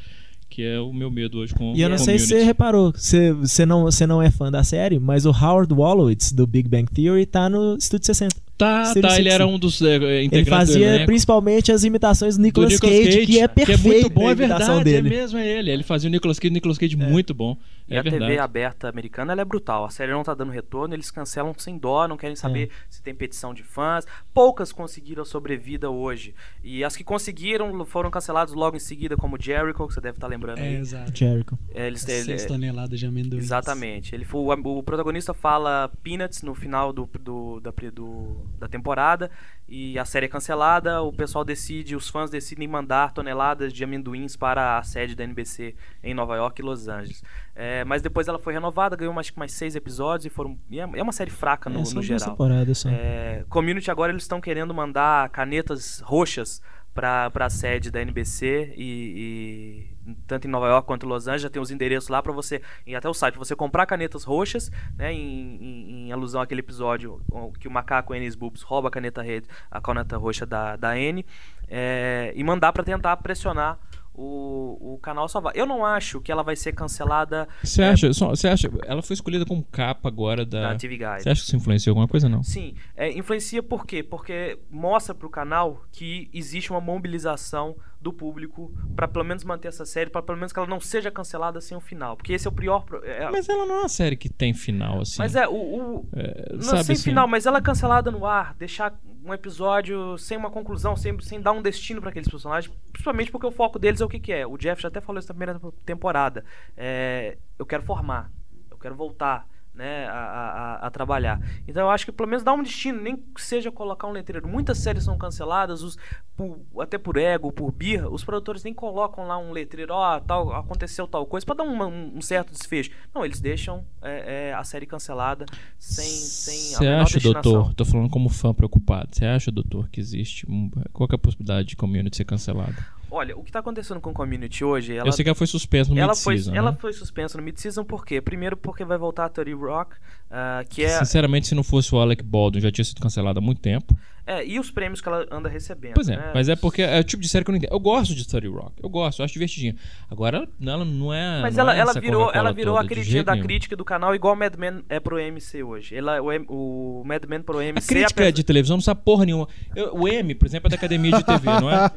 Que 0.49 0.62
é 0.62 0.80
o 0.80 0.92
meu 0.92 1.11
medo 1.11 1.38
hoje 1.38 1.55
com 1.55 1.74
E 1.74 1.82
eu 1.82 1.88
não 1.88 1.99
sei 1.99 2.18
se 2.18 2.28
você 2.28 2.42
reparou, 2.42 2.92
você, 2.92 3.32
você, 3.32 3.66
não, 3.66 3.82
você 3.82 4.07
não 4.07 4.22
é 4.22 4.30
fã 4.30 4.51
da 4.51 4.64
série, 4.64 4.99
mas 4.99 5.26
o 5.26 5.30
Howard 5.30 5.72
Wolowitz 5.74 6.32
do 6.32 6.46
Big 6.46 6.68
Bang 6.68 6.90
Theory 6.90 7.26
tá 7.26 7.49
no 7.49 7.76
Estúdio 7.76 8.07
60. 8.07 8.47
Tá, 8.59 8.86
Seria 8.86 9.09
tá, 9.09 9.18
ele 9.20 9.28
era 9.28 9.46
um 9.46 9.56
dos 9.56 9.80
é, 9.80 9.94
integrantes 10.24 10.32
Ele 10.32 10.44
fazia 10.44 11.06
principalmente 11.06 11.70
as 11.70 11.84
imitações 11.84 12.36
do 12.36 12.40
do 12.40 12.42
Nicolas, 12.42 12.72
Nicolas 12.72 12.96
Cage, 12.98 13.26
que 13.26 13.38
é 13.38 13.46
perfeito. 13.46 13.80
Que 13.82 13.88
é 13.88 13.92
muito 13.92 14.11
bom, 14.11 14.26
a 14.26 14.30
é 14.30 14.32
imitação 14.34 14.74
verdade, 14.76 14.84
dele. 14.84 15.06
é 15.14 15.18
mesmo, 15.20 15.38
é 15.38 15.46
ele. 15.46 15.70
Ele 15.70 15.82
fazia 15.84 16.09
o 16.09 16.11
Nicolas 16.11 16.38
Cage, 16.40 16.50
o 16.50 16.54
Nicolas 16.54 16.76
Cage 16.76 16.96
muito 16.96 17.32
bom. 17.32 17.56
E 17.88 17.94
é 17.94 17.98
a 18.00 18.02
verdade. 18.02 18.26
TV 18.26 18.38
aberta 18.38 18.88
americana 18.88 19.32
ela 19.32 19.40
é 19.40 19.44
brutal. 19.44 19.84
A 19.84 19.90
série 19.90 20.11
não 20.12 20.22
tá 20.24 20.34
dando 20.34 20.50
retorno, 20.50 20.92
eles 20.92 21.11
cancelam 21.11 21.54
sem 21.56 21.78
dó, 21.78 22.06
não 22.09 22.16
querem 22.16 22.34
saber 22.36 22.68
se 22.90 23.00
tem 23.02 23.14
petição 23.14 23.54
de 23.54 23.62
fãs. 23.62 24.04
Poucas 24.34 24.72
conseguiram 24.72 25.24
sobrevida 25.24 25.88
hoje. 25.88 26.34
E 26.62 26.82
as 26.84 26.96
que 26.96 27.04
conseguiram 27.04 27.84
foram 27.86 28.11
canceladas 28.11 28.52
logo 28.54 28.76
em 28.76 28.80
seguida, 28.80 29.16
como 29.16 29.40
Jericho, 29.40 29.86
que 29.86 29.94
você 29.94 30.00
deve 30.00 30.16
estar 30.16 30.26
lembrando 30.26 30.59
É, 30.59 30.62
aí. 30.68 30.74
exato. 30.76 31.16
Jericho. 31.16 31.56
É, 31.72 31.86
Eles, 31.86 32.02
As 32.02 32.09
ele- 32.09 32.24
Seis 32.24 32.44
toneladas 32.44 32.98
de 32.98 33.06
amendoim. 33.06 33.38
Exatamente. 33.38 34.14
Ele 34.14 34.24
foi, 34.24 34.40
o, 34.40 34.78
o 34.78 34.82
protagonista 34.82 35.32
fala 35.32 35.90
Peanuts 36.02 36.42
no 36.42 36.54
final 36.54 36.92
do, 36.92 37.09
do- 37.20 37.61
da, 37.61 37.72
do- 37.92 38.47
da 38.59 38.68
temporada 38.68 39.30
e 39.68 39.99
a 39.99 40.05
série 40.05 40.26
é 40.26 40.28
cancelada. 40.28 41.03
O 41.03 41.12
pessoal 41.12 41.44
decide, 41.44 41.94
os 41.94 42.09
fãs 42.09 42.30
decidem 42.30 42.66
mandar 42.66 43.12
toneladas 43.12 43.72
de 43.72 43.84
amendoins 43.84 44.36
para 44.36 44.78
a 44.78 44.82
sede 44.82 45.14
da 45.14 45.24
NBC 45.24 45.74
em 46.03 46.14
Nova 46.14 46.36
York 46.36 46.61
e 46.61 46.64
Los 46.64 46.88
Angeles. 46.88 47.22
É, 47.55 47.84
mas 47.84 48.01
depois 48.01 48.28
ela 48.28 48.38
foi 48.38 48.53
renovada, 48.53 48.96
ganhou 48.96 49.12
mais, 49.12 49.30
mais 49.32 49.53
seis 49.53 49.76
episódios 49.76 50.26
e 50.26 50.30
foram. 50.30 50.59
e 50.70 50.80
É 50.80 50.88
é 50.94 51.03
uma 51.03 51.12
série 51.12 51.30
fraca 51.30 51.68
no, 51.68 51.80
É, 51.80 51.94
no 51.94 52.03
geral. 52.03 52.30
temporadas 52.30 52.78
só. 52.78 52.88
É, 52.88 53.44
Community 53.49 53.90
agora 53.90 54.11
eles 54.12 54.22
estão 54.22 54.40
querendo 54.40 54.72
mandar 54.72 55.28
canetas 55.30 56.01
roxas 56.01 56.62
para 56.99 57.30
a 57.46 57.51
sede 57.51 57.90
da 57.92 58.01
NBC 58.03 58.74
e, 58.76 59.86
e 60.07 60.14
tanto 60.26 60.49
em 60.49 60.51
Nova 60.51 60.66
York 60.66 60.84
quanto 60.86 61.07
em 61.07 61.09
Los 61.09 61.28
Angeles 61.28 61.42
já 61.42 61.51
tem 61.51 61.62
os 61.62 61.70
endereços 61.70 62.09
lá 62.09 62.20
para 62.20 62.32
você 62.32 62.61
e 62.84 62.96
até 62.96 63.09
o 63.09 63.14
site 63.14 63.34
pra 63.34 63.44
você 63.44 63.55
comprar 63.55 63.86
canetas 63.86 64.24
roxas, 64.24 64.68
né, 64.96 65.12
em, 65.12 65.57
em- 65.62 66.07
em 66.09 66.12
alusão 66.12 66.40
àquele 66.40 66.61
episódio 66.61 67.20
que 67.61 67.68
o 67.68 67.70
macaco 67.70 68.14
Ennis 68.14 68.34
Boobs 68.34 68.62
rouba 68.62 68.88
a 68.88 68.90
caneta 68.90 69.22
rede, 69.22 69.46
a 69.70 69.80
caneta 69.80 70.16
roxa 70.16 70.44
da, 70.44 70.74
da 70.74 70.99
N 70.99 71.24
é, 71.68 72.32
e 72.34 72.42
mandar 72.42 72.72
para 72.72 72.82
tentar 72.82 73.16
pressionar 73.18 73.78
o, 74.20 74.94
o 74.94 74.98
canal 74.98 75.26
a 75.26 75.28
salvar. 75.28 75.54
Eu 75.56 75.64
não 75.64 75.86
acho 75.86 76.20
que 76.20 76.32
ela 76.32 76.42
vai 76.42 76.56
ser 76.56 76.72
cancelada 76.72 77.46
Você 77.62 77.82
é, 77.82 77.90
acha, 77.90 78.12
só- 78.12 78.30
você 78.30 78.48
acha. 78.48 78.68
Ela 78.84 79.00
foi 79.00 79.14
escolhida 79.14 79.46
como 79.46 79.62
capa 79.70 80.08
agora 80.08 80.44
da. 80.44 80.72
da 80.72 80.76
TV 80.76 80.96
Guide. 80.96 81.22
Você 81.22 81.30
acha 81.30 81.40
que 81.40 81.46
isso 81.46 81.56
influenciou 81.56 81.92
alguma 81.92 82.08
coisa 82.08 82.28
não? 82.28 82.42
Sim, 82.42 82.74
é, 82.96 83.10
influencia 83.16 83.62
por 83.62 83.86
quê? 83.86 84.02
Porque 84.02 84.58
mostra 84.68 85.14
pro 85.14 85.30
canal 85.30 85.82
que 85.92 86.28
existe 86.34 86.70
uma 86.70 86.80
mobilização 86.80 87.76
do 88.00 88.12
público 88.12 88.72
para 88.94 89.08
pelo 89.08 89.24
menos 89.24 89.42
manter 89.44 89.68
essa 89.68 89.84
série, 89.84 90.08
para 90.10 90.22
pelo 90.22 90.38
menos 90.38 90.52
que 90.52 90.58
ela 90.58 90.68
não 90.68 90.80
seja 90.80 91.10
cancelada 91.10 91.60
sem 91.60 91.76
o 91.76 91.80
final, 91.80 92.16
porque 92.16 92.32
esse 92.32 92.46
é 92.46 92.50
o 92.50 92.52
pior. 92.54 92.84
pro- 92.84 93.04
é- 93.04 93.28
Mas 93.30 93.48
ela 93.48 93.66
não 93.66 93.74
é 93.76 93.78
uma 93.80 93.88
série 93.88 94.16
que 94.16 94.28
tem 94.28 94.52
final, 94.54 95.00
assim. 95.00 95.16
mas 95.18 95.34
é 95.34 95.48
o, 95.48 95.52
o- 95.52 96.08
É, 96.14 96.52
não, 96.54 96.62
sem 96.62 96.78
assim, 96.78 96.96
final, 96.96 97.26
mas 97.26 97.44
ela 97.46 97.58
é 97.58 97.60
cancelada 97.62 98.10
no 98.10 98.24
ar, 98.24 98.54
deixar 98.54 98.96
um 99.28 99.34
episódio 99.34 100.16
sem 100.18 100.36
uma 100.36 100.50
conclusão, 100.50 100.96
sem, 100.96 101.18
sem 101.20 101.40
dar 101.40 101.52
um 101.52 101.62
destino 101.62 102.00
para 102.00 102.10
aqueles 102.10 102.28
personagens, 102.28 102.74
principalmente 102.92 103.30
porque 103.30 103.46
o 103.46 103.50
foco 103.50 103.78
deles 103.78 104.00
é 104.00 104.04
o 104.04 104.08
que, 104.08 104.18
que 104.18 104.32
é. 104.32 104.46
O 104.46 104.56
Jeff 104.56 104.80
já 104.80 104.88
até 104.88 105.00
falou 105.00 105.18
isso 105.18 105.28
na 105.28 105.34
primeira 105.34 105.60
temporada. 105.84 106.44
É, 106.76 107.36
eu 107.58 107.66
quero 107.66 107.82
formar, 107.82 108.30
eu 108.70 108.76
quero 108.78 108.94
voltar. 108.94 109.46
Né, 109.78 110.08
a, 110.08 110.12
a- 110.12 110.86
a- 110.88 110.90
trabalhar. 110.90 111.40
Então 111.68 111.82
eu 111.84 111.90
acho 111.90 112.04
que 112.04 112.10
pelo 112.10 112.28
menos 112.28 112.42
dá 112.42 112.52
um 112.52 112.64
destino, 112.64 113.00
nem 113.00 113.16
que 113.16 113.40
seja 113.40 113.70
colocar 113.70 114.08
um 114.08 114.10
letreiro. 114.10 114.48
Muitas 114.48 114.78
séries 114.78 115.04
são 115.04 115.16
canceladas, 115.16 115.82
os, 115.84 115.96
por- 116.36 116.58
até 116.80 116.98
por 116.98 117.16
ego, 117.16 117.52
por 117.52 117.70
birra, 117.70 118.08
os 118.10 118.24
produtores 118.24 118.64
nem 118.64 118.74
colocam 118.74 119.28
lá 119.28 119.38
um 119.38 119.52
letreiro, 119.52 119.94
ó, 119.94 120.18
tal, 120.18 120.52
aconteceu 120.52 121.06
tal 121.06 121.24
coisa, 121.26 121.46
para 121.46 121.58
dar 121.58 121.62
um, 121.62 122.16
um 122.16 122.20
certo 122.20 122.50
desfecho. 122.52 122.90
Não, 123.14 123.24
eles 123.24 123.40
deixam 123.40 123.84
é, 124.02 124.48
é, 124.48 124.52
a 124.52 124.64
série 124.64 124.84
cancelada 124.84 125.46
sem, 125.78 126.04
sem 126.04 126.74
a 126.74 126.78
Você 126.78 126.86
acha, 126.88 127.20
doutor? 127.20 127.72
Tô 127.74 127.84
falando 127.84 128.10
como 128.10 128.28
fã 128.28 128.52
preocupado. 128.52 129.10
Você 129.12 129.26
acha, 129.26 129.52
doutor, 129.52 129.88
que 129.90 130.00
existe. 130.00 130.44
um- 130.50 130.68
é 130.76 131.14
a 131.14 131.18
possibilidade 131.18 131.68
de 131.68 131.76
community 131.76 132.16
ser 132.16 132.24
cancelada? 132.24 132.74
Olha, 133.11 133.36
o 133.36 133.42
que 133.42 133.50
tá 133.50 133.61
acontecendo 133.61 134.00
com 134.00 134.11
o 134.11 134.12
Community 134.12 134.64
hoje, 134.64 134.94
ela, 134.94 135.09
Eu 135.09 135.12
sei 135.12 135.22
que 135.22 135.28
ela 135.28 135.34
foi 135.34 135.46
suspensa 135.46 135.92
no 135.92 135.98
ela, 135.98 136.14
foi, 136.14 136.34
mid-season. 136.34 136.56
ela 136.56 136.72
né? 136.72 136.76
foi 136.78 136.92
suspensa 136.92 137.38
no 137.38 137.44
mid-season 137.44 137.84
por 137.84 138.04
quê? 138.04 138.20
Primeiro 138.20 138.56
porque 138.56 138.84
vai 138.84 138.98
voltar 138.98 139.24
a 139.24 139.28
30 139.28 139.56
Rock, 139.56 139.96
ah, 140.30 140.64
que 140.68 140.84
é, 140.84 140.98
Sinceramente, 140.98 141.48
se 141.48 141.54
não 141.54 141.62
fosse 141.62 141.94
o 141.94 141.98
Alec 141.98 142.22
Baldwin, 142.22 142.61
já 142.61 142.70
tinha 142.70 142.84
sido 142.84 143.00
cancelada 143.00 143.38
há 143.38 143.42
muito 143.42 143.61
tempo. 143.61 143.96
É, 144.28 144.46
E 144.46 144.58
os 144.60 144.70
prêmios 144.70 145.00
que 145.00 145.08
ela 145.08 145.26
anda 145.30 145.48
recebendo. 145.48 145.94
Pois 145.94 146.08
é, 146.08 146.16
né? 146.16 146.30
mas 146.34 146.48
é 146.48 146.56
porque 146.56 146.82
é 146.82 147.00
o 147.00 147.04
tipo 147.04 147.22
de 147.22 147.28
série 147.28 147.44
que 147.44 147.50
eu 147.50 147.52
não 147.52 147.58
entendo. 147.58 147.72
Eu 147.72 147.80
gosto 147.80 148.14
de 148.14 148.22
Study 148.24 148.46
Rock, 148.48 148.72
eu 148.82 148.88
gosto, 148.88 149.18
eu 149.20 149.24
acho 149.24 149.32
divertidinho. 149.32 149.74
Agora, 150.10 150.48
ela, 150.64 150.84
não 150.84 151.12
é. 151.12 151.40
Mas 151.42 151.56
não 151.56 151.62
ela, 151.64 151.74
é 151.76 151.78
ela 151.80 151.90
essa 151.90 152.00
virou, 152.00 152.30
ela 152.32 152.52
virou 152.52 152.76
a 152.76 152.82
toda, 152.84 153.02
jeito 153.02 153.26
da 153.26 153.32
nenhum. 153.32 153.44
crítica 153.46 153.74
do 153.76 153.84
canal, 153.84 154.14
igual 154.14 154.34
o 154.34 154.36
Mad 154.36 154.54
Men 154.56 154.82
é 154.88 155.00
pro 155.00 155.18
MC 155.18 155.62
hoje. 155.62 155.94
Ela, 155.96 156.20
o, 156.20 156.30
M- 156.32 156.46
o 156.48 157.02
Mad 157.04 157.24
Men 157.26 157.40
pro 157.42 157.60
MC. 157.60 157.84
A 157.84 157.88
crítica 157.88 158.12
apesar- 158.22 158.30
de 158.32 158.44
televisão 158.44 158.76
não 158.76 158.82
sabe 158.82 159.00
porra 159.04 159.24
nenhuma. 159.24 159.48
Eu- 159.74 159.94
o 159.94 160.06
M, 160.08 160.34
por 160.34 160.46
exemplo, 160.46 160.68
é 160.68 160.70
da 160.70 160.76
academia 160.76 161.12
de 161.12 161.24
TV, 161.24 161.46
não 161.60 161.70
é? 161.70 161.90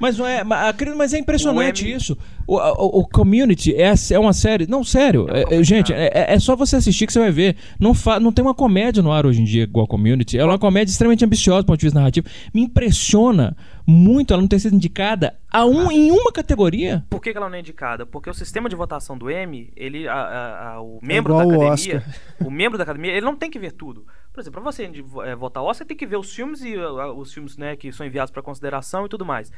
Mas 0.00 0.18
não 0.18 0.26
é. 0.26 0.42
mas 0.44 1.12
é 1.14 1.18
impressionante 1.18 1.84
O 1.84 1.88
M- 1.88 1.96
isso. 1.96 2.16
O, 2.46 2.56
o- 2.56 3.00
o 3.00 3.08
Community 3.08 3.74
é, 3.74 3.92
é 4.12 4.18
uma 4.18 4.32
série. 4.32 4.66
Não, 4.66 4.82
sério. 4.84 5.26
É 5.30 5.54
é- 5.54 5.60
é- 5.60 5.62
gente, 5.64 5.92
é, 5.92 6.06
é- 6.12 6.34
é 6.34 6.38
só 6.38 6.54
você 6.56 6.76
assistir 6.76 7.06
que 7.06 7.12
você 7.12 7.18
vai 7.18 7.30
ver. 7.30 7.56
Não, 7.78 7.94
fa, 7.94 8.18
não 8.20 8.32
tem 8.32 8.44
uma 8.44 8.54
comédia 8.54 9.02
no 9.02 9.12
ar 9.12 9.26
hoje 9.26 9.40
em 9.40 9.44
dia 9.44 9.64
igual 9.64 9.84
a 9.84 9.88
Community. 9.88 10.38
Ela 10.38 10.50
é 10.50 10.52
uma 10.52 10.58
comédia 10.58 10.90
extremamente 10.90 11.24
ambiciosa 11.24 11.64
ponto 11.76 11.80
de 11.80 11.86
vista 11.86 11.98
narrativo. 11.98 12.26
Me 12.52 12.62
impressiona 12.62 13.56
muito 13.86 14.32
ela 14.32 14.40
não 14.42 14.48
ter 14.48 14.58
sido 14.58 14.74
indicada 14.74 15.38
a 15.50 15.64
um, 15.64 15.90
em 15.90 16.10
uma 16.10 16.32
categoria. 16.32 17.04
Por 17.08 17.20
que, 17.20 17.30
que 17.32 17.36
ela 17.38 17.48
não 17.48 17.56
é 17.56 17.60
indicada? 17.60 18.04
Porque 18.04 18.28
o 18.28 18.34
sistema 18.34 18.68
de 18.68 18.74
votação 18.76 19.16
do 19.16 19.30
M, 19.30 19.70
ele, 19.76 20.08
a- 20.08 20.12
a- 20.14 20.68
a- 20.74 20.80
o 20.80 20.98
membro 21.02 21.32
igual 21.32 21.48
da 21.48 21.56
o 21.56 21.66
academia, 21.68 22.04
o 22.44 22.50
membro 22.50 22.76
da 22.78 22.84
academia, 22.84 23.12
ele 23.12 23.24
não 23.24 23.36
tem 23.36 23.50
que 23.50 23.58
ver 23.58 23.72
tudo. 23.72 24.04
Por 24.32 24.40
exemplo, 24.40 24.60
para 24.60 24.70
você 24.72 24.84
eh, 25.24 25.34
votar 25.36 25.62
o 25.62 25.66
Oscar, 25.66 25.78
você 25.78 25.84
tem 25.86 25.96
que 25.96 26.06
ver 26.06 26.16
os 26.18 26.34
filmes 26.34 26.60
e 26.62 26.74
ah, 26.74 27.12
os 27.12 27.32
filmes 27.32 27.56
né, 27.56 27.74
que 27.76 27.90
são 27.92 28.06
enviados 28.06 28.30
para 28.30 28.42
consideração 28.42 29.06
e 29.06 29.08
tudo 29.08 29.24
mais. 29.24 29.50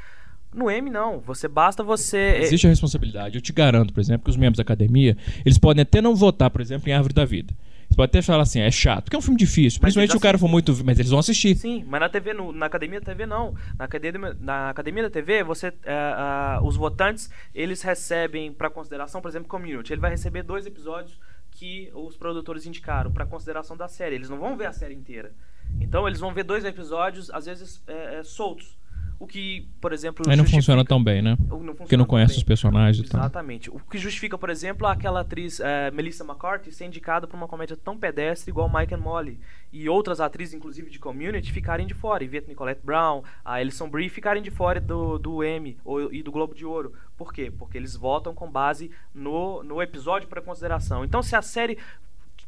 No 0.55 0.71
M, 0.71 0.89
não. 0.89 1.21
Você 1.21 1.47
basta 1.49 1.83
você. 1.83 2.39
Existe 2.43 2.67
a 2.67 2.71
responsabilidade. 2.71 3.37
Eu 3.37 3.41
te 3.43 3.53
garanto, 3.53 3.93
por 3.93 4.01
exemplo, 4.01 4.25
que 4.25 4.31
os 4.31 4.37
membros 4.37 4.57
da 4.57 4.63
academia, 4.63 5.17
eles 5.45 5.59
podem 5.59 5.83
até 5.83 6.01
não 6.01 6.15
votar, 6.15 6.49
por 6.51 6.61
exemplo, 6.61 6.89
em 6.89 6.93
Árvore 6.93 7.13
da 7.13 7.25
Vida. 7.25 7.53
Eles 7.99 8.11
podem 8.11 8.19
até 8.21 8.23
falar 8.23 8.43
assim, 8.43 8.61
é 8.61 8.71
chato, 8.71 9.05
porque 9.05 9.17
é 9.17 9.19
um 9.19 9.23
filme 9.23 9.37
difícil. 9.39 9.81
Principalmente 9.81 10.17
o 10.17 10.21
cara 10.21 10.39
for 10.39 10.49
muito. 10.49 10.73
Mas 10.85 10.99
eles 10.99 11.11
vão 11.11 11.19
assistir. 11.19 11.57
Sim, 11.57 11.85
mas 11.89 12.01
na 12.01 12.09
TV, 12.09 12.33
no- 12.33 12.53
na 12.53 12.67
academia 12.67 13.01
da 13.01 13.07
TV 13.07 13.27
não. 13.27 13.55
Na 13.77 13.85
academia, 13.87 14.37
na 14.41 14.71
academia 14.71 15.03
da 15.03 15.11
TV, 15.11 15.43
você, 15.43 15.67
eh, 15.69 16.13
ah, 16.17 16.61
os 16.63 16.77
votantes 16.77 17.29
eles 17.55 17.83
recebem 17.83 18.53
para 18.53 18.71
consideração, 18.71 19.21
por 19.21 19.29
exemplo, 19.29 19.49
Community. 19.49 19.93
Ele 19.93 20.01
vai 20.01 20.11
receber 20.11 20.43
dois 20.45 20.65
episódios 20.65 21.19
que 21.51 21.91
os 21.93 22.17
produtores 22.17 22.67
indicaram 22.67 23.11
para 23.11 23.27
consideração 23.27 23.77
da 23.77 23.89
série. 23.89 24.15
Eles 24.15 24.31
não 24.31 24.39
vão 24.39 24.57
ver 24.57 24.67
a 24.67 24.73
série 24.73 24.95
inteira. 24.95 25.33
Então 25.81 26.07
eles 26.07 26.21
vão 26.21 26.33
ver 26.33 26.45
dois 26.45 26.65
episódios, 26.65 27.31
às 27.31 27.47
vezes 27.47 27.83
eh, 27.89 28.19
eh, 28.21 28.23
soltos. 28.23 28.79
O 29.21 29.27
que, 29.27 29.67
por 29.81 29.93
exemplo, 29.93 30.25
Aí 30.29 30.37
não 30.37 30.45
funciona 30.45 30.85
tão 30.85 31.03
bem, 31.03 31.21
né? 31.21 31.37
não 31.49 31.75
Porque 31.75 31.97
não 31.97 32.05
conhece 32.05 32.35
tão 32.35 32.39
os 32.39 32.43
bem. 32.45 32.47
personagens 32.47 33.05
e 33.05 33.11
tal. 33.11 33.21
Exatamente. 33.21 33.69
O 33.69 33.81
que 33.81 33.99
justifica, 33.99 34.39
por 34.39 34.49
exemplo, 34.49 34.87
aquela 34.87 35.21
atriz 35.21 35.59
eh, 35.59 35.91
Melissa 35.91 36.23
McCarthy 36.23 36.71
ser 36.71 36.85
indicada 36.87 37.27
por 37.27 37.37
uma 37.37 37.49
comédia 37.49 37.77
tão 37.77 37.99
pedestre 37.99 38.51
igual 38.51 38.71
Mike 38.73 38.95
and 38.95 38.99
Molly. 38.99 39.41
E 39.73 39.89
outras 39.89 40.21
atrizes, 40.21 40.55
inclusive 40.55 40.89
de 40.89 41.01
Community, 41.01 41.53
ficarem 41.53 41.85
de 41.87 41.95
fora. 41.95 42.23
Ivete 42.23 42.49
Nicolette 42.49 42.81
Brown, 42.85 43.25
a 43.45 43.55
Alison 43.55 43.89
Brie 43.89 44.09
ficarem 44.09 44.43
de 44.43 44.53
fora 44.53 44.81
do, 44.81 45.19
do 45.19 45.43
Emmy 45.43 45.77
ou, 45.85 46.13
e 46.13 46.23
do 46.23 46.31
Globo 46.31 46.55
de 46.55 46.65
Ouro. 46.65 46.93
Por 47.17 47.33
quê? 47.33 47.51
Porque 47.51 47.77
eles 47.77 47.97
votam 47.97 48.33
com 48.33 48.49
base 48.49 48.91
no, 49.13 49.65
no 49.65 49.83
episódio 49.83 50.29
para 50.29 50.41
consideração. 50.41 51.05
Então, 51.05 51.23
se 51.23 51.35
a 51.35 51.43
série 51.43 51.77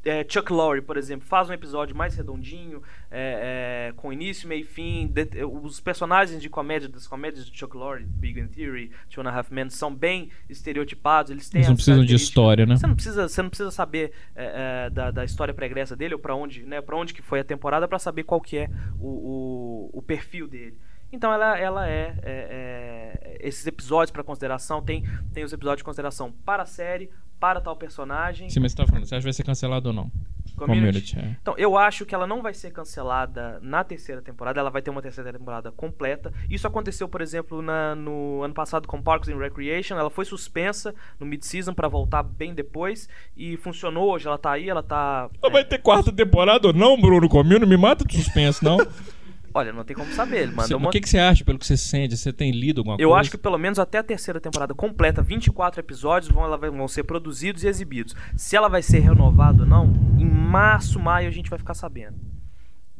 é, 0.04 0.24
Chuck 0.28 0.52
Lorre, 0.52 0.80
por 0.80 0.96
exemplo, 0.96 1.26
faz 1.26 1.48
um 1.50 1.52
episódio 1.52 1.94
mais 1.94 2.14
redondinho, 2.16 2.82
é, 3.10 3.88
é, 3.90 3.92
com 3.96 4.12
início, 4.12 4.48
meio 4.48 4.62
e 4.62 4.64
fim. 4.64 5.06
de- 5.06 5.44
os 5.44 5.78
personagens 5.80 6.40
de 6.40 6.48
comédia, 6.48 6.88
das 6.88 7.06
comédias 7.06 7.44
de 7.46 7.56
Chuck 7.58 7.76
Lorre, 7.76 8.04
Big 8.04 8.40
Bang 8.40 8.48
Theory, 8.54 8.90
Two 9.10 9.22
and 9.22 9.28
a 9.28 9.36
Half 9.38 9.50
Men, 9.52 9.68
são 9.70 9.94
bem 9.94 10.30
estereotipados. 10.48 11.30
Eles 11.30 11.48
têm 11.50 11.60
Eles 11.60 11.68
não 11.68 11.74
precisam 11.76 12.04
de 12.04 12.14
história, 12.14 12.64
né? 12.66 12.76
Você 12.76 12.86
não 12.86 12.94
precisa, 12.94 13.28
você 13.28 13.42
não 13.42 13.50
precisa 13.50 13.70
saber 13.70 14.12
é, 14.34 14.86
é, 14.86 14.90
da, 14.90 15.10
da 15.10 15.24
história 15.24 15.52
pregressa 15.54 15.94
dele 15.96 16.14
ou 16.14 16.20
para 16.20 16.34
onde, 16.34 16.62
né, 16.64 16.80
para 16.80 16.96
onde 16.96 17.12
que 17.12 17.22
foi 17.22 17.40
a 17.40 17.44
temporada 17.44 17.86
para 17.88 17.98
saber 17.98 18.24
qual 18.24 18.40
que 18.40 18.56
é 18.56 18.70
o, 18.98 19.88
o, 19.92 19.98
o 19.98 20.02
perfil 20.02 20.46
dele. 20.48 20.78
Então 21.12 21.32
ela, 21.32 21.58
ela 21.58 21.88
é, 21.88 22.14
é, 22.22 23.12
é, 23.32 23.38
esses 23.40 23.66
episódios 23.66 24.12
para 24.12 24.22
consideração 24.22 24.80
tem 24.80 25.02
tem 25.32 25.42
os 25.42 25.52
episódios 25.52 25.78
de 25.78 25.84
consideração 25.84 26.30
para 26.44 26.62
a 26.62 26.66
série, 26.66 27.10
para 27.40 27.60
tal 27.60 27.74
personagem. 27.74 28.48
Sim, 28.50 28.60
mas 28.60 28.72
você 28.72 28.76
tá 28.76 28.86
falando, 28.86 29.04
você 29.06 29.14
acha 29.14 29.20
que 29.22 29.24
vai 29.24 29.32
ser 29.32 29.42
cancelado 29.44 29.88
ou 29.88 29.92
não? 29.94 30.12
Community. 30.56 31.14
Community, 31.14 31.18
é. 31.18 31.36
Então, 31.40 31.54
eu 31.56 31.78
acho 31.78 32.04
que 32.04 32.14
ela 32.14 32.26
não 32.26 32.42
vai 32.42 32.52
ser 32.52 32.70
cancelada 32.70 33.58
na 33.62 33.82
terceira 33.82 34.20
temporada, 34.20 34.60
ela 34.60 34.68
vai 34.68 34.82
ter 34.82 34.90
uma 34.90 35.00
terceira 35.00 35.32
temporada 35.32 35.72
completa. 35.72 36.32
Isso 36.50 36.66
aconteceu, 36.66 37.08
por 37.08 37.22
exemplo, 37.22 37.62
na- 37.62 37.94
no 37.94 38.42
ano 38.42 38.52
passado 38.52 38.86
com 38.86 39.00
Parks 39.00 39.30
and 39.30 39.38
Recreation, 39.38 39.96
ela 39.96 40.10
foi 40.10 40.26
suspensa 40.26 40.94
no 41.18 41.24
mid-season 41.24 41.72
pra 41.72 41.88
voltar 41.88 42.22
bem 42.22 42.52
depois 42.54 43.08
e 43.34 43.56
funcionou, 43.56 44.12
hoje 44.12 44.26
ela 44.26 44.36
tá 44.36 44.50
aí, 44.52 44.68
ela 44.68 44.82
tá 44.82 45.30
Não 45.42 45.50
vai 45.50 45.64
ter 45.64 45.78
quarta 45.78 46.12
temporada 46.12 46.68
ou 46.68 46.74
não, 46.74 47.00
Bruno? 47.00 47.26
Community, 47.28 47.66
me 47.66 47.76
mata 47.78 48.04
de 48.04 48.16
suspense, 48.18 48.62
não? 48.62 48.76
Olha, 49.52 49.72
não 49.72 49.82
tem 49.84 49.96
como 49.96 50.12
saber, 50.12 50.42
ele 50.44 50.52
mandou 50.52 50.76
o 50.78 50.80
uma... 50.80 50.90
que, 50.90 51.00
que 51.00 51.08
você 51.08 51.18
acha, 51.18 51.44
pelo 51.44 51.58
que 51.58 51.66
você 51.66 51.76
sente? 51.76 52.16
Você 52.16 52.32
tem 52.32 52.52
lido 52.52 52.80
alguma 52.80 52.96
Eu 53.00 53.08
coisa? 53.08 53.20
acho 53.20 53.30
que 53.32 53.38
pelo 53.38 53.58
menos 53.58 53.78
até 53.78 53.98
a 53.98 54.02
terceira 54.02 54.40
temporada 54.40 54.74
completa, 54.74 55.20
24 55.22 55.80
episódios 55.80 56.30
vão, 56.32 56.48
vai- 56.56 56.70
vão 56.70 56.86
ser 56.88 57.02
produzidos 57.04 57.64
e 57.64 57.66
exibidos. 57.68 58.14
Se 58.36 58.54
ela 58.56 58.68
vai 58.68 58.82
ser 58.82 59.00
renovada 59.00 59.62
ou 59.64 59.68
não, 59.68 59.92
em 60.18 60.24
março, 60.24 61.00
maio 61.00 61.26
a 61.28 61.32
gente 61.32 61.50
vai 61.50 61.58
ficar 61.58 61.74
sabendo. 61.74 62.16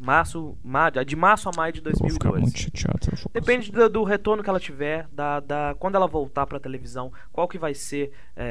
Março, 0.03 0.57
ma- 0.65 0.89
de 0.89 1.15
março 1.15 1.47
a 1.51 1.53
maio 1.55 1.75
de 1.75 1.81
Eu 1.81 1.93
vou 1.93 2.09
ficar 2.11 2.31
2012. 2.31 2.41
muito 2.41 2.59
chateado 2.59 3.01
eu 3.13 3.31
Depende 3.35 3.71
do, 3.71 3.87
do 3.91 4.03
retorno 4.03 4.43
que 4.43 4.49
ela 4.49 4.59
tiver, 4.59 5.07
da, 5.13 5.41
da, 5.41 5.77
quando 5.79 5.95
ela 5.95 6.07
voltar 6.07 6.47
pra 6.47 6.59
televisão, 6.59 7.13
qual 7.31 7.47
que 7.47 7.59
vai 7.59 7.75
ser 7.75 8.11
é, 8.35 8.45
é, 8.45 8.51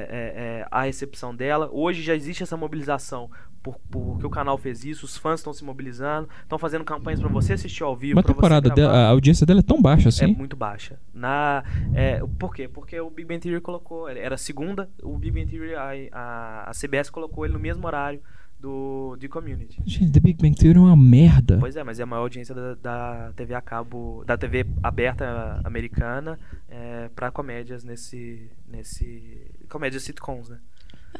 é, 0.62 0.68
a 0.70 0.84
recepção 0.84 1.36
dela. 1.36 1.68
Hoje 1.72 2.04
já 2.04 2.14
existe 2.14 2.44
essa 2.44 2.56
mobilização 2.56 3.32
por, 3.62 3.78
porque 3.90 4.26
o 4.26 4.30
canal 4.30 4.58
fez 4.58 4.84
isso, 4.84 5.06
os 5.06 5.18
fãs 5.18 5.40
estão 5.40 5.54
se 5.54 5.64
mobilizando, 5.64 6.30
estão 6.42 6.58
fazendo 6.58 6.84
campanhas 6.84 7.20
pra 7.20 7.30
você 7.30 7.54
assistir 7.54 7.84
ao 7.84 7.96
vivo. 7.96 8.16
Uma 8.16 8.24
pra 8.24 8.32
você 8.32 8.36
temporada, 8.36 8.70
dela, 8.70 8.94
a 8.94 9.10
audiência 9.10 9.46
dela 9.46 9.60
é 9.60 9.64
tão 9.64 9.82
baixa 9.82 10.08
É 10.08 10.10
assim. 10.10 10.28
muito 10.28 10.56
baixa. 10.56 11.00
Na, 11.14 11.64
é, 11.94 12.22
por 12.38 12.54
quê? 12.54 12.68
Porque 12.68 13.00
o 13.00 13.10
Big 13.10 13.28
Bang 13.28 13.40
Theory 13.40 13.62
colocou, 13.62 14.08
era 14.10 14.38
segunda, 14.38 14.90
o 15.04 15.18
Big 15.18 15.32
Bang 15.32 15.52
Theory, 15.52 15.76
a, 15.76 16.18
a, 16.18 16.70
a 16.70 16.72
CBS 16.74 17.10
colocou 17.10 17.46
ele 17.46 17.54
no 17.54 17.60
mesmo 17.60 17.86
horário 17.86 18.22
do 18.60 19.16
de 19.18 19.30
Community. 19.30 19.82
Gente, 19.86 20.12
The 20.12 20.20
Big 20.20 20.42
Bang 20.42 20.56
Theory 20.56 20.78
é 20.78 20.82
uma 20.82 20.98
merda. 20.98 21.58
Pois 21.60 21.76
é, 21.76 21.84
mas 21.84 22.00
é 22.00 22.04
a 22.04 22.06
maior 22.06 22.24
audiência 22.24 22.54
da, 22.54 22.76
da 22.76 23.32
TV 23.36 23.54
a 23.54 23.62
cabo, 23.62 24.24
da 24.26 24.38
TV 24.38 24.66
aberta 24.84 25.62
americana 25.64 26.38
é, 26.68 27.10
para 27.16 27.32
comédias 27.32 27.84
nesse, 27.84 28.50
nesse, 28.68 29.50
comédias 29.70 30.04
sitcoms, 30.04 30.50
né? 30.50 30.60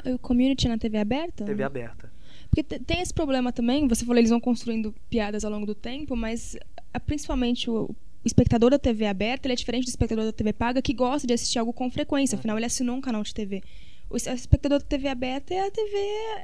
O 0.06 0.20
community 0.20 0.68
na 0.68 0.78
TV 0.78 0.98
aberta? 0.98 1.46
TV 1.46 1.64
aberta. 1.64 2.12
Porque 2.50 2.64
te- 2.64 2.80
tem 2.80 3.02
esse 3.02 3.14
problema 3.14 3.52
também, 3.52 3.88
você 3.88 4.04
falou, 4.04 4.18
eles 4.20 4.30
vão 4.32 4.40
construindo 4.40 4.94
piadas 5.10 5.46
ao 5.46 5.52
longo 5.52 5.66
do 5.66 5.76
tempo, 5.76 6.16
mas 6.16 6.58
ah, 6.94 7.00
principalmente 7.00 7.70
o, 7.70 7.90
espectador 8.26 8.72
da 8.72 8.80
TV 8.80 9.06
aberta, 9.06 9.48
ele 9.48 9.54
é 9.54 9.56
diferente 9.56 9.86
do 9.86 9.90
espectador 9.90 10.26
da 10.26 10.32
TV 10.34 10.52
paga 10.52 10.82
que 10.82 10.94
gosta 10.94 11.26
de 11.28 11.34
assistir 11.34 11.58
algo 11.60 11.72
com 11.72 11.90
frequência, 11.90 12.38
afinal 12.38 12.58
ele 12.58 12.66
assinou 12.66 12.96
um 12.96 13.02
canal 13.02 13.24
de 13.24 13.34
TV. 13.34 13.62
O 14.10 14.18
es- 14.18 14.26
espectador 14.26 14.80
da 14.80 14.86
TV 14.86 15.08
aberta 15.08 15.54
é 15.54 15.68
a 15.68 15.70
TV 15.70 15.92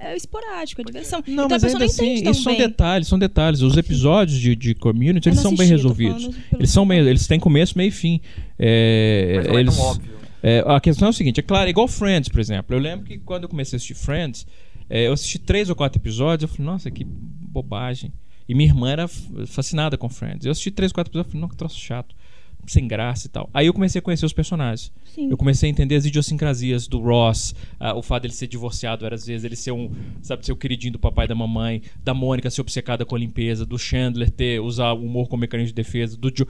é 0.03 0.15
esporádico, 0.15 0.81
é 0.81 0.83
diversão. 0.83 1.23
Não, 1.25 1.45
então 1.45 1.45
a 1.45 1.49
mas 1.49 1.63
pessoa 1.63 1.81
ainda 1.81 1.85
não 1.87 1.93
entende 1.93 2.21
assim, 2.21 2.31
isso 2.31 2.43
são 2.43 2.53
bem. 2.55 2.61
detalhes, 2.67 3.07
são 3.07 3.17
detalhes. 3.19 3.61
Os 3.61 3.75
episódios 3.75 4.37
de, 4.39 4.55
de 4.55 4.75
Community, 4.75 5.27
Eu 5.27 5.31
eles 5.33 5.43
não 5.43 5.49
são 5.49 5.57
bem 5.57 5.73
assisti, 5.73 5.75
resolvidos. 5.75 6.29
Eles 6.53 6.69
são 6.69 6.87
bem, 6.87 6.99
eles 6.99 7.25
têm 7.25 7.39
começo, 7.39 7.75
meio 7.75 7.87
e 7.87 7.91
fim. 7.91 8.21
É, 8.59 9.33
Mas 9.37 9.47
não 9.47 9.57
é 9.57 9.61
eles, 9.61 9.75
tão 9.75 9.83
óbvio. 9.85 10.11
é, 10.43 10.63
a 10.67 10.79
questão 10.79 11.07
é 11.07 11.09
o 11.09 11.13
seguinte, 11.13 11.39
é 11.39 11.43
claro, 11.43 11.65
é 11.67 11.71
igual 11.71 11.87
Friends, 11.87 12.29
por 12.29 12.39
exemplo. 12.39 12.75
Eu 12.75 12.79
lembro 12.79 13.05
que 13.05 13.17
quando 13.17 13.43
eu 13.43 13.49
comecei 13.49 13.75
a 13.75 13.77
assistir 13.77 13.95
Friends, 13.95 14.45
é, 14.89 15.07
eu 15.07 15.13
assisti 15.13 15.39
três 15.39 15.69
ou 15.69 15.75
quatro 15.75 15.99
episódios, 15.99 16.49
eu 16.49 16.55
falei, 16.55 16.71
nossa, 16.71 16.91
que 16.91 17.03
bobagem. 17.03 18.13
E 18.47 18.53
minha 18.53 18.69
irmã 18.69 18.89
era 18.89 19.07
fascinada 19.47 19.97
com 19.97 20.07
Friends. 20.07 20.45
Eu 20.45 20.51
assisti 20.51 20.71
três 20.71 20.91
ou 20.91 20.95
quatro 20.95 21.09
episódios, 21.11 21.27
eu 21.27 21.31
falei, 21.31 21.41
não, 21.41 21.49
que 21.49 21.55
troço 21.55 21.79
chato, 21.79 22.15
sem 22.67 22.87
graça 22.87 23.27
e 23.27 23.29
tal. 23.29 23.49
Aí 23.53 23.67
eu 23.67 23.73
comecei 23.73 23.99
a 23.99 24.01
conhecer 24.01 24.25
os 24.25 24.33
personagens. 24.33 24.91
Sim. 25.05 25.29
Eu 25.29 25.37
comecei 25.37 25.69
a 25.69 25.71
entender 25.71 25.95
as 25.95 26.05
idiosincrasias 26.05 26.87
do 26.87 26.99
Ross, 26.99 27.55
ah, 27.79 27.95
o 27.95 28.01
fato 28.01 28.23
dele 28.23 28.33
ser 28.33 28.47
divorciado 28.47 29.03
várias 29.03 29.25
vezes, 29.25 29.43
ele 29.43 29.55
ser 29.55 29.71
um, 29.71 29.89
sabe, 30.21 30.45
ser 30.45 30.51
o 30.51 30.55
queridinho 30.55 30.93
do 30.93 30.99
papai 30.99 31.25
e 31.25 31.29
da 31.29 31.35
mamãe, 31.35 31.81
da 32.03 32.13
Mônica 32.13 32.49
ser 32.49 32.61
obcecada 32.61 33.05
com 33.05 33.15
a 33.15 33.19
limpeza, 33.19 33.65
do 33.65 33.77
Chandler 33.77 34.29
ter 34.29 34.59
usar 34.59 34.93
o 34.93 35.05
humor 35.05 35.27
como 35.27 35.41
mecanismo 35.41 35.69
de 35.69 35.73
defesa, 35.73 36.17
do 36.17 36.31
Joe. 36.35 36.47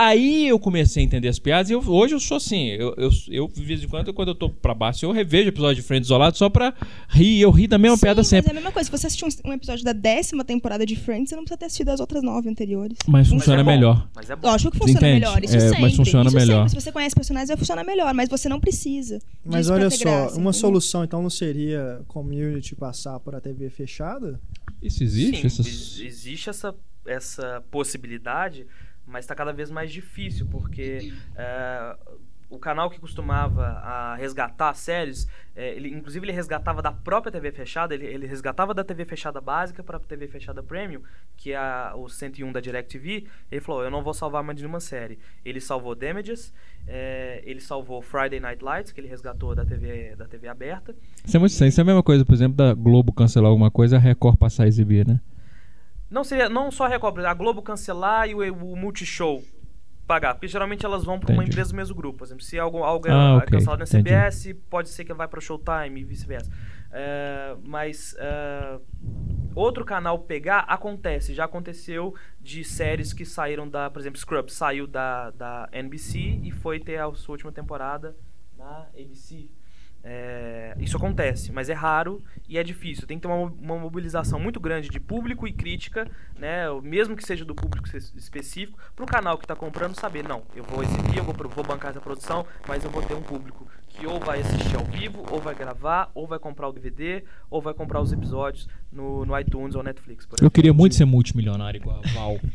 Aí 0.00 0.46
eu 0.46 0.60
comecei 0.60 1.02
a 1.02 1.06
entender 1.06 1.26
as 1.26 1.40
piadas 1.40 1.70
e 1.70 1.72
eu- 1.72 1.80
hoje 1.84 2.14
eu 2.14 2.20
sou 2.20 2.36
assim. 2.36 2.68
Eu, 2.68 2.94
eu, 2.96 3.10
eu, 3.28 3.48
de 3.48 3.64
vez 3.64 3.82
em 3.82 3.88
quando, 3.88 4.14
quando 4.14 4.28
eu 4.28 4.34
tô 4.36 4.48
pra 4.48 4.72
baixo, 4.72 5.04
eu 5.04 5.10
revejo 5.10 5.48
episódio 5.48 5.82
de 5.82 5.88
Friends 5.88 6.06
isolado 6.06 6.38
só 6.38 6.48
pra 6.48 6.72
rir. 7.08 7.40
Eu 7.40 7.50
ri 7.50 7.66
da 7.66 7.78
mesma 7.78 7.96
Sim, 7.96 8.02
piada 8.02 8.20
mas 8.20 8.28
sempre. 8.28 8.48
é 8.48 8.52
a 8.52 8.54
mesma 8.54 8.70
coisa. 8.70 8.86
Se 8.86 8.96
você 8.96 9.08
assistir 9.08 9.24
um, 9.24 9.50
um 9.50 9.52
episódio 9.52 9.84
da 9.84 9.92
décima 9.92 10.44
temporada 10.44 10.86
de 10.86 10.94
Friends, 10.94 11.30
você 11.30 11.34
não 11.34 11.42
precisa 11.42 11.58
ter 11.58 11.64
assistido 11.66 11.88
as 11.88 11.98
outras 11.98 12.22
nove 12.22 12.48
anteriores. 12.48 12.96
Mas 13.08 13.28
Mas 13.28 13.28
funciona 13.28 13.60
é 13.60 13.64
bom, 13.64 13.70
melhor. 13.72 14.08
Mas 14.14 14.30
é 14.30 14.36
bom. 14.36 14.48
Lógico 14.48 14.70
que 14.70 14.78
Você 14.78 14.92
funciona 14.92 15.08
entende? 15.08 15.26
melhor, 15.26 15.44
isso 15.44 15.56
É, 15.56 15.60
sempre. 15.60 15.80
mas 15.82 15.96
funciona 15.96 16.28
isso 16.28 16.36
melhor. 16.38 16.56
Sempre. 16.68 16.70
Se 16.70 16.84
você 16.86 16.92
conhece 16.92 17.14
personagens, 17.16 17.48
vai 17.48 17.56
funcionar 17.56 17.82
melhor, 17.84 18.14
mas 18.14 18.28
você 18.28 18.48
não 18.48 18.60
precisa. 18.60 19.18
Mas 19.44 19.62
disso 19.66 19.72
pra 19.72 19.80
olha 19.80 19.90
ter 19.90 19.96
só, 19.96 20.04
graça, 20.04 20.20
uma 20.20 20.30
entendeu? 20.34 20.52
solução 20.52 21.02
então 21.02 21.20
não 21.22 21.30
seria 21.30 22.02
community 22.06 22.76
passar 22.76 23.18
por 23.18 23.34
a 23.34 23.40
TV 23.40 23.68
fechada? 23.68 24.40
Isso 24.80 25.02
existe? 25.02 25.40
Sim, 25.40 25.46
Essas- 25.48 25.98
existe 25.98 26.48
essa, 26.50 26.72
essa 27.04 27.64
possibilidade, 27.68 28.64
mas 29.08 29.24
está 29.24 29.34
cada 29.34 29.52
vez 29.52 29.70
mais 29.70 29.90
difícil, 29.90 30.46
porque 30.46 31.12
é, 31.34 31.96
o 32.50 32.58
canal 32.58 32.88
que 32.88 32.98
costumava 32.98 34.14
resgatar 34.16 34.72
séries, 34.74 35.28
é, 35.54 35.74
ele, 35.74 35.90
inclusive 35.90 36.24
ele 36.24 36.32
resgatava 36.32 36.80
da 36.80 36.90
própria 36.90 37.30
TV 37.30 37.52
fechada, 37.52 37.94
ele, 37.94 38.06
ele 38.06 38.26
resgatava 38.26 38.72
da 38.72 38.82
TV 38.82 39.04
fechada 39.04 39.40
básica 39.40 39.82
para 39.82 39.98
a 39.98 40.00
TV 40.00 40.26
fechada 40.28 40.62
premium, 40.62 41.02
que 41.36 41.52
é 41.52 41.56
a, 41.56 41.92
o 41.94 42.08
101 42.08 42.52
da 42.52 42.60
DirecTV, 42.60 43.26
ele 43.50 43.60
falou, 43.60 43.82
eu 43.82 43.90
não 43.90 44.02
vou 44.02 44.14
salvar 44.14 44.42
mais 44.42 44.58
nenhuma 44.58 44.80
série. 44.80 45.18
Ele 45.44 45.60
salvou 45.60 45.94
Damages, 45.94 46.52
é, 46.86 47.42
ele 47.44 47.60
salvou 47.60 48.00
Friday 48.00 48.40
Night 48.40 48.64
Lights, 48.64 48.92
que 48.92 49.00
ele 49.00 49.08
resgatou 49.08 49.54
da 49.54 49.64
TV, 49.64 50.16
da 50.16 50.26
TV 50.26 50.48
aberta, 50.48 50.94
Isso 51.24 51.36
é 51.36 51.40
muito 51.40 51.52
estranho. 51.52 51.68
Isso 51.68 51.80
é 51.80 51.82
a 51.82 51.86
mesma 51.86 52.02
coisa, 52.02 52.24
por 52.24 52.32
exemplo, 52.34 52.56
da 52.56 52.72
Globo 52.72 53.12
cancelar 53.12 53.50
alguma 53.50 53.70
coisa, 53.70 53.96
a 53.96 54.00
Record 54.00 54.38
passar 54.38 54.64
a 54.64 54.68
exibir, 54.68 55.06
né? 55.06 55.20
Não 56.10 56.24
seria 56.24 56.48
não 56.48 56.70
só 56.70 56.84
a 56.86 56.88
Record, 56.88 57.18
a 57.24 57.34
Globo 57.34 57.62
cancelar 57.62 58.28
e 58.28 58.34
o, 58.34 58.54
o 58.72 58.76
Multishow 58.76 59.42
pagar, 60.06 60.34
porque 60.34 60.48
geralmente 60.48 60.86
elas 60.86 61.04
vão 61.04 61.20
para 61.20 61.30
uma 61.32 61.42
Entendi. 61.42 61.50
empresa 61.50 61.70
do 61.70 61.76
mesmo 61.76 61.94
grupo. 61.94 62.18
Por 62.18 62.24
exemplo, 62.24 62.42
se 62.42 62.58
algo, 62.58 62.82
algo 62.82 63.06
Ah, 63.08 63.12
é 63.12 63.36
ok, 63.36 63.48
cancelado 63.50 63.80
na 63.80 63.84
entendi. 63.84 64.08
CBS, 64.08 64.54
pode 64.70 64.88
ser 64.88 65.04
que 65.04 65.12
vai 65.12 65.28
para 65.28 65.38
Showtime 65.40 66.00
e 66.00 66.04
vice-versa. 66.04 66.50
É, 66.90 67.54
mas 67.62 68.16
é, 68.18 68.78
outro 69.54 69.84
canal 69.84 70.18
pegar 70.20 70.60
acontece, 70.60 71.34
já 71.34 71.44
aconteceu 71.44 72.14
de 72.40 72.64
séries 72.64 73.12
que 73.12 73.26
saíram 73.26 73.68
da, 73.68 73.90
por 73.90 74.00
exemplo, 74.00 74.18
Scrubs 74.18 74.54
saiu 74.54 74.86
da, 74.86 75.30
da 75.32 75.68
NBC 75.72 76.40
e 76.42 76.50
foi 76.50 76.80
ter 76.80 76.98
a 76.98 77.12
sua 77.12 77.34
última 77.34 77.52
temporada 77.52 78.16
na 78.56 78.86
ABC. 78.98 79.50
É, 80.04 80.74
isso 80.78 80.96
acontece, 80.96 81.52
mas 81.52 81.68
é 81.68 81.74
raro 81.74 82.22
e 82.48 82.56
é 82.56 82.62
difícil. 82.62 83.06
Tem 83.06 83.18
que 83.18 83.26
ter 83.26 83.32
uma, 83.32 83.50
uma 83.50 83.78
mobilização 83.78 84.38
muito 84.40 84.58
grande 84.60 84.88
de 84.88 84.98
público 85.00 85.46
e 85.46 85.52
crítica, 85.52 86.08
né? 86.38 86.64
Mesmo 86.82 87.16
que 87.16 87.22
seja 87.26 87.44
do 87.44 87.54
público 87.54 87.88
es- 87.94 88.12
específico, 88.16 88.78
para 88.94 89.04
o 89.04 89.08
canal 89.08 89.36
que 89.36 89.44
está 89.44 89.54
comprando 89.56 89.94
saber, 89.98 90.22
não, 90.26 90.42
eu 90.54 90.62
vou 90.64 90.82
exibir, 90.82 91.18
eu 91.18 91.24
vou, 91.24 91.34
vou 91.48 91.64
bancar 91.64 91.90
essa 91.90 92.00
produção, 92.00 92.46
mas 92.66 92.84
eu 92.84 92.90
vou 92.90 93.02
ter 93.02 93.14
um 93.14 93.22
público 93.22 93.66
que 93.88 94.06
ou 94.06 94.20
vai 94.20 94.40
assistir 94.40 94.76
ao 94.76 94.84
vivo, 94.84 95.24
ou 95.30 95.40
vai 95.40 95.54
gravar, 95.54 96.10
ou 96.14 96.26
vai 96.26 96.38
comprar 96.38 96.68
o 96.68 96.72
DVD, 96.72 97.24
ou 97.50 97.60
vai 97.60 97.74
comprar 97.74 98.00
os 98.00 98.12
episódios 98.12 98.68
no, 98.92 99.26
no 99.26 99.38
iTunes 99.38 99.74
ou 99.74 99.82
Netflix. 99.82 100.24
Por 100.24 100.34
Eu 100.34 100.42
exemplo. 100.44 100.50
queria 100.54 100.72
muito 100.72 100.94
ser 100.94 101.04
multimilionário 101.04 101.78
igual 101.78 102.00
a 102.04 102.08
Val. 102.14 102.38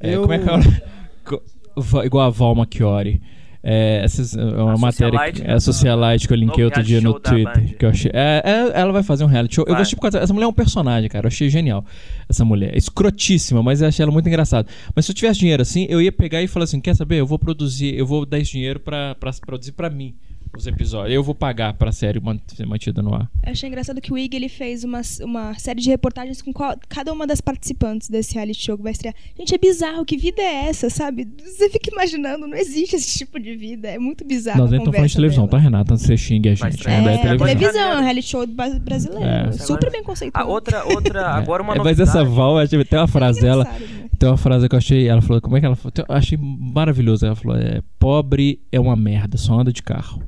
É, 0.00 0.16
Eu- 0.16 0.22
Como 0.22 0.32
é 0.34 0.38
que 0.40 0.50
é? 0.50 2.04
Igual 2.04 2.26
a 2.26 2.30
Val 2.30 2.54
Machiori. 2.54 3.22
É, 3.66 4.02
essas, 4.04 4.36
é 4.36 4.42
uma 4.44 4.74
A 4.74 4.76
matéria. 4.76 5.10
Socialite 5.18 5.40
que- 5.42 5.50
É 5.50 5.54
a 5.54 5.60
Socialite 5.60 6.28
que 6.28 6.32
eu 6.34 6.36
linkei 6.36 6.64
outro 6.64 6.82
dia 6.82 7.00
no 7.00 7.18
Twitter. 7.18 7.76
Que 7.78 7.84
eu 7.86 7.88
achei, 7.88 8.10
é, 8.12 8.42
é, 8.44 8.80
ela 8.80 8.92
vai 8.92 9.02
fazer 9.02 9.24
um 9.24 9.26
reality 9.26 9.54
show. 9.54 9.64
Eu 9.66 9.72
Vai. 9.72 9.80
gostei 9.80 9.96
por 9.96 10.02
causa. 10.02 10.18
Essa 10.18 10.34
mulher 10.34 10.44
é 10.44 10.48
um 10.48 10.52
personagem, 10.52 11.08
cara. 11.08 11.24
Eu 11.24 11.28
achei 11.28 11.48
genial. 11.48 11.82
Essa 12.28 12.44
mulher. 12.44 12.76
Escrotíssima, 12.76 13.62
mas 13.62 13.80
eu 13.80 13.88
achei 13.88 14.02
ela 14.02 14.12
muito 14.12 14.28
engraçada. 14.28 14.68
Mas 14.94 15.06
se 15.06 15.12
eu 15.12 15.14
tivesse 15.16 15.40
dinheiro 15.40 15.62
assim, 15.62 15.86
eu 15.88 16.02
ia 16.02 16.12
pegar 16.12 16.42
e 16.42 16.46
falar 16.46 16.64
assim: 16.64 16.78
quer 16.78 16.94
saber? 16.94 17.16
Eu 17.20 17.26
vou 17.26 17.38
produzir, 17.38 17.96
eu 17.96 18.04
vou 18.06 18.26
dar 18.26 18.38
esse 18.38 18.52
dinheiro 18.52 18.78
pra, 18.80 19.14
pra 19.14 19.30
produzir 19.46 19.72
pra 19.72 19.88
mim 19.88 20.14
os 20.56 20.66
episódios. 20.66 21.14
Eu 21.14 21.22
vou 21.22 21.34
pagar 21.34 21.74
pra 21.74 21.90
série 21.92 22.20
ser 22.54 22.66
mantida 22.66 23.02
no 23.02 23.14
ar. 23.14 23.28
Eu 23.44 23.52
achei 23.52 23.68
engraçado 23.68 24.00
que 24.00 24.12
o 24.12 24.18
Ig 24.18 24.34
ele 24.36 24.48
fez 24.48 24.84
uma, 24.84 25.00
uma 25.22 25.54
série 25.58 25.80
de 25.80 25.90
reportagens 25.90 26.40
com 26.40 26.52
qual- 26.52 26.76
cada 26.88 27.12
uma 27.12 27.26
das 27.26 27.40
participantes 27.40 28.08
desse 28.08 28.34
reality 28.34 28.62
show 28.64 28.76
que 28.76 28.82
vai 28.82 28.92
estrear. 28.92 29.14
Gente, 29.38 29.54
é 29.54 29.58
bizarro, 29.58 30.04
que 30.04 30.16
vida 30.16 30.40
é 30.40 30.66
essa, 30.66 30.88
sabe? 30.90 31.28
Você 31.44 31.68
fica 31.70 31.90
imaginando, 31.90 32.46
não 32.46 32.56
existe 32.56 32.96
esse 32.96 33.18
tipo 33.18 33.38
de 33.40 33.56
vida. 33.56 33.88
É 33.88 33.98
muito 33.98 34.24
bizarro. 34.24 34.58
Nós 34.60 34.72
estamos 34.72 34.92
falando 34.94 35.08
de 35.08 35.14
televisão, 35.14 35.44
tá, 35.46 35.56
dela. 35.56 35.62
Renata? 35.62 35.92
Antes 35.94 36.02
que 36.06 36.08
você 36.08 36.16
xingue 36.16 36.48
a 36.50 36.54
gente. 36.54 36.86
né? 36.86 36.94
É, 36.94 37.14
É 37.14 37.18
televisão. 37.18 37.46
televisão, 37.46 37.82
é 37.82 37.96
um 37.98 38.02
reality 38.02 38.28
show 38.28 38.46
brasileiro. 38.46 39.24
É. 39.24 39.52
Super 39.52 39.90
bem 39.90 40.02
conceituado. 40.02 40.48
A 40.48 40.50
outra, 40.52 40.84
outra 40.84 41.26
agora 41.34 41.62
uma 41.62 41.74
É, 41.74 41.78
novidade. 41.78 41.98
mas 42.00 42.08
essa 42.08 42.24
Val, 42.24 42.56
tem 42.68 42.98
uma 42.98 43.08
frase 43.08 43.40
dela. 43.40 43.64
Né? 43.64 44.08
Tem 44.18 44.28
uma 44.28 44.36
frase 44.36 44.68
que 44.68 44.74
eu 44.74 44.78
achei. 44.78 45.08
Ela 45.08 45.20
falou, 45.20 45.40
como 45.40 45.56
é 45.56 45.60
que 45.60 45.66
ela 45.66 45.74
falou? 45.76 45.92
Eu 46.08 46.14
achei 46.14 46.38
maravilhoso. 46.40 47.26
Ela 47.26 47.34
falou: 47.34 47.56
é, 47.56 47.82
pobre 47.98 48.60
é 48.70 48.78
uma 48.78 48.94
merda, 48.94 49.36
só 49.36 49.58
anda 49.58 49.72
de 49.72 49.82
carro. 49.82 50.22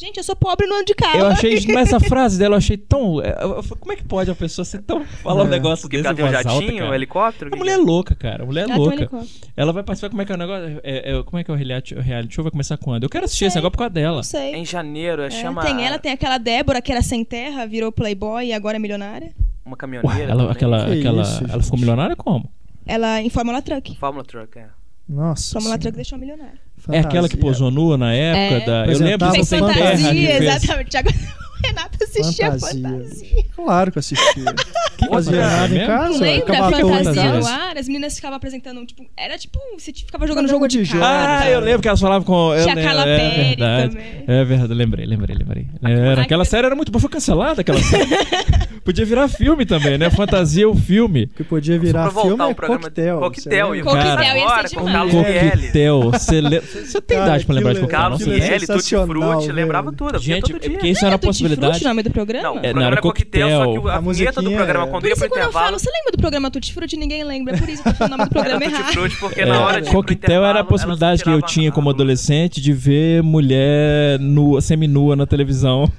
Gente, 0.00 0.16
eu 0.18 0.22
sou 0.22 0.36
pobre 0.36 0.64
no 0.66 0.74
ano 0.76 0.84
de 0.84 0.94
carro. 0.94 1.18
Eu 1.18 1.26
achei. 1.26 1.58
Mas 1.74 1.88
essa 1.88 1.98
frase 1.98 2.38
dela 2.38 2.54
eu 2.54 2.58
achei 2.58 2.76
tão. 2.76 3.20
é, 3.20 3.36
eu- 3.42 3.56
eu 3.56 3.62
falei, 3.64 3.80
como 3.80 3.92
é 3.92 3.96
que 3.96 4.04
pode 4.04 4.30
uma 4.30 4.36
pessoa 4.36 4.64
ser 4.64 4.80
tão. 4.82 5.04
falar 5.04 5.42
um 5.42 5.46
É. 5.48 5.50
negócio 5.50 5.82
Porque 5.82 5.96
desse 5.96 6.06
ela 6.06 6.14
tem 6.14 6.24
um 6.24 6.28
voz 6.28 6.46
alta, 6.46 6.60
jatinho, 6.60 6.84
um 6.84 6.94
helicóptero. 6.94 7.50
A 7.52 7.56
mulher 7.56 7.72
é 7.72 7.76
louca, 7.78 8.14
cara. 8.14 8.44
A 8.44 8.46
mulher 8.46 8.68
é 8.70 8.72
um 8.74 8.76
louca. 8.78 8.94
helicóptero. 8.94 9.28
Ela 9.56 9.72
vai 9.72 9.82
participar. 9.82 10.10
Como 10.10 10.22
é 10.22 10.24
que 10.24 10.30
é 10.30 10.34
o 10.36 10.38
negócio? 10.38 10.80
É, 10.84 11.10
é, 11.18 11.22
como 11.24 11.38
é 11.38 11.42
que 11.42 11.50
é 11.50 11.54
o 11.54 11.56
reality, 11.56 11.94
o 11.96 12.00
reality 12.00 12.32
show? 12.32 12.44
Vai 12.44 12.52
começar 12.52 12.76
quando? 12.76 13.02
Eu 13.02 13.08
quero 13.10 13.24
assistir 13.24 13.46
esse 13.46 13.56
negócio 13.56 13.72
por 13.72 13.78
causa 13.78 13.90
dela. 13.90 14.16
Não 14.18 14.22
sei. 14.22 14.54
Em 14.54 14.64
janeiro, 14.64 15.22
é, 15.22 15.26
É, 15.26 15.30
chama 15.30 15.62
Tem 15.62 15.84
ela, 15.84 15.98
tem 15.98 16.12
aquela 16.12 16.38
Débora 16.38 16.80
que 16.80 16.92
era 16.92 17.02
sem 17.02 17.24
terra, 17.24 17.66
virou 17.66 17.90
playboy 17.90 18.46
e 18.46 18.52
agora 18.52 18.76
é 18.76 18.78
milionária. 18.78 19.32
uma 19.64 19.72
Ué, 19.74 19.76
caminhoneira. 19.78 20.22
ela, 20.30 20.34
também. 20.42 20.50
aquela, 20.52 20.84
Que 20.86 20.98
aquela, 21.00 21.22
isso, 21.22 21.44
ela 21.50 21.62
ficou 21.62 21.76
milionária 21.78 22.14
como? 22.14 22.48
Ela 22.86 23.20
em 23.20 23.28
Fórmula 23.30 23.60
Truck. 23.60 23.96
Fórmula 23.98 24.24
Truck, 24.24 24.58
é. 24.60 24.68
Nossa. 25.08 25.54
Fórmula. 25.54 25.76
Truck 25.76 25.96
deixou 25.96 26.16
milionária. 26.18 26.67
É 26.90 26.98
aquela 27.00 27.28
que 27.28 27.36
Fantasia. 27.36 27.38
posou 27.40 27.70
nua 27.70 27.98
na 27.98 28.12
época 28.12 28.62
É. 28.62 28.66
da. 28.66 28.86
Eu 28.92 28.98
lembro 28.98 29.26
Apresentava 29.26 29.32
de 29.32 29.46
Fez 29.46 29.60
fantasia, 29.60 29.84
Terra. 29.84 29.98
fantasia, 29.98 30.38
fez- 30.38 31.47
Renato 31.64 31.98
assistia 32.02 32.52
Fantasia. 32.52 32.82
fantasia. 32.82 33.44
Claro 33.54 33.92
que 33.92 33.98
eu 33.98 34.00
assistia. 34.00 34.44
Que 34.98 35.06
fazia 35.06 35.40
nada 35.46 35.72
em 35.76 35.86
casa. 35.86 36.18
Lembra? 36.18 36.54
em 36.80 37.04
Fantasia 37.04 37.32
no 37.34 37.46
ar, 37.46 37.78
as 37.78 37.86
meninas 37.86 38.16
ficavam 38.16 38.36
apresentando, 38.36 38.84
tipo, 38.84 39.06
era 39.16 39.38
tipo, 39.38 39.56
você 39.78 39.92
ficava 39.92 40.26
jogando 40.26 40.48
jogo 40.48 40.66
de 40.66 40.82
de 40.82 40.90
carta. 40.90 41.06
jogos, 41.06 41.42
Ah, 41.46 41.50
eu 41.50 41.60
lembro 41.60 41.82
que 41.82 41.86
elas 41.86 42.00
falavam 42.00 42.24
com. 42.26 42.52
Eu 42.52 42.64
Tinha 42.64 42.74
Carla 42.82 43.06
é 43.06 43.44
verdade. 43.44 43.90
também. 43.94 44.24
É 44.26 44.44
verdade, 44.44 44.74
lembrei, 44.74 45.06
lembrei, 45.06 45.36
lembrei. 45.36 45.66
Era, 45.84 46.22
aquela 46.22 46.44
série 46.44 46.66
era 46.66 46.74
muito 46.74 46.90
boa, 46.90 47.00
foi 47.00 47.08
cancelada 47.10 47.60
aquela 47.60 47.80
série. 47.80 48.08
Podia 48.84 49.04
virar 49.04 49.28
filme 49.28 49.66
também, 49.66 49.98
né? 49.98 50.08
Fantasia 50.08 50.66
o 50.66 50.74
filme. 50.74 51.26
Que 51.26 51.44
podia 51.44 51.78
virar 51.78 52.04
Só 52.06 52.10
pra 52.10 52.22
voltar 52.22 52.28
filme 52.28 52.42
o 52.42 52.50
é 52.50 52.54
programa 52.54 52.82
coquetel. 52.84 53.18
Coquetel, 53.20 53.68
você 53.68 53.76
e? 53.76 53.82
Coquetel 53.82 54.16
Cara, 54.16 54.24
ia 54.24 54.32
ser 54.32 54.68
demais. 54.68 54.92
Carlos. 54.92 55.12
Coquetel. 55.14 56.10
Você 56.10 56.40
le- 56.40 56.60
Você 56.60 57.00
tem 57.02 57.18
idade 57.18 57.44
pra 57.44 57.54
lembrar 57.54 57.72
de 57.74 57.80
Coquetel, 57.80 58.00
é 58.14 58.18
Miele, 58.18 58.48
Tutti 58.48 58.60
sensacional, 58.66 59.06
Frutti, 59.40 59.52
lembrava 59.52 59.92
tudo. 59.92 60.18
Gente, 60.18 60.52
é 60.56 60.58
porque 60.70 60.88
isso 60.88 61.04
era 61.04 61.18
uma 61.48 61.56
Tutti 61.56 61.60
possibilidade. 61.60 61.72
Frutti, 61.72 61.84
o 61.84 61.88
nome 61.88 62.02
do 62.02 62.10
programa? 62.10 62.42
Não, 62.42 62.54
o 62.54 62.58
É, 62.58 62.60
programa 62.60 62.80
não, 62.80 62.86
era 62.86 62.94
era 62.94 63.02
Coquetel, 63.02 63.48
só 63.50 63.64
que 63.82 63.88
A 63.88 63.94
a 63.96 64.00
vinheta 64.00 64.42
do 64.42 64.50
programa, 64.52 64.84
é- 64.86 64.90
quando 64.90 65.00
Por 65.02 65.08
ia 65.08 65.12
isso 65.12 65.20
pro 65.20 65.28
quando 65.30 65.38
eu 65.40 65.44
intervalo, 65.48 65.66
falo, 65.66 65.78
você 65.78 65.90
lembra 65.90 66.12
do 66.12 66.18
programa 66.18 66.50
Tutti 66.50 66.72
Frutti? 66.74 66.96
Ninguém 66.96 67.24
lembra, 67.24 67.54
é 67.56 67.58
por 67.60 67.68
isso 67.68 67.82
que 67.82 67.88
eu 67.88 67.92
tô 67.92 67.98
falando 67.98 68.12
o 68.14 68.16
nome 68.18 68.30
do 68.30 68.38
era 68.38 68.58
programa 68.58 68.60
Tutti 68.70 68.80
errado. 68.80 68.92
Frutti, 68.92 69.16
porque 69.18 69.40
É, 69.40 69.46
na 69.46 69.60
hora 69.64 69.80
de 69.80 69.90
coquetel 69.90 70.30
era 70.32 70.44
a 70.44 70.48
intervalo, 70.50 70.68
possibilidade 70.68 71.22
que 71.24 71.30
eu 71.30 71.42
tinha 71.42 71.70
como 71.72 71.90
adolescente 71.90 72.60
de 72.60 72.72
ver 72.72 73.22
mulher 73.22 74.18
nua, 74.20 74.60
semi-nua 74.60 75.16
na 75.16 75.26
televisão. 75.26 75.90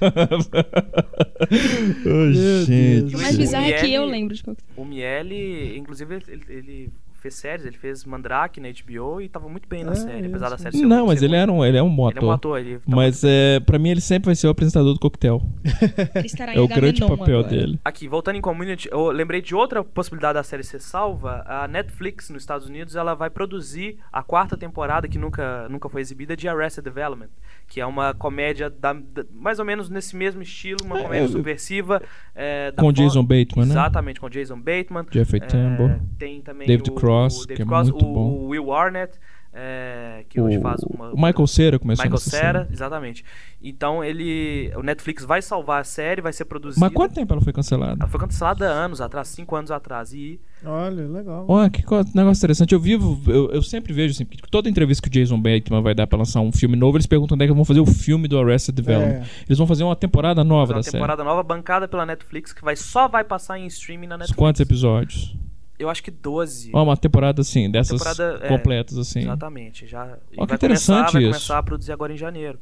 Deus. 2.04 2.66
gente. 2.66 3.16
O 3.16 3.20
mais 3.20 3.36
bizarro 3.36 3.66
é 3.66 3.72
que 3.72 3.92
eu 3.92 4.04
lembro 4.04 4.34
de 4.34 4.42
qualquer 4.42 4.62
O 4.76 4.84
Miele, 4.84 5.76
inclusive, 5.76 6.18
ele, 6.28 6.42
ele 6.48 6.90
fez 7.20 7.34
séries, 7.34 7.64
ele 7.66 7.76
fez 7.76 8.04
Mandrake 8.04 8.60
na 8.60 8.68
HBO 8.68 9.20
e 9.20 9.28
tava 9.28 9.48
muito 9.48 9.68
bem 9.68 9.84
na 9.84 9.92
É, 9.92 9.94
série, 9.96 10.26
apesar 10.26 10.48
da 10.50 10.58
série 10.58 10.76
ser 10.78 10.86
Não, 10.86 11.06
mas 11.06 11.22
ele 11.22 11.36
era 11.36 11.50
um, 11.52 11.64
ele 11.64 11.76
é 11.76 11.82
um 11.82 11.94
bom 11.94 12.08
Ele 12.10 12.18
é 12.18 12.22
um 12.22 12.30
ator. 12.30 12.34
ator, 12.54 12.60
ele 12.60 12.76
tá 12.78 12.82
Mas 12.86 13.22
é, 13.24 13.60
pra 13.60 13.78
mim 13.78 13.90
ele 13.90 14.00
sempre 14.00 14.26
vai 14.26 14.34
ser 14.34 14.46
o 14.46 14.50
apresentador 14.50 14.92
do 14.94 15.00
coquetel. 15.00 15.42
Ele 16.14 16.26
estará 16.26 16.54
em 16.54 16.56
É 16.56 16.60
o 16.60 16.68
grande 16.68 17.00
papel 17.00 17.38
agora. 17.40 17.42
dele. 17.48 17.78
Aqui, 17.84 18.08
voltando 18.08 18.36
em 18.36 18.40
Community, 18.40 18.88
eu 18.90 19.10
lembrei 19.10 19.40
de 19.40 19.54
outra 19.54 19.82
possibilidade 19.84 20.34
da 20.34 20.42
série 20.42 20.62
ser 20.62 20.80
salva. 20.80 21.42
A 21.46 21.68
Netflix, 21.68 22.30
nos 22.30 22.42
Estados 22.42 22.66
Unidos, 22.66 22.96
ela 22.96 23.14
vai 23.14 23.30
produzir 23.30 23.98
a 24.12 24.22
quarta 24.22 24.56
temporada, 24.56 25.06
que 25.08 25.18
nunca, 25.18 25.68
nunca 25.68 25.88
foi 25.88 26.00
exibida, 26.00 26.36
de 26.36 26.48
Arrested 26.48 26.84
Development, 26.84 27.28
que 27.68 27.80
é 27.80 27.86
uma 27.86 28.14
comédia 28.14 28.68
da- 28.70 28.92
da- 28.92 29.24
mais 29.32 29.58
ou 29.58 29.64
menos 29.64 29.88
nesse 29.88 30.16
mesmo 30.16 30.42
estilo, 30.42 30.78
uma 30.84 30.98
É, 30.98 31.02
comédia 31.02 31.24
eu- 31.24 31.28
subversiva. 31.28 32.02
é, 32.34 32.72
da 32.72 32.82
Com 32.82 32.92
Jason 32.92 33.22
Bateman, 33.22 33.66
né? 33.66 33.72
Exatamente, 33.72 34.20
com 34.20 34.28
Jason 34.28 34.56
Bateman. 34.58 35.04
Jeffrey 35.10 35.42
É, 35.42 35.46
Tambor. 35.46 36.00
tem 36.18 36.40
também 36.40 36.66
David 36.66 36.90
o, 36.90 36.94
Cross, 37.10 37.42
o 37.44 37.46
que 37.46 37.62
é 37.62 37.64
Cross, 37.64 37.90
muito 37.90 38.04
o, 38.06 38.12
bom. 38.12 38.28
o 38.30 38.46
Will 38.48 38.72
Arnett, 38.72 39.18
é, 39.52 40.24
que 40.28 40.40
hoje 40.40 40.58
O, 40.58 40.60
faz 40.60 40.80
uma... 40.84 41.10
o 41.10 41.16
Michael 41.16 41.46
Cera 41.48 41.76
começou 41.76 42.04
Michael 42.04 42.20
nessa 42.20 42.30
Cera, 42.30 42.60
série. 42.60 42.72
exatamente. 42.72 43.24
Então 43.60 44.02
ele, 44.04 44.70
o 44.76 44.82
Netflix 44.82 45.24
vai 45.24 45.42
salvar 45.42 45.80
a 45.80 45.84
série, 45.84 46.22
vai 46.22 46.32
ser 46.32 46.44
produzida. 46.44 46.78
Mas 46.86 46.94
quanto 46.94 47.14
tempo 47.14 47.32
ela 47.32 47.42
foi 47.42 47.52
cancelada? 47.52 47.96
Ela 47.98 48.06
foi 48.08 48.20
cancelada 48.20 48.68
há 48.70 48.72
anos 48.72 49.00
atrás, 49.00 49.26
cinco 49.26 49.56
anos 49.56 49.72
atrás. 49.72 50.12
E 50.14 50.40
Olha, 50.64 51.04
legal. 51.08 51.46
Olha, 51.48 51.68
que 51.68 51.82
negócio 52.14 52.40
interessante. 52.40 52.72
Eu 52.74 52.78
vivo, 52.80 53.20
eu, 53.26 53.50
eu 53.50 53.60
sempre 53.60 53.92
vejo 53.92 54.14
assim, 54.14 54.24
porque 54.24 54.40
toda 54.48 54.68
entrevista 54.68 55.02
que 55.02 55.08
o 55.08 55.20
Jason 55.20 55.40
Bateman 55.40 55.82
vai 55.82 55.96
dar 55.96 56.06
pra 56.06 56.18
lançar 56.18 56.40
um 56.40 56.52
filme 56.52 56.76
novo, 56.76 56.96
eles 56.96 57.06
perguntam 57.08 57.34
onde 57.34 57.44
é 57.44 57.48
que 57.48 57.52
vão 57.52 57.64
fazer 57.64 57.80
o 57.80 57.86
filme 57.86 58.28
do 58.28 58.38
Arrested 58.38 58.76
Development. 58.76 59.22
É. 59.22 59.24
Eles 59.48 59.58
vão 59.58 59.66
fazer 59.66 59.82
uma 59.82 59.96
temporada 59.96 60.44
nova 60.44 60.74
uma 60.74 60.78
da 60.78 60.82
série. 60.84 60.92
temporada 60.92 61.24
nova 61.24 61.42
bancada 61.42 61.88
pela 61.88 62.06
Netflix 62.06 62.52
que 62.52 62.62
vai 62.62 62.76
só 62.76 63.08
vai 63.08 63.24
passar 63.24 63.58
em 63.58 63.66
streaming 63.66 64.06
na 64.06 64.16
Netflix. 64.18 64.38
Quantos 64.38 64.60
episódios? 64.60 65.36
Eu 65.80 65.88
acho 65.88 66.02
que 66.02 66.10
12. 66.10 66.70
Ó, 66.74 66.82
uma 66.82 66.96
temporada 66.96 67.40
assim, 67.40 67.70
dessas 67.70 67.98
temporada, 67.98 68.44
é, 68.44 68.48
completas 68.48 68.98
assim. 68.98 69.20
Exatamente. 69.20 69.86
Já, 69.86 70.18
Ó, 70.36 70.42
que 70.42 70.48
vai 70.48 70.56
interessante 70.56 70.96
começar, 70.96 71.12
vai 71.12 71.22
começar 71.22 71.58
a 71.58 71.62
produzir 71.62 71.92
agora 71.92 72.12
em 72.12 72.18
janeiro. 72.18 72.58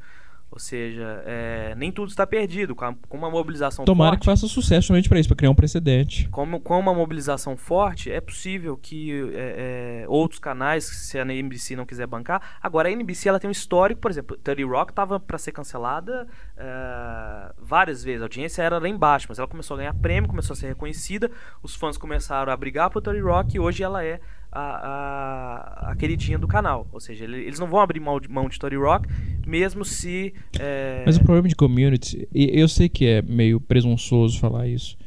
Ou 0.51 0.57
seja, 0.57 1.21
é, 1.27 1.75
nem 1.77 1.91
tudo 1.91 2.09
está 2.09 2.25
perdido. 2.25 2.75
Com, 2.75 2.83
a- 2.85 2.95
com 3.07 3.17
uma 3.17 3.29
mobilização 3.29 3.85
Tomara 3.85 4.11
forte. 4.11 4.19
que 4.21 4.25
faça 4.25 4.47
sucesso 4.47 4.87
somente 4.87 5.07
pra 5.07 5.19
isso, 5.19 5.29
pra 5.29 5.35
criar 5.35 5.51
um 5.51 5.55
precedente. 5.55 6.27
Com, 6.29 6.59
com 6.59 6.79
uma 6.79 6.93
mobilização 6.93 7.55
forte, 7.55 8.11
é 8.11 8.19
possível 8.19 8.75
que 8.75 9.11
é, 9.35 10.01
é, 10.03 10.05
outros 10.07 10.39
canais, 10.39 10.85
se 10.85 11.19
a 11.19 11.23
NBC 11.23 11.75
não 11.75 11.85
quiser 11.85 12.07
bancar. 12.07 12.41
Agora, 12.61 12.89
a 12.89 12.91
NBC 12.91 13.29
ela 13.29 13.39
tem 13.39 13.47
um 13.47 13.51
histórico, 13.51 14.01
por 14.01 14.09
exemplo, 14.09 14.35
30 14.37 14.65
Rock 14.65 14.91
estava 14.91 15.19
para 15.19 15.37
ser 15.37 15.51
cancelada 15.51 16.25
é, 16.57 17.53
várias 17.59 18.03
vezes. 18.03 18.21
A 18.21 18.25
audiência 18.25 18.61
era 18.63 18.79
lá 18.79 18.87
embaixo, 18.89 19.27
mas 19.29 19.39
ela 19.39 19.47
começou 19.47 19.75
a 19.75 19.77
ganhar 19.77 19.93
prêmio, 19.93 20.29
começou 20.29 20.53
a 20.53 20.57
ser 20.57 20.67
reconhecida. 20.67 21.29
Os 21.61 21.75
fãs 21.75 21.97
começaram 21.97 22.51
a 22.51 22.57
brigar 22.57 22.89
por 22.89 23.01
30 23.01 23.21
Rock 23.23 23.55
e 23.55 23.59
hoje 23.59 23.83
ela 23.83 24.03
é 24.03 24.19
a, 24.51 25.87
a, 25.87 25.91
a 25.91 25.95
queridinha 25.95 26.37
do 26.39 26.47
canal. 26.47 26.87
Ou 26.91 26.99
seja, 26.99 27.23
ele- 27.23 27.41
eles 27.43 27.59
não 27.59 27.67
vão 27.67 27.79
abrir 27.79 27.99
mão 27.99 28.19
de, 28.19 28.27
mão 28.29 28.47
de 28.49 28.57
30 28.59 28.77
Rock, 28.77 29.07
mesmo 29.45 29.85
se. 29.85 30.33
é, 30.59 31.03
Mas 31.05 31.17
o 31.17 31.23
problema 31.23 31.47
de 31.47 31.55
community, 31.55 32.27
e 32.33 32.49
eu 32.59 32.67
sei 32.67 32.89
que 32.89 33.05
é 33.05 33.21
meio 33.21 33.59
presunçoso 33.59 34.39
falar 34.39 34.67
isso, 34.67 34.97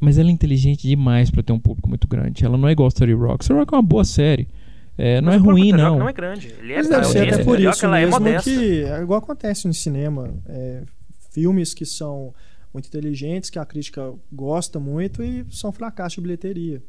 mas 0.00 0.18
ela 0.18 0.28
é 0.28 0.32
inteligente 0.32 0.86
demais 0.86 1.30
pra 1.30 1.42
ter 1.42 1.52
um 1.52 1.58
público 1.58 1.88
muito 1.88 2.06
grande. 2.06 2.44
Ela 2.44 2.56
não 2.56 2.68
é 2.68 2.72
igual 2.72 2.88
a 2.88 2.92
30 2.92 3.16
Rock. 3.16 3.44
30 3.44 3.60
Rock 3.60 3.74
é 3.74 3.76
uma 3.76 3.82
boa 3.82 4.04
série. 4.04 4.48
É, 4.96 5.20
não 5.20 5.26
mas 5.32 5.40
é 5.40 5.44
ruim, 5.44 5.70
do 5.70 5.76
30 5.76 5.76
Rock 5.82 5.90
não. 5.92 5.98
não 6.00 6.08
é 6.08 6.12
grande. 6.12 6.54
Ele 6.58 6.72
é, 6.72 6.82
deve 6.82 7.04
ser 7.04 7.32
até 7.32 7.44
por 7.44 7.54
30 7.56 7.68
Rock, 7.68 7.76
isso 7.76 7.86
ela 7.86 7.98
é 7.98 8.04
mesmo 8.04 8.20
modesta. 8.20 8.50
que 8.50 8.82
é 8.84 9.00
igual 9.02 9.18
acontece 9.18 9.66
no 9.66 9.74
cinema. 9.74 10.34
é, 10.48 10.82
filmes 11.30 11.72
que 11.74 11.84
são 11.86 12.34
muito 12.74 12.86
inteligentes, 12.86 13.48
que 13.50 13.58
a 13.58 13.64
crítica 13.64 14.12
gosta 14.32 14.78
muito 14.80 15.22
e 15.22 15.44
são 15.50 15.70
fracassos 15.72 16.14
de 16.16 16.20
bilheteria. 16.20 16.82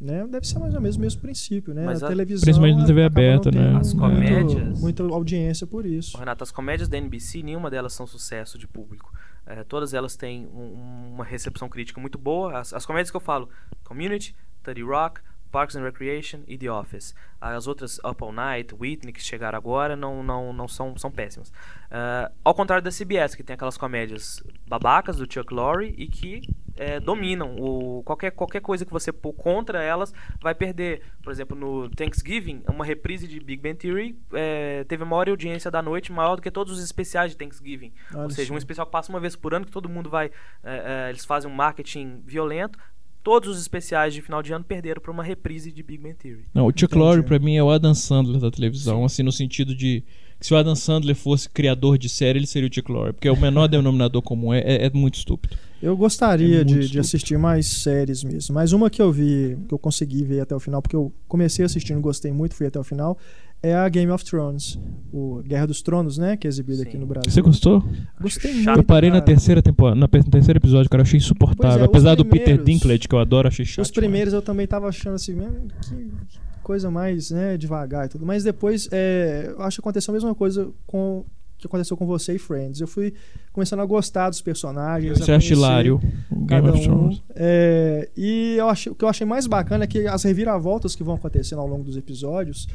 Né? 0.00 0.26
Deve 0.26 0.46
ser 0.46 0.58
mais 0.58 0.74
ou 0.74 0.80
menos 0.80 0.96
o 0.96 1.00
mesmo 1.00 1.20
princípio, 1.22 1.72
né? 1.72 1.84
Mas 1.86 2.02
a 2.02 2.06
a- 2.06 2.08
televisão 2.10 2.42
Principalmente 2.42 2.78
na 2.80 2.84
TV 2.86 3.02
aberta, 3.04 3.50
né? 3.50 3.76
As 3.78 3.94
comédias- 3.94 4.78
muita 4.80 5.02
audiência 5.02 5.66
por 5.66 5.86
isso. 5.86 6.16
Ô, 6.16 6.20
Renato, 6.20 6.44
as 6.44 6.50
comédias 6.50 6.86
da 6.88 6.98
NBC, 6.98 7.42
nenhuma 7.42 7.70
delas 7.70 7.94
são 7.94 8.06
sucesso 8.06 8.58
de 8.58 8.66
público. 8.68 9.10
É, 9.46 9.64
todas 9.64 9.94
elas 9.94 10.14
têm 10.16 10.46
um- 10.54 11.12
uma 11.14 11.24
recepção 11.24 11.68
crítica 11.68 11.98
muito 12.00 12.18
boa. 12.18 12.58
As, 12.58 12.74
as 12.74 12.84
comédias 12.84 13.10
que 13.10 13.16
eu 13.16 13.20
falo, 13.20 13.48
Community, 13.84 14.34
30 14.62 14.84
Rock, 14.84 15.20
Parks 15.56 15.74
and 15.74 15.84
Recreation 15.84 16.40
e 16.46 16.58
The 16.58 16.70
Office. 16.70 17.14
As 17.40 17.66
outras, 17.66 17.98
Up 18.04 18.22
All 18.22 18.30
Night, 18.30 18.74
Whitney, 18.74 19.10
que 19.10 19.22
chegaram 19.22 19.56
agora, 19.56 19.96
não, 19.96 20.22
não, 20.22 20.52
não 20.52 20.68
são, 20.68 20.98
são 20.98 21.10
péssimas. 21.10 21.50
É, 21.90 22.30
ao 22.44 22.54
contrário 22.54 22.84
da 22.84 22.90
CBS, 22.90 23.34
que 23.34 23.42
tem 23.42 23.54
aquelas 23.54 23.78
comédias 23.78 24.42
babacas 24.68 25.16
do 25.16 25.32
Chuck 25.32 25.54
Lorre 25.54 25.94
e 25.96 26.08
que 26.08 26.42
é, 26.76 27.00
dominam. 27.00 27.56
O, 27.56 28.02
qualquer, 28.04 28.32
qualquer 28.32 28.60
coisa 28.60 28.84
que 28.84 28.92
você 28.92 29.10
pôr 29.10 29.32
contra 29.32 29.82
elas 29.82 30.12
vai 30.42 30.54
perder. 30.54 31.00
Por 31.22 31.32
exemplo, 31.32 31.56
no 31.56 31.88
Thanksgiving, 31.88 32.62
uma 32.68 32.84
reprise 32.84 33.26
de 33.26 33.40
Big 33.40 33.62
Bang 33.62 33.76
Theory 33.76 34.14
é, 34.34 34.84
teve 34.84 35.04
a 35.04 35.06
maior 35.06 35.26
audiência 35.30 35.70
da 35.70 35.80
noite, 35.80 36.12
maior 36.12 36.36
do 36.36 36.42
que 36.42 36.50
todos 36.50 36.74
os 36.74 36.84
especiais 36.84 37.30
de 37.30 37.38
Thanksgiving. 37.38 37.94
Olha 38.12 38.24
Ou 38.24 38.30
seja, 38.30 38.52
um 38.52 38.56
só. 38.56 38.58
especial 38.58 38.84
que 38.84 38.92
passa 38.92 39.10
uma 39.10 39.20
vez 39.20 39.34
por 39.34 39.54
ano, 39.54 39.64
que 39.64 39.72
todo 39.72 39.88
mundo 39.88 40.10
vai. 40.10 40.30
é, 40.62 41.08
eles 41.08 41.24
fazem 41.24 41.50
um 41.50 41.54
marketing 41.54 42.22
violento. 42.26 42.78
Todos 43.26 43.48
os 43.56 43.60
especiais 43.60 44.14
de 44.14 44.22
final 44.22 44.40
de 44.40 44.52
ano 44.52 44.64
perderam 44.64 45.02
para 45.02 45.10
uma 45.10 45.24
reprise 45.24 45.72
de 45.72 45.82
Big 45.82 46.00
Bang 46.00 46.14
Theory. 46.14 46.44
Não, 46.54 46.68
o 46.68 46.72
Chuck. 46.74 46.96
Lorre 46.96 47.24
pra 47.24 47.40
mim 47.40 47.56
é 47.56 47.62
o 47.64 47.68
Adam 47.72 47.92
Sandler 47.92 48.38
da 48.40 48.52
televisão, 48.52 49.04
assim, 49.04 49.24
no 49.24 49.32
sentido 49.32 49.74
de 49.74 50.04
que 50.38 50.46
se 50.46 50.54
o 50.54 50.56
Adam 50.56 50.76
Sandler 50.76 51.16
fosse 51.16 51.48
criador 51.50 51.98
de 51.98 52.08
série, 52.08 52.38
ele 52.38 52.46
seria 52.46 52.68
o 52.68 52.72
Chuck 52.72 52.88
Lorre, 52.92 53.12
porque 53.14 53.26
é 53.26 53.32
o 53.32 53.36
menor 53.40 53.66
denominador 53.68 54.22
comum, 54.22 54.54
é, 54.54 54.60
é- 54.60 54.86
é 54.86 54.90
muito 54.90 55.14
estúpido. 55.16 55.56
Eu 55.82 55.96
gostaria 55.96 56.60
É 56.60 56.64
de, 56.64 56.88
de 56.88 57.00
assistir 57.00 57.36
mais 57.36 57.66
séries 57.66 58.22
mesmo. 58.22 58.54
Mas 58.54 58.72
uma 58.72 58.88
que 58.88 59.02
eu 59.02 59.10
vi, 59.10 59.58
que 59.68 59.74
eu 59.74 59.78
consegui 59.78 60.22
ver 60.24 60.40
até 60.40 60.54
o 60.54 60.60
final, 60.60 60.80
porque 60.80 60.94
eu 60.94 61.12
comecei 61.26 61.64
assistindo, 61.64 62.00
gostei 62.00 62.30
muito, 62.30 62.54
fui 62.54 62.66
até 62.68 62.78
o 62.78 62.84
final, 62.84 63.18
é 63.68 63.74
a 63.74 63.88
Game 63.88 64.10
of 64.12 64.24
Thrones. 64.24 64.78
O 65.12 65.42
Guerra 65.42 65.66
dos 65.66 65.80
Tronos, 65.82 66.18
né? 66.18 66.36
Que 66.36 66.46
é 66.46 66.48
exibida 66.48 66.82
aqui 66.82 66.92
Sim. 66.92 66.98
no 66.98 67.06
Brasil. 67.06 67.30
Você 67.30 67.40
gostou? 67.40 67.82
Gostei 68.20 68.50
Acho 68.50 68.60
chato. 68.62 68.74
muito. 68.74 68.80
Eu 68.80 68.84
parei 68.84 69.08
na 69.10 69.16
cara. 69.16 69.24
terceira 69.26 69.62
temporada, 69.62 69.98
na 69.98 70.08
terceiro 70.08 70.58
episódio, 70.58 70.90
cara, 70.90 71.00
eu 71.00 71.06
achei 71.06 71.18
insuportável. 71.18 71.78
É, 71.78 71.82
os 71.82 71.88
Apesar 71.88 72.14
do 72.14 72.24
Peter 72.24 72.56
primeiros- 72.58 72.66
Dinklage, 72.66 73.08
que 73.08 73.14
eu 73.14 73.18
adoro, 73.18 73.48
achei 73.48 73.64
chato. 73.64 73.84
Os 73.84 73.90
primeiros 73.90 74.32
eu 74.34 74.42
também 74.42 74.66
tava 74.66 74.88
achando 74.88 75.14
assim, 75.14 75.34
mesmo, 75.34 75.68
que 75.82 75.94
que 75.94 76.38
coisa 76.62 76.90
mais, 76.90 77.30
né, 77.30 77.56
devagar 77.56 78.06
e 78.06 78.08
tudo. 78.08 78.26
Mas 78.26 78.42
depois, 78.44 78.88
é, 78.92 79.52
eu 79.56 79.62
acho 79.62 79.76
que 79.76 79.80
aconteceu 79.80 80.12
a 80.12 80.14
mesma 80.16 80.34
coisa 80.34 80.68
com 80.86 81.24
que 81.58 81.66
aconteceu 81.66 81.96
com 81.96 82.04
você 82.04 82.34
e 82.34 82.38
Friends. 82.38 82.82
Eu 82.82 82.86
fui 82.86 83.14
começando 83.50 83.80
a 83.80 83.86
gostar 83.86 84.28
dos 84.28 84.42
personagens. 84.42 85.18
Você 85.18 85.32
acha 85.32 85.54
hilário 85.54 85.98
Game 86.30 86.68
of 86.68 86.78
um. 86.78 86.82
Thrones? 86.82 87.22
É, 87.34 88.10
e 88.14 88.56
eu 88.58 88.68
achei, 88.68 88.92
o 88.92 88.94
que 88.94 89.02
eu 89.02 89.08
achei 89.08 89.26
mais 89.26 89.46
bacana 89.46 89.84
é 89.84 89.86
que 89.86 90.06
as 90.06 90.22
reviravoltas 90.24 90.94
que 90.94 91.02
vão 91.02 91.14
acontecendo 91.14 91.60
ao 91.60 91.66
longo 91.66 91.82
dos 91.84 91.96
episódios. 91.96 92.68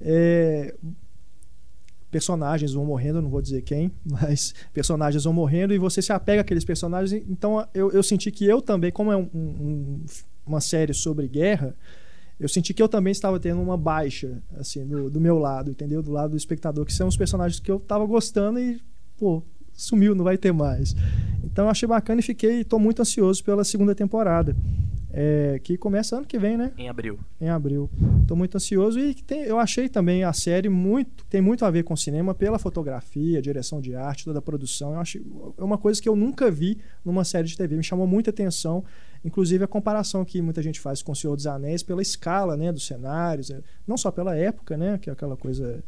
É, 0.00 0.74
personagens 2.10 2.72
vão 2.72 2.84
morrendo, 2.84 3.20
não 3.20 3.28
vou 3.28 3.42
dizer 3.42 3.62
quem, 3.62 3.90
mas 4.04 4.54
personagens 4.72 5.24
vão 5.24 5.32
morrendo 5.32 5.74
e 5.74 5.78
você 5.78 6.00
se 6.00 6.12
apega 6.12 6.40
àqueles 6.42 6.64
personagens. 6.64 7.22
Então 7.28 7.66
eu, 7.74 7.90
eu 7.92 8.02
senti 8.02 8.30
que 8.30 8.44
eu 8.46 8.62
também, 8.62 8.90
como 8.92 9.12
é 9.12 9.16
um- 9.16 9.28
um- 9.34 10.00
uma 10.46 10.60
série 10.60 10.94
sobre 10.94 11.26
guerra, 11.28 11.74
eu 12.38 12.48
senti 12.48 12.72
que 12.74 12.82
eu 12.82 12.88
também 12.88 13.10
estava 13.10 13.40
tendo 13.40 13.60
uma 13.60 13.76
baixa, 13.76 14.42
assim, 14.58 14.84
do, 14.86 15.10
do 15.10 15.20
meu 15.20 15.38
lado, 15.38 15.70
entendeu? 15.70 16.02
Do 16.02 16.12
lado 16.12 16.32
do 16.32 16.36
espectador, 16.36 16.84
que 16.84 16.92
são 16.92 17.08
os 17.08 17.16
personagens 17.16 17.58
que 17.58 17.70
eu 17.70 17.78
estava 17.78 18.04
gostando 18.06 18.58
e, 18.60 18.78
pô, 19.18 19.42
sumiu, 19.72 20.14
não 20.14 20.22
vai 20.24 20.36
ter 20.36 20.52
mais. 20.52 20.94
Então 21.42 21.64
eu 21.64 21.70
achei 21.70 21.88
bacana 21.88 22.20
e 22.20 22.22
fiquei, 22.22 22.62
tô 22.62 22.78
muito 22.78 23.00
ansioso 23.00 23.42
pela 23.42 23.64
segunda 23.64 23.94
temporada. 23.94 24.54
É, 25.18 25.58
que 25.60 25.78
começa 25.78 26.14
ano 26.14 26.26
que 26.26 26.38
vem, 26.38 26.58
né? 26.58 26.72
Em 26.76 26.90
abril. 26.90 27.18
Em 27.40 27.48
abril. 27.48 27.88
Tô 28.28 28.36
muito 28.36 28.54
ansioso 28.56 29.00
e 29.00 29.14
tem, 29.14 29.44
eu 29.44 29.58
achei 29.58 29.88
também 29.88 30.24
a 30.24 30.32
série 30.34 30.68
muito 30.68 31.24
tem 31.24 31.40
muito 31.40 31.64
a 31.64 31.70
ver 31.70 31.84
com 31.84 31.96
cinema 31.96 32.34
pela 32.34 32.58
fotografia, 32.58 33.40
direção 33.40 33.80
de 33.80 33.94
arte, 33.94 34.26
toda 34.26 34.40
a 34.40 34.42
produção. 34.42 34.92
Eu 34.92 35.00
acho 35.00 35.18
é 35.56 35.64
uma 35.64 35.78
coisa 35.78 36.02
que 36.02 36.08
eu 36.08 36.14
nunca 36.14 36.50
vi 36.50 36.78
numa 37.02 37.24
série 37.24 37.48
de 37.48 37.56
TV. 37.56 37.76
Me 37.76 37.82
chamou 37.82 38.06
muita 38.06 38.28
atenção, 38.28 38.84
inclusive 39.24 39.64
a 39.64 39.66
comparação 39.66 40.22
que 40.22 40.42
muita 40.42 40.62
gente 40.62 40.78
faz 40.78 41.00
com 41.00 41.12
O 41.12 41.16
Senhor 41.16 41.34
dos 41.34 41.46
Anéis 41.46 41.82
pela 41.82 42.02
escala, 42.02 42.54
né, 42.54 42.70
dos 42.70 42.86
cenários, 42.86 43.50
é, 43.50 43.62
não 43.86 43.96
só 43.96 44.10
pela 44.10 44.36
época, 44.36 44.76
né, 44.76 44.98
que 44.98 45.08
é 45.08 45.14
aquela 45.14 45.34
coisa 45.34 45.82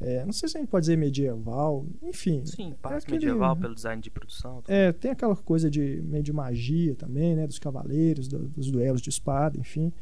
é, 0.00 0.24
não 0.24 0.32
sei 0.32 0.48
se 0.48 0.56
a 0.56 0.60
gente 0.60 0.68
pode 0.68 0.84
dizer 0.84 0.96
medieval, 0.96 1.86
enfim. 2.02 2.44
Sim, 2.44 2.74
parte 2.82 2.94
é 2.94 2.98
aquele, 2.98 3.26
medieval 3.26 3.56
pelo 3.56 3.74
design 3.74 4.02
de 4.02 4.10
produção. 4.10 4.60
Também. 4.62 4.80
É, 4.80 4.92
tem 4.92 5.10
aquela 5.10 5.36
coisa 5.36 5.70
de 5.70 6.02
meio 6.04 6.22
de 6.22 6.32
magia 6.32 6.94
também, 6.96 7.36
né? 7.36 7.46
Dos 7.46 7.58
cavaleiros, 7.58 8.26
do, 8.26 8.40
dos 8.48 8.70
duelos 8.70 9.00
de 9.00 9.10
espada, 9.10 9.58
enfim. 9.58 9.92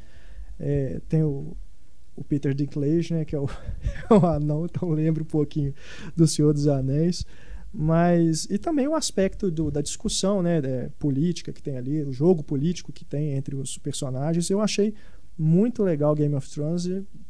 É, 0.58 1.00
tem 1.08 1.22
o, 1.22 1.54
o 2.16 2.24
Peter 2.24 2.54
Dinklage, 2.54 3.12
né? 3.12 3.24
Que 3.24 3.36
é 3.36 3.38
o, 3.38 3.46
é 4.08 4.14
o 4.14 4.26
anão, 4.26 4.64
então 4.64 4.88
lembro 4.88 5.24
um 5.24 5.26
pouquinho 5.26 5.74
do 6.16 6.26
Senhor 6.26 6.54
dos 6.54 6.66
Anéis. 6.68 7.26
Mas, 7.74 8.44
e 8.50 8.58
também 8.58 8.86
o 8.86 8.94
aspecto 8.94 9.50
do, 9.50 9.70
da 9.70 9.80
discussão 9.80 10.42
né, 10.42 10.60
da 10.60 10.90
política 10.98 11.54
que 11.54 11.62
tem 11.62 11.78
ali, 11.78 12.02
o 12.02 12.12
jogo 12.12 12.42
político 12.42 12.92
que 12.92 13.02
tem 13.02 13.32
entre 13.32 13.56
os 13.56 13.78
personagens, 13.78 14.50
eu 14.50 14.60
achei 14.60 14.94
muito 15.42 15.82
legal 15.82 16.14
Game 16.14 16.34
of 16.34 16.48
Thrones. 16.48 16.86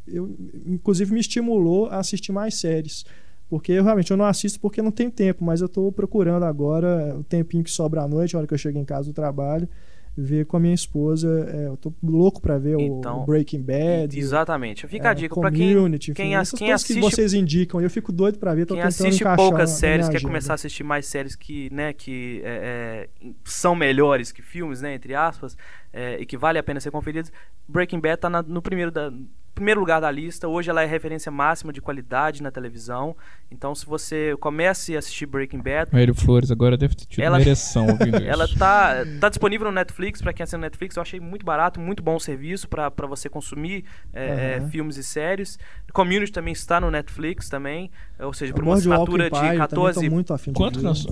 Eu, 0.06 0.36
inclusive, 0.66 1.12
me 1.12 1.20
estimulou 1.20 1.86
a 1.86 1.98
assistir 1.98 2.32
mais 2.32 2.56
séries. 2.56 3.04
Porque 3.48 3.72
eu 3.72 3.84
realmente 3.84 4.10
eu 4.10 4.16
não 4.16 4.24
assisto 4.24 4.58
porque 4.60 4.80
não 4.80 4.90
tenho 4.90 5.10
tempo, 5.10 5.44
mas 5.44 5.60
eu 5.60 5.66
estou 5.66 5.92
procurando 5.92 6.44
agora 6.44 7.14
o 7.18 7.22
tempinho 7.24 7.62
que 7.62 7.70
sobra 7.70 8.02
à 8.02 8.08
noite, 8.08 8.34
a 8.34 8.38
hora 8.38 8.46
que 8.46 8.54
eu 8.54 8.58
chego 8.58 8.78
em 8.78 8.84
casa 8.84 9.10
do 9.10 9.14
trabalho, 9.14 9.68
ver 10.16 10.44
com 10.46 10.56
a 10.56 10.60
minha 10.60 10.74
esposa. 10.74 11.48
É, 11.52 11.66
eu 11.66 11.76
tô 11.76 11.92
louco 12.02 12.40
para 12.40 12.58
ver 12.58 12.78
então, 12.78 13.22
o 13.22 13.26
Breaking 13.26 13.62
Bad. 13.62 14.18
Exatamente. 14.18 14.86
Fica 14.86 15.08
é, 15.08 15.10
a 15.10 15.14
dica 15.14 15.34
para 15.34 15.50
quem, 15.50 15.98
quem, 15.98 16.14
quem 16.14 16.34
assiste, 16.36 16.94
que 16.94 17.00
vocês 17.00 17.32
indicam. 17.34 17.80
Eu 17.80 17.90
fico 17.90 18.12
doido 18.12 18.38
para 18.38 18.54
ver. 18.54 18.66
Tô 18.66 18.74
quem 18.74 18.82
assiste 18.82 19.24
poucas 19.36 19.70
séries, 19.70 20.08
quer 20.08 20.22
começar 20.22 20.52
a 20.52 20.56
assistir 20.56 20.84
mais 20.84 21.06
séries 21.06 21.34
que, 21.34 21.72
né, 21.72 21.92
que 21.92 22.40
é, 22.44 23.08
é, 23.22 23.32
são 23.44 23.74
melhores 23.74 24.32
que 24.32 24.42
filmes, 24.42 24.80
né, 24.80 24.94
entre 24.94 25.14
aspas, 25.14 25.56
é, 25.92 26.20
e 26.20 26.26
que 26.26 26.36
vale 26.36 26.58
a 26.58 26.62
pena 26.62 26.80
ser 26.80 26.90
conferidos. 26.90 27.32
Breaking 27.66 28.00
Bad 28.00 28.20
tá 28.20 28.28
na, 28.28 28.42
no 28.42 28.60
primeiro 28.60 28.90
da, 28.90 29.10
primeiro 29.54 29.80
lugar 29.80 30.00
da 30.00 30.10
lista. 30.10 30.48
Hoje 30.48 30.70
ela 30.70 30.82
é 30.82 30.86
referência 30.86 31.30
máxima 31.30 31.72
de 31.72 31.80
qualidade 31.80 32.42
na 32.42 32.50
televisão. 32.50 33.16
Então, 33.50 33.74
se 33.74 33.84
você 33.86 34.34
comece 34.40 34.96
a 34.96 34.98
assistir 34.98 35.26
Breaking 35.26 35.60
Bad. 35.60 35.92
Mário 35.92 36.14
Flores 36.14 36.50
agora 36.50 36.76
deve 36.76 36.94
ter 36.94 37.06
tido 37.06 37.22
ela, 37.22 37.36
uma 37.36 37.42
ereção 37.42 37.86
ouvindo 37.86 38.16
isso. 38.22 38.26
Ela 38.26 38.48
tá, 38.48 39.04
tá 39.20 39.28
disponível 39.28 39.66
no 39.66 39.72
Netflix, 39.72 40.22
para 40.22 40.32
quem 40.32 40.44
assina 40.44 40.62
Netflix. 40.62 40.96
Eu 40.96 41.02
achei 41.02 41.20
muito 41.20 41.44
barato, 41.44 41.80
muito 41.80 42.02
bom 42.02 42.18
serviço 42.18 42.68
para 42.68 43.06
você 43.06 43.28
consumir 43.28 43.84
é, 44.12 44.58
uhum. 44.60 44.68
filmes 44.70 44.96
e 44.96 45.04
séries. 45.04 45.58
Community 45.92 46.32
também 46.32 46.52
está 46.52 46.80
no 46.80 46.90
Netflix 46.90 47.48
também. 47.48 47.90
Ou 48.18 48.32
seja, 48.32 48.52
por 48.54 48.64
uma 48.64 48.74
assinatura 48.74 49.30
de 49.30 49.56
14. 49.56 50.08
Muito 50.08 50.32
afim 50.32 50.52
Quanto 50.52 50.80
nós. 50.80 51.06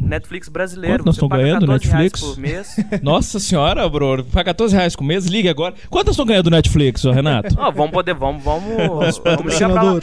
Netflix 0.00 0.48
brasileiro. 0.48 0.98
Quanto 0.98 1.06
nós 1.06 1.14
estamos 1.16 1.36
ganhando 1.36 1.66
Netflix? 1.66 2.20
Por 2.20 2.38
mês. 2.38 2.76
Nossa 3.02 3.38
senhora, 3.38 3.88
bro. 3.88 4.24
Paga 4.24 4.46
14 4.46 4.74
reais 4.74 4.96
por 4.96 5.04
mês, 5.04 5.26
ligue 5.26 5.48
agora. 5.48 5.74
Quanto 5.88 6.06
nós 6.06 6.14
estamos 6.14 6.28
ganhando 6.28 6.44
do 6.44 6.50
Netflix, 6.50 7.04
Renato? 7.04 7.54
oh, 7.60 7.72
vamos 7.72 7.90
poder, 7.90 8.14
vamos, 8.14 8.42
vamos, 8.42 8.66
vamos 9.24 9.54
ligar 9.54 9.70
pra 9.70 9.82
lá. 9.82 10.00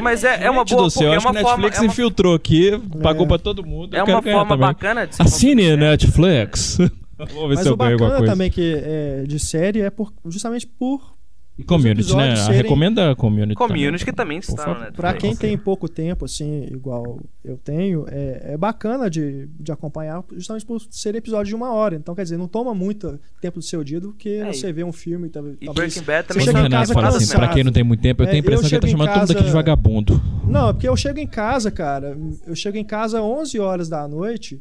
Mas 0.00 0.24
é, 0.24 0.44
é 0.44 0.50
uma 0.50 0.64
boa 0.64 0.82
do 0.82 0.90
céu, 0.90 1.12
é 1.12 1.18
uma 1.18 1.30
que 1.32 1.42
Netflix 1.42 1.76
forma, 1.76 1.92
infiltrou 1.92 2.32
é 2.32 2.34
uma... 2.34 2.36
aqui, 2.36 2.82
pagou 3.02 3.24
é. 3.24 3.28
pra 3.28 3.38
todo 3.38 3.64
mundo. 3.64 3.96
É 3.96 4.02
uma 4.02 4.20
forma 4.20 4.56
bacana 4.56 5.06
de 5.06 5.14
se 5.14 5.22
Assine 5.22 5.76
Netflix. 5.76 6.78
Vamos 7.16 7.48
ver 7.48 7.54
Mas 7.54 7.60
se 7.60 7.68
eu 7.68 7.76
ganho 7.76 7.92
alguma 7.92 8.10
coisa. 8.16 8.32
também 8.32 8.50
que 8.50 8.74
é, 8.76 9.24
de 9.26 9.38
série 9.38 9.80
é 9.80 9.90
por, 9.90 10.12
justamente 10.26 10.66
por 10.66 11.14
e 11.56 11.62
community, 11.62 12.14
né? 12.16 12.34
Serem... 12.34 12.62
Recomenda 12.62 13.12
a 13.12 13.16
community. 13.16 13.54
Community 13.54 14.04
também. 14.04 14.04
que 14.04 14.12
também 14.12 14.38
está 14.38 14.66
no 14.66 14.72
Netflix. 14.72 14.96
Pra 14.96 15.14
quem 15.14 15.36
tem 15.36 15.56
pouco 15.56 15.88
tempo, 15.88 16.24
assim, 16.24 16.66
igual 16.70 17.20
eu 17.44 17.56
tenho, 17.56 18.06
é, 18.08 18.54
é 18.54 18.56
bacana 18.56 19.08
de, 19.08 19.48
de 19.60 19.70
acompanhar, 19.70 20.24
justamente 20.32 20.66
por 20.66 20.80
ser 20.90 21.14
episódio 21.14 21.46
de 21.46 21.54
uma 21.54 21.72
hora. 21.72 21.94
Então, 21.94 22.14
quer 22.14 22.24
dizer, 22.24 22.36
não 22.36 22.48
toma 22.48 22.74
muito 22.74 23.20
tempo 23.40 23.60
do 23.60 23.64
seu 23.64 23.84
dia 23.84 24.00
do 24.00 24.12
que 24.12 24.36
é, 24.36 24.52
você 24.52 24.72
vê 24.72 24.82
um 24.82 24.92
filme. 24.92 25.30
E 25.60 25.70
Breaking 25.70 26.02
Bad 26.02 26.28
também 26.28 26.70
casa 26.70 26.92
fala 26.92 27.08
assim, 27.08 27.34
Pra 27.36 27.48
quem 27.48 27.62
não 27.62 27.72
tem 27.72 27.84
muito 27.84 28.00
tempo, 28.00 28.22
eu 28.22 28.26
tenho 28.26 28.36
a 28.36 28.38
é, 28.38 28.40
impressão 28.40 28.68
que 28.68 28.74
ele 28.74 28.80
tá 28.80 28.88
chamando 28.88 29.06
casa... 29.08 29.20
todo 29.20 29.28
mundo 29.28 29.36
aqui 29.38 29.46
de 29.46 29.52
vagabundo. 29.52 30.22
Não, 30.44 30.70
é 30.70 30.72
porque 30.72 30.88
eu 30.88 30.96
chego 30.96 31.20
em 31.20 31.26
casa, 31.26 31.70
cara. 31.70 32.18
Eu 32.46 32.56
chego 32.56 32.76
em 32.76 32.84
casa 32.84 33.18
às 33.18 33.24
11 33.24 33.60
horas 33.60 33.88
da 33.88 34.08
noite 34.08 34.60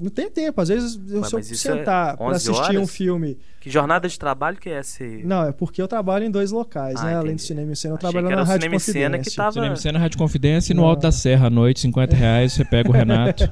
não 0.00 0.10
tem 0.10 0.30
tempo. 0.30 0.60
Às 0.60 0.68
vezes, 0.68 1.00
eu, 1.08 1.20
mas, 1.20 1.28
se 1.28 1.34
eu 1.34 1.38
é 1.38 1.42
sentar 1.42 2.14
é 2.14 2.16
pra 2.16 2.30
assistir 2.30 2.60
horas? 2.60 2.76
um 2.76 2.86
filme. 2.86 3.38
Que 3.60 3.70
jornada 3.70 4.08
de 4.08 4.18
trabalho 4.18 4.56
que 4.56 4.68
é 4.68 4.80
esse? 4.80 5.22
Não, 5.24 5.46
é 5.46 5.52
porque 5.52 5.80
eu 5.80 5.88
trabalho 5.88 6.24
em 6.24 6.30
dois 6.30 6.50
locais, 6.50 6.96
ah, 7.00 7.04
né? 7.04 7.10
Entendi. 7.10 7.20
Além 7.20 7.36
do 7.36 7.42
Cinema 7.42 7.72
e 7.72 7.76
Cena, 7.76 7.94
eu 7.94 7.98
trabalho 7.98 8.28
na 8.28 8.42
Rádio 8.42 8.70
Confidência. 8.70 9.18
Que 9.18 9.30
tava... 9.30 9.52
Cinema 9.52 9.74
e 9.74 9.78
Cena, 9.78 9.98
Rádio 9.98 10.18
Confidência 10.18 10.72
e 10.72 10.76
no 10.76 10.82
não. 10.82 10.88
Alto 10.88 11.02
da 11.02 11.12
Serra 11.12 11.46
à 11.46 11.50
noite, 11.50 11.80
50 11.80 12.14
reais, 12.14 12.52
você 12.52 12.64
pega 12.64 12.90
o 12.90 12.92
Renato. 12.92 13.50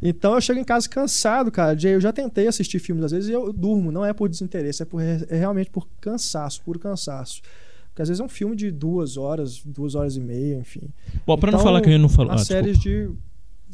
então 0.00 0.34
eu 0.34 0.40
chego 0.40 0.60
em 0.60 0.64
casa 0.64 0.88
cansado, 0.88 1.50
cara. 1.50 1.76
Eu 1.82 2.00
já 2.00 2.12
tentei 2.12 2.46
assistir 2.46 2.78
filmes, 2.78 3.04
às 3.04 3.12
vezes 3.12 3.28
eu 3.28 3.52
durmo, 3.52 3.90
não 3.90 4.04
é 4.04 4.12
por 4.12 4.28
desinteresse, 4.28 4.82
é, 4.82 4.86
por, 4.86 5.02
é 5.02 5.18
realmente 5.30 5.70
por 5.70 5.88
cansaço, 6.00 6.62
puro 6.62 6.78
cansaço. 6.78 7.42
Porque 7.88 8.02
às 8.02 8.08
vezes 8.08 8.20
é 8.20 8.24
um 8.24 8.28
filme 8.28 8.56
de 8.56 8.72
duas 8.72 9.16
horas, 9.16 9.62
duas 9.64 9.94
horas 9.94 10.16
e 10.16 10.20
meia, 10.20 10.56
enfim. 10.56 10.88
Bom, 11.24 11.36
pra 11.38 11.50
então, 11.50 11.58
não 11.58 11.64
falar 11.64 11.80
que 11.80 11.88
a 11.88 11.92
gente 11.92 12.02
não 12.02 12.08
falou. 12.08 12.32
As 12.32 12.42
ah, 12.42 12.44
séries 12.44 12.76
de 12.78 13.08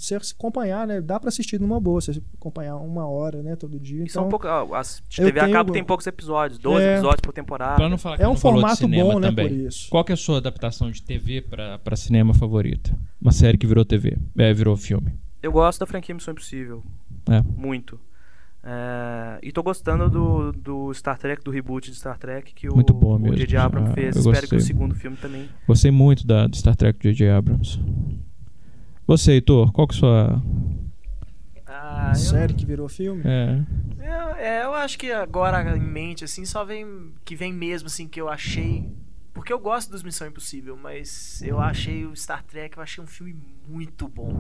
você 0.05 0.17
acompanhar, 0.17 0.87
né? 0.87 1.01
Dá 1.01 1.19
para 1.19 1.29
assistir 1.29 1.61
numa 1.61 1.81
boa, 1.81 2.01
você 2.01 2.21
acompanhar 2.39 2.77
uma 2.77 3.07
hora, 3.07 3.43
né? 3.43 3.57
Todo 3.57 3.79
dia. 3.79 4.03
Então, 4.03 4.23
são 4.23 4.29
pouco, 4.29 4.47
as 4.47 5.03
TV 5.09 5.33
tenho, 5.33 5.47
a 5.47 5.51
cabo 5.51 5.73
tem 5.73 5.85
poucos 5.85 6.07
episódios, 6.07 6.59
12 6.59 6.85
é, 6.85 6.93
episódios 6.95 7.21
por 7.21 7.33
temporada. 7.33 7.77
Pra 7.77 7.89
não 7.89 7.99
falar 7.99 8.17
que 8.17 8.23
é 8.23 8.29
um 8.29 8.37
formato 8.37 8.87
bom, 8.87 9.19
né? 9.19 9.33
Por 9.33 9.51
isso. 9.51 9.89
Qual 9.91 10.05
que 10.05 10.13
é 10.13 10.15
a 10.15 10.17
sua 10.17 10.39
adaptação 10.39 10.91
de 10.91 11.03
TV 11.03 11.43
para 11.43 11.97
cinema 11.97 12.35
favorita? 12.35 12.97
Uma 13.21 13.33
série 13.33 13.59
que 13.59 13.67
virou 13.67 13.85
TV, 13.85 14.17
é, 14.37 14.53
virou 14.53 14.77
filme. 14.77 15.13
Eu 15.43 15.53
gosto 15.53 15.81
da 15.81 15.87
franquia 15.87 16.15
Missão 16.15 16.33
Impossível. 16.33 16.83
É. 17.29 17.43
Muito. 17.43 17.99
É, 18.63 19.39
e 19.43 19.51
tô 19.53 19.63
gostando 19.63 20.11
do, 20.11 20.53
do 20.53 20.93
Star 20.93 21.17
Trek, 21.19 21.43
do 21.43 21.51
reboot 21.51 21.91
de 21.91 21.97
Star 21.97 22.19
Trek 22.19 22.53
que 22.53 22.69
muito 22.69 22.93
o 22.93 23.35
J.J. 23.35 23.57
Abrams 23.57 23.91
ah, 23.91 23.95
fez. 23.95 24.17
Espero 24.17 24.33
gostei. 24.33 24.49
que 24.49 24.57
o 24.57 24.61
segundo 24.61 24.95
filme 24.95 25.17
também. 25.17 25.49
Gostei 25.67 25.91
muito 25.91 26.27
da, 26.27 26.47
do 26.47 26.57
Star 26.57 26.77
Trek 26.77 26.99
do 26.99 27.03
J.J. 27.03 27.31
Abrams. 27.31 27.81
Você, 29.11 29.33
Heitor, 29.33 29.73
qual 29.73 29.89
que 29.89 29.95
é 29.95 29.97
a 29.97 29.99
sua. 29.99 30.43
Ah, 31.67 32.15
Série 32.15 32.53
eu... 32.53 32.57
que 32.57 32.65
virou 32.65 32.89
filme? 32.89 33.25
É. 33.25 33.61
Eu, 33.99 34.37
é, 34.37 34.65
eu 34.65 34.73
acho 34.73 34.97
que 34.97 35.11
agora 35.11 35.77
em 35.77 35.81
mente, 35.81 36.23
assim, 36.23 36.45
só 36.45 36.65
vem. 36.65 37.13
Que 37.25 37.35
vem 37.35 37.53
mesmo, 37.53 37.89
assim, 37.89 38.07
que 38.07 38.21
eu 38.21 38.29
achei. 38.29 38.89
Porque 39.35 39.53
eu 39.53 39.59
gosto 39.59 39.91
dos 39.91 40.05
Missão 40.05 40.29
Impossível, 40.29 40.79
mas 40.81 41.43
eu 41.43 41.59
achei 41.59 42.07
o 42.07 42.15
Star 42.15 42.45
Trek, 42.45 42.77
eu 42.77 42.83
achei 42.85 43.03
um 43.03 43.07
filme 43.07 43.35
muito 43.67 44.07
bom. 44.07 44.31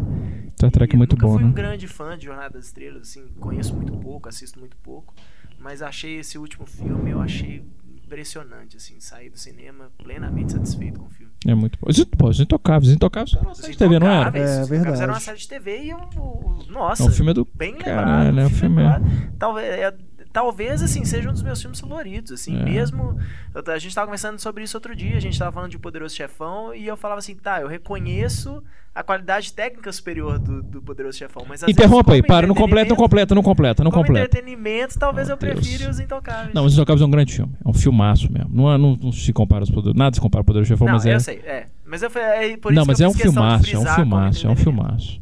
Star 0.53 0.71
Trek 0.71 0.95
é 0.95 0.97
muito 0.97 1.17
bom. 1.17 1.27
Eu 1.27 1.33
fui 1.33 1.43
né? 1.43 1.49
um 1.49 1.53
grande 1.53 1.89
fã 1.89 2.17
de 2.17 2.27
Jornada 2.27 2.51
das 2.51 2.67
Estrelas, 2.67 3.09
assim, 3.09 3.27
conheço 3.41 3.75
muito 3.75 3.93
pouco, 3.97 4.29
assisto 4.29 4.61
muito 4.61 4.77
pouco. 4.77 5.13
Mas 5.59 5.83
achei 5.83 6.21
esse 6.21 6.39
último 6.39 6.65
filme, 6.65 7.11
eu 7.11 7.21
achei 7.21 7.65
impressionante, 8.11 8.77
assim, 8.77 8.99
sair 8.99 9.31
do 9.31 9.39
cinema 9.39 9.93
plenamente 9.97 10.53
satisfeito 10.53 10.99
com 10.99 11.07
o 11.07 11.11
filme. 11.11 11.33
É 11.47 11.55
muito 11.55 11.79
bom. 11.81 11.89
Os 11.89 12.41
Intocáveis, 12.41 12.93
Intocáveis 12.93 13.35
era 13.35 13.47
uma 13.47 13.55
série 13.55 13.73
de 13.73 13.79
TV, 13.79 13.99
não 14.01 14.09
era? 14.09 14.39
É 14.39 14.65
verdade. 14.65 15.03
Era 15.03 15.13
uma 15.13 15.21
série 15.21 15.39
de 15.39 15.49
TV 15.49 15.85
e 15.85 15.95
o. 15.95 16.65
Nossa. 16.69 17.05
É 17.05 17.07
um 17.07 17.11
filme 17.11 17.33
do. 17.33 17.49
Bem 17.55 17.77
Caralho, 17.77 18.27
lembrado. 18.27 18.39
É 18.41 18.47
um 18.47 18.51
filme. 18.51 18.83
É. 18.83 19.01
Talvez. 19.39 19.67
É, 19.67 19.95
talvez, 20.33 20.83
assim, 20.83 21.05
seja 21.05 21.29
um 21.29 21.33
dos 21.33 21.43
meus 21.43 21.61
filmes 21.61 21.81
favoritos, 21.81 22.33
assim, 22.33 22.59
é. 22.59 22.65
mesmo... 22.65 23.19
A 23.67 23.79
gente 23.79 23.95
tava 23.95 24.07
conversando 24.07 24.39
sobre 24.39 24.65
isso 24.65 24.77
outro 24.77 24.95
dia, 24.95 25.17
a 25.17 25.21
gente 25.21 25.39
tava 25.39 25.53
falando 25.53 25.71
de 25.71 25.77
O 25.77 25.81
Poderoso 25.81 26.15
Chefão, 26.15 26.75
e 26.75 26.87
eu 26.87 26.97
falava 26.97 27.19
assim, 27.19 27.35
tá, 27.35 27.61
eu 27.61 27.69
reconheço 27.69 28.63
a 28.95 29.03
qualidade 29.03 29.53
técnica 29.53 29.91
superior 29.93 30.39
do, 30.39 30.63
do 30.63 30.83
Poderoso 30.83 31.17
Chefão, 31.17 31.45
mas 31.49 31.63
Interrompa 31.63 32.13
aí, 32.13 32.23
para, 32.23 32.47
não 32.47 32.55
completa, 32.55 32.89
não 32.91 32.97
completa, 32.97 33.35
não 33.35 33.43
completa, 33.43 33.85
não 33.85 33.91
completa. 33.91 34.25
entretenimento, 34.25 34.99
talvez 34.99 35.29
oh, 35.29 35.33
eu 35.33 35.37
prefira 35.37 35.89
Os 35.89 36.01
Intocáveis. 36.01 36.55
Não, 36.55 36.65
Os 36.65 36.75
Intocáveis 36.75 37.03
é 37.03 37.05
um 37.05 37.11
grande 37.11 37.35
filme, 37.35 37.53
é 37.65 37.69
um 37.69 37.73
filmaço 37.73 38.33
mesmo, 38.33 38.51
não, 38.53 38.79
não, 38.79 38.97
não 38.97 39.13
se 39.13 39.33
compara 39.33 39.65
os 39.65 39.71
nada 39.95 40.15
se 40.15 40.21
compara 40.21 40.41
ao 40.41 40.45
Poderoso 40.45 40.69
Chefão, 40.69 40.87
não, 40.87 40.95
mas 40.95 41.07
é... 41.07 41.15
eu 41.15 41.21
sei, 41.21 41.37
é, 41.39 41.67
mas 41.85 42.03
eu, 42.03 42.11
é 42.15 42.57
por 42.57 42.73
isso 42.73 42.81
Não, 42.81 42.87
mas 42.87 43.01
é 43.01 43.09
um 43.09 43.15
filmaço, 43.15 43.75
é 43.75 43.79
um 43.79 43.87
filmaço, 43.87 44.47
é 44.47 44.51
um 44.51 44.57
filmaço. 44.57 45.21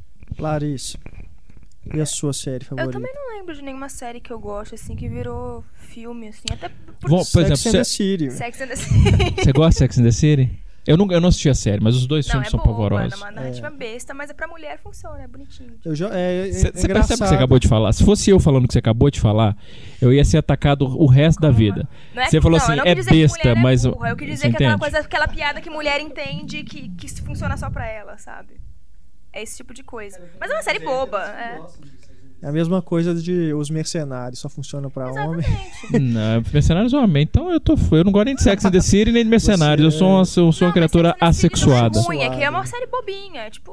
E 1.95 2.01
a 2.01 2.07
sua 2.07 2.33
série 2.33 2.65
favorita? 2.65 2.89
Eu 2.89 2.93
também 2.93 3.13
não 3.15 3.39
lembro 3.39 3.55
de 3.55 3.63
nenhuma 3.63 3.89
série 3.89 4.21
que 4.21 4.33
eu 4.33 4.39
gosto, 4.39 4.75
assim, 4.75 4.95
que 4.95 5.09
virou 5.09 5.65
filme, 5.75 6.29
assim. 6.29 6.45
Até 6.53 6.69
por... 7.01 7.11
Bom, 7.11 7.19
por 7.19 7.25
Sex 7.25 7.51
exemplo, 7.51 7.69
and 7.69 7.73
the 7.73 7.85
City. 7.85 8.31
Sex 8.31 8.61
and 8.61 8.67
the 8.67 8.77
City. 8.77 9.43
Você 9.43 9.53
gosta 9.53 9.71
de 9.71 9.79
Sex 9.79 9.99
and 9.99 10.05
the 10.05 10.11
City? 10.11 10.69
Eu 10.89 10.97
não, 10.97 11.07
eu 11.13 11.21
não 11.21 11.29
assisti 11.29 11.51
a 11.51 11.55
série, 11.55 11.83
mas 11.83 11.95
os 11.95 12.07
dois 12.07 12.27
não, 12.27 12.33
filmes 12.33 12.49
é 12.49 12.51
são 12.51 12.61
boa, 12.61 12.71
pavorosos. 12.71 13.13
É 13.13 13.17
uma 13.17 13.31
narrativa 13.31 13.67
é. 13.67 13.71
besta, 13.71 14.15
mas 14.15 14.31
é 14.31 14.33
pra 14.33 14.49
mulher 14.49 14.79
funciona, 14.83 15.23
é 15.23 15.29
bonitinho. 15.29 15.75
Eu 15.85 15.95
já, 15.95 16.09
é, 16.15 16.49
é, 16.49 16.51
Você 16.51 16.69
é 16.69 16.71
percebe 16.71 17.03
o 17.03 17.03
que 17.03 17.29
você 17.29 17.35
acabou 17.35 17.59
de 17.59 17.69
falar? 17.69 17.93
Se 17.93 18.03
fosse 18.03 18.31
eu 18.31 18.41
falando 18.41 18.65
o 18.65 18.69
que 18.69 18.73
você 18.73 18.79
acabou 18.79 19.11
de 19.11 19.21
falar, 19.21 19.55
eu 20.01 20.11
ia 20.15 20.25
ser 20.25 20.39
atacado 20.39 20.87
o 20.87 21.05
resto 21.05 21.41
Como? 21.41 21.53
da 21.53 21.59
vida. 21.59 21.87
É 22.17 22.25
você 22.25 22.41
falou 22.41 22.59
não, 22.59 22.65
assim, 22.65 22.81
é 22.89 22.95
besta, 22.95 23.55
mas. 23.55 23.85
É 23.85 23.91
burra. 23.91 24.09
Eu 24.09 24.17
quis 24.17 24.29
dizer 24.29 24.49
que 24.49 24.63
é 24.63 24.67
aquela 24.67 24.79
coisa, 24.79 24.99
aquela 25.01 25.29
piada 25.29 25.61
que 25.61 25.69
mulher 25.69 26.01
entende 26.01 26.63
que, 26.63 26.89
que 26.89 27.21
funciona 27.21 27.55
só 27.59 27.69
pra 27.69 27.87
ela, 27.87 28.17
sabe? 28.17 28.55
É 29.39 29.43
esse 29.43 29.57
tipo 29.57 29.73
de 29.73 29.85
coisa. 29.85 30.21
Mas 30.41 30.51
é 30.51 30.55
uma 30.55 30.63
série 30.63 30.81
boba. 30.81 31.23
É. 31.23 31.61
É 32.43 32.49
a 32.49 32.53
mesma 32.53 32.83
coisa 32.83 33.15
de 33.15 33.53
os 33.53 33.71
mercenários, 33.71 34.41
só 34.41 34.49
funciona 34.49 34.91
pra 34.91 35.11
homem. 35.13 35.47
Não, 36.01 36.43
mercenários 36.53 36.93
homem. 36.93 37.23
Então 37.23 37.51
eu 37.51 37.61
tô. 37.61 37.75
Eu 37.93 38.05
não 38.05 38.13
gosto 38.13 38.27
nem 38.27 38.35
de 38.35 38.43
Sex 38.43 38.65
and 38.65 38.71
the 38.73 38.81
City 38.81 39.13
nem 39.13 39.25
de 39.25 39.31
mercenários. 39.31 39.85
Eu 39.85 39.91
sou 39.97 40.09
uma, 40.09 40.21
eu 40.21 40.25
sou 40.25 40.45
uma 40.51 40.67
Não, 40.67 40.73
criatura 40.73 41.13
the 41.13 41.15
City 41.15 41.21
não 41.21 41.27
é 41.27 41.31
assexuada. 41.31 42.01
ruim, 42.01 42.21
é 42.23 42.31
que 42.31 42.43
é 42.43 42.51
uma 42.51 42.67
série 42.67 42.87
bobinha. 42.87 43.49
Tipo, 43.51 43.73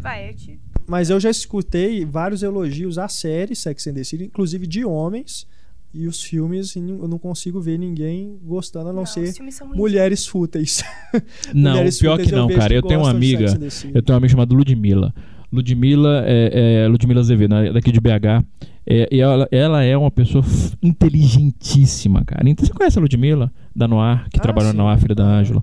vai, 0.00 0.30
é 0.30 0.32
tipo... 0.32 0.58
Mas 0.86 1.10
eu 1.10 1.20
já 1.20 1.28
escutei 1.30 2.04
vários 2.04 2.42
elogios 2.42 2.96
à 2.98 3.08
série 3.08 3.54
Sex 3.54 3.86
and 3.86 3.94
the 3.94 4.04
City, 4.04 4.24
inclusive 4.24 4.66
de 4.66 4.84
homens. 4.86 5.46
E 5.94 6.06
os 6.06 6.22
filmes 6.22 6.76
eu 6.76 7.08
não 7.08 7.18
consigo 7.18 7.60
ver 7.60 7.78
ninguém 7.78 8.38
gostando, 8.44 8.90
a 8.90 8.92
não, 8.92 9.02
os 9.04 9.10
ser 9.10 9.32
filmes 9.32 9.54
são 9.54 9.66
ruins. 9.68 9.78
mulheres 9.78 10.26
fúteis. 10.26 10.82
Não, 11.54 11.70
Mulheres 11.72 11.98
pior 11.98 12.12
fúteis 12.12 12.28
que 12.28 12.34
não, 12.36 12.48
cara. 12.48 12.68
que 12.68 12.74
Eu 12.74 12.82
tenho 12.82 13.00
uma 13.00 13.10
amiga. 13.10 13.46
Eu 13.94 14.02
tenho 14.02 14.14
uma 14.14 14.16
amiga 14.18 14.28
chamada 14.28 14.54
Ludmilla. 14.54 15.14
Ludmilla 15.50 16.22
é, 16.26 16.82
é 16.84 16.88
Ludmilla 16.88 17.20
Azevedo, 17.20 17.54
né, 17.54 17.72
daqui 17.72 17.90
de 17.90 18.00
BH. 18.00 18.44
É, 18.86 19.08
e 19.10 19.18
ela, 19.20 19.48
ela 19.50 19.82
é 19.82 19.96
uma 19.96 20.10
pessoa 20.10 20.44
inteligentíssima, 20.82 22.24
cara. 22.24 22.48
Então, 22.48 22.64
você 22.66 22.72
conhece 22.72 22.98
a 22.98 23.02
Ludmilla, 23.02 23.50
da 23.74 23.86
Noir, 23.88 24.24
que 24.30 24.38
Ah, 24.38 24.42
trabalhou 24.42 24.70
sim. 24.72 24.76
na 24.76 24.84
Noir, 24.84 24.98
filha 24.98 25.14
da 25.14 25.24
Ângela. 25.24 25.62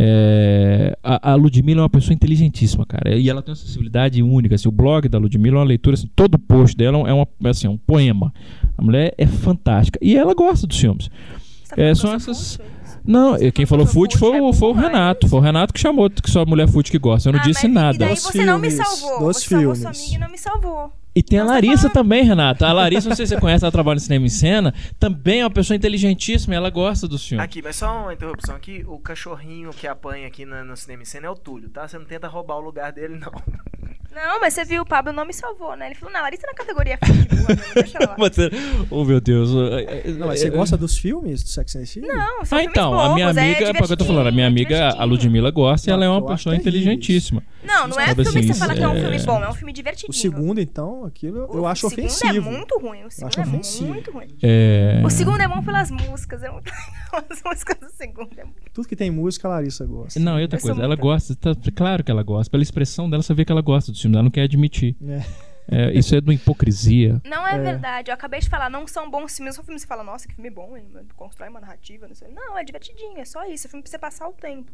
É, 0.00 0.96
a, 1.02 1.32
a 1.32 1.34
Ludmilla 1.34 1.80
é 1.80 1.82
uma 1.82 1.90
pessoa 1.90 2.14
inteligentíssima, 2.14 2.86
cara. 2.86 3.16
E 3.16 3.28
ela 3.28 3.42
tem 3.42 3.50
uma 3.50 3.56
sensibilidade 3.56 4.22
única. 4.22 4.54
Assim, 4.54 4.68
o 4.68 4.72
blog 4.72 5.08
da 5.08 5.18
Ludmilla 5.18 5.56
é 5.56 5.58
uma 5.58 5.64
leitura, 5.66 5.94
assim, 5.94 6.08
todo 6.14 6.38
post 6.38 6.76
dela 6.76 6.98
é 7.08 7.12
uma, 7.12 7.26
assim, 7.46 7.66
é 7.66 7.70
um 7.70 7.76
poema. 7.76 8.32
A 8.76 8.82
mulher 8.82 9.12
é 9.18 9.26
fantástica. 9.26 9.98
E 10.00 10.16
ela 10.16 10.34
gosta 10.34 10.66
dos 10.68 10.78
filmes. 10.78 11.10
Você 11.64 11.74
tá 11.74 11.82
É, 11.82 11.94
são 11.94 12.14
essas- 12.14 12.60
é? 12.60 12.78
Não, 13.04 13.34
eh, 13.36 13.50
quem 13.50 13.64
falou 13.66 13.86
fute 13.86 14.16
foi, 14.18 14.36
é 14.36 14.42
o- 14.42 14.52
foi 14.52 14.68
o 14.72 14.78
é 14.78 14.82
Renato. 14.82 15.26
Foi 15.28 15.38
o 15.38 15.42
Renato 15.42 15.72
que 15.72 15.80
chamou 15.80 16.08
que 16.10 16.30
só 16.30 16.44
mulher 16.46 16.68
fute 16.68 16.90
que 16.90 16.98
gosta. 16.98 17.28
Eu 17.28 17.32
não 17.32 17.40
Ah, 17.40 17.44
disse 17.44 17.66
mas 17.66 17.74
nada. 17.74 17.96
E 17.96 17.98
daí 17.98 18.14
Dos 18.14 18.22
você 18.22 18.44
não 18.44 18.58
me 18.58 18.70
filmes, 18.70 18.86
salvou. 18.86 19.26
dos 19.26 19.36
você 19.38 19.48
salvou 19.48 19.74
sua 19.74 19.92
filmes. 19.92 20.00
amiga 20.00 20.14
e 20.16 20.18
não 20.18 20.30
me 20.30 20.38
salvou. 20.38 20.92
E 21.14 21.22
tem 21.22 21.38
a 21.40 21.42
Nós 21.42 21.48
tá 21.48 21.54
Larissa 21.54 21.90
também, 21.90 22.22
Renata. 22.22 22.66
A 22.66 22.72
Larissa, 22.72 23.08
não 23.08 23.16
sei 23.16 23.26
se 23.26 23.34
você 23.34 23.40
conhece, 23.40 23.64
ela 23.64 23.72
trabalha 23.72 23.94
no 23.96 24.00
cinema 24.00 24.24
em 24.26 24.28
cena. 24.28 24.72
Também 25.00 25.40
é 25.40 25.44
uma 25.44 25.50
pessoa 25.50 25.76
inteligentíssima 25.76 26.54
e 26.54 26.56
ela 26.56 26.70
gosta 26.70 27.08
dos 27.08 27.26
filmes. 27.26 27.44
Aqui, 27.44 27.60
mas 27.60 27.76
só 27.76 28.02
uma 28.02 28.12
interrupção 28.14 28.54
aqui. 28.54 28.84
O 28.86 28.98
cachorrinho 28.98 29.70
que 29.70 29.86
apanha 29.86 30.28
aqui 30.28 30.44
na- 30.44 30.62
no 30.62 30.76
cinema 30.76 31.02
em 31.02 31.06
cena 31.06 31.26
é 31.26 31.30
o 31.30 31.34
Túlio, 31.34 31.70
tá? 31.70 31.88
Você 31.88 31.98
não 31.98 32.04
tenta 32.04 32.28
roubar 32.28 32.56
o 32.56 32.60
lugar 32.60 32.92
dele, 32.92 33.18
não. 33.18 33.32
Não, 34.14 34.40
mas 34.40 34.54
você 34.54 34.64
viu, 34.64 34.82
o 34.82 34.86
Pablo 34.86 35.12
não 35.12 35.24
me 35.24 35.32
salvou, 35.32 35.76
né? 35.76 35.86
Ele 35.86 35.94
falou, 35.94 36.12
não, 36.12 36.22
Larissa 36.22 36.46
na 36.46 36.54
categoria 36.54 36.98
boa, 37.00 37.48
mesmo, 37.48 37.74
deixa 37.74 37.98
lá. 38.00 38.16
Oh, 38.90 39.04
meu 39.04 39.20
Deus. 39.20 39.50
Não, 39.52 40.26
mas 40.26 40.40
você 40.40 40.50
gosta 40.50 40.76
dos 40.76 40.96
filmes 40.98 41.42
do 41.42 41.48
Sex 41.48 41.76
and 41.76 41.80
the 41.80 41.86
City? 41.86 42.06
Não, 42.06 42.44
são 42.44 42.58
Ah, 42.58 42.64
então, 42.64 42.98
a 42.98 43.14
minha 43.14 43.26
é 43.26 43.30
amiga, 43.30 43.64
é 43.66 43.70
o 43.70 43.74
que 43.86 43.92
eu 43.92 43.96
tô 43.96 44.04
falando, 44.04 44.26
a 44.28 44.32
minha 44.32 44.46
amiga, 44.46 44.88
a. 44.96 45.04
Ludmilla 45.04 45.50
gosta 45.50 45.90
e 45.90 45.92
ela 45.92 46.04
é 46.04 46.08
uma 46.08 46.20
pessoa 46.26 46.54
terríveis. 46.56 46.60
inteligentíssima. 46.84 47.42
Não, 47.64 47.86
não 47.88 48.00
é 48.00 48.06
filme 48.14 48.22
que 48.24 48.38
assim, 48.38 48.42
você 48.52 48.54
fala 48.58 48.74
que 48.74 48.82
é 48.82 48.88
um 48.88 48.96
é- 48.96 49.00
filme 49.00 49.18
bom, 49.24 49.42
é 49.44 49.48
um 49.48 49.54
filme 49.54 49.72
divertidinho. 49.72 50.10
O 50.10 50.14
segundo, 50.14 50.60
então, 50.60 51.04
aquilo 51.04 51.38
eu 51.38 51.60
O 51.62 51.66
acho 51.66 51.88
segundo 51.88 52.06
ofensivo. 52.06 52.48
é 52.48 52.52
muito 52.52 52.78
ruim, 52.78 53.04
o 53.04 53.10
segundo 53.10 53.28
acho 53.28 53.40
é 53.40 53.42
ofensivo. 53.42 53.86
muito 53.88 54.10
ruim. 54.10 54.26
É... 54.42 55.02
O 55.04 55.10
segundo 55.10 55.40
é 55.42 55.48
bom 55.48 55.62
pelas 55.62 55.90
músicas, 55.90 56.42
é 56.42 56.50
muito 56.50 56.72
as 57.30 57.42
músicas 57.44 57.76
do 57.78 57.90
segundo. 57.90 58.30
É... 58.38 58.44
muito- 58.44 58.56
Tudo 58.72 58.88
que 58.88 58.96
tem 58.96 59.10
música, 59.10 59.48
a 59.48 59.50
Larissa 59.52 59.84
gosta. 59.86 60.18
Não, 60.20 60.38
e 60.38 60.42
outra 60.42 60.58
Eu 60.58 60.62
coisa, 60.62 60.78
ela 60.80 60.88
muito- 60.88 61.00
gosta, 61.02 61.34
tá, 61.36 61.50
claro 61.74 62.02
que 62.04 62.10
ela 62.10 62.22
gosta. 62.22 62.50
Pela 62.50 62.62
expressão 62.62 63.08
dela, 63.10 63.22
você 63.22 63.34
vê 63.34 63.44
que 63.44 63.52
ela 63.52 63.60
gosta 63.62 63.92
dos 63.98 64.02
filmes, 64.02 64.16
ela 64.16 64.22
não 64.24 64.30
quer 64.30 64.42
admitir. 64.42 64.96
É. 65.06 65.48
É, 65.70 65.92
isso 65.92 66.14
é 66.14 66.20
de 66.20 66.26
uma 66.26 66.32
hipocrisia. 66.32 67.20
Não 67.26 67.46
é, 67.46 67.56
É. 67.56 67.58
verdade, 67.58 68.10
eu 68.10 68.14
acabei 68.14 68.40
de 68.40 68.48
falar, 68.48 68.70
não 68.70 68.86
são 68.86 69.10
bons 69.10 69.36
filmes, 69.36 69.54
são 69.54 69.62
filmes 69.62 69.82
que 69.82 69.86
você 69.86 69.94
fala, 69.94 70.02
nossa, 70.02 70.26
que 70.26 70.34
filme 70.34 70.48
bom, 70.48 70.74
hein? 70.74 70.84
Constrói 71.14 71.50
uma 71.50 71.60
narrativa, 71.60 72.08
não 72.08 72.14
sei. 72.14 72.28
Não, 72.28 72.56
é 72.56 72.64
divertidinho, 72.64 73.18
é 73.18 73.24
só 73.26 73.44
isso, 73.44 73.66
é 73.66 73.70
filme 73.70 73.82
pra 73.82 73.90
você 73.90 73.98
passar 73.98 74.26
o 74.28 74.32
tempo. 74.32 74.72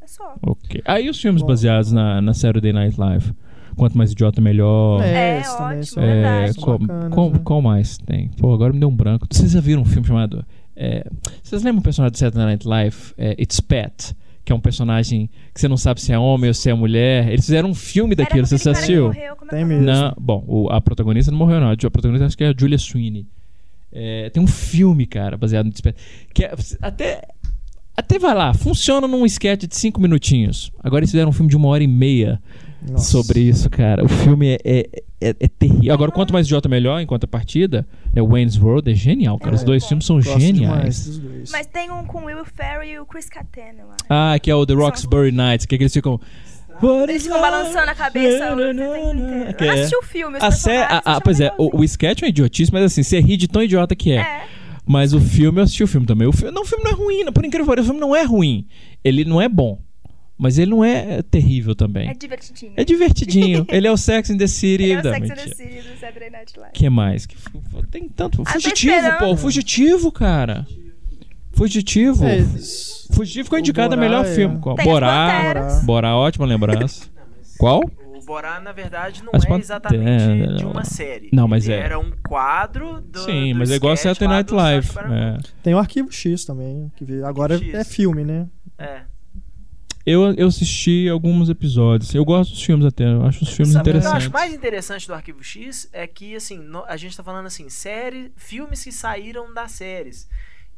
É 0.00 0.06
só. 0.06 0.34
Ok. 0.42 0.80
Aí 0.86 1.10
os 1.10 1.20
filmes 1.20 1.42
Bom. 1.42 1.48
baseados 1.48 1.92
na, 1.92 2.22
na 2.22 2.32
Saturday 2.32 2.72
Night 2.72 2.98
Live. 2.98 3.32
Quanto 3.76 3.96
mais 3.96 4.12
idiota, 4.12 4.40
melhor. 4.40 5.02
É, 5.02 5.38
esses 5.40 5.54
também 5.54 5.78
ótimo, 5.80 6.02
É, 6.02 6.06
verdade. 6.14 6.52
são 6.54 6.62
qual, 6.64 6.78
bacanas, 6.78 7.14
qual, 7.14 7.30
né? 7.30 7.40
qual 7.44 7.62
mais 7.62 7.98
tem? 7.98 8.28
Pô, 8.30 8.52
agora 8.54 8.72
me 8.72 8.80
deu 8.80 8.88
um 8.88 8.96
branco. 8.96 9.26
Vocês 9.30 9.50
já 9.52 9.60
viram 9.60 9.82
um 9.82 9.84
filme 9.84 10.06
chamado. 10.06 10.44
é, 10.74 11.04
vocês 11.42 11.62
lembram 11.62 11.80
um 11.80 11.82
personagem 11.82 12.12
do 12.12 12.18
Saturday 12.18 12.46
Night 12.46 12.66
Live? 12.66 12.96
É, 13.18 13.32
It's 13.40 13.60
Pet. 13.60 14.14
Que 14.44 14.52
é 14.52 14.54
um 14.54 14.60
personagem 14.60 15.30
que 15.54 15.60
você 15.60 15.68
não 15.68 15.76
sabe 15.76 16.00
se 16.00 16.12
é 16.12 16.18
homem 16.18 16.48
ou 16.48 16.54
se 16.54 16.68
é 16.68 16.74
mulher. 16.74 17.28
Eles 17.28 17.44
fizeram 17.44 17.70
um 17.70 17.74
filme 17.74 18.14
daquilo. 18.14 18.44
Você 18.46 18.56
assistiu? 18.68 19.06
morreu, 19.06 19.36
como 19.36 19.50
é 19.50 19.54
Tem 19.54 19.62
é 19.62 19.64
mesmo. 19.64 19.84
Não, 19.86 20.14
bom, 20.18 20.44
o- 20.48 20.68
a 20.70 20.80
protagonista 20.80 21.30
não 21.30 21.38
morreu, 21.38 21.60
não. 21.60 21.70
A 21.70 21.76
protagonista 21.76 22.26
acho 22.26 22.36
que 22.36 22.42
é 22.44 22.48
a 22.48 22.54
Julia 22.58 22.76
Sweeney. 22.78 23.26
É, 23.92 24.30
tem 24.30 24.42
um 24.42 24.46
filme, 24.46 25.06
cara, 25.06 25.36
baseado 25.36 25.66
no 25.66 25.70
Despertar. 25.72 26.02
Que 26.34 26.44
é- 26.44 26.54
até, 26.80 27.22
até 27.96 28.18
vai 28.18 28.34
lá, 28.34 28.52
funciona 28.54 29.06
num 29.06 29.24
sketch 29.26 29.64
de 29.66 29.76
cinco 29.76 30.00
minutinhos. 30.00 30.72
Agora 30.82 31.00
eles 31.00 31.10
fizeram 31.10 31.28
um 31.30 31.32
filme 31.32 31.50
de 31.50 31.56
uma 31.56 31.68
hora 31.68 31.84
e 31.84 31.86
meia 31.86 32.40
Nossa. 32.90 33.10
sobre 33.12 33.40
isso, 33.40 33.68
cara. 33.70 34.04
O 34.04 34.08
filme 34.08 34.54
é, 34.54 34.58
é, 34.64 35.02
é, 35.22 35.34
é 35.40 35.48
terrível. 35.48 35.92
Agora, 35.94 36.10
quanto 36.10 36.32
mais 36.32 36.46
idiota, 36.46 36.68
melhor, 36.68 37.00
em 37.00 37.06
contrapartida. 37.06 37.86
Né, 38.12 38.22
Wayne's 38.22 38.58
World 38.58 38.90
é 38.90 38.94
genial, 38.94 39.38
cara. 39.38 39.54
Os 39.54 39.62
É, 39.62 39.64
dois 39.64 39.82
bom. 39.82 39.88
filmes 39.88 40.04
são 40.06 40.20
geniais. 40.20 41.18
dois. 41.18 41.50
Mas 41.50 41.66
tem 41.66 41.90
um 41.90 42.04
com 42.04 42.22
o 42.22 42.24
Will 42.26 42.44
Ferrell 42.44 42.82
e 42.84 42.98
o 42.98 43.06
Chris 43.06 43.28
acho. 43.90 44.04
Ah, 44.08 44.38
que 44.40 44.50
é 44.50 44.54
o 44.54 44.64
The 44.66 44.74
Roxbury 44.74 45.32
Nights, 45.32 45.66
que, 45.66 45.74
é 45.74 45.78
que 45.78 45.84
eles 45.84 45.92
ficam. 45.92 46.20
Eles 47.08 47.22
ficam 47.22 47.40
balançando 47.40 47.90
a 47.90 47.94
cabeça. 47.94 48.44
Que 49.56 49.64
Eu 49.64 49.70
é- 49.70 49.74
assisti 49.74 49.96
o 49.96 50.02
filme, 50.02 50.38
os 50.38 50.42
A 50.42 50.50
sé- 50.50 50.82
ah, 50.82 51.02
ah, 51.04 51.12
são 51.14 51.20
pois 51.22 51.40
é, 51.40 51.52
o, 51.58 51.78
o 51.80 51.84
sketch 51.84 52.22
é 52.22 52.24
uma 52.26 52.28
idiotice, 52.30 52.72
mas 52.72 52.82
assim, 52.84 53.02
você 53.02 53.20
ri 53.20 53.36
de 53.36 53.46
tão 53.46 53.62
idiota 53.62 53.94
que 53.94 54.12
é. 54.12 54.16
É, 54.16 54.44
Mas 54.84 55.12
o 55.14 55.20
filme, 55.20 55.60
eu 55.60 55.64
assisti 55.64 55.84
o 55.84 55.86
filme 55.86 56.06
também. 56.06 56.26
O 56.26 56.32
filme, 56.32 56.52
não, 56.52 56.62
o 56.62 56.64
filme 56.64 56.82
não 56.84 56.90
é 56.90 56.94
ruim, 56.94 57.24
por 57.32 57.44
incrível 57.44 57.64
que 57.66 57.70
pareça, 57.70 57.84
o 57.84 57.92
filme 57.92 58.00
não 58.00 58.16
é 58.16 58.22
ruim. 58.24 58.66
Ele 59.04 59.24
não 59.24 59.40
é 59.40 59.48
bom, 59.48 59.78
mas 60.42 60.58
ele 60.58 60.72
não 60.72 60.84
é 60.84 61.22
terrível 61.22 61.72
também. 61.72 62.08
é 62.10 62.14
divertidinho. 62.14 62.72
É 62.76 62.84
divertidinho. 62.84 63.66
ele 63.70 63.86
é 63.86 63.92
o 63.92 63.96
Sex 63.96 64.28
in 64.28 64.36
the 64.36 64.48
City. 64.48 64.82
Ele 64.82 64.94
é 64.94 64.98
o 64.98 65.02
Sex 65.02 65.30
and 65.30 65.34
the. 65.34 65.54
City 65.54 65.88
do 65.88 66.00
Saturday 66.00 66.30
Night 66.30 66.58
Live. 66.58 66.72
que 66.74 66.90
mais? 66.90 67.26
Que 67.26 67.36
tem 67.92 68.08
tanto. 68.08 68.42
Ah, 68.42 68.46
tô 68.46 68.50
Fugitivo, 68.54 69.18
pô. 69.20 69.36
Fugitivo, 69.36 70.10
cara. 70.10 70.66
Fugitivo. 71.52 72.26
É, 72.26 72.44
Fugitivo 73.12 73.48
foi 73.48 73.58
o 73.58 73.60
indicado 73.60 73.94
a 73.94 73.96
melhor 73.96 74.26
é- 74.26 74.34
filme. 74.34 74.58
Qual? 74.58 74.74
Tem 74.74 74.84
Borá. 74.84 75.80
Borá, 75.84 76.16
ótima 76.16 76.44
lembrança. 76.44 77.06
Qual? 77.56 77.80
O 78.12 78.20
Borá, 78.24 78.58
na 78.58 78.72
verdade, 78.72 79.22
não 79.22 79.30
As 79.32 79.44
é 79.44 79.54
exatamente 79.54 80.56
de 80.56 80.64
não. 80.64 80.72
uma 80.72 80.82
série. 80.82 81.28
Não, 81.32 81.46
mas 81.46 81.68
Ele 81.68 81.74
é. 81.74 81.84
Era 81.84 82.00
um 82.00 82.10
quadro 82.26 83.00
do. 83.00 83.20
Sim, 83.20 83.52
do 83.52 83.60
mas 83.60 83.70
é 83.70 83.76
igual 83.76 83.96
Saturday 83.96 84.26
Night 84.26 84.52
Live. 84.52 84.88
É. 84.98 85.38
Tem 85.62 85.72
o 85.72 85.78
Arquivo 85.78 86.10
X 86.10 86.44
também, 86.44 86.90
que 86.96 87.22
agora 87.22 87.56
X. 87.56 87.74
é 87.74 87.84
filme, 87.84 88.24
né? 88.24 88.48
É. 88.76 89.11
Eu, 90.04 90.32
eu 90.34 90.48
assisti 90.48 91.08
alguns 91.08 91.48
episódios. 91.48 92.14
Eu 92.14 92.24
gosto 92.24 92.50
dos 92.50 92.62
filmes 92.62 92.84
até. 92.86 93.04
Eu 93.04 93.24
acho 93.24 93.44
os 93.44 93.50
filmes 93.52 93.72
Sabe 93.72 93.82
o 93.90 93.92
que 93.92 93.96
eu 93.96 94.00
interessantes. 94.00 94.24
acho 94.26 94.32
mais 94.32 94.52
interessante 94.54 95.06
do 95.06 95.14
Arquivo 95.14 95.42
X 95.44 95.88
é 95.92 96.06
que, 96.06 96.34
assim, 96.34 96.58
no- 96.58 96.84
a 96.86 96.96
gente 96.96 97.16
tá 97.16 97.22
falando 97.22 97.46
assim, 97.46 97.68
série, 97.68 98.32
filmes 98.36 98.82
que 98.82 98.90
saíram 98.90 99.52
das 99.54 99.72
séries. 99.72 100.28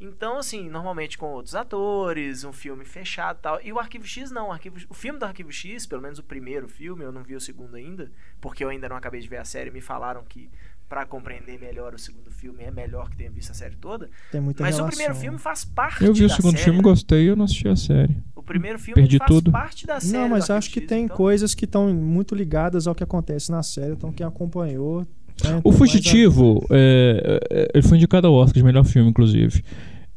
Então, 0.00 0.38
assim, 0.38 0.68
normalmente 0.68 1.16
com 1.16 1.26
outros 1.32 1.54
atores, 1.54 2.44
um 2.44 2.52
filme 2.52 2.84
fechado 2.84 3.38
e 3.38 3.42
tal. 3.42 3.60
E 3.62 3.72
o 3.72 3.78
Arquivo 3.78 4.06
X 4.06 4.30
não. 4.30 4.48
O, 4.48 4.52
Arquivo, 4.52 4.76
o 4.90 4.94
filme 4.94 5.18
do 5.18 5.24
Arquivo 5.24 5.52
X, 5.52 5.86
pelo 5.86 6.02
menos 6.02 6.18
o 6.18 6.22
primeiro 6.22 6.68
filme, 6.68 7.02
eu 7.04 7.12
não 7.12 7.22
vi 7.22 7.34
o 7.34 7.40
segundo 7.40 7.76
ainda, 7.76 8.10
porque 8.40 8.62
eu 8.62 8.68
ainda 8.68 8.88
não 8.88 8.96
acabei 8.96 9.20
de 9.20 9.28
ver 9.28 9.38
a 9.38 9.44
série. 9.44 9.70
Me 9.70 9.80
falaram 9.80 10.22
que, 10.24 10.50
pra 10.88 11.04
compreender 11.06 11.58
melhor 11.60 11.94
o 11.94 11.98
segundo 11.98 12.30
filme, 12.30 12.62
é 12.62 12.70
melhor 12.70 13.08
que 13.10 13.16
tenha 13.16 13.30
visto 13.30 13.50
a 13.50 13.54
série 13.54 13.74
toda. 13.76 14.08
Tem 14.30 14.40
muita 14.40 14.62
Mas 14.62 14.76
relação. 14.76 14.86
o 14.86 14.90
primeiro 14.90 15.14
filme 15.14 15.38
faz 15.38 15.64
parte 15.64 16.04
Eu 16.04 16.12
vi 16.14 16.24
o 16.24 16.28
segundo 16.30 16.52
série, 16.52 16.64
filme, 16.64 16.76
né? 16.78 16.82
gostei 16.82 17.24
e 17.24 17.26
eu 17.28 17.36
não 17.36 17.44
assisti 17.44 17.68
a 17.68 17.76
série. 17.76 18.16
O 18.36 18.42
primeiro 18.42 18.78
filme 18.78 19.00
Perdi 19.00 19.18
faz 19.18 19.28
tudo. 19.30 19.50
parte 19.50 19.86
da 19.86 19.98
série. 19.98 20.12
Não, 20.22 20.28
mas 20.28 20.50
acho 20.50 20.70
que 20.70 20.80
tem 20.80 21.04
então- 21.04 21.16
coisas 21.16 21.54
que 21.54 21.64
estão 21.64 21.92
muito 21.92 22.34
ligadas 22.34 22.86
ao 22.86 22.94
que 22.94 23.02
acontece 23.02 23.50
na 23.50 23.62
série, 23.62 23.92
então 23.94 24.12
quem 24.12 24.26
acompanhou. 24.26 25.00
né, 25.42 25.60
O 25.64 25.72
Fugitivo, 25.72 26.64
é, 26.70 27.40
é, 27.50 27.70
ele 27.74 27.82
foi 27.82 27.96
indicado 27.96 28.26
ao 28.26 28.34
Oscar 28.34 28.54
de 28.54 28.62
melhor 28.62 28.84
filme, 28.84 29.08
inclusive. 29.10 29.64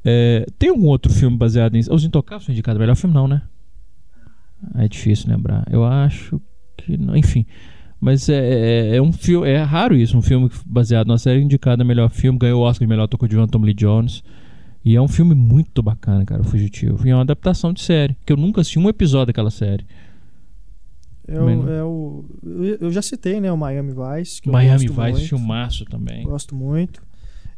É, 0.06 0.46
tem 0.60 0.70
algum 0.70 0.86
outro 0.88 1.12
filme 1.12 1.36
baseado 1.36 1.76
em. 1.76 1.80
Os 1.90 2.04
Intocáveis 2.04 2.46
foi 2.46 2.54
indicado 2.54 2.80
melhor 2.80 2.96
filme, 2.96 3.16
não, 3.16 3.28
né? 3.28 3.42
É 4.76 4.88
difícil 4.88 5.30
lembrar. 5.30 5.66
Eu 5.72 5.84
acho 5.86 6.42
que 6.78 6.98
não. 6.98 7.16
Enfim. 7.16 7.46
Mas 8.00 8.30
é, 8.30 8.36
é, 8.92 8.96
é 8.98 9.02
um 9.02 9.12
filme. 9.12 9.48
É 9.50 9.58
raro 9.64 9.96
isso, 9.96 10.18
um 10.18 10.22
filme 10.22 10.50
baseado 10.66 11.08
na 11.08 11.18
série 11.18 11.42
indicado 11.42 11.82
a 11.82 11.86
melhor 11.86 12.10
filme, 12.10 12.38
ganhou 12.38 12.62
o 12.62 12.64
Oscar 12.66 12.86
de 12.86 12.90
melhor 12.90 13.04
ator 13.06 13.20
coadjuvante 13.20 13.52
Tom 13.52 13.62
Lee 13.62 13.74
Jones. 13.74 14.24
E 14.86 14.96
é 14.96 15.02
um 15.02 15.08
filme 15.08 15.34
muito 15.36 15.82
bacana, 15.84 16.24
cara, 16.24 16.42
o 16.42 16.46
Fugitivo. 16.46 17.06
E 17.06 17.10
é 17.10 17.16
uma 17.16 17.22
adaptação 17.24 17.74
de 17.74 17.82
série, 17.82 18.16
que 18.26 18.32
eu 18.32 18.38
nunca 18.38 18.62
assisti 18.62 18.80
um 18.80 18.88
episódio 18.88 19.28
daquela 19.28 19.50
série. 19.52 19.86
É 21.28 21.42
o, 21.42 21.70
é 21.70 21.84
o- 21.84 22.26
eu- 22.80 22.90
já 22.92 23.02
citei, 23.02 23.42
né, 23.42 23.52
o 23.52 23.58
Miami 23.58 23.92
Vice. 23.92 24.40
Miami 24.46 24.88
Vice, 24.88 24.96
muito, 24.96 25.20
filmaço 25.28 25.84
também. 25.86 26.24
Gosto 26.24 26.56
muito. 26.56 27.02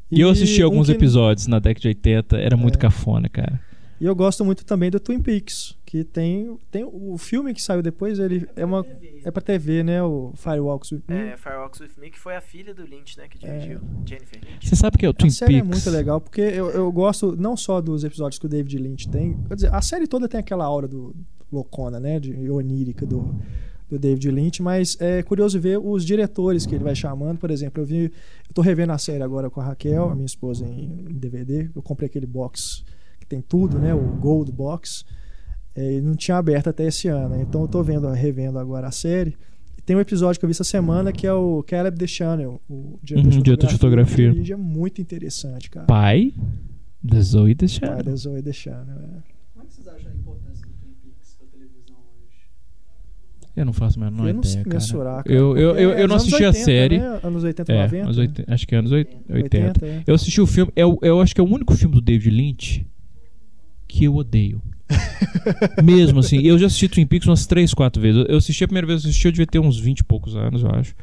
E 0.09 0.21
eu 0.21 0.29
assisti 0.29 0.63
um 0.63 0.65
alguns 0.65 0.87
que- 0.87 0.93
episódios 0.93 1.45
na 1.45 1.59
década 1.59 1.81
de 1.81 1.87
80, 1.89 2.37
era 2.37 2.57
muito 2.57 2.75
É. 2.77 2.81
cafona, 2.81 3.29
cara. 3.29 3.59
E 3.99 4.05
eu 4.05 4.15
gosto 4.15 4.45
muito 4.45 4.63
também 4.63 4.89
do 4.89 4.99
Twin 4.99 5.19
Peaks, 5.19 5.77
que 5.85 6.03
tem, 6.03 6.57
tem 6.71 6.85
o 6.85 7.17
filme 7.17 7.53
que 7.53 7.61
saiu 7.61 7.81
depois, 7.81 8.17
ele 8.17 8.47
é 8.55 8.63
uma 8.63 8.85
é 9.25 9.29
pra 9.29 9.41
TV, 9.41 9.83
né, 9.83 10.01
o 10.01 10.31
Firewalks 10.35 10.91
with 10.91 11.03
Me. 11.07 11.15
É, 11.15 11.37
Firewalks 11.37 11.81
With 11.81 11.91
Me, 11.97 12.09
que 12.09 12.17
foi 12.17 12.35
a 12.35 12.41
filha 12.41 12.73
do 12.73 12.83
Lynch, 12.83 13.17
né? 13.17 13.27
Que 13.27 13.37
dirigiu. 13.37 13.81
Jennifer 14.05 14.39
Lynch. 14.41 14.69
Você 14.69 14.75
sabe 14.75 14.97
que 14.97 15.05
é 15.05 15.09
o 15.09 15.11
a 15.11 15.13
Twin 15.13 15.29
série 15.29 15.53
Peaks? 15.53 15.69
é 15.69 15.71
muito 15.71 15.89
legal, 15.89 16.21
porque 16.21 16.41
eu, 16.41 16.69
eu 16.69 16.89
gosto 16.91 17.35
não 17.35 17.57
só 17.57 17.81
dos 17.81 18.03
episódios 18.03 18.39
que 18.39 18.45
o 18.45 18.49
David 18.49 18.77
Lynch 18.77 19.09
tem, 19.09 19.37
quer 19.47 19.55
dizer, 19.55 19.73
a 19.73 19.81
série 19.81 20.07
toda 20.07 20.29
tem 20.29 20.39
aquela 20.39 20.63
aura 20.63 20.87
do 20.87 21.13
loucona, 21.51 21.99
né, 21.99 22.19
de 22.19 22.49
onírica 22.49 23.05
do 23.05 23.35
do 23.89 23.97
David 23.97 24.29
Lynch, 24.29 24.61
mas 24.61 24.95
é 25.01 25.23
curioso 25.23 25.59
ver 25.59 25.79
os 25.79 26.05
diretores 26.05 26.65
que 26.65 26.75
ele 26.75 26.83
vai 26.83 26.93
chamando. 26.93 27.39
Por 27.39 27.49
exemplo, 27.49 27.81
eu 27.81 27.85
vi, 27.85 28.03
eu 28.03 28.53
tô 28.53 28.61
revendo 28.61 28.93
a 28.93 28.97
série 28.97 29.23
agora 29.23 29.49
com 29.49 29.59
a 29.59 29.63
Raquel, 29.63 30.09
a 30.09 30.13
minha 30.13 30.27
esposa 30.27 30.65
em, 30.65 31.05
DVD. 31.09 31.69
Eu 31.75 31.81
comprei 31.81 32.07
aquele 32.07 32.27
box 32.27 32.83
tem 33.29 33.41
tudo, 33.41 33.77
né? 33.79 33.93
O 33.93 33.99
Gold 34.17 34.51
Box. 34.51 35.05
É, 35.75 35.93
e 35.93 36.01
não 36.01 36.15
tinha 36.15 36.35
aberto 36.37 36.67
até 36.67 36.85
esse 36.85 37.07
ano. 37.07 37.29
Né? 37.35 37.41
Então 37.47 37.61
eu 37.61 37.67
tô 37.67 37.81
vendo, 37.83 38.09
revendo 38.09 38.57
agora 38.59 38.87
a 38.87 38.91
série. 38.91 39.37
E 39.77 39.81
tem 39.81 39.95
um 39.95 39.99
episódio 39.99 40.39
que 40.39 40.45
eu 40.45 40.47
vi 40.49 40.51
essa 40.51 40.63
semana 40.63 41.11
que 41.13 41.25
é 41.27 41.33
o 41.33 41.63
Caleb 41.63 41.97
The 41.97 42.07
Channel, 42.07 42.59
o 42.69 42.99
diretor, 43.01 43.25
Uhum, 43.25 43.41
de, 43.41 43.55
fotografia. 43.55 44.29
fotografia. 44.33 44.53
É 44.53 44.57
muito 44.57 44.99
interessante, 45.01 45.69
cara. 45.69 45.85
Pai 45.85 46.33
da 47.01 47.21
Zoe 47.21 47.55
Pai 47.55 47.67
Deschanel. 47.67 48.03
da 48.03 48.15
Zoe 48.15 48.41
The 48.41 48.51
Channel. 48.51 48.95
é. 48.97 49.07
Como 49.53 49.63
é 49.63 49.67
que 49.67 49.73
vocês 49.73 49.87
acham 49.87 50.11
a 50.11 50.15
importância 50.15 50.65
do 50.65 50.73
Twin 50.73 50.91
Peaks 51.01 51.35
pra 51.37 51.47
televisão 51.47 51.95
hoje? 51.95 52.35
Eu 53.55 53.65
não 53.65 53.73
faço 53.73 53.99
a 54.01 54.03
menor 54.09 54.27
eu 54.27 54.33
não 54.33 54.41
ideia, 54.41 54.53
sei 54.53 54.63
cara. 54.63 54.73
mensurar, 54.75 55.23
cara. 55.23 55.35
Eu, 55.35 55.57
eu, 55.57 55.69
porque 55.69 55.83
eu, 55.85 55.91
é 55.91 56.03
eu 56.03 56.07
não 56.09 56.15
assisti 56.17 56.43
anos 56.43 56.55
a 56.57 56.59
80, 56.59 56.65
série. 56.65 56.97
né? 56.99 57.19
Anos 57.23 57.43
80, 57.43 57.71
É, 57.71 57.83
90. 57.83 58.03
anos 58.05 58.17
80, 58.17 58.53
acho 58.53 58.67
que 58.67 58.75
é 58.75 58.77
anos 58.77 58.91
80. 58.91 59.33
80, 59.33 59.85
é. 59.85 60.03
Eu 60.05 60.15
assisti 60.15 60.41
o 60.41 60.45
filme, 60.47 60.71
eu, 60.75 60.99
eu 61.01 61.21
acho 61.21 61.33
que 61.33 61.39
é 61.39 61.43
o 61.43 61.47
único 61.47 61.73
filme 61.75 61.95
do 61.95 62.01
David 62.01 62.29
Lynch 62.35 62.85
que 63.89 64.05
eu 64.05 64.15
odeio. 64.15 64.61
Mesmo 65.83 66.19
assim, 66.19 66.39
eu 66.41 66.57
já 66.57 66.67
assisti 66.67 66.87
Twin 66.87 67.05
Peaks 67.05 67.27
umas 67.27 67.45
3, 67.45 67.73
4 67.73 68.01
vezes. 68.01 68.25
Eu 68.29 68.37
assisti 68.37 68.63
a 68.63 68.67
primeira 68.67 68.87
vez, 68.87 69.03
eu 69.03 69.09
assisti, 69.09 69.27
eu 69.27 69.31
devia 69.31 69.47
ter 69.47 69.59
uns 69.59 69.77
20 69.79 69.99
e 69.99 70.03
poucos 70.03 70.35
anos, 70.35 70.63
eu 70.63 70.69
acho. 70.69 70.95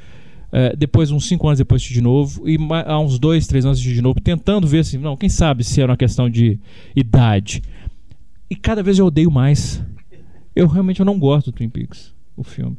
É, 0.53 0.75
depois, 0.75 1.11
uns 1.11 1.27
5 1.27 1.47
anos 1.47 1.59
depois, 1.59 1.83
assisti 1.83 1.95
de 1.95 2.01
novo. 2.01 2.49
E 2.49 2.57
há 2.87 2.99
uns 2.99 3.19
2, 3.19 3.47
3 3.47 3.67
anos 3.67 3.79
assisti 3.79 3.95
de 3.95 4.01
novo, 4.01 4.21
tentando 4.21 4.67
ver 4.67 4.79
assim, 4.79 4.99
não, 4.99 5.17
quem 5.17 5.29
sabe 5.29 5.65
se 5.65 5.81
era 5.83 5.91
uma 5.91 5.97
questão 5.97 6.31
de 6.31 6.59
idade. 6.95 7.61
E 8.49 8.55
cada 8.55 8.83
vez 8.83 8.99
eu 8.99 9.07
odeio 9.07 9.31
mais. 9.31 9.83
Eu 10.55 10.69
realmente 10.69 11.01
eu 11.01 11.07
não 11.07 11.19
gosto 11.19 11.51
do 11.51 11.57
Twin 11.57 11.69
Peaks, 11.69 12.15
o 12.37 12.45
filme. 12.45 12.77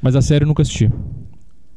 Mas 0.00 0.14
a 0.14 0.20
série 0.20 0.44
eu 0.44 0.48
nunca 0.48 0.62
assisti. 0.62 0.90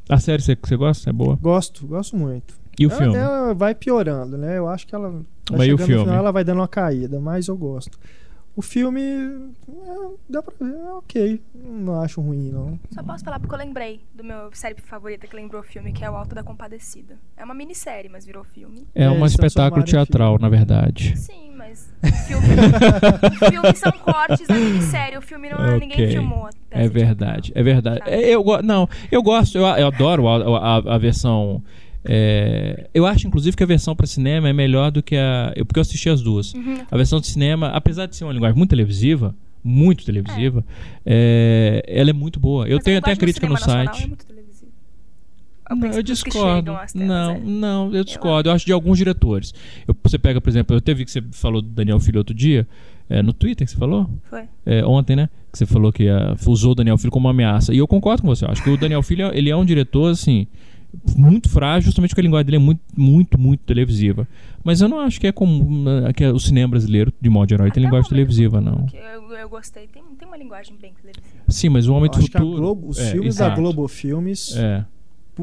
A 0.08 0.18
série 0.18 0.42
você 0.42 0.54
você 0.54 0.76
gosta? 0.76 1.10
É 1.10 1.12
boa? 1.12 1.36
Gosto, 1.36 1.86
gosto 1.86 2.16
muito. 2.16 2.54
E 2.78 2.86
o 2.86 2.90
ela, 2.90 2.98
filme? 3.00 3.16
ela 3.16 3.54
vai 3.54 3.74
piorando, 3.74 4.36
né? 4.36 4.58
Eu 4.58 4.68
acho 4.68 4.86
que 4.86 4.94
ela. 4.94 5.10
vai 5.50 5.58
Mas 5.58 5.68
e 5.68 5.72
o 5.72 5.78
filme? 5.78 6.02
final, 6.04 6.16
ela 6.16 6.30
vai 6.32 6.44
dando 6.44 6.58
uma 6.60 6.68
caída, 6.68 7.18
mas 7.20 7.48
eu 7.48 7.56
gosto. 7.56 7.98
O 8.54 8.62
filme. 8.62 9.00
é, 9.02 10.08
dá 10.30 10.42
pra 10.42 10.54
ver, 10.58 10.74
é 10.74 10.92
ok. 10.94 11.42
Não 11.54 12.00
acho 12.00 12.22
ruim, 12.22 12.50
não. 12.50 12.80
Só 12.90 13.02
posso 13.02 13.22
falar 13.22 13.38
porque 13.38 13.54
eu 13.54 13.58
lembrei 13.58 14.00
do 14.14 14.24
meu 14.24 14.48
série 14.54 14.74
favorita 14.80 15.26
que 15.26 15.36
lembrou 15.36 15.60
o 15.60 15.64
filme, 15.64 15.92
que 15.92 16.02
é 16.02 16.10
O 16.10 16.16
Alto 16.16 16.34
da 16.34 16.42
Compadecida. 16.42 17.18
É 17.36 17.44
uma 17.44 17.52
minissérie, 17.54 18.08
mas 18.10 18.24
virou 18.24 18.44
filme. 18.44 18.86
É, 18.94 19.04
É, 19.04 19.10
um 19.10 19.26
espetáculo 19.26 19.84
teatral, 19.84 20.38
na 20.38 20.48
verdade. 20.48 21.14
Sim, 21.18 21.52
mas 21.54 21.90
o 22.02 22.06
filme, 22.26 22.46
filme 23.50 23.74
são 23.76 23.92
cortes 23.92 24.48
da 24.48 24.54
minissérie. 24.54 25.18
O 25.18 25.22
filme 25.22 25.50
não 25.50 25.58
é 25.58 25.76
Ok. 25.76 25.80
ninguém 25.80 26.08
filmou. 26.10 26.48
É 26.70 26.82
de 26.82 26.88
verdade, 26.88 27.52
é 27.54 27.62
verdade. 27.62 28.00
É, 28.06 28.20
Eu, 28.34 28.42
go- 28.42 28.62
não, 28.62 28.88
eu 29.12 29.22
gosto, 29.22 29.58
eu, 29.58 29.64
eu 29.66 29.86
adoro 29.88 30.26
a, 30.28 30.76
a- 30.78 30.94
a 30.94 30.98
versão. 30.98 31.62
É, 32.08 32.88
eu 32.94 33.04
acho, 33.06 33.26
inclusive, 33.26 33.56
que 33.56 33.62
a 33.62 33.66
versão 33.66 33.94
para 33.96 34.06
cinema 34.06 34.48
é 34.48 34.52
melhor 34.52 34.90
do 34.90 35.02
que 35.02 35.16
a. 35.16 35.52
Eu, 35.56 35.66
porque 35.66 35.78
eu 35.78 35.82
assisti 35.82 36.08
as 36.08 36.20
duas. 36.22 36.54
Uhum. 36.54 36.78
A 36.90 36.96
versão 36.96 37.20
de 37.20 37.26
cinema, 37.26 37.68
apesar 37.68 38.06
de 38.06 38.16
ser 38.16 38.24
uma 38.24 38.32
linguagem 38.32 38.56
muito 38.56 38.70
televisiva, 38.70 39.34
muito 39.62 40.04
televisiva, 40.04 40.64
é, 41.04 41.82
ela 41.86 42.10
é 42.10 42.12
muito 42.12 42.38
boa. 42.38 42.66
Eu 42.68 42.76
Mas 42.76 42.84
tenho 42.84 42.98
até 42.98 43.12
a 43.12 43.16
crítica 43.16 43.48
no 43.48 43.56
site. 43.58 44.04
É 44.04 44.06
muito 44.06 44.24
televisivo. 44.26 44.46
Não, 45.68 45.88
eu 45.92 46.02
discordo. 46.02 46.72
telas, 46.72 46.94
Não, 46.94 47.30
é. 47.32 47.40
não, 47.40 47.94
eu 47.94 48.04
discordo. 48.04 48.48
Eu 48.48 48.54
acho 48.54 48.64
de 48.64 48.72
alguns 48.72 48.98
diretores. 48.98 49.52
Eu- 49.88 49.96
você 50.04 50.16
pega, 50.16 50.40
por 50.40 50.48
exemplo, 50.48 50.76
eu 50.76 50.80
teve 50.80 51.04
que 51.04 51.10
você 51.10 51.20
falou 51.32 51.60
do 51.60 51.68
Daniel 51.68 51.98
Filho 51.98 52.18
outro 52.18 52.32
dia, 52.32 52.68
é, 53.10 53.20
no 53.20 53.32
Twitter 53.32 53.66
que 53.66 53.72
você 53.72 53.76
falou? 53.78 54.08
Foi. 54.30 54.44
É, 54.64 54.84
ontem, 54.86 55.16
né? 55.16 55.28
Que 55.50 55.58
você 55.58 55.66
falou 55.66 55.92
que 55.92 56.08
ah, 56.08 56.36
usou 56.46 56.70
o 56.70 56.74
Daniel 56.76 56.96
Filho 56.98 57.10
como 57.10 57.26
uma 57.26 57.32
ameaça. 57.32 57.74
E 57.74 57.78
eu 57.78 57.88
concordo 57.88 58.22
com 58.22 58.28
você. 58.28 58.44
Eu 58.44 58.50
acho 58.50 58.62
que 58.62 58.70
o 58.70 58.76
Daniel 58.76 59.02
Filho 59.02 59.28
ele 59.34 59.50
é 59.50 59.56
um 59.56 59.64
diretor, 59.64 60.12
assim, 60.12 60.46
muito 61.16 61.48
frágil, 61.48 61.86
justamente 61.86 62.10
porque 62.10 62.20
a 62.20 62.24
linguagem 62.24 62.46
dele 62.46 62.56
é 62.56 62.60
muito, 62.60 62.80
muito, 62.96 63.38
muito 63.38 63.60
televisiva. 63.64 64.26
Mas 64.64 64.80
eu 64.80 64.88
não 64.88 64.98
acho 65.00 65.20
que 65.20 65.26
é 65.26 65.32
comum 65.32 65.84
ah, 66.06 66.12
que 66.12 66.26
o 66.26 66.38
cinema 66.38 66.68
brasileiro, 66.72 67.12
de 67.20 67.30
modo 67.30 67.48
geral, 67.48 67.70
tem 67.70 67.82
linguagem 67.82 68.06
do 68.06 68.10
televisiva, 68.10 68.60
não. 68.60 68.86
Eu, 68.92 69.30
eu 69.36 69.48
gostei. 69.48 69.86
Tem, 69.86 70.02
tem 70.18 70.26
uma 70.26 70.36
linguagem 70.36 70.74
bem 70.80 70.92
televisiva. 70.92 71.44
Sim, 71.48 71.68
mas 71.68 71.86
o 71.86 71.94
Homem 71.94 72.10
do 72.10 72.18
acho 72.18 72.28
que 72.30 72.36
a 72.36 72.40
Futuro. 72.40 72.58
Globo, 72.60 72.88
os 72.88 72.98
é, 72.98 73.10
filmes 73.12 73.36
da 73.36 73.46
exato. 73.46 73.60
Globo 73.60 73.86
Filmes, 73.88 74.56
É. 74.56 74.84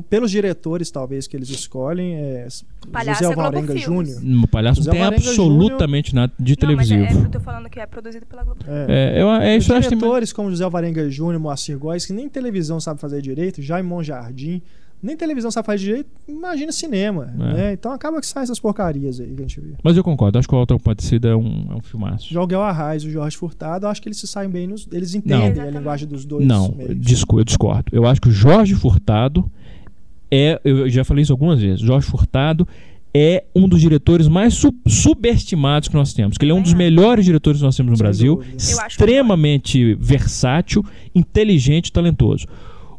pelos 0.09 0.29
diretores, 0.31 0.89
talvez, 0.91 1.27
que 1.27 1.37
eles 1.37 1.49
escolhem, 1.49 2.15
é 2.15 2.47
Palhaço 2.91 3.23
José 3.23 3.31
é 3.31 3.35
Globo 3.35 3.41
Alvarenga 3.47 3.73
Filmes. 3.79 4.09
Júnior. 4.17 4.43
O 4.43 4.47
palhaço 4.47 4.79
não 4.79 4.85
José 4.85 4.91
tem 4.91 5.01
Alvarenga 5.03 5.29
absolutamente 5.29 6.15
nada 6.15 6.33
de 6.37 6.43
Não, 6.59 6.75
mas 6.75 6.87
televisivo. 6.89 7.03
é, 7.03 7.21
é, 7.23 7.25
eu 7.25 7.29
tô 7.31 7.39
falando 7.39 7.69
que 7.69 7.79
é 7.79 7.85
produzido 7.85 8.25
pela 8.25 8.43
Globo. 8.43 8.59
É. 8.67 9.13
É, 9.17 9.21
eu, 9.21 9.29
é 9.29 9.55
Os 9.57 9.63
isso 9.63 9.73
acho 9.73 9.83
que 9.83 9.89
tem- 9.89 9.97
diretores 9.99 10.33
como 10.33 10.49
José 10.49 10.63
Alvarenga 10.63 11.09
Júnior, 11.09 11.39
Moacir 11.39 11.77
Góes, 11.77 12.05
que 12.05 12.11
nem 12.11 12.27
televisão 12.27 12.79
sabe 12.79 12.99
fazer 12.99 13.21
direito, 13.21 13.61
Jaime 13.61 14.03
Jardim, 14.03 14.61
nem 15.03 15.17
televisão 15.17 15.51
sabe 15.51 15.65
fazer 15.65 15.83
direito, 15.83 16.09
imagina 16.27 16.71
cinema. 16.71 17.33
É. 17.35 17.53
né? 17.53 17.73
Então 17.73 17.91
acaba 17.91 18.19
que 18.21 18.25
sai 18.25 18.43
essas 18.43 18.59
porcarias 18.59 19.19
aí 19.19 19.27
que 19.27 19.39
a 19.41 19.45
gente 19.45 19.59
vê. 19.59 19.73
Mas 19.83 19.97
eu 19.97 20.03
concordo, 20.03 20.39
acho 20.39 20.47
que 20.47 20.55
o 20.55 20.57
Auto 20.57 20.73
Compadecida 20.77 21.27
é 21.29 21.35
um, 21.35 21.67
é 21.71 21.75
um 21.75 21.81
filmaço. 21.81 22.33
Joguel 22.33 22.61
Arraes 22.61 23.03
e 23.03 23.07
o 23.07 23.11
Jorge 23.11 23.35
Furtado, 23.37 23.85
eu 23.85 23.89
acho 23.89 24.01
que 24.01 24.07
eles 24.07 24.17
se 24.17 24.25
saem 24.27 24.49
bem, 24.49 24.65
nos, 24.65 24.87
eles 24.91 25.13
entendem 25.13 25.41
a 25.43 25.49
Exatamente. 25.49 25.77
linguagem 25.77 26.07
dos 26.07 26.23
dois 26.25 26.45
Não, 26.47 26.73
meios. 26.75 26.99
disco, 26.99 27.39
eu 27.39 27.43
discordo. 27.43 27.85
Eu 27.91 28.07
acho 28.07 28.21
que 28.21 28.29
o 28.29 28.31
Jorge 28.31 28.73
Furtado 28.75 29.51
é. 30.31 30.59
Eu 30.63 30.89
já 30.89 31.03
falei 31.03 31.21
isso 31.23 31.33
algumas 31.33 31.59
vezes. 31.59 31.81
Jorge 31.81 32.07
Furtado 32.07 32.67
é 33.15 33.43
um 33.55 33.67
dos 33.67 33.79
diretores 33.79 34.27
mais 34.27 34.55
su- 34.55 34.73
subestimados 34.87 35.87
que 35.87 35.93
nós 35.95 36.13
temos. 36.13 36.35
Que 36.37 36.45
ele 36.45 36.51
é 36.51 36.55
um 36.55 36.61
dos 36.61 36.71
errado. 36.71 36.79
melhores 36.79 37.25
diretores 37.25 37.59
que 37.59 37.65
nós 37.65 37.75
temos 37.77 37.91
no 37.91 37.97
Sem 37.97 38.03
Brasil. 38.03 38.35
dúvida. 38.37 38.57
Extremamente 38.57 39.93
versátil, 39.95 40.83
inteligente 41.13 41.87
e 41.87 41.91
talentoso. 41.91 42.47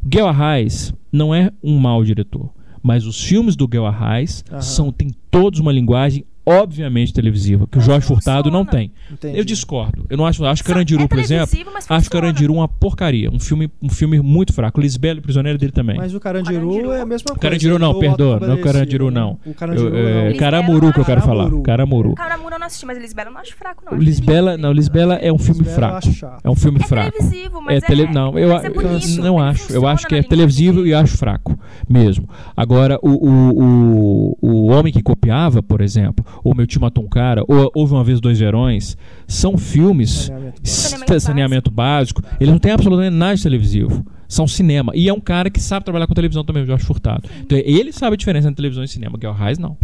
Guel 0.07 0.27
Arraes 0.27 0.93
não 1.11 1.33
é 1.33 1.51
um 1.63 1.79
mau 1.79 2.03
diretor. 2.03 2.51
Mas 2.83 3.07
os 3.07 3.23
filmes 3.23 3.55
do 3.55 3.67
Guel 3.67 3.87
Arraes 3.87 4.43
Aham. 4.51 4.61
são, 4.61 4.91
têm 4.91 5.09
todos 5.31 5.59
uma 5.59 5.71
linguagem 5.71 6.23
obviamente 6.45 7.13
televisiva, 7.13 7.65
que 7.67 7.77
o 7.77 7.79
Mas 7.79 7.85
Jorge 7.85 8.05
Furtado 8.07 8.51
não 8.51 8.63
funciona. 8.65 8.85
tem. 8.87 8.91
Entendi. 9.11 9.37
Eu 9.39 9.43
discordo. 9.45 10.05
Eu 10.09 10.17
não 10.17 10.25
acho. 10.25 10.45
Acho 10.45 10.63
Só- 10.63 10.67
Carandiru, 10.69 11.01
é 11.03 11.07
por 11.07 11.17
exemplo. 11.19 11.47
televisivo, 11.47 11.71
mas 11.73 11.85
Acho 11.89 12.05
funciona. 12.05 12.27
Carandiru 12.27 12.53
uma 12.53 12.67
porcaria. 12.67 13.29
Um 13.31 13.39
filme, 13.39 13.71
um 13.81 13.89
filme 13.89 14.19
muito 14.19 14.53
fraco. 14.53 14.79
Lisbela, 14.79 15.19
prisioneiro 15.21 15.57
dele 15.57 15.71
também. 15.71 15.97
Mas 15.97 16.13
o 16.13 16.19
Carandiru, 16.19 16.59
Carandiru? 16.69 16.91
é 16.91 17.01
a 17.01 17.05
mesma 17.05 17.25
coisa. 17.29 17.39
Carandiru 17.41 17.79
não, 17.79 17.91
o 17.91 17.99
perdoa, 17.99 18.39
não 18.39 18.51
é 18.51 18.53
o 18.53 18.61
Carandiru, 18.61 19.11
não. 19.11 19.39
O 19.45 19.53
Carandiru 19.53 19.87
Eu- 19.89 19.95
é, 19.95 20.27
Lisbela 20.29 20.39
Caramuru 20.39 20.93
que 20.93 20.99
eu 20.99 21.05
quero 21.05 21.21
falar. 21.21 21.49
Caramuru. 21.61 22.13
Caramuru. 22.15 22.53
Eu 22.55 22.59
não 22.59 22.67
assisti, 22.67 22.85
mas 22.85 22.97
Lisbela 22.97 23.29
eu 23.29 23.33
não 23.33 23.41
acho 23.41 23.55
fraco, 23.55 23.83
não. 23.85 23.97
O 23.97 24.01
Lisbela, 24.01 24.57
não, 24.57 24.71
Lisbela 24.71 25.15
é 25.15 25.31
um 25.33 25.37
filme 25.37 25.61
Lisbela 25.63 25.99
fraco. 26.01 26.39
É 26.43 26.49
um 26.49 26.55
filme 26.55 26.79
É 26.81 26.87
fraco. 26.87 27.11
televisivo, 27.11 27.61
mas 27.61 27.83
É 27.83 27.85
tele... 27.85 28.05
Não, 28.07 28.37
eu, 28.39 28.49
mas 28.49 28.63
é 28.63 28.69
bonito, 28.69 29.21
não 29.21 29.39
acho. 29.39 29.61
Eu 29.63 29.65
funciona 29.65 29.89
acho 29.91 30.07
que 30.07 30.15
é 30.15 30.23
televisivo 30.23 30.85
e 30.85 30.93
acho 30.93 31.17
fraco 31.17 31.57
mesmo. 31.89 32.29
Agora, 32.55 32.97
o, 33.01 33.09
o, 33.09 33.59
o, 33.63 34.37
o 34.41 34.67
Homem 34.67 34.93
que 34.93 35.01
Copiava, 35.03 35.61
por 35.61 35.81
exemplo, 35.81 36.25
ou 36.43 36.55
Meu 36.55 36.65
Tio 36.67 36.79
Matou 36.81 37.03
um 37.03 37.07
Cara, 37.07 37.43
ou 37.47 37.71
Houve 37.73 37.93
uma 37.93 38.03
Vez 38.03 38.19
Dois 38.19 38.39
Verões, 38.39 38.97
são 39.27 39.57
filmes 39.57 40.31
Saneamento 40.63 41.05
básico. 41.07 41.19
saneamento, 41.19 41.71
básico. 41.71 42.21
Ele 42.39 42.51
não 42.51 42.59
tem 42.59 42.71
absolutamente 42.71 43.15
nada 43.15 43.35
de 43.35 43.43
televisivo. 43.43 44.05
São 44.27 44.47
cinema. 44.47 44.91
E 44.95 45.07
é 45.07 45.13
um 45.13 45.19
cara 45.19 45.49
que 45.49 45.59
sabe 45.61 45.85
trabalhar 45.85 46.07
com 46.07 46.13
televisão 46.13 46.43
também, 46.43 46.63
o 46.63 46.65
Jorge 46.65 46.83
Furtado. 46.85 47.29
Então, 47.41 47.57
ele 47.57 47.91
sabe 47.93 48.15
a 48.15 48.17
diferença 48.17 48.47
entre 48.47 48.55
televisão 48.57 48.83
e 48.83 48.87
cinema. 48.87 49.17
Guel 49.17 49.33
Reis, 49.33 49.57
não. 49.59 49.77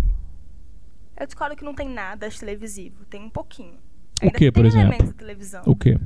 Eu 1.20 1.26
discordo 1.28 1.56
que 1.56 1.64
não 1.64 1.76
tem 1.76 1.88
nada 1.88 2.28
de 2.28 2.40
televisivo. 2.40 3.06
Tem 3.10 3.22
um 3.24 3.30
pouquinho. 3.30 3.74
O 4.22 4.26
Ainda 4.26 4.38
quê, 4.38 4.52
por 4.52 4.62
tem 4.62 4.68
exemplo? 4.70 4.88
elementos 4.88 5.10
de 5.10 5.14
televisão. 5.14 5.62
O 5.66 5.76
quê? 5.76 5.98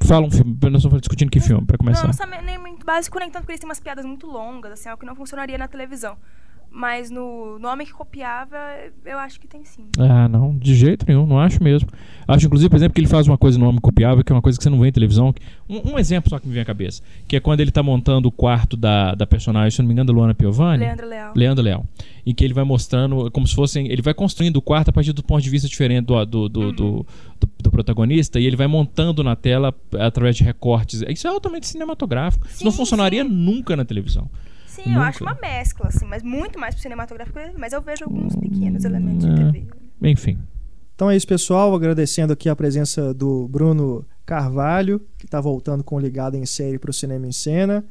Fala 0.00 0.26
um 0.26 0.30
filme. 0.30 0.56
Nós 0.62 0.76
estamos 0.76 1.00
discutindo 1.00 1.30
que 1.30 1.40
filme, 1.40 1.66
pra 1.66 1.74
Não, 1.74 1.84
começar. 1.84 2.06
não 2.06 2.12
sabe 2.14 2.40
nem 2.42 2.56
muito 2.58 2.86
básico, 2.86 3.18
nem 3.18 3.28
tanto 3.30 3.42
porque 3.42 3.52
eles 3.52 3.60
têm 3.60 3.68
umas 3.68 3.80
piadas 3.80 4.04
muito 4.04 4.26
longas, 4.26 4.72
assim, 4.72 4.88
algo 4.88 5.00
que 5.00 5.06
não 5.06 5.14
funcionaria 5.16 5.58
na 5.58 5.68
televisão. 5.68 6.16
Mas 6.78 7.10
no, 7.10 7.58
no 7.58 7.68
Homem 7.68 7.86
que 7.86 7.92
Copiava, 7.94 8.54
eu 9.06 9.16
acho 9.18 9.40
que 9.40 9.48
tem 9.48 9.64
sim. 9.64 9.86
Ah, 9.98 10.28
não, 10.28 10.54
de 10.58 10.74
jeito 10.74 11.06
nenhum, 11.08 11.26
não 11.26 11.38
acho 11.40 11.62
mesmo. 11.64 11.88
Acho, 12.28 12.44
inclusive, 12.44 12.68
por 12.68 12.76
exemplo, 12.76 12.92
que 12.94 13.00
ele 13.00 13.08
faz 13.08 13.26
uma 13.26 13.38
coisa 13.38 13.58
no 13.58 13.66
Homem 13.66 13.80
Copiável, 13.80 14.22
que 14.22 14.30
é 14.30 14.34
uma 14.34 14.42
coisa 14.42 14.58
que 14.58 14.62
você 14.62 14.68
não 14.68 14.78
vê 14.78 14.88
em 14.88 14.92
televisão. 14.92 15.34
Um, 15.66 15.92
um 15.92 15.98
exemplo 15.98 16.28
só 16.28 16.38
que 16.38 16.46
me 16.46 16.52
vem 16.52 16.60
à 16.62 16.66
cabeça, 16.66 17.02
que 17.26 17.34
é 17.34 17.40
quando 17.40 17.60
ele 17.60 17.70
tá 17.70 17.82
montando 17.82 18.28
o 18.28 18.30
quarto 18.30 18.76
da, 18.76 19.14
da 19.14 19.26
personagem, 19.26 19.70
se 19.70 19.80
não 19.80 19.86
me 19.86 19.94
engano, 19.94 20.08
da 20.08 20.12
Luana 20.12 20.34
Piovani. 20.34 20.84
Leandro 20.84 21.08
Leal. 21.08 21.32
Leandro 21.34 21.64
Leal. 21.64 21.86
Em 22.26 22.34
que 22.34 22.44
ele 22.44 22.52
vai 22.52 22.64
mostrando, 22.64 23.30
como 23.30 23.46
se 23.46 23.54
fossem. 23.54 23.88
Ele 23.90 24.02
vai 24.02 24.12
construindo 24.12 24.56
o 24.58 24.62
quarto 24.62 24.90
a 24.90 24.92
partir 24.92 25.14
do 25.14 25.22
ponto 25.22 25.42
de 25.42 25.48
vista 25.48 25.66
diferente 25.66 26.04
do, 26.04 26.26
do, 26.26 26.48
do, 26.50 26.72
do, 26.72 27.06
do- 27.40 27.48
do 27.62 27.70
protagonista 27.70 28.38
e 28.38 28.44
ele 28.44 28.56
vai 28.56 28.66
montando 28.66 29.24
na 29.24 29.34
tela 29.34 29.74
através 29.98 30.36
de 30.36 30.44
recortes. 30.44 31.02
Isso 31.08 31.26
é 31.26 31.30
altamente 31.30 31.66
cinematográfico. 31.68 32.46
Isso 32.46 32.62
não 32.62 32.70
Sim, 32.70 32.76
funcionaria 32.76 33.22
sim. 33.24 33.30
nunca 33.30 33.74
na 33.76 33.84
televisão. 33.84 34.28
Sim, 34.76 34.90
eu 34.90 34.94
Nunca. 34.96 35.06
acho 35.06 35.24
uma 35.24 35.34
mescla, 35.40 35.88
assim, 35.88 36.04
mas 36.04 36.22
muito 36.22 36.58
mais 36.58 36.74
pro 36.74 36.82
cinematográfico, 36.82 37.38
mas 37.58 37.72
eu 37.72 37.80
vejo 37.80 38.04
alguns 38.04 38.36
pequenos 38.36 38.84
elementos 38.84 39.24
é. 39.24 39.30
de 39.30 39.52
TV. 39.52 39.66
Enfim. 40.02 40.38
Então 40.94 41.10
é 41.10 41.16
isso, 41.16 41.26
pessoal. 41.26 41.74
Agradecendo 41.74 42.34
aqui 42.34 42.48
a 42.48 42.54
presença 42.54 43.14
do 43.14 43.48
Bruno 43.48 44.06
Carvalho, 44.26 45.00
que 45.18 45.24
está 45.24 45.40
voltando 45.40 45.82
com 45.82 45.96
o 45.96 45.98
Ligado 45.98 46.36
em 46.36 46.44
Série 46.44 46.78
para 46.78 46.90
o 46.90 46.92
Cinema 46.92 47.26
em 47.26 47.32
Cena. 47.32 47.86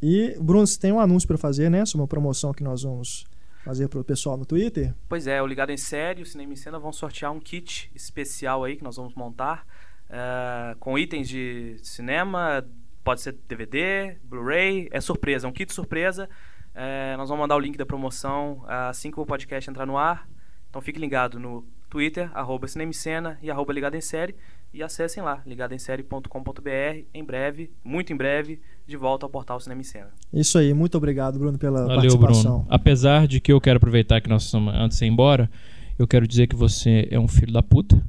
E, 0.00 0.34
Bruno, 0.40 0.66
você 0.66 0.80
tem 0.80 0.92
um 0.92 0.98
anúncio 0.98 1.28
para 1.28 1.36
fazer, 1.36 1.70
né? 1.70 1.84
Sobre 1.84 2.02
uma 2.02 2.08
promoção 2.08 2.54
que 2.54 2.62
nós 2.62 2.84
vamos 2.84 3.26
fazer 3.62 3.88
para 3.88 4.00
o 4.00 4.04
pessoal 4.04 4.38
no 4.38 4.46
Twitter. 4.46 4.94
Pois 5.10 5.26
é, 5.26 5.42
o 5.42 5.46
Ligado 5.46 5.70
em 5.70 5.76
Série 5.76 6.20
e 6.20 6.22
o 6.22 6.26
Cinema 6.26 6.54
em 6.54 6.56
Cena 6.56 6.78
vão 6.78 6.90
sortear 6.90 7.32
um 7.32 7.38
kit 7.38 7.90
especial 7.94 8.64
aí 8.64 8.76
que 8.76 8.82
nós 8.82 8.96
vamos 8.96 9.14
montar 9.14 9.66
eh, 10.12 10.74
com 10.80 10.98
itens 10.98 11.28
de 11.28 11.76
cinema, 11.84 12.66
pode 13.02 13.20
ser 13.20 13.36
DVD, 13.48 14.16
Blu-ray, 14.24 14.88
é 14.90 15.00
surpresa, 15.00 15.46
é 15.46 15.50
um 15.50 15.52
kit 15.52 15.72
surpresa. 15.72 16.28
É, 16.74 17.16
nós 17.16 17.28
vamos 17.28 17.42
mandar 17.42 17.56
o 17.56 17.60
link 17.60 17.76
da 17.76 17.84
promoção 17.84 18.64
assim 18.66 19.10
que 19.10 19.18
o 19.18 19.26
podcast 19.26 19.68
entrar 19.68 19.86
no 19.86 19.96
ar. 19.96 20.28
Então 20.68 20.80
fique 20.80 21.00
ligado 21.00 21.38
no 21.38 21.64
Twitter, 21.88 22.30
arroba 22.32 22.68
Cinemicena 22.68 23.36
e 23.42 23.50
arroba 23.50 23.72
Ligado 23.72 23.96
em 23.96 24.00
Série. 24.00 24.36
E 24.72 24.84
acessem 24.84 25.20
lá, 25.20 25.42
ligadoemsérie.com.br. 25.44 27.04
Em 27.12 27.24
breve, 27.24 27.72
muito 27.82 28.12
em 28.12 28.16
breve, 28.16 28.60
de 28.86 28.96
volta 28.96 29.26
ao 29.26 29.30
portal 29.30 29.58
Cinemicena. 29.58 30.10
Isso 30.32 30.56
aí, 30.56 30.72
muito 30.72 30.96
obrigado, 30.96 31.40
Bruno, 31.40 31.58
pela 31.58 31.80
Valeu, 31.80 31.96
participação. 31.96 32.58
Bruno. 32.60 32.66
Apesar 32.70 33.26
de 33.26 33.40
que 33.40 33.52
eu 33.52 33.60
quero 33.60 33.78
aproveitar 33.78 34.20
que 34.20 34.28
nós 34.28 34.44
estamos 34.44 34.72
antes 34.72 34.96
de 34.98 35.04
ir 35.04 35.08
embora, 35.08 35.50
eu 35.98 36.06
quero 36.06 36.26
dizer 36.26 36.46
que 36.46 36.54
você 36.54 37.08
é 37.10 37.18
um 37.18 37.26
filho 37.26 37.52
da 37.52 37.64
puta. 37.64 38.00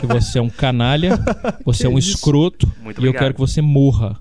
Que 0.00 0.06
você 0.06 0.38
é 0.38 0.42
um 0.42 0.48
canalha, 0.50 1.18
você 1.64 1.86
é 1.86 1.88
um 1.88 1.98
isso? 1.98 2.10
escroto 2.16 2.66
Muito 2.82 2.98
e 3.00 3.04
eu 3.04 3.10
obrigado. 3.10 3.22
quero 3.22 3.34
que 3.34 3.40
você 3.40 3.60
morra. 3.62 4.16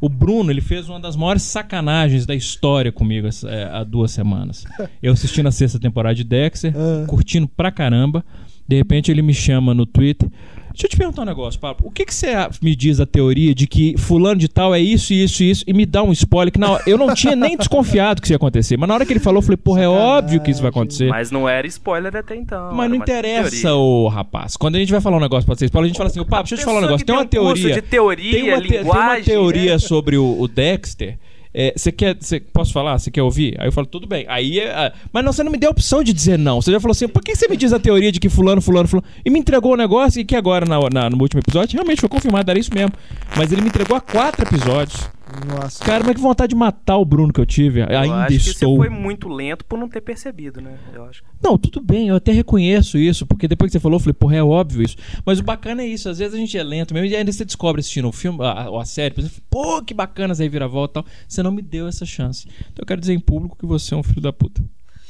O 0.00 0.08
Bruno, 0.10 0.50
ele 0.50 0.60
fez 0.60 0.88
uma 0.90 1.00
das 1.00 1.16
maiores 1.16 1.42
sacanagens 1.42 2.26
da 2.26 2.34
história 2.34 2.92
comigo 2.92 3.28
é, 3.46 3.64
há 3.64 3.82
duas 3.82 4.10
semanas. 4.10 4.64
Eu 5.02 5.12
assistindo 5.14 5.46
a 5.46 5.50
sexta 5.52 5.78
temporada 5.80 6.14
de 6.14 6.22
Dexter, 6.24 6.74
Ah. 6.76 7.06
curtindo 7.06 7.48
pra 7.48 7.70
caramba. 7.72 8.24
De 8.68 8.76
repente 8.76 9.10
ele 9.10 9.22
me 9.22 9.32
chama 9.32 9.72
no 9.72 9.86
Twitter. 9.86 10.28
Deixa 10.76 10.88
eu 10.88 10.90
te 10.90 10.96
perguntar 10.98 11.22
um 11.22 11.24
negócio, 11.24 11.58
Pablo. 11.58 11.86
O 11.86 11.90
que, 11.90 12.04
que 12.04 12.14
você 12.14 12.34
me 12.60 12.76
diz 12.76 13.00
a 13.00 13.06
teoria 13.06 13.54
de 13.54 13.66
que 13.66 13.96
fulano 13.96 14.38
de 14.38 14.46
tal 14.46 14.74
é 14.74 14.78
isso, 14.78 15.10
isso 15.14 15.42
e 15.42 15.50
isso 15.50 15.64
e 15.66 15.72
me 15.72 15.86
dá 15.86 16.02
um 16.02 16.12
spoiler 16.12 16.52
que 16.52 16.62
hora, 16.62 16.82
eu 16.86 16.98
não 16.98 17.14
tinha 17.14 17.34
nem 17.34 17.56
desconfiado 17.56 18.20
que 18.20 18.26
isso 18.26 18.34
ia 18.34 18.36
acontecer, 18.36 18.76
mas 18.76 18.86
na 18.86 18.94
hora 18.94 19.06
que 19.06 19.12
ele 19.14 19.18
falou, 19.20 19.38
eu 19.38 19.42
falei, 19.42 19.56
porra, 19.56 19.82
é 19.84 19.88
óbvio 19.88 20.38
que 20.38 20.50
isso 20.50 20.60
vai 20.60 20.68
acontecer. 20.68 21.08
Mas 21.08 21.30
não 21.30 21.48
era 21.48 21.66
spoiler 21.66 22.14
até 22.14 22.36
então. 22.36 22.74
Mas 22.74 22.90
não 22.90 22.96
interessa, 22.96 23.74
ô 23.74 24.06
rapaz. 24.08 24.54
Quando 24.54 24.76
a 24.76 24.78
gente 24.78 24.92
vai 24.92 25.00
falar 25.00 25.16
um 25.16 25.20
negócio 25.20 25.46
pode 25.46 25.60
ser 25.60 25.64
spoiler, 25.64 25.86
a 25.86 25.88
gente 25.88 25.96
fala 25.96 26.10
assim, 26.10 26.20
ô 26.20 26.26
Pablo, 26.26 26.44
deixa 26.46 26.56
eu 26.56 26.58
te 26.58 26.64
falar 26.66 26.78
um 26.78 26.82
negócio. 26.82 27.06
Tem 27.06 27.14
uma 27.14 27.22
um 27.22 27.26
curso 27.26 27.62
teoria. 27.62 27.74
de 27.74 27.82
teoria, 27.82 28.32
tem 28.32 28.42
uma, 28.50 28.60
te- 28.60 28.68
tem 28.68 28.80
uma 28.82 28.82
linguagem, 28.92 29.24
teoria 29.24 29.72
né? 29.72 29.78
sobre 29.78 30.18
o, 30.18 30.38
o 30.38 30.46
Dexter. 30.46 31.18
É, 31.58 31.72
Você 31.74 31.90
quer. 31.90 32.16
Cê, 32.20 32.38
posso 32.38 32.70
falar? 32.72 32.98
Você 32.98 33.10
quer 33.10 33.22
ouvir? 33.22 33.56
Aí 33.58 33.66
eu 33.66 33.72
falo, 33.72 33.86
tudo 33.86 34.06
bem. 34.06 34.26
Aí 34.28 34.60
é, 34.60 34.70
ah, 34.70 34.92
mas 35.10 35.24
não, 35.24 35.32
você 35.32 35.42
não 35.42 35.50
me 35.50 35.56
deu 35.56 35.70
a 35.70 35.72
opção 35.72 36.04
de 36.04 36.12
dizer 36.12 36.38
não. 36.38 36.60
Você 36.60 36.70
já 36.70 36.78
falou 36.78 36.92
assim, 36.92 37.08
por 37.08 37.22
que 37.22 37.34
você 37.34 37.48
me 37.48 37.56
diz 37.56 37.72
a 37.72 37.78
teoria 37.78 38.12
de 38.12 38.20
que 38.20 38.28
fulano, 38.28 38.60
fulano, 38.60 38.86
fulano. 38.86 39.06
E 39.24 39.30
me 39.30 39.38
entregou 39.38 39.72
o 39.72 39.76
negócio 39.76 40.20
e 40.20 40.24
que 40.24 40.36
agora, 40.36 40.66
na, 40.66 40.78
na- 40.92 41.08
no 41.08 41.20
último 41.22 41.40
episódio, 41.40 41.74
realmente 41.74 42.00
foi 42.00 42.08
confirmado, 42.10 42.50
era 42.50 42.58
isso 42.60 42.70
mesmo. 42.74 42.92
Mas 43.36 43.50
ele 43.50 43.62
me 43.62 43.68
entregou 43.68 43.96
há 43.96 44.00
quatro 44.02 44.42
episódios. 44.44 45.08
Nossa. 45.46 45.84
Cara, 45.84 46.04
mas 46.04 46.14
que 46.14 46.20
vontade 46.20 46.50
de 46.50 46.56
matar 46.56 46.98
o 46.98 47.04
Bruno 47.04 47.32
que 47.32 47.40
eu 47.40 47.46
tive. 47.46 47.80
Eu 47.80 47.98
Ainda 47.98 48.26
acho 48.26 48.28
que 48.28 48.50
estou. 48.50 48.76
você 48.76 48.88
foi 48.88 48.88
muito 48.88 49.28
lento 49.28 49.64
por 49.64 49.78
não 49.78 49.88
ter 49.88 50.00
percebido, 50.00 50.60
né? 50.60 50.78
Eu 50.94 51.04
acho. 51.04 51.22
Não, 51.42 51.58
tudo 51.58 51.80
bem, 51.80 52.08
eu 52.08 52.16
até 52.16 52.30
reconheço 52.30 52.96
isso, 52.96 53.26
porque 53.26 53.48
depois 53.48 53.68
que 53.68 53.72
você 53.72 53.80
falou, 53.80 53.96
eu 53.96 54.00
falei, 54.00 54.14
porra, 54.14 54.36
é 54.36 54.42
óbvio 54.42 54.82
isso. 54.82 54.96
Mas 55.24 55.40
o 55.40 55.42
bacana 55.42 55.82
é 55.82 55.86
isso, 55.86 56.08
às 56.08 56.18
vezes 56.18 56.34
a 56.34 56.38
gente 56.38 56.56
é 56.56 56.62
lento 56.62 56.94
mesmo, 56.94 57.06
e 57.06 57.16
ainda 57.16 57.32
você 57.32 57.44
descobre 57.44 57.80
assistindo 57.80 58.08
o 58.08 58.12
filme, 58.12 58.38
a, 58.44 58.68
a 58.80 58.84
série, 58.84 59.14
por 59.14 59.20
exemplo, 59.20 59.42
pô, 59.50 59.82
que 59.82 59.92
bacana 59.92 60.32
essa 60.32 60.42
reviravolta 60.42 61.00
e 61.00 61.02
tal. 61.02 61.12
Você 61.28 61.42
não 61.42 61.50
me 61.50 61.62
deu 61.62 61.88
essa 61.88 62.06
chance. 62.06 62.46
Então 62.60 62.82
eu 62.82 62.86
quero 62.86 63.00
dizer 63.00 63.12
em 63.14 63.20
público 63.20 63.56
que 63.58 63.66
você 63.66 63.94
é 63.94 63.96
um 63.96 64.02
filho 64.02 64.20
da 64.20 64.32
puta. 64.32 64.62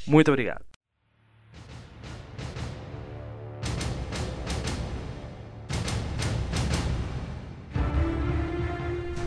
Muito 0.07 0.29
obrigado. 0.31 0.65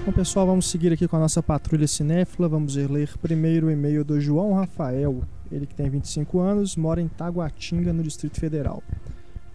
Bom, 0.09 0.13
pessoal, 0.13 0.47
vamos 0.47 0.67
seguir 0.67 0.91
aqui 0.91 1.07
com 1.07 1.17
a 1.17 1.19
nossa 1.19 1.43
patrulha 1.43 1.87
cinéfila. 1.87 2.49
Vamos 2.49 2.75
ler 2.75 3.15
primeiro 3.19 3.67
o 3.67 3.71
e-mail 3.71 4.03
do 4.03 4.19
João 4.19 4.53
Rafael. 4.53 5.21
Ele 5.51 5.67
que 5.67 5.75
tem 5.75 5.87
25 5.87 6.39
anos, 6.39 6.75
mora 6.75 6.99
em 6.99 7.07
Taguatinga, 7.07 7.93
no 7.93 8.01
Distrito 8.01 8.39
Federal. 8.39 8.81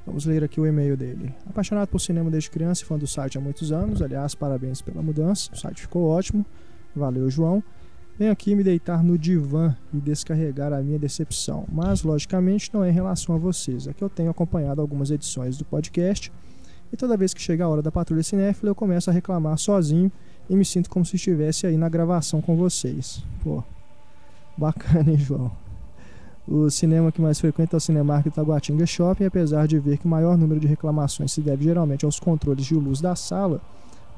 Vamos 0.06 0.24
ler 0.26 0.44
aqui 0.44 0.60
o 0.60 0.64
e-mail 0.64 0.96
dele. 0.96 1.34
Apaixonado 1.44 1.88
por 1.88 1.98
cinema 1.98 2.30
desde 2.30 2.52
criança 2.52 2.84
e 2.84 2.86
fã 2.86 2.96
do 2.96 3.04
site 3.04 3.36
há 3.36 3.40
muitos 3.40 3.72
anos. 3.72 4.00
Aliás, 4.00 4.36
parabéns 4.36 4.80
pela 4.80 5.02
mudança. 5.02 5.50
O 5.52 5.56
site 5.56 5.80
ficou 5.80 6.06
ótimo. 6.06 6.46
Valeu, 6.94 7.28
João. 7.28 7.60
Venho 8.16 8.30
aqui 8.30 8.54
me 8.54 8.62
deitar 8.62 9.02
no 9.02 9.18
divã 9.18 9.74
e 9.92 9.96
descarregar 9.96 10.72
a 10.72 10.80
minha 10.80 11.00
decepção. 11.00 11.66
Mas, 11.68 12.04
logicamente, 12.04 12.72
não 12.72 12.84
é 12.84 12.90
em 12.90 12.92
relação 12.92 13.34
a 13.34 13.38
vocês. 13.38 13.88
É 13.88 13.92
que 13.92 14.04
eu 14.04 14.08
tenho 14.08 14.30
acompanhado 14.30 14.80
algumas 14.80 15.10
edições 15.10 15.58
do 15.58 15.64
podcast 15.64 16.30
e 16.94 16.96
toda 16.96 17.16
vez 17.16 17.34
que 17.34 17.42
chega 17.42 17.64
a 17.64 17.68
hora 17.68 17.82
da 17.82 17.90
patrulha 17.90 18.22
cinéfila 18.22 18.70
eu 18.70 18.74
começo 18.74 19.10
a 19.10 19.12
reclamar 19.12 19.58
sozinho 19.58 20.12
e 20.48 20.54
me 20.54 20.64
sinto 20.64 20.90
como 20.90 21.04
se 21.04 21.16
estivesse 21.16 21.66
aí 21.66 21.76
na 21.76 21.88
gravação 21.88 22.40
com 22.40 22.56
vocês. 22.56 23.22
Pô, 23.42 23.62
bacana, 24.56 25.10
hein, 25.10 25.18
João? 25.18 25.50
O 26.46 26.68
cinema 26.68 27.10
que 27.10 27.22
mais 27.22 27.40
frequenta 27.40 27.76
é 27.76 27.78
o 27.78 27.80
Cinemark 27.80 28.26
Taguatinga 28.26 28.84
Shopping, 28.84 29.24
apesar 29.24 29.66
de 29.66 29.78
ver 29.78 29.96
que 29.96 30.04
o 30.04 30.08
maior 30.08 30.36
número 30.36 30.60
de 30.60 30.66
reclamações 30.66 31.32
se 31.32 31.40
deve 31.40 31.64
geralmente 31.64 32.04
aos 32.04 32.20
controles 32.20 32.66
de 32.66 32.74
luz 32.74 33.00
da 33.00 33.16
sala, 33.16 33.62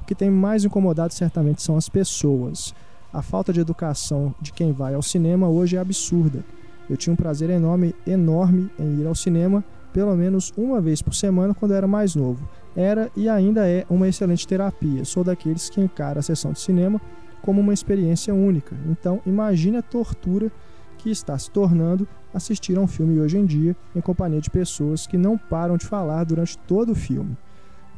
o 0.02 0.04
que 0.04 0.14
tem 0.14 0.28
mais 0.28 0.64
incomodado 0.64 1.14
certamente 1.14 1.62
são 1.62 1.76
as 1.76 1.88
pessoas. 1.88 2.74
A 3.12 3.22
falta 3.22 3.52
de 3.52 3.60
educação 3.60 4.34
de 4.40 4.52
quem 4.52 4.72
vai 4.72 4.94
ao 4.94 5.02
cinema 5.02 5.48
hoje 5.48 5.76
é 5.76 5.78
absurda. 5.78 6.44
Eu 6.90 6.96
tinha 6.96 7.12
um 7.12 7.16
prazer 7.16 7.48
enorme, 7.48 7.94
enorme 8.04 8.70
em 8.78 9.00
ir 9.00 9.06
ao 9.06 9.14
cinema 9.14 9.64
pelo 9.92 10.14
menos 10.14 10.52
uma 10.56 10.80
vez 10.80 11.00
por 11.00 11.14
semana 11.14 11.54
quando 11.54 11.70
eu 11.70 11.76
era 11.78 11.86
mais 11.86 12.14
novo. 12.14 12.46
Era 12.76 13.10
e 13.16 13.28
ainda 13.28 13.66
é 13.66 13.86
uma 13.88 14.06
excelente 14.06 14.46
terapia. 14.46 15.04
Sou 15.04 15.24
daqueles 15.24 15.70
que 15.70 15.80
encara 15.80 16.20
a 16.20 16.22
sessão 16.22 16.52
de 16.52 16.60
cinema 16.60 17.00
como 17.40 17.60
uma 17.60 17.72
experiência 17.72 18.34
única. 18.34 18.76
Então, 18.86 19.20
imagine 19.24 19.78
a 19.78 19.82
tortura 19.82 20.52
que 20.98 21.10
está 21.10 21.38
se 21.38 21.50
tornando 21.50 22.06
assistir 22.34 22.76
a 22.76 22.80
um 22.80 22.86
filme 22.86 23.18
hoje 23.20 23.38
em 23.38 23.46
dia 23.46 23.74
em 23.94 24.00
companhia 24.00 24.40
de 24.40 24.50
pessoas 24.50 25.06
que 25.06 25.16
não 25.16 25.38
param 25.38 25.76
de 25.76 25.86
falar 25.86 26.24
durante 26.24 26.58
todo 26.58 26.92
o 26.92 26.94
filme. 26.94 27.36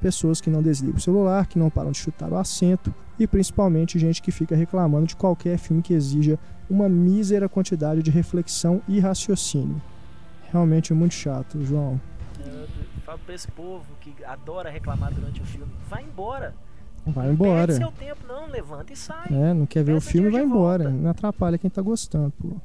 Pessoas 0.00 0.40
que 0.40 0.50
não 0.50 0.62
desligam 0.62 0.98
o 0.98 1.00
celular, 1.00 1.46
que 1.46 1.58
não 1.58 1.70
param 1.70 1.90
de 1.90 1.98
chutar 1.98 2.30
o 2.30 2.36
assento 2.36 2.94
e 3.18 3.26
principalmente 3.26 3.98
gente 3.98 4.22
que 4.22 4.30
fica 4.30 4.54
reclamando 4.54 5.06
de 5.06 5.16
qualquer 5.16 5.58
filme 5.58 5.82
que 5.82 5.92
exija 5.92 6.38
uma 6.70 6.88
mísera 6.88 7.48
quantidade 7.48 8.02
de 8.02 8.10
reflexão 8.10 8.80
e 8.86 9.00
raciocínio. 9.00 9.82
Realmente 10.52 10.92
é 10.92 10.96
muito 10.96 11.14
chato, 11.14 11.64
João. 11.64 12.00
Eu 13.08 13.12
falo 13.12 13.24
pra 13.24 13.34
esse 13.34 13.48
povo 13.48 13.86
que 14.02 14.22
adora 14.22 14.68
reclamar 14.68 15.10
durante 15.10 15.40
o 15.40 15.44
filme, 15.46 15.72
vai 15.88 16.04
embora. 16.04 16.54
Vai 17.06 17.24
Perde 17.24 17.32
embora. 17.32 17.74
seu 17.74 17.90
tempo, 17.90 18.20
não, 18.28 18.50
levanta 18.50 18.92
e 18.92 18.96
sai. 18.96 19.28
É, 19.30 19.54
não 19.54 19.64
quer 19.64 19.82
ver 19.82 19.94
o 19.94 20.00
filme, 20.00 20.28
vai 20.28 20.42
embora. 20.42 20.84
volta. 20.84 20.98
Não 20.98 21.08
atrapalha 21.10 21.56
quem 21.56 21.70
tá 21.70 21.80
gostando, 21.80 22.30
pô. 22.38 22.56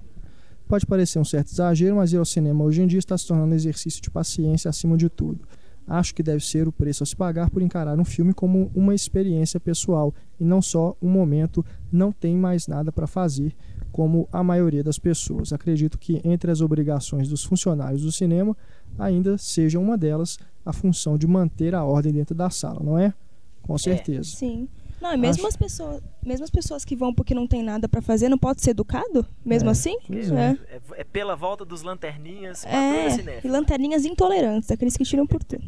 Pode 0.67 0.85
parecer 0.85 1.17
um 1.17 1.23
certo 1.23 1.47
exagero, 1.53 1.95
mas 1.95 2.11
ir 2.11 2.17
ao 2.17 2.25
cinema 2.25 2.61
hoje 2.61 2.81
em 2.81 2.87
dia 2.87 2.99
está 2.99 3.17
se 3.17 3.25
tornando 3.25 3.53
um 3.53 3.55
exercício 3.55 4.01
de 4.01 4.11
paciência 4.11 4.67
acima 4.67 4.97
de 4.97 5.07
tudo. 5.07 5.47
Acho 5.87 6.13
que 6.13 6.21
deve 6.21 6.45
ser 6.45 6.67
o 6.67 6.73
preço 6.73 7.03
a 7.03 7.05
se 7.05 7.15
pagar 7.15 7.49
por 7.49 7.61
encarar 7.61 7.97
um 7.97 8.05
filme 8.05 8.33
como 8.33 8.69
uma 8.75 8.93
experiência 8.93 9.61
pessoal 9.61 10.13
e 10.37 10.43
não 10.43 10.61
só 10.61 10.97
um 11.01 11.09
momento 11.09 11.65
não 11.89 12.11
tem 12.11 12.35
mais 12.35 12.67
nada 12.67 12.91
para 12.91 13.07
fazer, 13.07 13.55
como 13.93 14.27
a 14.31 14.43
maioria 14.43 14.83
das 14.83 14.97
pessoas. 14.97 15.53
Acredito 15.53 15.97
que 15.97 16.21
entre 16.25 16.51
as 16.51 16.59
obrigações 16.59 17.29
dos 17.29 17.43
funcionários 17.43 18.01
do 18.01 18.11
cinema 18.11 18.57
ainda 18.97 19.37
seja 19.37 19.79
uma 19.79 19.97
delas 19.97 20.37
a 20.65 20.71
função 20.73 21.17
de 21.17 21.27
manter 21.27 21.75
a 21.75 21.83
ordem 21.83 22.13
dentro 22.13 22.33
da 22.35 22.49
sala, 22.49 22.81
não 22.83 22.97
é? 22.97 23.13
Com 23.61 23.77
certeza. 23.77 24.23
Sim. 24.29 24.67
Não, 25.01 25.13
e 25.13 25.17
mesmo 25.17 25.41
Acho- 25.45 25.49
as 25.49 25.55
pessoas, 25.57 26.01
mesmo 26.25 26.45
as 26.45 26.49
pessoas 26.49 26.85
que 26.85 26.95
vão 26.95 27.13
porque 27.13 27.33
não 27.35 27.45
tem 27.45 27.61
nada 27.61 27.89
pra 27.89 28.01
fazer, 28.01 28.29
não 28.29 28.37
pode 28.37 28.61
ser 28.61 28.69
educado? 28.71 29.25
Mesmo 29.45 29.67
É, 29.67 29.71
assim? 29.73 29.97
pois 30.07 30.31
É. 30.31 30.57
É, 30.69 30.81
é 31.01 31.03
pela 31.03 31.35
volta 31.35 31.65
dos 31.65 31.81
lanterninhas, 31.83 32.65
É, 32.65 33.09
patrulha 33.09 33.41
e 33.43 33.47
lanterninhas 33.49 34.05
intolerantes, 34.05 34.71
aqueles 34.71 34.95
que 34.95 35.03
tiram 35.03 35.27
por 35.27 35.43
tudo. 35.43 35.63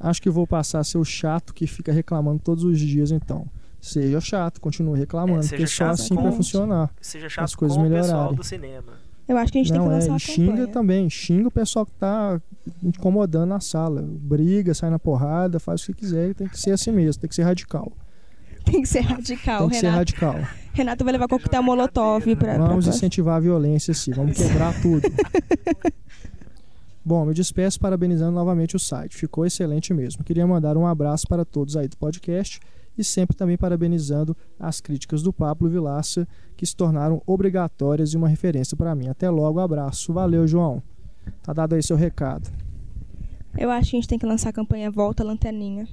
Acho 0.00 0.20
que 0.20 0.28
vou 0.28 0.46
passar 0.46 0.80
a 0.80 0.84
ser 0.84 0.98
o 0.98 1.04
chato 1.04 1.54
que 1.54 1.66
fica 1.68 1.92
reclamando 1.92 2.40
todos 2.40 2.64
os 2.64 2.78
dias, 2.80 3.12
então. 3.12 3.46
Seja 3.80 4.20
chato, 4.20 4.60
continue 4.60 4.98
reclamando, 4.98 5.40
É, 5.40 5.42
seja 5.42 5.56
porque 5.56 5.66
só 5.68 5.74
chato 5.84 5.92
assim 6.00 6.14
vai 6.14 6.32
funcionar. 6.32 6.90
Seja 7.00 7.28
chato 7.28 7.44
as 7.44 7.54
coisas 7.54 7.76
com 7.76 7.82
o 7.84 7.86
pessoal 7.88 8.06
melhorarem. 8.08 8.34
do 8.36 8.42
cinema. 8.44 8.92
Eu 9.26 9.38
acho 9.38 9.50
que 9.52 9.58
a 9.58 9.62
gente 9.62 9.72
tem 9.72 9.78
Não 9.80 9.86
que 9.88 9.92
é, 9.92 9.96
lançar 9.96 10.10
uma 10.10 10.18
xinga 10.18 10.66
também, 10.66 11.08
xinga 11.08 11.48
o 11.48 11.50
pessoal 11.50 11.86
que 11.86 11.92
tá 11.92 12.40
incomodando 12.82 13.48
na 13.48 13.60
sala. 13.60 14.02
Briga, 14.06 14.74
sai 14.74 14.90
na 14.90 14.98
porrada, 14.98 15.58
faz 15.58 15.82
o 15.82 15.86
que 15.86 15.94
quiser, 15.94 16.34
tem 16.34 16.46
que 16.46 16.58
ser 16.60 16.72
assim 16.72 16.90
mesmo, 16.92 17.20
tem 17.22 17.28
que 17.28 17.34
ser 17.34 17.42
radical. 17.42 17.90
Tem 18.66 18.80
que 18.82 18.88
ser 18.88 19.00
radical, 19.00 19.60
tem 19.60 19.68
que 19.70 19.76
ser 19.76 19.86
Renato. 19.90 19.98
radical. 19.98 20.48
Renato 20.72 21.04
vai 21.04 21.12
levar 21.12 21.28
coquetel 21.28 21.62
molotov 21.62 22.24
pra 22.36 22.56
Vamos 22.58 22.84
pra- 22.86 22.94
incentivar 22.94 23.36
a 23.36 23.40
violência, 23.40 23.92
sim. 23.94 24.12
Vamos 24.12 24.36
quebrar 24.36 24.74
tudo. 24.82 25.02
Bom, 27.04 27.26
me 27.26 27.34
despeço 27.34 27.78
parabenizando 27.78 28.32
novamente 28.32 28.74
o 28.76 28.78
site. 28.78 29.14
Ficou 29.16 29.44
excelente 29.44 29.92
mesmo. 29.92 30.24
Queria 30.24 30.46
mandar 30.46 30.76
um 30.76 30.86
abraço 30.86 31.26
para 31.28 31.44
todos 31.44 31.76
aí 31.76 31.86
do 31.86 31.96
podcast 31.98 32.58
e 32.96 33.02
sempre 33.04 33.36
também 33.36 33.56
parabenizando 33.56 34.36
as 34.58 34.80
críticas 34.80 35.22
do 35.22 35.32
Pablo 35.32 35.68
Vilaça, 35.68 36.26
que 36.56 36.64
se 36.64 36.74
tornaram 36.76 37.22
obrigatórias 37.26 38.12
e 38.12 38.16
uma 38.16 38.28
referência 38.28 38.76
para 38.76 38.94
mim. 38.94 39.08
Até 39.08 39.28
logo, 39.30 39.58
abraço. 39.60 40.12
Valeu, 40.12 40.46
João. 40.46 40.82
Tá 41.42 41.52
dado 41.52 41.74
aí 41.74 41.82
seu 41.82 41.96
recado. 41.96 42.50
Eu 43.56 43.70
acho 43.70 43.90
que 43.90 43.96
a 43.96 44.00
gente 44.00 44.08
tem 44.08 44.18
que 44.18 44.26
lançar 44.26 44.50
a 44.50 44.52
campanha 44.52 44.90
Volta 44.90 45.22
Lanterninha. 45.24 45.86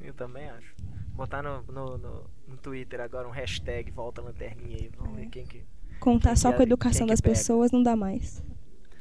Eu 0.00 0.14
também 0.14 0.48
acho. 0.50 0.74
Botar 1.14 1.42
no, 1.42 1.62
no, 1.72 1.98
no, 1.98 2.22
no 2.48 2.56
Twitter 2.56 3.00
agora 3.00 3.28
um 3.28 3.30
hashtag 3.30 3.90
volta 3.90 4.22
lanterninha 4.22 4.76
aí. 4.80 4.90
Vamos 4.98 5.16
ver 5.16 5.26
quem 5.26 5.44
que. 5.44 5.62
Contar 5.98 6.30
Quem 6.30 6.36
só 6.36 6.48
que 6.50 6.56
com 6.56 6.60
a 6.62 6.64
é- 6.64 6.66
educação 6.66 7.06
das 7.06 7.20
pessoas 7.20 7.70
não 7.70 7.82
dá 7.82 7.94
mais. 7.94 8.42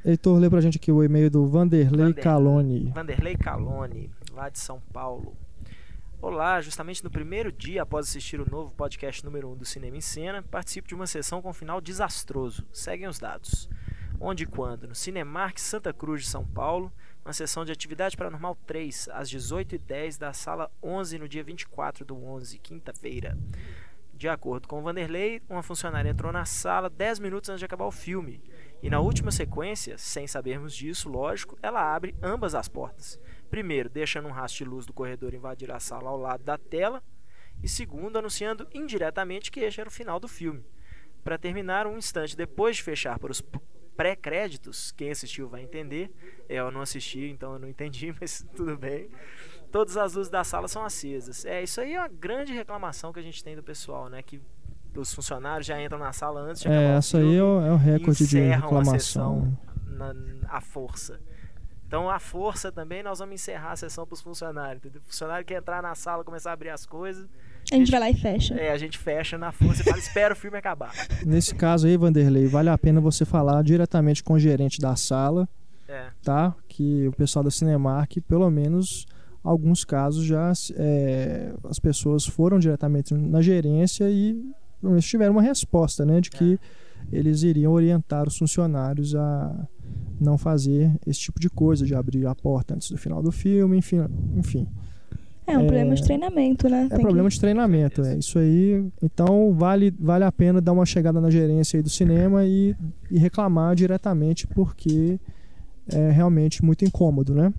Heitor, 0.04 0.38
lê 0.40 0.50
pra 0.50 0.60
gente 0.62 0.78
aqui 0.78 0.92
o 0.92 1.04
e-mail 1.04 1.30
do 1.30 1.46
Vanderlei 1.46 2.08
Vander- 2.08 2.24
Caloni. 2.24 2.92
Vanderlei 2.94 3.36
Calone, 3.36 4.10
lá 4.34 4.50
de 4.50 4.60
São 4.60 4.82
Paulo. 4.94 5.34
Olá, 6.22 6.60
justamente 6.60 7.02
no 7.02 7.10
primeiro 7.10 7.50
dia 7.50 7.82
após 7.82 8.06
assistir 8.06 8.42
o 8.42 8.52
novo 8.52 8.74
podcast 8.76 9.24
número 9.24 9.48
1 9.48 9.52
um 9.54 9.56
do 9.56 9.64
Cinema 9.64 9.96
em 9.96 10.02
Cena, 10.02 10.44
participo 10.44 10.86
de 10.86 10.94
uma 10.94 11.08
sessão 11.08 11.42
com 11.42 11.50
um 11.50 11.54
final 11.54 11.80
desastroso. 11.80 12.68
Seguem 12.74 13.08
os 13.08 13.20
dados. 13.20 13.70
Onde 14.20 14.44
e 14.44 14.46
quando? 14.46 14.86
No 14.86 14.94
Cinemark 14.94 15.58
Santa 15.58 15.94
Cruz 15.94 16.24
de 16.24 16.28
São 16.28 16.46
Paulo, 16.46 16.92
uma 17.24 17.32
sessão 17.32 17.64
de 17.64 17.72
Atividade 17.72 18.18
Paranormal 18.18 18.58
3, 18.68 19.08
às 19.14 19.32
18h10 19.32 20.20
da 20.20 20.34
sala 20.34 20.70
11 20.84 21.20
no 21.20 21.30
dia 21.30 21.42
24 21.42 22.04
do 22.04 22.22
11, 22.22 22.60
quinta-feira. 22.60 23.38
De 24.14 24.28
acordo 24.28 24.68
com 24.68 24.84
Vanderlei, 24.84 25.42
uma 25.50 25.64
funcionária 25.64 26.10
entrou 26.10 26.34
na 26.34 26.44
sala 26.44 26.90
10 26.90 27.20
minutos 27.20 27.50
antes 27.50 27.60
de 27.60 27.66
acabar 27.66 27.86
o 27.86 27.92
filme. 27.92 28.44
E 28.84 28.90
na 28.90 29.00
última 29.00 29.32
sequência, 29.32 29.98
sem 29.98 30.28
sabermos 30.28 30.76
disso, 30.76 31.08
lógico, 31.08 31.58
ela 31.62 31.96
abre 31.96 32.14
ambas 32.22 32.54
as 32.54 32.68
portas. 32.68 33.18
Primeiro, 33.50 33.90
deixando 33.90 34.28
um 34.28 34.32
rastro 34.32 34.64
de 34.64 34.70
luz 34.70 34.86
do 34.86 34.94
corredor 34.94 35.34
invadir 35.34 35.72
a 35.72 35.80
sala 35.80 36.10
ao 36.10 36.18
lado 36.18 36.44
da 36.44 36.58
tela, 36.58 37.02
e 37.62 37.68
segundo, 37.68 38.18
anunciando 38.18 38.68
indiretamente 38.74 39.52
que 39.52 39.60
este 39.60 39.82
era 39.82 39.90
o 39.90 39.92
final 39.92 40.20
do 40.20 40.28
filme. 40.28 40.64
Para 41.24 41.38
terminar, 41.38 41.86
um 41.88 41.98
instante 41.98 42.38
depois 42.38 42.78
de 42.78 42.84
fechar 42.84 43.20
para 43.20 43.32
os 43.32 43.44
pré-créditos, 43.98 44.94
quem 44.94 45.12
assistiu 45.12 45.50
vai 45.50 45.62
entender. 45.62 46.10
É, 46.48 46.56
eu 46.60 46.72
não 46.72 46.80
assisti, 46.80 47.30
então 47.30 47.54
eu 47.54 47.60
não 47.60 47.68
entendi, 47.68 48.16
mas 48.20 48.48
tudo 48.56 48.78
bem. 48.78 49.10
Todas 49.72 49.98
as 49.98 50.14
luzes 50.14 50.32
da 50.32 50.44
sala 50.44 50.68
são 50.68 50.86
acesas. 50.86 51.44
É, 51.44 51.62
isso 51.62 51.82
aí 51.82 51.94
é 51.94 52.00
uma 52.00 52.08
grande 52.08 52.54
reclamação 52.54 53.12
que 53.12 53.20
a 53.20 53.24
gente 53.24 53.44
tem 53.44 53.56
do 53.56 53.64
pessoal, 53.64 54.10
né? 54.10 54.24
Que 54.24 54.42
os 54.96 55.14
funcionários 55.14 55.68
já 55.68 55.82
entram 55.82 56.00
na 56.00 56.14
sala 56.14 56.40
antes 56.40 56.62
de 56.62 56.68
é, 56.68 56.72
acabar 56.72 56.98
essa 56.98 57.18
o 57.18 57.20
filme, 57.20 57.34
aí 57.34 57.40
é 57.40 57.44
o, 57.44 57.62
é 57.62 57.72
o 57.72 57.76
recorde 57.76 58.28
de 58.28 58.40
a 58.40 58.56
reclamação. 58.56 59.00
sessão 59.00 59.58
na, 59.86 60.14
à 60.48 60.62
força. 60.62 61.20
Então, 61.90 62.08
a 62.08 62.20
força 62.20 62.72
também, 62.72 63.02
nós 63.02 63.18
vamos 63.18 63.34
encerrar 63.34 63.72
a 63.72 63.76
sessão 63.76 64.06
para 64.06 64.14
os 64.14 64.22
funcionários. 64.22 64.78
Entendeu? 64.78 65.02
O 65.04 65.10
funcionário 65.10 65.44
que 65.44 65.56
entrar 65.56 65.82
na 65.82 65.96
sala, 65.96 66.24
começar 66.24 66.52
a 66.52 66.54
abrir 66.54 66.70
as 66.70 66.86
coisas. 66.86 67.28
A 67.72 67.76
gente 67.76 67.90
vai 67.90 68.00
lá 68.00 68.10
e 68.12 68.14
fecha. 68.14 68.54
É, 68.54 68.72
a 68.72 68.78
gente 68.78 68.96
fecha 68.96 69.40
na 69.40 69.52
força 69.52 69.82
e 69.82 69.86
fala, 69.86 69.98
espera 69.98 70.34
o 70.36 70.38
filme 70.38 70.56
acabar. 70.56 70.92
Nesse 71.26 71.56
caso 71.56 71.88
aí, 71.88 71.98
Vanderlei, 71.98 72.46
vale 72.46 72.70
a 72.70 72.78
pena 72.78 73.02
você 73.02 73.26
falar 73.26 73.64
diretamente 73.64 74.24
com 74.24 74.34
o 74.34 74.40
gerente 74.40 74.80
da 74.80 74.96
sala, 74.96 75.50
É. 75.88 76.10
tá? 76.24 76.56
Que 76.68 77.08
o 77.08 77.12
pessoal 77.12 77.44
da 77.44 77.50
Cinemark, 77.50 78.18
pelo 78.28 78.48
menos 78.52 79.08
alguns 79.44 79.84
casos 79.84 80.24
já 80.26 80.54
é, 80.76 81.54
as 81.64 81.80
pessoas 81.80 82.24
foram 82.24 82.60
diretamente 82.60 83.16
na 83.16 83.42
gerência 83.42 84.08
e 84.12 84.34
pelo 84.80 84.92
menos 84.92 85.06
tiveram 85.06 85.32
uma 85.34 85.42
resposta, 85.42 86.06
né, 86.06 86.22
de 86.22 86.30
que 86.30 86.60
eles 87.12 87.42
iriam 87.42 87.72
orientar 87.74 88.28
os 88.28 88.38
funcionários 88.38 89.16
a 89.16 89.68
não 90.20 90.38
fazer 90.38 90.92
esse 91.06 91.20
tipo 91.20 91.40
de 91.40 91.50
coisa, 91.50 91.86
de 91.86 91.96
abrir 91.96 92.26
a 92.26 92.36
porta 92.36 92.76
antes 92.76 92.92
do 92.92 92.98
final 92.98 93.22
do 93.22 93.32
filme, 93.32 93.78
enfim, 93.78 93.98
enfim. 94.36 94.68
É 95.48 95.58
um 95.58 95.62
problema 95.62 95.96
de 95.96 96.04
treinamento, 96.04 96.70
né? 96.70 96.86
É 96.86 96.90
Tem 96.90 97.02
problema 97.02 97.28
que... 97.28 97.34
de 97.34 97.42
treinamento, 97.42 98.04
é 98.04 98.18
isso 98.20 98.38
aí. 98.38 98.86
Então 99.02 99.52
vale, 99.54 99.92
vale 100.00 100.24
a 100.24 100.32
pena 100.32 100.62
dar 100.62 100.74
uma 100.74 100.86
chegada 100.86 101.20
na 101.20 101.32
gerência 101.32 101.78
aí 101.78 101.82
do 101.84 101.90
cinema 101.90 102.46
e, 102.46 102.76
e 103.10 103.18
reclamar 103.18 103.76
diretamente 103.76 104.46
porque 104.46 105.20
é 105.92 106.12
realmente 106.12 106.64
muito 106.64 106.86
incômodo, 106.86 107.34
né? 107.34 107.52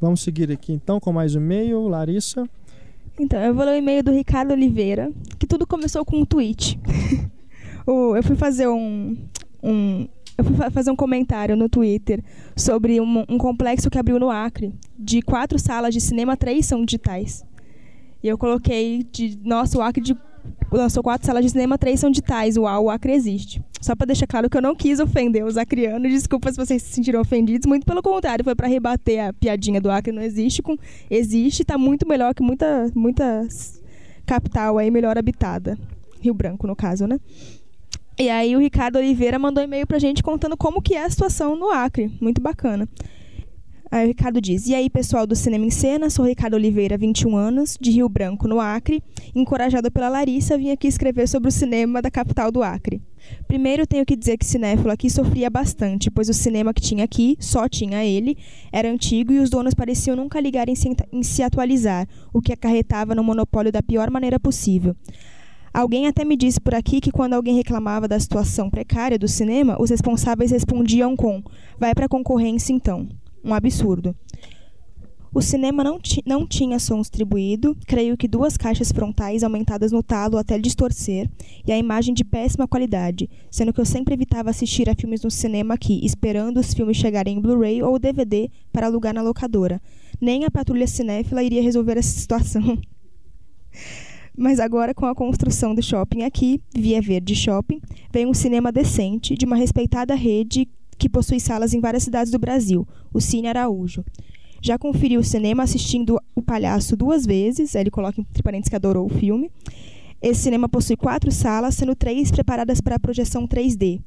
Vamos 0.00 0.22
seguir 0.22 0.50
aqui 0.52 0.72
então 0.72 1.00
com 1.00 1.12
mais 1.12 1.34
um 1.34 1.40
e-mail, 1.40 1.88
Larissa. 1.88 2.48
Então, 3.18 3.38
eu 3.40 3.52
vou 3.54 3.64
ler 3.64 3.72
o 3.72 3.76
e-mail 3.76 4.02
do 4.02 4.12
Ricardo 4.12 4.52
Oliveira, 4.52 5.12
que 5.38 5.46
tudo 5.46 5.66
começou 5.66 6.04
com 6.04 6.18
um 6.18 6.24
tweet. 6.24 6.80
Eu 7.86 8.22
fui 8.22 8.36
fazer 8.36 8.68
um, 8.68 9.16
um- 9.62 10.06
eu 10.40 10.44
fui 10.44 10.56
fa- 10.56 10.70
fazer 10.70 10.90
um 10.90 10.96
comentário 10.96 11.56
no 11.56 11.68
Twitter 11.68 12.22
sobre 12.56 13.00
um, 13.00 13.24
um 13.28 13.38
complexo 13.38 13.90
que 13.90 13.98
abriu 13.98 14.18
no 14.18 14.30
Acre. 14.30 14.72
De 14.98 15.22
quatro 15.22 15.58
salas 15.58 15.94
de 15.94 16.00
cinema, 16.00 16.36
três 16.36 16.66
são 16.66 16.84
digitais. 16.84 17.44
E 18.22 18.28
eu 18.28 18.36
coloquei 18.36 19.06
de 19.10 19.38
nossa, 19.44 19.78
o 19.78 19.82
Acre 19.82 20.02
de, 20.02 20.16
lançou 20.70 21.02
quatro 21.02 21.26
salas 21.26 21.44
de 21.44 21.50
cinema, 21.50 21.78
três 21.78 22.00
são 22.00 22.10
digitais. 22.10 22.56
Uau, 22.56 22.84
o 22.84 22.90
Acre 22.90 23.12
existe. 23.12 23.62
Só 23.80 23.94
para 23.94 24.08
deixar 24.08 24.26
claro 24.26 24.50
que 24.50 24.56
eu 24.56 24.62
não 24.62 24.74
quis 24.74 25.00
ofender 25.00 25.44
os 25.44 25.56
acrianos. 25.56 26.10
Desculpa 26.10 26.50
se 26.50 26.56
vocês 26.56 26.82
se 26.82 26.92
sentiram 26.92 27.20
ofendidos. 27.20 27.66
Muito 27.66 27.86
pelo 27.86 28.02
contrário, 28.02 28.44
foi 28.44 28.54
para 28.54 28.66
rebater 28.66 29.26
a 29.26 29.32
piadinha 29.32 29.80
do 29.80 29.90
Acre 29.90 30.12
não 30.12 30.22
existe. 30.22 30.60
Com 30.62 30.76
existe, 31.10 31.62
está 31.62 31.78
muito 31.78 32.06
melhor 32.06 32.34
que 32.34 32.42
muita, 32.42 32.90
muitas 32.94 33.80
capital 34.26 34.76
aí 34.78 34.90
melhor 34.90 35.16
habitada. 35.16 35.78
Rio 36.20 36.34
Branco, 36.34 36.66
no 36.66 36.76
caso, 36.76 37.06
né? 37.06 37.18
E 38.18 38.28
aí 38.28 38.54
o 38.54 38.58
Ricardo 38.58 38.96
Oliveira 38.96 39.38
mandou 39.38 39.62
e-mail 39.64 39.86
pra 39.86 39.98
gente 39.98 40.22
contando 40.22 40.56
como 40.56 40.82
que 40.82 40.94
é 40.94 41.04
a 41.04 41.10
situação 41.10 41.56
no 41.56 41.70
Acre. 41.70 42.10
Muito 42.20 42.40
bacana. 42.40 42.88
Aí 43.90 44.04
o 44.04 44.08
Ricardo 44.08 44.40
diz: 44.40 44.68
E 44.68 44.74
aí, 44.74 44.88
pessoal 44.88 45.26
do 45.26 45.34
Cinema 45.34 45.66
em 45.66 45.70
Cena, 45.70 46.08
sou 46.10 46.24
Ricardo 46.24 46.54
Oliveira, 46.54 46.96
21 46.96 47.36
anos, 47.36 47.76
de 47.80 47.90
Rio 47.90 48.08
Branco, 48.08 48.46
no 48.46 48.60
Acre. 48.60 49.02
Encorajado 49.34 49.90
pela 49.90 50.08
Larissa, 50.08 50.56
vim 50.56 50.70
aqui 50.70 50.86
escrever 50.86 51.28
sobre 51.28 51.48
o 51.48 51.52
cinema 51.52 52.00
da 52.00 52.08
capital 52.08 52.52
do 52.52 52.62
Acre. 52.62 53.02
Primeiro, 53.48 53.86
tenho 53.86 54.06
que 54.06 54.14
dizer 54.14 54.38
que 54.38 54.46
cinéfilo 54.46 54.92
aqui 54.92 55.10
sofria 55.10 55.50
bastante, 55.50 56.08
pois 56.08 56.28
o 56.28 56.34
cinema 56.34 56.72
que 56.72 56.80
tinha 56.80 57.04
aqui, 57.04 57.36
só 57.40 57.68
tinha 57.68 58.04
ele, 58.04 58.38
era 58.72 58.88
antigo 58.88 59.32
e 59.32 59.40
os 59.40 59.50
donos 59.50 59.74
pareciam 59.74 60.16
nunca 60.16 60.40
ligar 60.40 60.68
em 60.68 60.74
se, 60.74 60.88
em 61.12 61.22
se 61.22 61.42
atualizar, 61.42 62.08
o 62.32 62.40
que 62.40 62.52
acarretava 62.52 63.14
no 63.14 63.24
monopólio 63.24 63.72
da 63.72 63.82
pior 63.82 64.08
maneira 64.08 64.38
possível. 64.38 64.94
Alguém 65.72 66.06
até 66.08 66.24
me 66.24 66.36
disse 66.36 66.60
por 66.60 66.74
aqui 66.74 67.00
que 67.00 67.12
quando 67.12 67.34
alguém 67.34 67.54
reclamava 67.54 68.08
da 68.08 68.18
situação 68.18 68.68
precária 68.68 69.18
do 69.18 69.28
cinema, 69.28 69.76
os 69.80 69.90
responsáveis 69.90 70.50
respondiam 70.50 71.16
com: 71.16 71.42
vai 71.78 71.94
para 71.94 72.06
a 72.06 72.08
concorrência 72.08 72.72
então. 72.72 73.08
Um 73.44 73.54
absurdo. 73.54 74.14
O 75.32 75.40
cinema 75.40 75.84
não, 75.84 76.00
não 76.26 76.44
tinha 76.44 76.80
som 76.80 77.00
distribuído, 77.00 77.76
creio 77.86 78.16
que 78.16 78.26
duas 78.26 78.56
caixas 78.56 78.90
frontais 78.90 79.44
aumentadas 79.44 79.92
no 79.92 80.02
talo 80.02 80.36
até 80.36 80.58
distorcer, 80.58 81.30
e 81.64 81.70
a 81.70 81.78
imagem 81.78 82.12
de 82.12 82.24
péssima 82.24 82.66
qualidade, 82.66 83.30
sendo 83.48 83.72
que 83.72 83.80
eu 83.80 83.84
sempre 83.86 84.14
evitava 84.14 84.50
assistir 84.50 84.90
a 84.90 84.94
filmes 84.96 85.22
no 85.22 85.30
cinema 85.30 85.74
aqui, 85.74 86.04
esperando 86.04 86.58
os 86.58 86.74
filmes 86.74 86.96
chegarem 86.96 87.38
em 87.38 87.40
Blu-ray 87.40 87.80
ou 87.80 87.96
DVD 87.96 88.50
para 88.72 88.86
alugar 88.86 89.14
na 89.14 89.22
locadora. 89.22 89.80
Nem 90.20 90.44
a 90.44 90.50
patrulha 90.50 90.88
cinéfila 90.88 91.44
iria 91.44 91.62
resolver 91.62 91.96
essa 91.96 92.18
situação. 92.18 92.76
Mas 94.36 94.60
agora, 94.60 94.94
com 94.94 95.06
a 95.06 95.14
construção 95.14 95.74
do 95.74 95.82
shopping 95.82 96.22
aqui, 96.22 96.60
Via 96.74 97.00
Verde 97.00 97.34
Shopping, 97.34 97.80
vem 98.12 98.26
um 98.26 98.34
cinema 98.34 98.72
decente 98.72 99.34
de 99.34 99.44
uma 99.44 99.56
respeitada 99.56 100.14
rede 100.14 100.68
que 100.96 101.08
possui 101.08 101.40
salas 101.40 101.74
em 101.74 101.80
várias 101.80 102.02
cidades 102.02 102.30
do 102.30 102.38
Brasil, 102.38 102.86
o 103.12 103.20
Cine 103.20 103.48
Araújo. 103.48 104.04
Já 104.62 104.78
conferi 104.78 105.16
o 105.16 105.24
cinema 105.24 105.62
assistindo 105.62 106.18
O 106.34 106.42
Palhaço 106.42 106.96
duas 106.96 107.24
vezes, 107.24 107.74
ele 107.74 107.90
coloca 107.90 108.20
entre 108.20 108.42
parênteses 108.42 108.68
que 108.68 108.76
adorou 108.76 109.06
o 109.06 109.08
filme. 109.08 109.50
Esse 110.20 110.42
cinema 110.42 110.68
possui 110.68 110.96
quatro 110.96 111.32
salas, 111.32 111.74
sendo 111.74 111.94
três 111.96 112.30
preparadas 112.30 112.80
para 112.80 112.96
a 112.96 113.00
projeção 113.00 113.48
3D. 113.48 114.00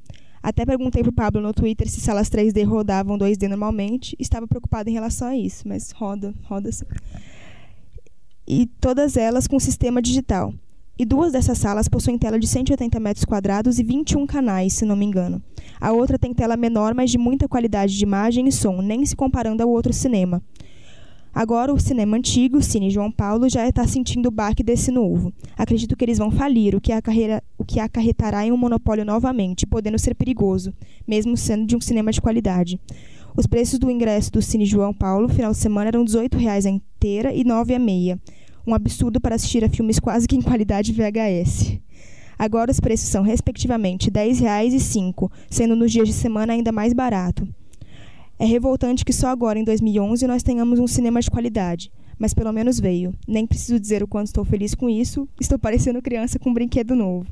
Até 0.44 0.66
perguntei 0.66 1.02
pro 1.02 1.12
Pablo 1.12 1.41
no 1.41 1.54
Twitter 1.54 1.90
se 1.90 2.02
salas 2.02 2.30
3D 2.30 2.68
rodavam 2.68 3.18
2D 3.18 3.48
normalmente. 3.48 4.16
Estava 4.20 4.48
preocupado 4.48 4.90
em 4.90 4.94
relação 4.94 5.28
a 5.28 5.36
isso, 5.36 5.68
mas 5.68 5.91
roda, 5.91 6.36
roda 6.44 6.72
sim. 6.72 6.86
E 8.48 8.68
todas 8.80 9.15
elas 9.15 9.48
com 9.48 9.60
sistema 9.60 10.02
digital. 10.02 10.53
E 10.98 11.06
duas 11.06 11.32
dessas 11.32 11.57
salas 11.57 11.88
possuem 11.88 12.18
tela 12.18 12.38
de 12.38 12.45
180 12.45 12.99
metros 12.99 13.26
quadrados 13.26 13.80
e 13.80 13.84
21 13.84 14.28
canais, 14.28 14.74
se 14.74 14.86
não 14.86 14.95
me 14.95 15.06
engano. 15.06 15.41
A 15.82 15.91
outra 15.91 16.20
tem 16.20 16.34
tela 16.34 16.56
menor, 16.56 16.94
mas 16.94 17.10
de 17.10 17.18
muita 17.18 17.48
qualidade 17.48 17.98
de 17.98 18.03
imagem 18.03 18.48
e 18.48 18.52
som, 18.52 18.82
nem 18.82 19.03
se 19.06 19.15
comparando 19.15 19.64
ao 19.64 19.70
outro 19.70 19.91
cinema. 19.91 20.41
Agora, 21.34 21.74
o 21.74 21.80
cinema 21.80 22.15
antigo, 22.15 22.57
o 22.57 22.61
Cine 22.61 22.91
João 22.91 23.11
Paulo, 23.11 23.49
já 23.49 23.68
está 23.68 23.88
sentindo 23.88 24.28
o 24.28 24.32
baque 24.32 24.61
desse 24.61 24.91
novo. 24.91 25.34
Acredito 25.57 25.95
que 25.98 26.06
eles 26.06 26.20
vão 26.20 26.30
falir, 26.30 26.76
o 26.76 26.82
que, 26.82 26.91
acarreira- 26.91 27.41
o 27.57 27.65
que 27.65 27.80
acarretará 27.80 28.45
em 28.45 28.52
um 28.52 28.57
monopólio 28.57 29.03
novamente, 29.03 29.65
podendo 29.65 29.98
ser 29.98 30.14
perigoso, 30.14 30.72
mesmo 31.07 31.36
sendo 31.36 31.65
de 31.65 31.76
um 31.76 31.82
cinema 31.82 32.11
de 32.11 32.22
qualidade. 32.22 32.80
Os 33.35 33.47
preços 33.47 33.80
do 33.80 33.89
ingresso 33.89 34.31
do 34.31 34.43
Cine 34.43 34.64
João 34.64 34.93
Paulo, 34.93 35.27
final 35.27 35.51
de 35.51 35.57
semana, 35.57 35.88
eram 35.88 36.03
18 36.03 36.38
reais 36.38 36.68
a 36.68 36.69
inteira 36.69 37.34
e 37.34 37.39
R$ 37.39 37.45
9 37.45 37.73
a 37.73 37.80
meia. 37.80 38.19
Um 38.65 38.76
absurdo 38.76 39.19
para 39.19 39.34
assistir 39.34 39.64
a 39.64 39.69
filmes 39.69 39.99
quase 39.99 40.27
que 40.27 40.35
em 40.35 40.41
qualidade 40.41 40.93
VHS. 40.93 41.80
Agora 42.38 42.69
os 42.69 42.80
preços 42.80 43.10
são, 43.10 43.23
respectivamente, 43.23 44.11
10 44.11 44.39
reais 44.39 44.73
e 44.73 44.77
R$ 44.77 44.84
5, 44.84 45.31
sendo 45.49 45.76
nos 45.76 45.91
dias 45.91 46.07
de 46.07 46.14
semana 46.14 46.53
ainda 46.53 46.72
mais 46.72 46.93
barato. 46.93 47.47
É 48.38 48.45
revoltante 48.45 49.03
que 49.03 49.11
só 49.11 49.30
agora, 49.30 49.57
em 49.57 49.64
2011, 49.64 50.27
nós 50.27 50.43
tenhamos 50.43 50.80
um 50.80 50.85
cinema 50.85 51.19
de 51.19 51.31
qualidade. 51.31 51.91
Mas 52.19 52.35
pelo 52.35 52.51
menos 52.51 52.80
veio. 52.80 53.15
Nem 53.27 53.47
preciso 53.47 53.80
dizer 53.80 54.03
o 54.03 54.07
quanto 54.07 54.27
estou 54.27 54.45
feliz 54.45 54.76
com 54.76 54.88
isso. 54.88 55.27
Estou 55.41 55.57
parecendo 55.57 56.03
criança 56.03 56.38
com 56.38 56.51
um 56.51 56.53
brinquedo 56.53 56.95
novo. 56.95 57.26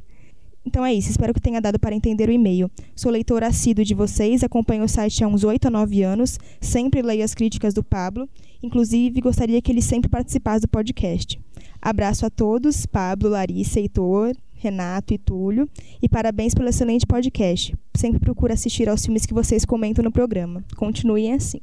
Então 0.65 0.85
é 0.85 0.93
isso, 0.93 1.09
espero 1.09 1.33
que 1.33 1.41
tenha 1.41 1.59
dado 1.59 1.79
para 1.79 1.95
entender 1.95 2.29
o 2.29 2.31
e-mail. 2.31 2.69
Sou 2.95 3.11
leitor 3.11 3.43
assíduo 3.43 3.83
de 3.83 3.95
vocês, 3.95 4.43
acompanho 4.43 4.83
o 4.83 4.87
site 4.87 5.23
há 5.23 5.27
uns 5.27 5.43
8 5.43 5.67
a 5.67 5.71
9 5.71 6.03
anos, 6.03 6.37
sempre 6.59 7.01
leio 7.01 7.23
as 7.23 7.33
críticas 7.33 7.73
do 7.73 7.83
Pablo, 7.83 8.29
inclusive 8.61 9.19
gostaria 9.21 9.61
que 9.61 9.71
ele 9.71 9.81
sempre 9.81 10.09
participasse 10.09 10.61
do 10.61 10.67
podcast. 10.67 11.39
Abraço 11.81 12.25
a 12.25 12.29
todos, 12.29 12.85
Pablo, 12.85 13.29
Larissa, 13.29 13.79
Heitor, 13.79 14.35
Renato 14.53 15.15
e 15.15 15.17
Túlio, 15.17 15.67
e 15.99 16.07
parabéns 16.07 16.53
pelo 16.53 16.69
excelente 16.69 17.07
podcast. 17.07 17.75
Sempre 17.95 18.19
procuro 18.19 18.53
assistir 18.53 18.87
aos 18.87 19.03
filmes 19.03 19.25
que 19.25 19.33
vocês 19.33 19.65
comentam 19.65 20.03
no 20.03 20.11
programa. 20.11 20.63
Continuem 20.77 21.33
assim. 21.33 21.59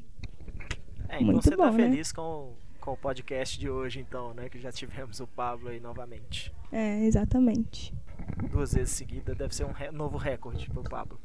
É, 1.08 1.16
então 1.16 1.26
Muito 1.26 1.44
você 1.44 1.50
tá 1.50 1.56
bom, 1.56 1.76
né? 1.76 1.88
feliz 1.88 2.10
com, 2.10 2.50
com 2.80 2.88
com 2.88 2.94
o 2.94 2.96
podcast 2.96 3.58
de 3.58 3.68
hoje, 3.68 4.00
então, 4.00 4.32
né? 4.32 4.48
Que 4.48 4.58
já 4.58 4.72
tivemos 4.72 5.20
o 5.20 5.26
Pablo 5.26 5.68
aí 5.68 5.78
novamente. 5.78 6.50
É, 6.72 7.04
exatamente. 7.04 7.92
Duas 8.50 8.72
vezes 8.72 8.90
seguida 8.90 9.34
deve 9.34 9.54
ser 9.54 9.64
um 9.64 9.72
novo 9.92 10.16
recorde 10.16 10.68
pro 10.70 10.82
Pablo. 10.82 11.18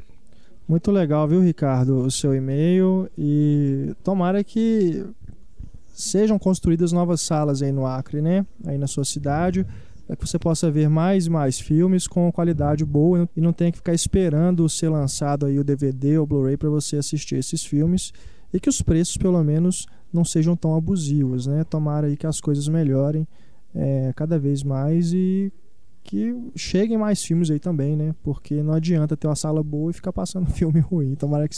Muito 0.68 0.92
legal, 0.92 1.28
viu, 1.28 1.42
Ricardo, 1.42 1.98
o 2.00 2.12
seu 2.12 2.34
e-mail 2.34 3.10
e 3.18 3.94
tomara 4.04 4.44
que 4.44 5.06
sejam 5.94 6.40
construídas 6.40 6.92
novas 6.92 7.22
salas 7.22 7.62
aí 7.62 7.72
no 7.72 7.86
Acre, 7.86 8.22
né? 8.22 8.46
Aí 8.66 8.78
na 8.78 8.88
sua 8.88 9.04
cidade, 9.04 9.66
para 10.08 10.16
que 10.16 10.28
você 10.28 10.40
possa 10.40 10.72
ver 10.72 10.90
mais 10.90 11.26
e 11.26 11.30
mais 11.30 11.60
filmes 11.60 12.08
com 12.08 12.32
qualidade 12.32 12.86
boa 12.86 13.30
e 13.36 13.42
não 13.42 13.52
tenha 13.52 13.72
que 13.72 13.78
ficar 13.78 13.94
esperando 13.94 14.68
ser 14.70 14.90
lançado 14.90 15.46
aí 15.46 15.60
o 15.60 15.64
DVD 15.64 16.18
ou 16.18 16.26
Blu-ray 16.26 16.58
para 16.58 16.70
você 16.70 16.98
assistir 16.98 17.36
esses 17.36 17.66
filmes 17.66 18.14
e 18.54 18.60
que 18.60 18.70
os 18.70 18.82
preços 18.82 19.18
pelo 19.18 19.44
menos 19.44 19.86
não 20.14 20.24
sejam 20.24 20.56
tão 20.56 20.76
abusivos, 20.76 21.46
né? 21.48 21.64
Tomara 21.64 22.08
aí 22.08 22.16
que 22.16 22.28
as 22.28 22.40
coisas 22.40 22.68
melhorem 22.68 23.28
é, 23.76 24.14
cada 24.16 24.40
vez 24.40 24.64
mais 24.64 25.12
e 25.14 25.52
que 26.04 26.36
cheguem 26.56 26.98
mais 26.98 27.24
filmes 27.24 27.50
aí 27.50 27.60
também, 27.60 27.96
né? 27.96 28.14
Porque 28.22 28.62
não 28.62 28.74
adianta 28.74 29.16
ter 29.16 29.28
uma 29.28 29.36
sala 29.36 29.64
boa 29.64 29.92
e 29.92 29.94
ficar 29.94 30.12
passando 30.12 30.50
filme 30.54 30.80
ruim. 30.80 31.16
Tomara 31.16 31.48
que 31.48 31.56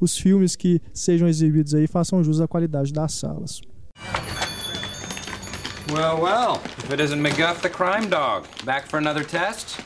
os 0.00 0.16
filmes 0.16 0.56
que 0.56 0.80
sejam 0.92 1.28
exibidos 1.28 1.74
aí 1.74 1.86
façam 1.86 2.22
jus 2.24 2.40
à 2.40 2.48
qualidade 2.48 2.92
das 2.92 3.12
salas. 3.12 3.60
Well, 5.92 6.22
well, 6.22 6.60
if 6.78 6.90
it 6.90 7.02
isn't 7.02 7.20
McGuff 7.20 7.60
the 7.60 7.68
crime 7.68 8.08
dog. 8.08 8.46
Back 8.64 8.86
for 8.88 8.98
another 8.98 9.24
test? 9.24 9.80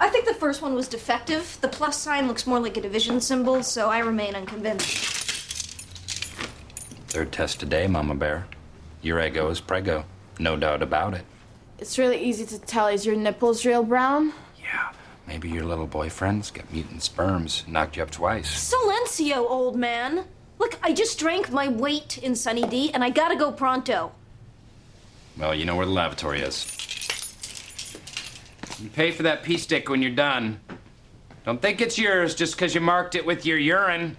I 0.00 0.08
think 0.08 0.24
the 0.24 0.34
first 0.34 0.62
one 0.62 0.74
was 0.74 0.88
defective. 0.88 1.58
The 1.60 1.68
plus 1.68 1.96
sign 1.96 2.26
looks 2.26 2.46
more 2.46 2.58
like 2.58 2.78
a 2.78 2.80
division 2.80 3.20
symbol, 3.20 3.62
so 3.62 3.90
I 3.90 3.98
remain 3.98 4.34
unconvinced. 4.34 5.22
Third 7.08 7.32
test 7.32 7.60
today, 7.60 7.86
Mama 7.86 8.14
Bear. 8.14 8.46
Your 9.02 9.20
ego 9.20 9.50
is 9.50 9.60
prego. 9.60 10.04
No 10.38 10.56
doubt 10.56 10.82
about 10.82 11.14
it. 11.14 11.24
It's 11.78 11.98
really 11.98 12.22
easy 12.22 12.46
to 12.46 12.58
tell. 12.58 12.86
Is 12.86 13.04
your 13.04 13.16
nipples 13.16 13.66
real 13.66 13.82
brown? 13.82 14.32
Yeah. 14.60 14.92
Maybe 15.26 15.48
your 15.48 15.64
little 15.64 15.86
boyfriend's 15.86 16.50
got 16.50 16.70
mutant 16.72 17.02
sperms, 17.02 17.64
knocked 17.66 17.96
you 17.96 18.02
up 18.02 18.10
twice. 18.10 18.72
Silencio, 18.72 19.38
old 19.48 19.76
man. 19.76 20.24
Look, 20.58 20.78
I 20.82 20.92
just 20.92 21.18
drank 21.18 21.50
my 21.50 21.68
weight 21.68 22.18
in 22.18 22.36
Sunny 22.36 22.62
D, 22.62 22.92
and 22.92 23.02
I 23.02 23.10
gotta 23.10 23.36
go 23.36 23.50
pronto. 23.50 24.12
Well, 25.36 25.54
you 25.54 25.64
know 25.64 25.74
where 25.76 25.86
the 25.86 25.92
lavatory 25.92 26.40
is. 26.40 26.70
You 28.80 28.88
pay 28.90 29.10
for 29.10 29.24
that 29.24 29.42
pee 29.42 29.58
stick 29.58 29.88
when 29.88 30.00
you're 30.02 30.12
done. 30.12 30.60
Don't 31.44 31.60
think 31.60 31.80
it's 31.80 31.98
yours 31.98 32.34
just 32.34 32.54
because 32.54 32.74
you 32.74 32.80
marked 32.80 33.14
it 33.14 33.26
with 33.26 33.44
your 33.44 33.58
urine. 33.58 34.16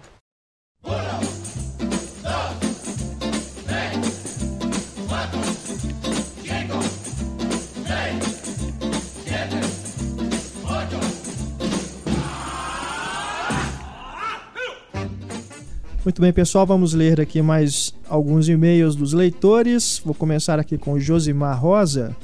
Muito 16.06 16.22
bem, 16.22 16.32
pessoal, 16.32 16.64
vamos 16.64 16.94
ler 16.94 17.20
aqui 17.20 17.42
mais 17.42 17.92
alguns 18.08 18.48
e-mails 18.48 18.94
dos 18.94 19.12
leitores. 19.12 20.00
Vou 20.04 20.14
começar 20.14 20.56
aqui 20.56 20.78
com 20.78 21.00
Josimar 21.00 21.60
Rosa. 21.60 22.16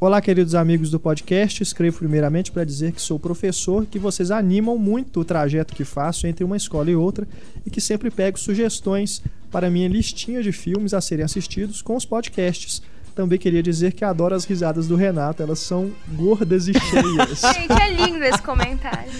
Olá, 0.00 0.20
queridos 0.20 0.52
amigos 0.52 0.90
do 0.90 0.98
podcast. 0.98 1.62
Escrevo 1.62 1.98
primeiramente 1.98 2.50
para 2.50 2.64
dizer 2.64 2.90
que 2.90 3.00
sou 3.00 3.16
professor, 3.16 3.86
que 3.86 4.00
vocês 4.00 4.32
animam 4.32 4.76
muito 4.76 5.20
o 5.20 5.24
trajeto 5.24 5.76
que 5.76 5.84
faço 5.84 6.26
entre 6.26 6.42
uma 6.42 6.56
escola 6.56 6.90
e 6.90 6.96
outra 6.96 7.24
e 7.64 7.70
que 7.70 7.80
sempre 7.80 8.10
pego 8.10 8.36
sugestões 8.36 9.22
para 9.48 9.70
minha 9.70 9.86
listinha 9.86 10.42
de 10.42 10.50
filmes 10.50 10.92
a 10.92 11.00
serem 11.00 11.24
assistidos 11.24 11.80
com 11.80 11.94
os 11.94 12.04
podcasts. 12.04 12.82
Também 13.18 13.36
queria 13.36 13.60
dizer 13.60 13.94
que 13.94 14.04
adoro 14.04 14.32
as 14.32 14.44
risadas 14.44 14.86
do 14.86 14.94
Renato, 14.94 15.42
elas 15.42 15.58
são 15.58 15.90
gordas 16.12 16.68
e 16.68 16.72
cheias. 16.72 17.40
Gente, 17.52 17.72
é 17.72 17.90
lindo 17.90 18.22
esse 18.22 18.40
comentário. 18.40 19.10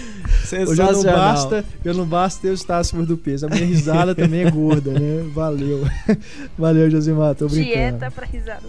Hoje 0.69 0.81
eu 0.81 0.93
não 0.93 1.03
basta, 1.03 1.65
eu 1.83 1.93
não 1.93 2.05
basta 2.05 2.47
eu 2.47 2.53
estar 2.53 2.77
acima 2.77 3.05
do 3.05 3.17
peso. 3.17 3.47
A 3.47 3.49
minha 3.49 3.65
risada 3.65 4.15
também 4.15 4.45
é 4.45 4.49
gorda, 4.49 4.97
né? 4.97 5.29
Valeu. 5.33 5.85
Valeu, 6.57 6.89
Josimar, 6.89 7.35
tô 7.35 7.49
brincando. 7.49 7.75
Dieta 7.75 8.09
pra 8.09 8.25
risada. 8.25 8.63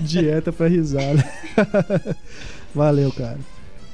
Dieta 0.00 0.52
pra 0.52 0.66
risada. 0.66 1.24
Valeu, 2.74 3.12
cara. 3.12 3.38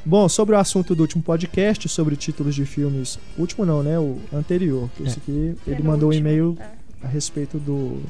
Bom, 0.03 0.31
sobre 0.31 0.55
o 0.55 0.59
assunto 0.59 0.95
do 0.95 1.03
último 1.03 1.23
podcast, 1.23 1.91
sobre 1.91 2.17
títulos 2.17 2.55
de 2.55 2.65
filmes. 2.65 3.19
Último 3.37 3.67
não, 3.67 3.83
né? 3.83 3.99
O 3.99 4.19
anterior. 4.33 4.89
Que 4.97 5.03
esse 5.03 5.19
aqui, 5.19 5.55
ele 5.67 5.83
mandou 5.83 6.09
um 6.09 6.15
e-mail 6.15 6.57
a 7.03 7.07
respeito 7.07 7.59
do 7.59 8.01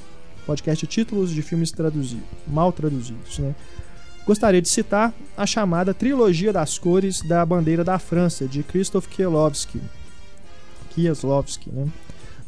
podcast 0.46 0.86
Títulos 0.86 1.30
de 1.30 1.42
Filmes 1.42 1.70
traduzidos, 1.70 2.24
mal 2.46 2.72
traduzidos, 2.72 3.38
né? 3.38 3.54
Gostaria 4.26 4.62
de 4.62 4.68
citar 4.68 5.12
a 5.36 5.44
chamada 5.44 5.92
Trilogia 5.92 6.52
das 6.52 6.78
Cores 6.78 7.22
da 7.22 7.44
Bandeira 7.44 7.82
da 7.82 7.98
França, 7.98 8.46
de 8.46 8.62
Krzysztof 8.62 9.08
Kieslowski. 9.08 9.80
Kieslowski, 10.90 11.70
né? 11.70 11.88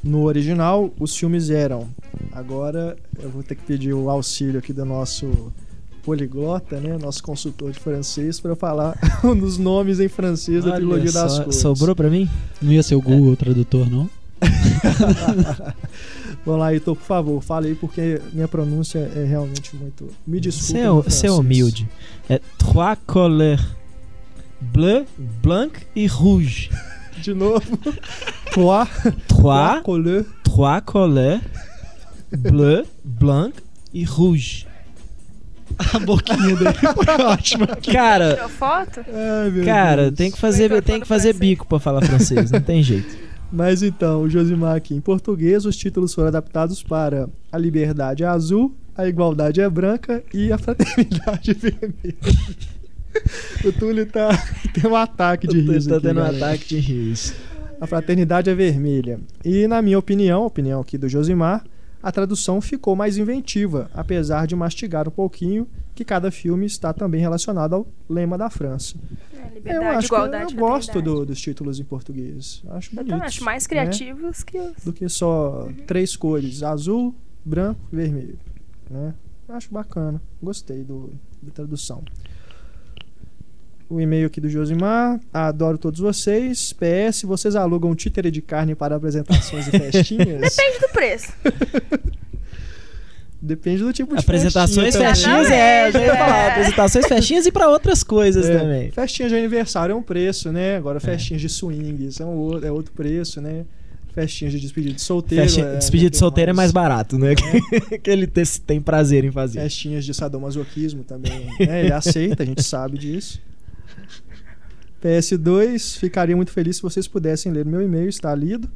No 0.02 0.22
original, 0.24 0.92
os 1.00 1.16
filmes 1.16 1.50
eram. 1.50 1.88
Agora 2.32 2.96
eu 3.20 3.30
vou 3.30 3.42
ter 3.42 3.54
que 3.54 3.64
pedir 3.64 3.92
o 3.94 4.08
auxílio 4.10 4.58
aqui 4.58 4.72
do 4.72 4.84
nosso 4.84 5.52
poliglota, 6.04 6.78
né? 6.78 6.98
Nosso 6.98 7.22
consultor 7.22 7.72
de 7.72 7.80
francês, 7.80 8.38
para 8.38 8.54
falar 8.54 8.96
os 9.24 9.58
nomes 9.58 9.98
em 9.98 10.08
francês 10.08 10.62
Olha 10.62 10.72
da 10.72 10.76
Trilogia 10.76 11.10
só, 11.10 11.22
das 11.22 11.38
Cores. 11.38 11.56
Sobrou 11.56 11.96
para 11.96 12.10
mim? 12.10 12.28
Não 12.60 12.70
ia 12.70 12.82
ser 12.82 12.94
o 12.94 13.00
Google 13.00 13.32
é. 13.32 13.36
Tradutor, 13.36 13.90
não? 13.90 14.08
Vamos 16.44 16.60
lá, 16.60 16.72
Heitor, 16.72 16.94
por 16.94 17.04
favor, 17.04 17.40
fale 17.42 17.68
aí 17.68 17.74
porque 17.74 18.20
minha 18.32 18.46
pronúncia 18.46 18.98
é 19.16 19.24
realmente 19.24 19.74
muito. 19.76 20.08
Me 20.26 20.38
desculpe. 20.40 21.10
Você 21.10 21.26
é, 21.26 21.30
humilde. 21.30 21.88
É 22.28 22.40
trois 22.58 22.98
couleurs 23.06 23.64
bleu, 24.60 25.06
blanc 25.42 25.72
e 25.96 26.06
rouge. 26.06 26.70
De 27.18 27.32
novo. 27.32 27.62
trois, 28.52 28.88
trois 29.28 29.82
couleurs. 29.82 30.26
Trois 30.42 30.82
couleurs 30.84 31.40
bleu, 32.30 32.86
blanc 33.02 33.54
e 33.92 34.04
rouge. 34.04 34.66
A 35.92 35.98
boquinha 35.98 36.54
dele 36.56 36.72
foi 36.74 37.24
ótima. 37.24 37.66
Cara, 37.90 38.34
Tirou 38.34 38.48
foto? 38.50 39.00
Ai, 39.00 39.64
cara, 39.64 40.02
Deus. 40.04 40.14
tem 40.16 40.30
que 40.30 40.38
fazer, 40.38 40.82
tem 40.82 41.00
que 41.00 41.06
fazer 41.06 41.32
bico 41.32 41.66
para 41.66 41.80
falar 41.80 42.02
francês, 42.04 42.50
não 42.50 42.60
tem 42.60 42.82
jeito. 42.82 43.24
Mas 43.52 43.82
então, 43.82 44.22
o 44.22 44.28
Josimar 44.28 44.76
aqui, 44.76 44.94
em 44.94 45.00
português, 45.00 45.64
os 45.64 45.76
títulos 45.76 46.12
foram 46.12 46.28
adaptados 46.28 46.82
para 46.82 47.28
A 47.52 47.58
Liberdade 47.58 48.24
é 48.24 48.26
Azul, 48.26 48.74
A 48.96 49.06
Igualdade 49.06 49.60
é 49.60 49.68
Branca 49.70 50.22
e 50.32 50.50
A 50.50 50.58
Fraternidade 50.58 51.50
é 51.50 51.54
Vermelha. 51.54 52.16
o 53.64 53.72
Túlio 53.72 54.06
tá, 54.06 54.28
tem 54.72 54.90
um 54.90 54.96
ataque 54.96 55.46
de 55.46 55.58
o 55.58 55.72
riso. 55.72 55.88
Tá 55.88 55.96
aqui, 55.96 56.06
tendo 56.08 56.20
um 56.20 56.24
galera. 56.24 56.46
ataque 56.46 56.68
de 56.68 56.78
riso. 56.78 57.34
A 57.80 57.86
Fraternidade 57.86 58.50
é 58.50 58.54
Vermelha. 58.54 59.20
E, 59.44 59.66
na 59.68 59.80
minha 59.80 59.98
opinião, 59.98 60.44
opinião 60.44 60.80
aqui 60.80 60.98
do 60.98 61.08
Josimar, 61.08 61.64
a 62.02 62.10
tradução 62.12 62.60
ficou 62.60 62.94
mais 62.96 63.16
inventiva, 63.16 63.88
apesar 63.94 64.46
de 64.46 64.54
mastigar 64.56 65.08
um 65.08 65.12
pouquinho 65.12 65.66
que 65.94 66.04
cada 66.04 66.30
filme 66.30 66.66
está 66.66 66.92
também 66.92 67.20
relacionado 67.20 67.74
ao 67.74 67.86
lema 68.10 68.36
da 68.36 68.50
França. 68.50 68.96
É, 69.64 69.70
Eu 69.70 69.72
liberdade, 69.74 69.96
acho 69.98 70.06
igualdade, 70.06 70.54
que 70.54 70.60
eu 70.60 70.66
gosto 70.66 71.02
do- 71.02 71.24
dos 71.26 71.40
títulos 71.40 71.80
em 71.80 71.84
português. 71.84 72.62
Acho 72.68 72.90
Eu 72.92 72.96
também 73.04 73.14
acho 73.22 73.42
mais 73.44 73.64
né? 73.64 73.68
criativos 73.68 74.42
que 74.42 74.58
os. 74.58 74.84
do 74.84 74.92
que 74.92 75.08
só 75.08 75.68
três 75.86 76.14
cores, 76.16 76.62
azul, 76.62 77.14
branco 77.44 77.80
e 77.92 77.96
vermelho. 77.96 78.38
Né? 78.90 79.14
Acho 79.48 79.72
bacana, 79.72 80.20
gostei 80.42 80.82
do, 80.84 81.12
da 81.42 81.50
tradução. 81.52 82.02
O 83.88 84.00
e-mail 84.00 84.26
aqui 84.26 84.40
do 84.40 84.48
Josimar. 84.48 85.20
Adoro 85.32 85.76
todos 85.76 86.00
vocês. 86.00 86.72
PS, 86.72 87.22
vocês 87.24 87.54
alugam 87.54 87.94
títere 87.94 88.30
de 88.30 88.40
carne 88.40 88.74
para 88.74 88.96
apresentações 88.96 89.68
e 89.68 89.70
festinhas? 89.72 90.40
Depende 90.56 90.80
do 90.80 90.88
preço. 90.88 91.32
Depende 93.46 93.82
do 93.82 93.92
tipo 93.92 94.14
de 94.14 94.20
Apresentações 94.20 94.96
festinha 94.96 95.08
festinhas, 95.10 95.50
é, 95.50 95.88
eu 95.88 95.92
já 95.92 96.00
ia 96.00 96.12
É. 96.12 96.16
falar. 96.16 96.50
Apresentações 96.52 97.06
festinhas 97.06 97.44
e 97.44 97.52
pra 97.52 97.68
outras 97.68 98.02
coisas 98.02 98.48
É, 98.48 98.58
também. 98.58 98.90
Festinhas 98.90 99.30
de 99.30 99.36
aniversário 99.36 99.92
é 99.92 99.96
um 99.96 100.02
preço, 100.02 100.50
né? 100.50 100.76
Agora 100.76 100.98
festinhas 100.98 101.42
de 101.42 101.48
swing 101.50 102.10
são 102.10 102.34
outro, 102.36 102.66
é 102.66 102.72
outro 102.72 102.92
preço, 102.92 103.42
né? 103.42 103.66
Festinhas 104.14 104.52
de 104.54 104.60
despedida 104.60 104.94
de 104.94 105.02
solteiro. 105.02 105.44
Festinha, 105.44 105.66
é, 105.66 105.76
despedida 105.76 106.08
de 106.08 106.16
solteiro 106.16 106.50
é 106.52 106.54
mais 106.54 106.72
mais- 106.72 106.88
barato, 106.88 107.18
né? 107.18 107.34
que 108.02 108.10
ele 108.10 108.26
te- 108.26 108.60
tem 108.62 108.80
prazer 108.80 109.24
em 109.24 109.30
fazer. 109.30 109.60
Festinhas 109.60 110.04
de 110.06 110.14
sadomasoquismo 110.14 111.04
também. 111.04 111.46
né? 111.60 111.84
Ele 111.84 111.92
aceita, 111.92 112.44
a 112.44 112.46
gente 112.46 112.62
sabe 112.62 112.96
disso. 112.96 113.42
PS2, 115.02 115.98
ficaria 115.98 116.34
muito 116.34 116.50
feliz 116.50 116.76
se 116.76 116.82
vocês 116.82 117.06
pudessem 117.06 117.52
ler 117.52 117.64
meu 117.64 117.82
e-mail, 117.82 118.08
está 118.08 118.34
lido. 118.34 118.70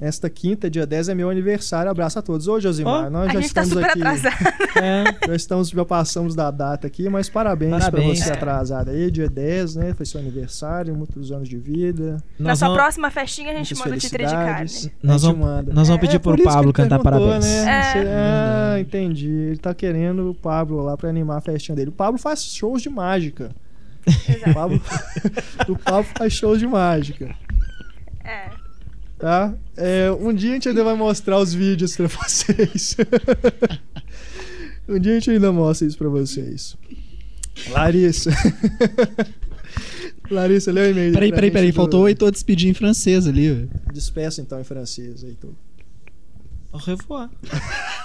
Esta 0.00 0.30
quinta, 0.30 0.70
dia 0.70 0.86
10, 0.86 1.08
é 1.08 1.14
meu 1.14 1.28
aniversário. 1.28 1.90
Abraço 1.90 2.20
a 2.20 2.22
todos. 2.22 2.46
Ô, 2.46 2.60
Josimar, 2.60 3.08
oh, 3.08 3.10
nós 3.10 3.30
a 3.30 3.32
já 3.32 3.40
gente 3.40 3.52
tá 3.52 3.62
estamos 3.64 3.68
super 3.84 3.90
aqui. 3.90 4.00
atrasado. 4.00 4.78
É. 4.80 5.26
Já 5.26 5.34
estamos, 5.34 5.68
já 5.70 5.84
passamos 5.84 6.34
da 6.36 6.52
data 6.52 6.86
aqui, 6.86 7.08
mas 7.08 7.28
parabéns, 7.28 7.72
Parabéns. 7.72 8.04
pra 8.20 8.24
você 8.26 8.30
É. 8.30 8.32
atrasado 8.32 8.90
aí. 8.90 9.10
Dia 9.10 9.28
10, 9.28 9.74
né? 9.74 9.94
Foi 9.94 10.06
seu 10.06 10.20
aniversário, 10.20 10.94
muitos 10.94 11.32
anos 11.32 11.48
de 11.48 11.58
vida. 11.58 12.18
Na 12.38 12.50
Nós 12.50 12.60
sua 12.60 12.68
vamos, 12.68 12.80
próxima 12.80 13.10
festinha 13.10 13.50
a 13.50 13.54
gente 13.56 13.74
muitas 13.74 13.84
manda 13.86 13.96
o 13.96 14.00
títere 14.00 14.24
de 14.24 14.30
carne. 14.32 14.70
Nós 15.02 15.24
A 15.24 15.26
gente 15.28 15.36
vamos- 15.36 15.38
manda. 15.56 15.72
nós 15.72 15.88
vamos 15.88 16.02
É, 16.02 16.06
pedir 16.06 16.20
por 16.20 16.36
pro 16.36 16.44
Pablo 16.44 16.72
cantar 16.72 17.00
parabéns. 17.00 17.44
Né? 17.44 17.58
É. 17.68 17.82
Você- 17.92 18.08
ah, 18.08 18.76
entendi. 18.80 19.28
Ele 19.28 19.56
tá 19.58 19.74
querendo 19.74 20.30
o 20.30 20.34
Pablo 20.34 20.80
lá 20.80 20.96
pra 20.96 21.08
animar 21.10 21.38
a 21.38 21.40
festinha 21.40 21.74
dele. 21.74 21.88
O 21.88 21.92
Pablo 21.92 22.20
faz 22.20 22.44
shows 22.44 22.82
de 22.82 22.88
mágica. 22.88 23.50
O 24.46 24.54
Pablo, 24.54 24.80
o 25.68 25.76
Pablo 25.76 26.06
faz 26.16 26.32
shows 26.32 26.60
de 26.60 26.68
mágica. 26.68 27.34
É. 28.24 28.67
Tá? 29.18 29.52
É, 29.76 30.10
um 30.12 30.32
dia 30.32 30.50
a 30.50 30.54
gente 30.54 30.68
ainda 30.68 30.84
vai 30.84 30.94
mostrar 30.94 31.38
os 31.38 31.52
vídeos 31.52 31.96
pra 31.96 32.06
vocês. 32.08 32.96
um 34.88 34.98
dia 34.98 35.12
a 35.12 35.14
gente 35.16 35.30
ainda 35.30 35.50
mostra 35.52 35.86
isso 35.88 35.98
pra 35.98 36.08
vocês. 36.08 36.76
Larissa. 37.70 38.30
Larissa, 40.30 40.70
lê 40.70 40.82
o 40.82 40.90
e-mail. 40.90 41.12
Peraí, 41.12 41.32
peraí, 41.32 41.50
peraí. 41.50 41.72
do- 41.72 41.74
Faltou 41.74 42.02
o 42.04 42.08
Heitor 42.08 42.30
despedir 42.30 42.68
em 42.70 42.74
francês 42.74 43.26
ali. 43.26 43.50
ó. 43.50 43.92
Despeça 43.92 44.40
então 44.40 44.60
em 44.60 44.64
francês, 44.64 45.22
Heitor. 45.24 45.52
Au 46.72 46.78
revoir. 46.78 47.30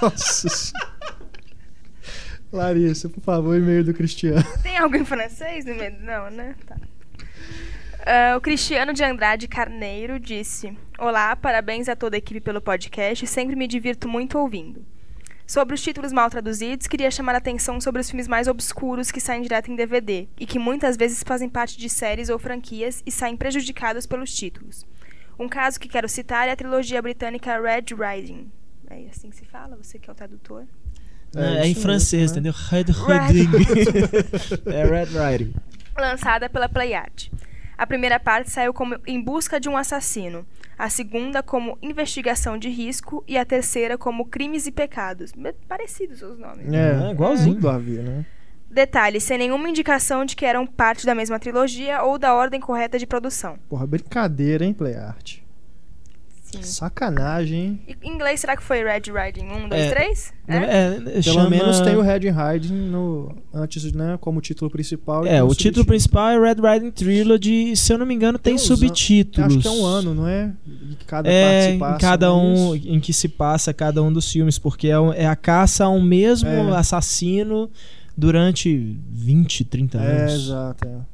Nossa 0.02 0.50
senhora. 0.50 0.94
Larissa, 2.52 3.10
por 3.10 3.22
favor, 3.22 3.58
e-mail 3.58 3.84
do 3.84 3.94
Cristiano. 3.94 4.44
Tem 4.62 4.78
algo 4.78 4.96
em 4.96 5.04
francês 5.06 5.66
no 5.66 5.76
meio? 5.76 5.96
Não, 6.02 6.30
né? 6.32 6.56
Tá. 6.66 6.78
Ah, 8.06 8.36
o 8.38 8.42
Cristiano 8.42 8.94
de 8.94 9.04
Andrade 9.04 9.48
Carneiro 9.48 10.20
disse: 10.20 10.72
Olá, 11.04 11.36
parabéns 11.36 11.90
a 11.90 11.98
toda 11.98 12.16
a 12.16 12.18
equipe 12.18 12.40
pelo 12.40 12.62
podcast, 12.62 13.28
sempre 13.28 13.58
me 13.58 13.68
divirto 13.68 14.08
muito 14.08 14.40
ouvindo. 14.40 14.86
Sobre 15.46 15.76
os 15.76 15.82
títulos 15.82 16.14
mal 16.14 16.30
traduzidos, 16.30 16.88
queria 16.88 17.12
chamar 17.12 17.36
a 17.36 17.40
atenção 17.40 17.82
sobre 17.82 18.00
os 18.00 18.10
filmes 18.10 18.26
mais 18.26 18.48
obscuros 18.48 19.12
que 19.12 19.20
saem 19.20 19.42
direto 19.42 19.70
em 19.70 19.76
DVD 19.76 20.30
e 20.40 20.46
que 20.46 20.58
muitas 20.58 20.96
vezes 20.96 21.22
fazem 21.22 21.50
parte 21.50 21.78
de 21.78 21.90
séries 21.90 22.30
ou 22.30 22.40
franquias 22.40 23.04
e 23.06 23.12
saem 23.12 23.36
prejudicados 23.36 24.06
pelos 24.06 24.34
títulos. 24.34 24.86
Um 25.38 25.50
caso 25.50 25.78
que 25.78 25.90
quero 25.90 26.08
citar 26.08 26.48
é 26.48 26.52
a 26.52 26.56
trilogia 26.56 27.02
britânica 27.02 27.60
Red 27.60 27.94
Riding. 27.94 28.50
É 28.90 29.06
assim 29.10 29.30
que 29.30 29.36
se 29.36 29.44
fala? 29.44 29.76
Você 29.76 30.00
que 30.00 30.10
é 30.10 30.14
o 30.14 30.16
tradutor? 30.16 30.64
É, 31.36 31.68
em 31.68 31.74
isso 31.74 31.82
francês, 31.82 32.32
mesmo, 32.32 32.44
né? 32.44 32.50
entendeu? 32.50 32.54
Red 32.70 33.28
Riding. 33.28 34.72
é 34.72 34.86
Red 34.86 35.08
Riding. 35.08 35.54
lançada 35.98 36.50
pela 36.50 36.70
Playart. 36.70 37.28
A 37.78 37.88
primeira 37.88 38.20
parte 38.20 38.52
saiu 38.52 38.74
como 38.74 38.98
Em 39.06 39.22
Busca 39.22 39.60
de 39.60 39.68
um 39.68 39.76
Assassino, 39.76 40.46
a 40.78 40.90
segunda 40.90 41.42
como 41.42 41.78
Investigação 41.82 42.58
de 42.58 42.70
Risco 42.70 43.24
e 43.28 43.38
a 43.38 43.46
terceira 43.46 43.98
como 43.98 44.26
Crimes 44.26 44.68
e 44.68 44.72
Pecados. 44.72 45.34
Parecidos 45.68 46.22
os 46.22 46.38
nomes. 46.38 46.72
É, 46.72 47.10
É, 47.10 47.12
igualzinho. 47.12 47.68
A 47.68 47.78
ver, 47.78 48.04
né? 48.04 48.26
Detalhe, 48.70 49.22
sem 49.22 49.38
nenhuma 49.38 49.70
indicação 49.70 50.26
de 50.26 50.36
que 50.36 50.46
eram 50.46 50.66
parte 50.66 51.06
da 51.06 51.14
mesma 51.14 51.40
trilogia 51.40 52.02
ou 52.02 52.18
da 52.18 52.34
ordem 52.34 52.60
correta 52.60 52.98
de 52.98 53.06
produção. 53.06 53.60
Porra, 53.70 53.86
brincadeira, 53.86 54.66
hein, 54.66 54.74
Playart? 54.74 55.43
Sim. 56.62 56.72
Sacanagem, 56.72 57.60
hein? 57.60 57.80
E, 57.88 57.96
em 58.08 58.14
inglês, 58.14 58.40
será 58.40 58.56
que 58.56 58.64
foi 58.64 58.84
Red 58.84 59.02
Riding 59.12 59.46
1, 59.46 59.70
2, 59.70 59.82
É. 59.82 59.90
3? 59.90 60.34
É, 60.48 60.56
É? 60.56 60.60
é, 60.60 61.00
Pelo 61.00 61.24
chama- 61.24 61.50
menos 61.50 61.80
tem 61.82 61.96
o 61.96 62.02
Red 62.02 62.20
Hiding 62.30 62.74
no 62.90 63.36
antes, 63.54 63.92
né, 63.94 64.18
como 64.20 64.42
título 64.42 64.70
principal. 64.70 65.26
É, 65.26 65.30
tem 65.30 65.42
o 65.42 65.48
título 65.48 65.54
subtítulo. 65.54 65.86
principal 65.86 66.30
é 66.32 66.40
Red 66.40 66.56
Riding 66.62 66.92
Trilogy, 66.92 67.72
e, 67.72 67.78
se 67.78 67.92
eu 67.94 67.98
não 67.98 68.06
me 68.06 68.14
engano, 68.14 68.38
tem 68.38 68.56
Tem 68.56 68.66
subtítulos. 68.66 69.54
Acho 69.58 69.60
que 69.60 69.68
é 69.68 69.72
um 69.72 69.86
ano, 69.86 70.14
não 70.14 70.28
é? 70.28 70.52
E 70.92 70.96
que 70.96 71.06
cada 71.06 71.30
É, 71.30 71.44
parte 71.44 71.64
se 71.64 71.70
em 71.76 71.80
passa, 71.80 72.00
cada 72.00 72.28
não 72.28 72.40
é 72.40 72.44
um 72.44 72.76
isso? 72.76 72.88
em 72.88 73.00
que 73.00 73.14
se 73.14 73.28
passa 73.30 73.74
cada 73.74 74.04
um 74.04 74.12
dos 74.12 74.32
filmes, 74.32 74.60
porque 74.60 74.88
é, 74.90 74.96
é 75.16 75.28
a 75.28 75.36
caça 75.36 75.86
a 75.86 75.90
um 75.90 76.02
mesmo 76.02 76.50
É. 76.50 76.76
assassino 76.78 77.70
durante 78.18 78.98
20, 79.10 79.64
30 79.66 79.98
É, 79.98 80.22
anos. 80.22 80.34
exato. 80.34 80.88
É. 80.88 81.13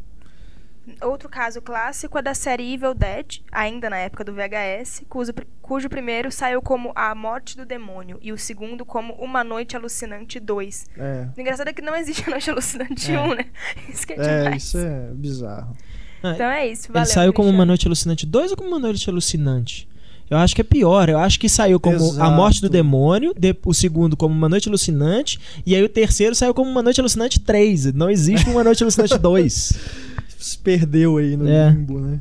Outro 1.02 1.30
caso 1.30 1.62
clássico 1.62 2.18
é 2.18 2.22
da 2.22 2.34
série 2.34 2.74
Evil 2.74 2.94
Dead, 2.94 3.40
ainda 3.52 3.90
na 3.90 3.98
época 3.98 4.24
do 4.24 4.34
VHS, 4.34 5.04
cujo, 5.08 5.32
cujo 5.62 5.90
primeiro 5.90 6.32
saiu 6.32 6.62
como 6.62 6.92
A 6.96 7.14
Morte 7.16 7.56
do 7.56 7.66
Demônio 7.66 8.18
e 8.22 8.32
o 8.34 8.38
segundo 8.38 8.84
como 8.86 9.14
Uma 9.14 9.44
Noite 9.44 9.76
Alucinante 9.76 10.40
2. 10.40 10.86
É, 10.98 11.28
O 11.38 11.40
engraçado 11.42 11.68
é 11.70 11.74
que 11.74 11.82
não 11.82 11.96
existe 11.96 12.24
a 12.28 12.32
Noite 12.32 12.50
Alucinante 12.50 13.12
É. 13.12 13.20
1, 13.20 13.34
né? 13.36 13.46
Isso 13.94 14.06
que 14.08 14.14
é, 14.14 14.16
é, 14.18 14.44
demais. 14.44 14.64
isso 14.64 14.78
é 14.78 15.10
bizarro. 15.14 15.76
Então 16.22 16.48
é 16.48 16.68
isso, 16.68 16.90
valeu. 16.92 17.04
Ele 17.08 17.14
saiu 17.14 17.32
como. 17.34 17.48
Uma 17.50 17.66
Noite 17.66 17.88
Alucinante 17.88 18.26
2 18.26 18.52
ou 18.52 18.58
como 18.58 18.70
Uma 18.70 18.80
Noite 18.80 19.10
Alucinante? 19.10 19.88
Eu 20.30 20.38
acho 20.38 20.54
que 20.54 20.60
é 20.62 20.64
pior. 20.66 21.08
Eu 21.08 21.18
acho 21.18 21.40
que 21.40 21.48
saiu 21.48 21.80
como 21.80 21.96
A 21.96 22.00
Exato. 22.00 22.32
Morte 22.36 22.62
do 22.62 22.70
Demônio, 22.70 23.34
de- 23.36 23.56
o 23.66 23.74
segundo 23.74 24.18
como 24.18 24.36
Uma 24.36 24.50
Noite 24.50 24.68
Alucinante, 24.68 25.40
e 25.66 25.74
aí 25.76 25.82
o 25.82 25.88
terceiro 25.90 26.36
saiu 26.36 26.54
como 26.54 26.70
Uma 26.70 26.84
Noite 26.84 27.00
Alucinante 27.00 27.40
3. 27.40 27.94
Não 27.94 28.10
existe 28.10 28.50
Uma 28.50 28.64
Noite 28.66 28.84
Alucinante 28.84 29.18
2. 29.18 29.74
Se 30.40 30.58
perdeu 30.58 31.18
aí 31.18 31.36
no 31.36 31.48
É. 31.48 31.70
limbo, 31.72 32.00
né? 32.00 32.20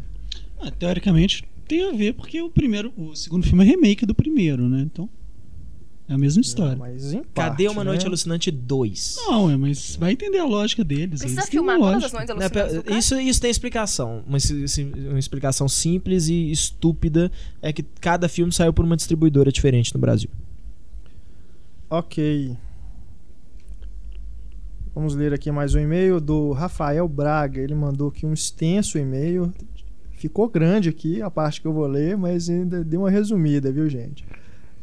Ah, 0.60 0.70
teoricamente 0.70 1.44
tem 1.68 1.88
a 1.88 1.92
ver 1.92 2.14
porque 2.14 2.40
o 2.42 2.50
primeiro, 2.50 2.92
o 2.96 3.14
segundo 3.14 3.46
filme 3.46 3.62
é 3.64 3.66
remake 3.68 4.04
do 4.04 4.14
primeiro, 4.14 4.68
né? 4.68 4.80
Então 4.82 5.08
é 6.08 6.14
a 6.14 6.18
mesma 6.18 6.40
história. 6.40 6.76
Mas 6.76 7.12
em 7.12 7.22
Cadê 7.34 7.64
parte, 7.64 7.68
Uma 7.68 7.84
Noite 7.84 8.00
né? 8.02 8.08
Alucinante 8.08 8.50
2? 8.50 9.16
Não, 9.28 9.50
é, 9.50 9.56
mas 9.56 9.94
vai 9.96 10.12
entender 10.12 10.38
a 10.38 10.44
lógica 10.46 10.82
deles. 10.82 11.20
Precisa 11.20 11.42
filmar 11.42 11.78
todas 11.78 12.04
as 12.04 12.12
noites 12.12 12.34
Né, 12.34 12.44
alucinantes? 12.46 12.96
Isso, 12.96 13.20
isso 13.20 13.40
tem 13.40 13.50
explicação. 13.50 14.24
Uma, 14.26 14.38
uma 15.10 15.18
explicação 15.18 15.68
simples 15.68 16.28
e 16.28 16.50
estúpida 16.50 17.30
é 17.62 17.72
que 17.72 17.82
cada 18.00 18.28
filme 18.28 18.50
saiu 18.52 18.72
por 18.72 18.84
uma 18.84 18.96
distribuidora 18.96 19.52
diferente 19.52 19.94
no 19.94 20.00
Brasil. 20.00 20.30
Ok. 21.90 22.56
Vamos 24.98 25.14
ler 25.14 25.32
aqui 25.32 25.52
mais 25.52 25.76
um 25.76 25.78
e-mail 25.78 26.20
do 26.20 26.50
Rafael 26.50 27.06
Braga. 27.06 27.60
Ele 27.60 27.72
mandou 27.72 28.08
aqui 28.08 28.26
um 28.26 28.32
extenso 28.32 28.98
e-mail. 28.98 29.54
Ficou 30.10 30.48
grande 30.48 30.88
aqui 30.88 31.22
a 31.22 31.30
parte 31.30 31.60
que 31.60 31.68
eu 31.68 31.72
vou 31.72 31.86
ler, 31.86 32.16
mas 32.16 32.50
ainda 32.50 32.82
deu 32.82 33.02
uma 33.02 33.08
resumida, 33.08 33.70
viu, 33.70 33.88
gente? 33.88 34.26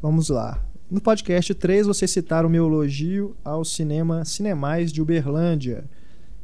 Vamos 0.02 0.30
lá. 0.30 0.64
No 0.90 1.02
podcast 1.02 1.54
3, 1.54 1.86
vocês 1.86 2.10
citaram 2.10 2.48
o 2.48 2.50
meu 2.50 2.66
elogio 2.66 3.36
ao 3.44 3.66
cinema 3.66 4.24
Cinemais 4.24 4.90
de 4.94 5.02
Uberlândia, 5.02 5.84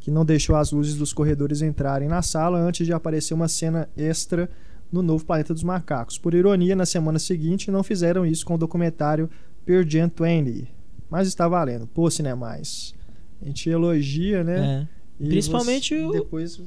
que 0.02 0.11
não 0.11 0.26
deixou 0.26 0.57
as 0.57 0.73
luzes 0.73 0.95
dos 0.95 1.14
corredores 1.14 1.61
entrarem 1.61 2.10
na 2.10 2.22
sala 2.22 2.60
antes 2.60 2.85
de 2.85 2.91
aparecer 2.91 3.34
uma 3.34 3.48
cena 3.48 3.88
extra 3.95 4.49
no 4.91 5.02
novo 5.02 5.23
Planeta 5.23 5.53
dos 5.53 5.64
Macacos. 5.64 6.18
Por 6.18 6.34
ironia, 6.34 6.76
na 6.76 6.85
semana 6.85 7.19
seguinte 7.19 7.72
não 7.72 7.84
fizeram 7.84 8.26
isso 8.26 8.45
com 8.45 8.56
o 8.56 8.57
documentário 8.57 9.30
Pearl 9.65 9.88
Jam 9.88 10.11
20, 10.14 10.68
mas 11.10 11.30
está 11.30 11.48
valendo. 11.48 11.88
Pô, 11.88 12.11
Cinemais. 12.11 12.99
A 13.41 13.45
gente 13.45 13.69
elogia, 13.69 14.43
né? 14.43 14.88
É. 15.19 15.26
Principalmente 15.27 15.95
você- 15.95 16.03
o- 16.05 16.11
depois 16.11 16.61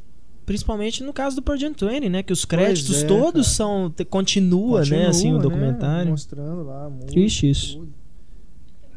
Principalmente 0.47 1.03
no 1.03 1.13
caso 1.13 1.37
do 1.37 1.41
Project 1.43 1.83
20, 1.83 2.09
né? 2.11 2.23
Que 2.23 2.33
os 2.33 2.45
créditos 2.45 3.03
é, 3.03 3.07
todos 3.07 3.47
cara. 3.47 3.55
são. 3.57 3.91
te- 3.91 4.05
Continua, 4.05 4.81
né? 4.81 4.85
continua, 4.85 5.09
Assim, 5.09 5.33
o 5.33 5.37
né, 5.37 5.43
documentário. 5.43 6.11
Mostrando 6.11 6.63
lá. 6.65 6.91
música, 6.91 7.13
Triste 7.13 7.49
isso. 7.49 7.79
tudo. 7.79 7.95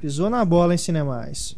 Pisou 0.01 0.29
na 0.29 0.43
bola 0.43 0.73
em 0.75 0.77
Cinemais. 0.77 1.55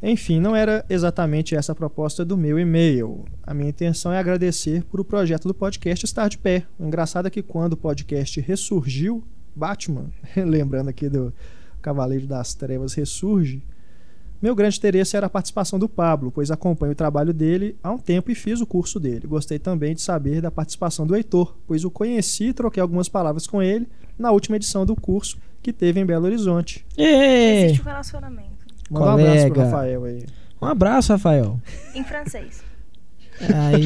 Enfim, 0.00 0.38
não 0.38 0.54
era 0.54 0.84
exatamente 0.88 1.54
essa 1.56 1.72
a 1.72 1.74
proposta 1.74 2.24
do 2.24 2.36
meu 2.36 2.58
e-mail. 2.60 3.24
A 3.42 3.52
minha 3.52 3.68
intenção 3.70 4.12
é 4.12 4.18
agradecer 4.18 4.84
por 4.84 5.00
o 5.00 5.04
projeto 5.04 5.48
do 5.48 5.54
podcast 5.54 6.04
estar 6.04 6.28
de 6.28 6.38
pé. 6.38 6.64
O 6.78 6.84
engraçado 6.86 7.26
é 7.26 7.30
que 7.30 7.42
quando 7.42 7.72
o 7.72 7.76
podcast 7.76 8.40
ressurgiu, 8.40 9.24
Batman, 9.56 10.10
lembrando 10.36 10.90
aqui 10.90 11.08
do 11.08 11.32
Cavaleiro 11.82 12.26
das 12.26 12.54
Trevas 12.54 12.94
ressurge, 12.94 13.62
meu 14.40 14.54
grande 14.54 14.76
interesse 14.76 15.16
era 15.16 15.26
a 15.26 15.30
participação 15.30 15.78
do 15.78 15.88
Pablo, 15.88 16.30
pois 16.30 16.50
acompanho 16.50 16.92
o 16.92 16.96
trabalho 16.96 17.32
dele 17.32 17.76
há 17.82 17.90
um 17.90 17.98
tempo 17.98 18.30
e 18.30 18.34
fiz 18.34 18.60
o 18.60 18.66
curso 18.66 19.00
dele. 19.00 19.26
Gostei 19.26 19.58
também 19.58 19.94
de 19.94 20.02
saber 20.02 20.40
da 20.42 20.50
participação 20.50 21.06
do 21.06 21.16
Heitor, 21.16 21.56
pois 21.66 21.84
o 21.84 21.90
conheci 21.90 22.48
e 22.48 22.52
troquei 22.52 22.80
algumas 22.80 23.08
palavras 23.08 23.46
com 23.46 23.62
ele 23.62 23.88
na 24.18 24.30
última 24.30 24.56
edição 24.56 24.84
do 24.84 24.94
curso 24.94 25.38
que 25.62 25.72
teve 25.72 25.98
em 25.98 26.04
Belo 26.04 26.26
Horizonte. 26.26 26.84
Ê! 26.96 27.64
Existe 27.64 27.80
um 27.80 27.84
relacionamento. 27.84 28.64
Manda 28.90 29.06
um 29.06 29.08
abraço 29.10 29.46
pro 29.46 29.54
Colega. 29.54 29.64
Rafael 29.64 30.04
aí. 30.04 30.26
Um 30.60 30.66
abraço, 30.66 31.12
Rafael. 31.12 31.60
Em 31.94 32.04
francês. 32.04 32.62
Aí, 33.40 33.84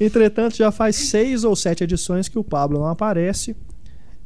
Entretanto, 0.00 0.56
já 0.56 0.70
faz 0.70 0.96
seis 0.96 1.44
ou 1.44 1.54
sete 1.54 1.84
edições 1.84 2.28
que 2.28 2.38
o 2.38 2.44
Pablo 2.44 2.78
não 2.78 2.86
aparece 2.86 3.56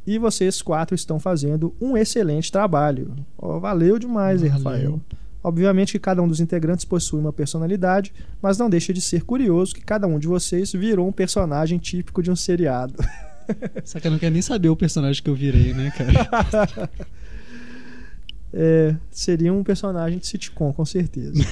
e 0.07 0.17
vocês 0.17 0.61
quatro 0.61 0.95
estão 0.95 1.19
fazendo 1.19 1.75
um 1.81 1.97
excelente 1.97 2.49
trabalho. 2.49 3.13
Ó, 3.37 3.59
valeu 3.59 3.99
demais, 3.99 4.41
hein, 4.41 4.49
Valeu. 4.49 4.63
Rafael. 4.63 5.01
Obviamente 5.43 5.91
que 5.91 5.99
cada 5.99 6.21
um 6.21 6.27
dos 6.27 6.39
integrantes 6.39 6.85
possui 6.85 7.19
uma 7.19 7.33
personalidade, 7.33 8.13
mas 8.41 8.57
não 8.57 8.69
deixa 8.69 8.93
de 8.93 9.01
ser 9.01 9.23
curioso 9.23 9.75
que 9.75 9.81
cada 9.81 10.07
um 10.07 10.17
de 10.17 10.27
vocês 10.27 10.71
virou 10.71 11.07
um 11.07 11.11
personagem 11.11 11.77
típico 11.77 12.23
de 12.23 12.31
um 12.31 12.35
seriado. 12.35 12.95
Só 13.83 13.99
que 13.99 14.07
eu 14.07 14.11
não 14.11 14.17
quero 14.17 14.33
nem 14.33 14.41
saber 14.41 14.69
o 14.69 14.75
personagem 14.75 15.21
que 15.21 15.29
eu 15.29 15.35
virei, 15.35 15.73
né, 15.73 15.91
cara? 15.91 16.89
É, 18.53 18.95
seria 19.11 19.53
um 19.53 19.61
personagem 19.61 20.19
de 20.19 20.25
sitcom, 20.25 20.71
com 20.71 20.85
certeza. 20.85 21.33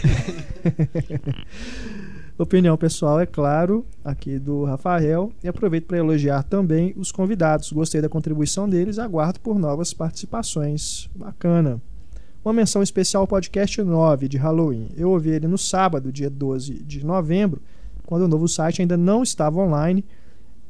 Opinião 2.37 2.75
pessoal, 2.75 3.17
é 3.21 3.25
claro, 3.25 3.85
aqui 4.03 4.37
do 4.37 4.65
Rafael. 4.65 5.31
E 5.41 5.47
aproveito 5.47 5.85
para 5.85 5.97
elogiar 5.97 6.43
também 6.43 6.93
os 6.97 7.09
convidados. 7.09 7.71
Gostei 7.71 8.01
da 8.01 8.09
contribuição 8.09 8.67
deles, 8.67 8.99
aguardo 8.99 9.39
por 9.39 9.57
novas 9.57 9.93
participações. 9.93 11.09
Bacana. 11.15 11.81
Uma 12.43 12.53
menção 12.53 12.83
especial 12.83 13.21
ao 13.21 13.27
podcast 13.27 13.81
9 13.81 14.27
de 14.27 14.37
Halloween. 14.37 14.89
Eu 14.97 15.11
ouvi 15.11 15.29
ele 15.29 15.47
no 15.47 15.57
sábado, 15.57 16.11
dia 16.11 16.29
12 16.29 16.83
de 16.83 17.05
novembro, 17.05 17.61
quando 18.05 18.23
o 18.23 18.27
novo 18.27 18.49
site 18.49 18.81
ainda 18.81 18.97
não 18.97 19.23
estava 19.23 19.61
online, 19.61 20.03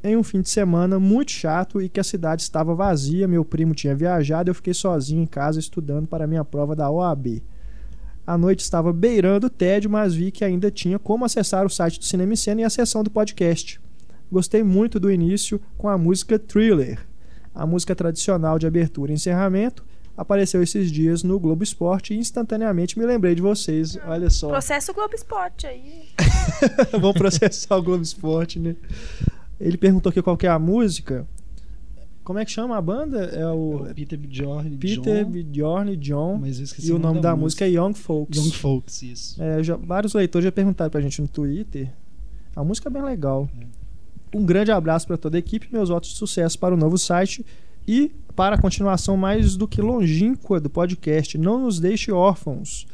em 0.04 0.16
um 0.16 0.22
fim 0.22 0.42
de 0.42 0.48
semana 0.48 1.00
muito 1.00 1.32
chato 1.32 1.82
e 1.82 1.88
que 1.88 1.98
a 1.98 2.04
cidade 2.04 2.42
estava 2.42 2.76
vazia. 2.76 3.26
Meu 3.26 3.44
primo 3.44 3.74
tinha 3.74 3.94
viajado 3.94 4.50
eu 4.50 4.54
fiquei 4.54 4.72
sozinho 4.72 5.20
em 5.20 5.26
casa 5.26 5.58
estudando 5.58 6.06
para 6.06 6.28
minha 6.28 6.44
prova 6.44 6.76
da 6.76 6.88
OAB. 6.88 7.42
A 8.26 8.36
noite 8.36 8.60
estava 8.60 8.92
beirando 8.92 9.46
o 9.46 9.50
tédio, 9.50 9.88
mas 9.88 10.14
vi 10.14 10.32
que 10.32 10.44
ainda 10.44 10.68
tinha 10.70 10.98
como 10.98 11.24
acessar 11.24 11.64
o 11.64 11.70
site 11.70 12.00
do 12.00 12.04
Cinema 12.04 12.34
e 12.34 12.36
Cena 12.36 12.62
e 12.62 12.64
a 12.64 12.70
seção 12.70 13.04
do 13.04 13.10
podcast. 13.10 13.80
Gostei 14.30 14.64
muito 14.64 14.98
do 14.98 15.10
início 15.10 15.60
com 15.78 15.88
a 15.88 15.96
música 15.96 16.36
Thriller. 16.36 16.98
A 17.54 17.64
música 17.64 17.94
tradicional 17.94 18.58
de 18.58 18.66
abertura 18.66 19.12
e 19.12 19.14
encerramento 19.14 19.84
apareceu 20.16 20.60
esses 20.60 20.90
dias 20.90 21.22
no 21.22 21.38
Globo 21.38 21.62
Esporte 21.62 22.14
e 22.14 22.18
instantaneamente 22.18 22.98
me 22.98 23.06
lembrei 23.06 23.34
de 23.34 23.42
vocês. 23.42 23.96
Olha 24.04 24.28
só. 24.28 24.48
Processo 24.48 24.92
Globo 24.92 25.14
Esporte 25.14 25.66
aí. 25.66 26.08
Vamos 26.90 27.16
processar 27.16 27.76
o 27.76 27.82
Globo 27.82 28.02
Esporte, 28.02 28.58
né? 28.58 28.74
Ele 29.60 29.76
perguntou 29.76 30.10
aqui 30.10 30.20
qual 30.20 30.36
que 30.36 30.46
é 30.46 30.50
a 30.50 30.58
música. 30.58 31.26
Como 32.26 32.40
é 32.40 32.44
que 32.44 32.50
chama 32.50 32.76
a 32.76 32.82
banda? 32.82 33.20
É 33.26 33.46
o, 33.46 33.86
É 33.86 33.90
o 33.92 33.94
Peter 33.94 34.18
Bjorn 34.18 34.76
Peter 34.78 35.24
John, 35.24 35.30
Bjorn 35.30 35.96
John. 35.96 36.38
mas 36.40 36.58
eu 36.58 36.64
esqueci 36.64 36.88
E 36.88 36.92
o 36.92 36.98
nome 36.98 37.20
da, 37.20 37.36
música 37.36 37.64
é 37.64 37.70
Young 37.70 37.94
Folks. 37.94 38.36
Young 38.36 38.50
Folks, 38.50 39.00
isso. 39.02 39.40
É, 39.40 39.62
já- 39.62 39.76
vários 39.76 40.12
leitores 40.12 40.44
já 40.44 40.50
perguntaram 40.50 40.90
pra 40.90 41.00
gente 41.00 41.22
no 41.22 41.28
Twitter. 41.28 41.88
A 42.56 42.64
música 42.64 42.88
é 42.88 42.92
bem 42.92 43.02
legal. 43.04 43.48
Um 44.34 44.44
grande 44.44 44.72
abraço 44.72 45.06
para 45.06 45.16
toda 45.16 45.36
a 45.36 45.38
equipe, 45.38 45.68
meus 45.70 45.88
votos 45.88 46.10
de 46.10 46.16
sucesso 46.16 46.58
para 46.58 46.74
o 46.74 46.76
novo 46.76 46.98
site 46.98 47.46
e 47.86 48.10
para 48.34 48.56
a 48.56 48.60
continuação 48.60 49.16
mais 49.16 49.54
do 49.54 49.68
que 49.68 49.80
longínqua 49.80 50.58
do 50.58 50.68
podcast. 50.68 51.38
Não 51.38 51.62
nos 51.62 51.78
deixe 51.78 52.10
órfãos. 52.10 52.88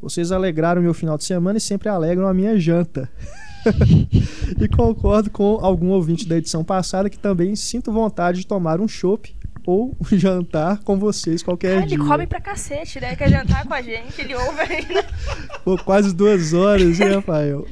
Vocês 0.00 0.32
alegraram 0.32 0.80
meu 0.80 0.94
final 0.94 1.18
de 1.18 1.24
semana 1.24 1.58
e 1.58 1.60
sempre 1.60 1.90
alegram 1.90 2.26
a 2.26 2.32
minha 2.32 2.58
janta. 2.58 3.06
e 4.60 4.68
concordo 4.68 5.30
com 5.30 5.58
algum 5.60 5.88
ouvinte 5.90 6.26
da 6.26 6.36
edição 6.36 6.64
passada 6.64 7.10
que 7.10 7.18
também 7.18 7.54
sinto 7.56 7.92
vontade 7.92 8.40
de 8.40 8.46
tomar 8.46 8.80
um 8.80 8.88
chopp 8.88 9.34
ou 9.66 9.94
jantar 10.12 10.78
com 10.82 10.98
vocês 10.98 11.42
qualquer 11.42 11.76
Ah, 11.78 11.82
ele 11.82 11.88
dia. 11.88 11.98
come 11.98 12.26
pra 12.26 12.40
cacete, 12.40 13.00
né? 13.00 13.14
Quer 13.14 13.28
jantar 13.30 13.66
com 13.66 13.74
a 13.74 13.82
gente, 13.82 14.18
ele 14.18 14.34
ouve 14.34 14.60
ainda. 14.60 15.04
Pô, 15.64 15.76
quase 15.76 16.14
duas 16.14 16.54
horas, 16.54 16.98
hein, 17.00 17.14
Rafael? 17.14 17.66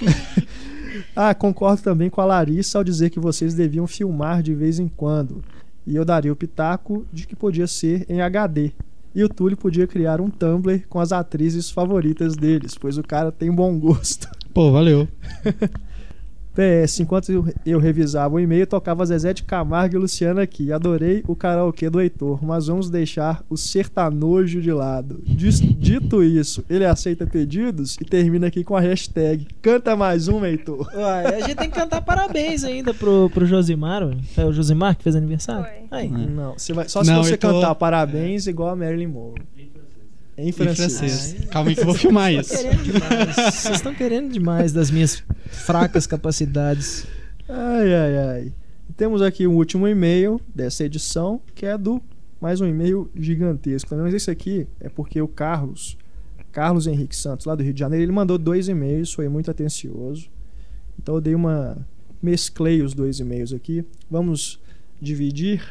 ah, 1.16 1.34
concordo 1.34 1.82
também 1.82 2.10
com 2.10 2.20
a 2.20 2.26
Larissa 2.26 2.78
ao 2.78 2.84
dizer 2.84 3.10
que 3.10 3.18
vocês 3.18 3.54
deviam 3.54 3.86
filmar 3.86 4.42
de 4.42 4.54
vez 4.54 4.78
em 4.78 4.88
quando. 4.88 5.42
E 5.86 5.96
eu 5.96 6.04
daria 6.04 6.32
o 6.32 6.36
pitaco 6.36 7.06
de 7.12 7.26
que 7.26 7.34
podia 7.36 7.66
ser 7.66 8.04
em 8.08 8.20
HD. 8.20 8.72
E 9.14 9.24
o 9.24 9.28
Túlio 9.30 9.56
podia 9.56 9.86
criar 9.86 10.20
um 10.20 10.28
Tumblr 10.28 10.86
com 10.90 11.00
as 11.00 11.12
atrizes 11.12 11.70
favoritas 11.70 12.36
deles, 12.36 12.76
pois 12.76 12.98
o 12.98 13.02
cara 13.02 13.32
tem 13.32 13.50
bom 13.50 13.78
gosto. 13.78 14.28
Pô, 14.56 14.72
valeu. 14.72 15.06
PS, 16.56 17.00
enquanto 17.00 17.30
eu, 17.30 17.44
eu 17.66 17.78
revisava 17.78 18.34
o 18.36 18.40
e-mail, 18.40 18.66
tocava 18.66 19.04
Zezé 19.04 19.34
de 19.34 19.42
Camargo 19.42 19.94
e 19.96 19.98
Luciano 19.98 20.40
aqui. 20.40 20.72
Adorei 20.72 21.22
o 21.28 21.36
karaokê 21.36 21.90
do 21.90 22.00
Heitor, 22.00 22.42
mas 22.42 22.68
vamos 22.68 22.88
deixar 22.88 23.44
o 23.50 23.56
sertanojo 23.58 24.62
de 24.62 24.72
lado. 24.72 25.20
Dito 25.26 26.24
isso, 26.24 26.64
ele 26.70 26.86
aceita 26.86 27.26
pedidos 27.26 27.98
e 28.00 28.04
termina 28.06 28.46
aqui 28.46 28.64
com 28.64 28.74
a 28.74 28.80
hashtag 28.80 29.46
Canta 29.60 29.94
mais 29.94 30.26
um, 30.26 30.42
Heitor. 30.42 30.88
Uai, 30.94 31.26
a 31.26 31.40
gente 31.40 31.56
tem 31.56 31.68
que 31.68 31.76
cantar 31.76 32.00
parabéns 32.00 32.64
ainda 32.64 32.94
pro, 32.94 33.28
pro 33.34 33.44
Josimar. 33.44 34.02
ué. 34.04 34.16
É 34.38 34.44
o 34.46 34.54
Josimar 34.54 34.96
que 34.96 35.02
fez 35.04 35.14
aniversário? 35.14 35.66
Foi. 35.90 35.98
Aí. 35.98 36.08
Não, 36.08 36.54
você 36.56 36.72
vai, 36.72 36.88
só 36.88 37.04
se 37.04 37.10
Não, 37.10 37.22
você 37.22 37.36
tô- 37.36 37.52
cantar 37.52 37.74
parabéns 37.74 38.46
igual 38.46 38.70
a 38.70 38.76
Marilyn 38.76 39.08
Monroe. 39.08 39.42
Em 40.38 40.48
Em 40.48 40.52
francês. 40.52 40.98
francês. 40.98 41.44
Calma 41.50 41.70
aí 41.70 41.74
que 41.74 41.80
eu 41.80 41.86
vou 41.86 41.94
filmar 41.94 42.32
isso. 42.32 42.54
Vocês 42.54 43.76
estão 43.76 43.94
querendo 43.94 44.30
demais 44.32 44.72
das 44.72 44.90
minhas 44.90 45.22
fracas 45.48 46.06
capacidades. 46.06 47.06
Ai, 47.48 47.94
ai, 47.94 48.18
ai. 48.18 48.52
Temos 48.96 49.22
aqui 49.22 49.46
um 49.46 49.54
último 49.56 49.86
e-mail 49.88 50.40
dessa 50.54 50.84
edição, 50.84 51.40
que 51.54 51.64
é 51.66 51.76
do 51.78 52.02
mais 52.40 52.60
um 52.60 52.66
e-mail 52.66 53.10
gigantesco 53.14 53.88
também. 53.88 54.04
Mas 54.04 54.14
esse 54.14 54.30
aqui 54.30 54.66
é 54.80 54.88
porque 54.88 55.20
o 55.22 55.28
Carlos, 55.28 55.96
Carlos 56.52 56.86
Henrique 56.86 57.16
Santos, 57.16 57.46
lá 57.46 57.54
do 57.54 57.62
Rio 57.62 57.72
de 57.72 57.80
Janeiro, 57.80 58.04
ele 58.04 58.12
mandou 58.12 58.36
dois 58.38 58.68
e-mails, 58.68 59.12
foi 59.12 59.28
muito 59.28 59.50
atencioso. 59.50 60.28
Então 60.98 61.14
eu 61.14 61.20
dei 61.20 61.34
uma. 61.34 61.78
mesclei 62.22 62.82
os 62.82 62.92
dois 62.94 63.20
e-mails 63.20 63.52
aqui. 63.54 63.84
Vamos 64.10 64.60
dividir. 65.00 65.62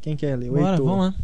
Quem 0.00 0.16
quer 0.16 0.36
ler? 0.36 0.50
O 0.50 0.54
Bora, 0.54 0.70
Heitor. 0.72 0.86
vamos 0.86 1.06
lá. 1.06 1.14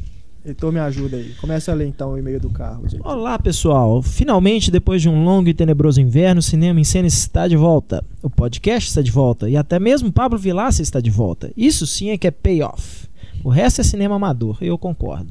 Heitor, 0.42 0.72
me 0.72 0.80
ajuda 0.80 1.18
aí. 1.18 1.34
Começa 1.34 1.70
a 1.70 1.74
ler 1.74 1.86
então 1.86 2.12
o 2.12 2.18
e-mail 2.18 2.40
do 2.40 2.48
Carlos. 2.48 2.94
Heitor. 2.94 3.12
Olá, 3.12 3.38
pessoal. 3.38 4.02
Finalmente, 4.02 4.70
depois 4.70 5.02
de 5.02 5.08
um 5.08 5.22
longo 5.22 5.50
e 5.50 5.54
tenebroso 5.54 6.00
inverno, 6.00 6.38
o 6.38 6.42
Cinema 6.42 6.80
em 6.80 6.84
Cena 6.84 7.06
está 7.06 7.46
de 7.46 7.56
volta. 7.56 8.02
O 8.22 8.30
podcast 8.30 8.88
está 8.88 9.02
de 9.02 9.10
volta. 9.10 9.50
E 9.50 9.56
até 9.56 9.78
mesmo 9.78 10.10
Pablo 10.10 10.38
Vilaça 10.38 10.80
está 10.80 10.98
de 10.98 11.10
volta. 11.10 11.52
Isso 11.54 11.86
sim 11.86 12.08
é 12.08 12.16
que 12.16 12.26
é 12.26 12.30
payoff. 12.30 13.06
O 13.44 13.50
resto 13.50 13.82
é 13.82 13.84
cinema 13.84 14.16
amador, 14.16 14.56
eu 14.62 14.78
concordo. 14.78 15.30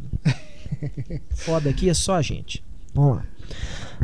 Foda 1.33 1.69
aqui 1.69 1.89
é 1.89 1.93
só 1.93 2.15
a 2.15 2.21
gente. 2.21 2.63
Vamos 2.93 3.17
lá. 3.17 3.25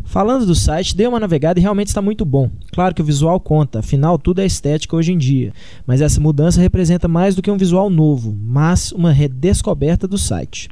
Falando 0.06 0.46
do 0.46 0.56
site, 0.56 0.96
dei 0.96 1.08
uma 1.08 1.20
navegada 1.20 1.60
e 1.60 1.62
realmente 1.62 1.88
está 1.88 2.02
muito 2.02 2.26
bom. 2.26 2.50
Claro 2.72 2.94
que 2.94 3.02
o 3.02 3.06
visual 3.06 3.40
conta, 3.40 3.80
afinal 3.80 4.18
tudo 4.18 4.42
é 4.42 4.46
estética 4.46 4.96
hoje 4.96 5.14
em 5.14 5.18
dia. 5.18 5.54
Mas 5.86 6.02
essa 6.02 6.20
mudança 6.20 6.60
representa 6.60 7.08
mais 7.08 7.36
do 7.36 7.42
que 7.42 7.50
um 7.50 7.58
visual 7.58 7.90
novo, 7.90 8.36
mas 8.40 8.92
uma 8.92 9.12
redescoberta 9.12 10.08
do 10.08 10.18
site. 10.18 10.70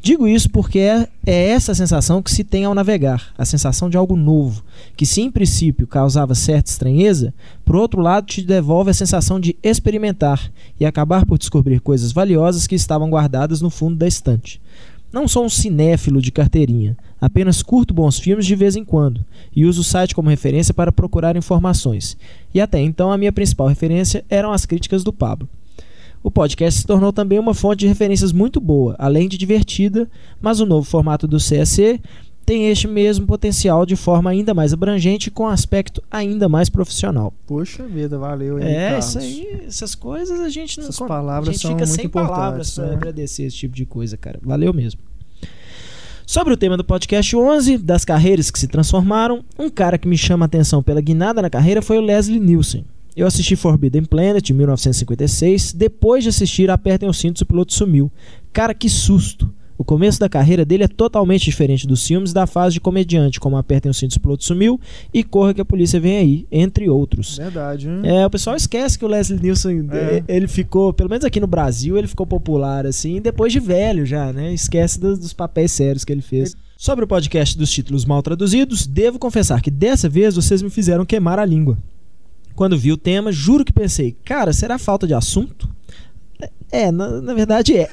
Digo 0.00 0.26
isso 0.26 0.48
porque 0.50 0.78
é, 0.78 1.08
é 1.26 1.48
essa 1.48 1.74
sensação 1.74 2.22
que 2.22 2.30
se 2.30 2.42
tem 2.42 2.64
ao 2.64 2.74
navegar, 2.74 3.32
a 3.36 3.44
sensação 3.44 3.90
de 3.90 3.96
algo 3.96 4.16
novo, 4.16 4.64
que 4.96 5.04
se 5.04 5.20
em 5.20 5.30
princípio 5.30 5.86
causava 5.86 6.34
certa 6.34 6.70
estranheza, 6.70 7.34
por 7.64 7.76
outro 7.76 8.00
lado 8.00 8.26
te 8.26 8.42
devolve 8.42 8.90
a 8.90 8.94
sensação 8.94 9.38
de 9.38 9.56
experimentar 9.62 10.50
e 10.78 10.86
acabar 10.86 11.26
por 11.26 11.38
descobrir 11.38 11.80
coisas 11.80 12.12
valiosas 12.12 12.66
que 12.66 12.74
estavam 12.74 13.10
guardadas 13.10 13.60
no 13.60 13.70
fundo 13.70 13.96
da 13.96 14.08
estante. 14.08 14.60
Não 15.12 15.26
sou 15.26 15.44
um 15.44 15.48
cinéfilo 15.48 16.22
de 16.22 16.30
carteirinha, 16.30 16.96
apenas 17.20 17.62
curto 17.62 17.92
bons 17.92 18.18
filmes 18.18 18.46
de 18.46 18.54
vez 18.54 18.76
em 18.76 18.84
quando 18.84 19.24
e 19.54 19.66
uso 19.66 19.80
o 19.80 19.84
site 19.84 20.14
como 20.14 20.30
referência 20.30 20.72
para 20.72 20.92
procurar 20.92 21.36
informações. 21.36 22.16
E 22.54 22.60
até 22.60 22.80
então 22.80 23.10
a 23.10 23.18
minha 23.18 23.32
principal 23.32 23.66
referência 23.66 24.24
eram 24.30 24.52
as 24.52 24.64
críticas 24.64 25.02
do 25.02 25.12
Pablo. 25.12 25.48
O 26.22 26.30
podcast 26.30 26.80
se 26.80 26.86
tornou 26.86 27.12
também 27.12 27.38
uma 27.38 27.54
fonte 27.54 27.80
de 27.80 27.86
referências 27.86 28.32
muito 28.32 28.60
boa, 28.60 28.94
além 28.98 29.28
de 29.28 29.38
divertida, 29.38 30.08
mas 30.40 30.60
o 30.60 30.66
novo 30.66 30.86
formato 30.88 31.26
do 31.26 31.38
CSC 31.38 31.98
tem 32.44 32.68
este 32.68 32.88
mesmo 32.88 33.26
potencial 33.26 33.86
de 33.86 33.94
forma 33.96 34.28
ainda 34.28 34.52
mais 34.52 34.72
abrangente 34.72 35.28
e 35.28 35.30
com 35.30 35.46
aspecto 35.46 36.02
ainda 36.10 36.48
mais 36.48 36.68
profissional. 36.68 37.32
Poxa 37.46 37.84
vida, 37.86 38.18
valeu 38.18 38.56
aí, 38.56 38.64
É, 38.64 38.88
Carlos. 38.90 39.06
isso 39.06 39.18
aí, 39.18 39.62
essas 39.66 39.94
coisas 39.94 40.40
a 40.40 40.48
gente 40.48 40.78
não 40.78 40.88
Essas 40.88 40.98
palavras 41.06 41.48
a 41.48 41.52
gente 41.52 41.68
fica 41.68 41.86
sem 41.86 42.08
palavras 42.08 42.74
para 42.74 42.88
né? 42.88 42.94
agradecer 42.94 43.44
esse 43.44 43.56
tipo 43.56 43.74
de 43.74 43.86
coisa, 43.86 44.16
cara. 44.16 44.38
Valeu 44.42 44.74
mesmo. 44.74 45.00
Sobre 46.26 46.52
o 46.52 46.56
tema 46.56 46.76
do 46.76 46.84
podcast 46.84 47.34
11, 47.34 47.78
das 47.78 48.04
carreiras 48.04 48.50
que 48.50 48.58
se 48.58 48.68
transformaram, 48.68 49.44
um 49.58 49.68
cara 49.68 49.98
que 49.98 50.06
me 50.06 50.16
chama 50.18 50.44
a 50.44 50.46
atenção 50.46 50.82
pela 50.82 51.00
guinada 51.00 51.40
na 51.42 51.50
carreira 51.50 51.80
foi 51.82 51.98
o 51.98 52.02
Leslie 52.02 52.38
Nielsen. 52.38 52.84
Eu 53.20 53.26
assisti 53.26 53.54
Forbidden 53.54 54.06
Planet 54.06 54.48
em 54.48 54.54
1956, 54.54 55.74
depois 55.74 56.22
de 56.22 56.30
assistir 56.30 56.70
Apertem 56.70 57.06
os 57.06 57.18
Cintos 57.18 57.42
o 57.42 57.46
piloto 57.46 57.74
sumiu. 57.74 58.10
Cara, 58.50 58.72
que 58.72 58.88
susto! 58.88 59.52
O 59.76 59.84
começo 59.84 60.18
da 60.18 60.26
carreira 60.26 60.64
dele 60.64 60.84
é 60.84 60.88
totalmente 60.88 61.44
diferente 61.44 61.86
dos 61.86 62.06
filmes 62.06 62.32
da 62.32 62.46
fase 62.46 62.72
de 62.72 62.80
comediante, 62.80 63.38
como 63.38 63.58
Apertem 63.58 63.90
os 63.90 63.98
Cintos 63.98 64.16
o 64.16 64.20
piloto 64.20 64.42
sumiu 64.42 64.80
e 65.12 65.22
Corra 65.22 65.52
que 65.52 65.60
a 65.60 65.66
polícia 65.66 66.00
vem 66.00 66.16
aí, 66.16 66.46
entre 66.50 66.88
outros. 66.88 67.36
Verdade, 67.36 67.90
hein? 67.90 68.00
É, 68.04 68.24
o 68.24 68.30
pessoal 68.30 68.56
esquece 68.56 68.98
que 68.98 69.04
o 69.04 69.08
Leslie 69.08 69.38
Nielsen, 69.38 69.86
É. 69.90 69.96
eh, 69.96 70.24
ele 70.26 70.48
ficou, 70.48 70.90
pelo 70.90 71.10
menos 71.10 71.24
aqui 71.26 71.40
no 71.40 71.46
Brasil, 71.46 71.98
ele 71.98 72.06
ficou 72.08 72.26
popular 72.26 72.86
assim, 72.86 73.20
depois 73.20 73.52
de 73.52 73.60
velho 73.60 74.06
já, 74.06 74.32
né? 74.32 74.50
Esquece 74.54 74.98
dos, 74.98 75.18
dos 75.18 75.34
papéis 75.34 75.72
sérios 75.72 76.06
que 76.06 76.12
ele 76.12 76.22
fez. 76.22 76.56
Sobre 76.74 77.04
o 77.04 77.08
podcast 77.08 77.58
dos 77.58 77.70
títulos 77.70 78.06
mal 78.06 78.22
traduzidos, 78.22 78.86
devo 78.86 79.18
confessar 79.18 79.60
que 79.60 79.70
dessa 79.70 80.08
vez 80.08 80.36
vocês 80.36 80.62
me 80.62 80.70
fizeram 80.70 81.04
queimar 81.04 81.38
a 81.38 81.44
língua. 81.44 81.76
Quando 82.60 82.76
vi 82.76 82.92
o 82.92 82.96
tema, 82.98 83.32
juro 83.32 83.64
que 83.64 83.72
pensei, 83.72 84.14
cara, 84.22 84.52
será 84.52 84.76
falta 84.78 85.06
de 85.06 85.14
assunto? 85.14 85.66
É, 86.70 86.92
na, 86.92 87.08
na 87.22 87.32
verdade 87.32 87.74
é. 87.74 87.88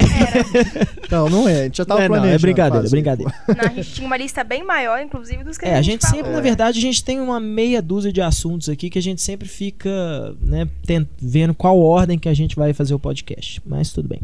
Não, 1.10 1.30
não 1.30 1.48
é. 1.48 1.62
A 1.62 1.64
gente 1.64 1.78
já 1.78 1.86
tava 1.86 2.02
Não 2.02 2.06
é, 2.06 2.10
não, 2.10 2.16
é 2.16 2.20
planejando. 2.20 2.42
brincadeira, 2.42 2.82
fazer, 2.84 2.90
brincadeira. 2.92 3.34
pô. 3.46 3.54
Não, 3.54 3.64
a 3.64 3.70
gente 3.74 3.94
tinha 3.94 4.06
uma 4.06 4.18
lista 4.18 4.44
bem 4.44 4.66
maior, 4.66 5.02
inclusive, 5.02 5.42
dos 5.46 5.58
que 5.58 5.66
É, 5.66 5.76
a 5.78 5.82
gente 5.82 6.02
falou. 6.02 6.18
sempre, 6.18 6.34
na 6.34 6.42
verdade, 6.42 6.80
a 6.80 6.82
gente 6.82 7.02
tem 7.02 7.22
uma 7.22 7.40
meia 7.40 7.82
dúzia 7.82 8.12
de 8.12 8.22
assuntos 8.22 8.68
aqui 8.68 8.90
que 8.90 9.00
a 9.00 9.02
gente 9.02 9.22
sempre 9.22 9.48
fica, 9.48 10.36
né, 10.42 10.68
vendo 11.18 11.54
qual 11.54 11.80
ordem 11.80 12.20
que 12.20 12.28
a 12.28 12.34
gente 12.34 12.58
vai 12.58 12.74
fazer 12.74 12.94
o 12.94 13.00
podcast. 13.00 13.62
Mas 13.66 13.94
tudo 13.94 14.10
bem. 14.10 14.20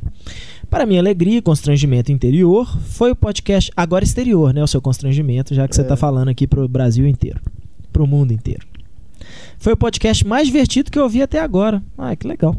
Para 0.69 0.85
minha 0.85 0.99
alegria 0.99 1.37
e 1.37 1.41
constrangimento 1.41 2.11
interior, 2.11 2.67
foi 2.89 3.11
o 3.11 3.15
podcast 3.15 3.71
agora 3.77 4.03
exterior, 4.03 4.53
né, 4.53 4.61
o 4.61 4.67
seu 4.67 4.81
constrangimento, 4.81 5.55
já 5.55 5.65
que 5.69 5.73
você 5.73 5.81
É. 5.81 5.85
está 5.85 5.95
falando 5.95 6.27
aqui 6.27 6.45
pro 6.45 6.67
Brasil 6.67 7.07
inteiro, 7.07 7.39
pro 7.93 8.05
mundo 8.05 8.33
inteiro. 8.33 8.67
Foi 9.57 9.73
o 9.73 9.77
podcast 9.77 10.25
mais 10.25 10.47
divertido 10.47 10.91
que 10.91 10.99
eu 10.99 11.03
ouvi 11.03 11.21
até 11.21 11.39
agora. 11.39 11.81
Ah, 11.97 12.15
que 12.15 12.27
legal. 12.27 12.55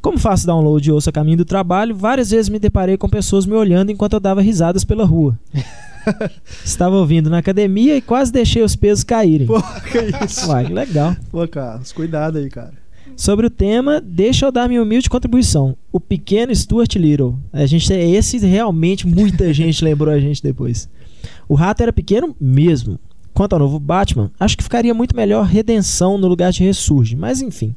Como 0.00 0.18
faço 0.18 0.46
download 0.46 0.86
e 0.86 0.92
ouço 0.92 1.08
a 1.08 1.12
caminho 1.12 1.38
do 1.38 1.44
trabalho, 1.44 1.94
várias 1.94 2.30
vezes 2.30 2.48
me 2.48 2.58
deparei 2.58 2.96
com 2.96 3.08
pessoas 3.08 3.46
me 3.46 3.54
olhando 3.54 3.90
enquanto 3.90 4.12
eu 4.12 4.20
dava 4.20 4.42
risadas 4.42 4.84
pela 4.84 5.04
rua. 5.04 5.38
Estava 6.64 6.96
ouvindo 6.96 7.30
na 7.30 7.38
academia 7.38 7.96
e 7.96 8.02
quase 8.02 8.30
deixei 8.30 8.62
os 8.62 8.76
pesos 8.76 9.02
caírem. 9.02 9.46
Pô, 9.46 9.62
que 9.90 10.24
isso. 10.24 10.48
Uai, 10.50 10.66
que 10.66 10.72
legal. 10.72 11.16
Pô, 11.30 11.48
Carlos, 11.48 11.92
cuidado 11.92 12.36
aí, 12.38 12.50
cara. 12.50 12.74
Sobre 13.16 13.46
o 13.46 13.50
tema, 13.50 14.00
deixa 14.00 14.46
eu 14.46 14.52
dar 14.52 14.68
minha 14.68 14.82
humilde 14.82 15.08
contribuição. 15.08 15.76
O 15.92 16.00
pequeno 16.00 16.54
Stuart 16.54 16.96
Little. 16.96 17.38
A 17.52 17.64
gente 17.64 17.92
esse 17.92 18.38
realmente 18.38 19.06
muita 19.06 19.52
gente 19.54 19.84
lembrou 19.84 20.12
a 20.12 20.18
gente 20.18 20.42
depois. 20.42 20.88
O 21.48 21.54
rato 21.54 21.82
era 21.82 21.92
pequeno 21.92 22.34
mesmo. 22.40 22.98
Quanto 23.34 23.52
ao 23.54 23.58
novo 23.58 23.78
Batman, 23.80 24.30
acho 24.38 24.56
que 24.56 24.62
ficaria 24.62 24.94
muito 24.94 25.14
melhor 25.16 25.44
redenção 25.44 26.16
no 26.16 26.28
lugar 26.28 26.52
de 26.52 26.62
ressurge, 26.64 27.16
mas 27.16 27.42
enfim. 27.42 27.74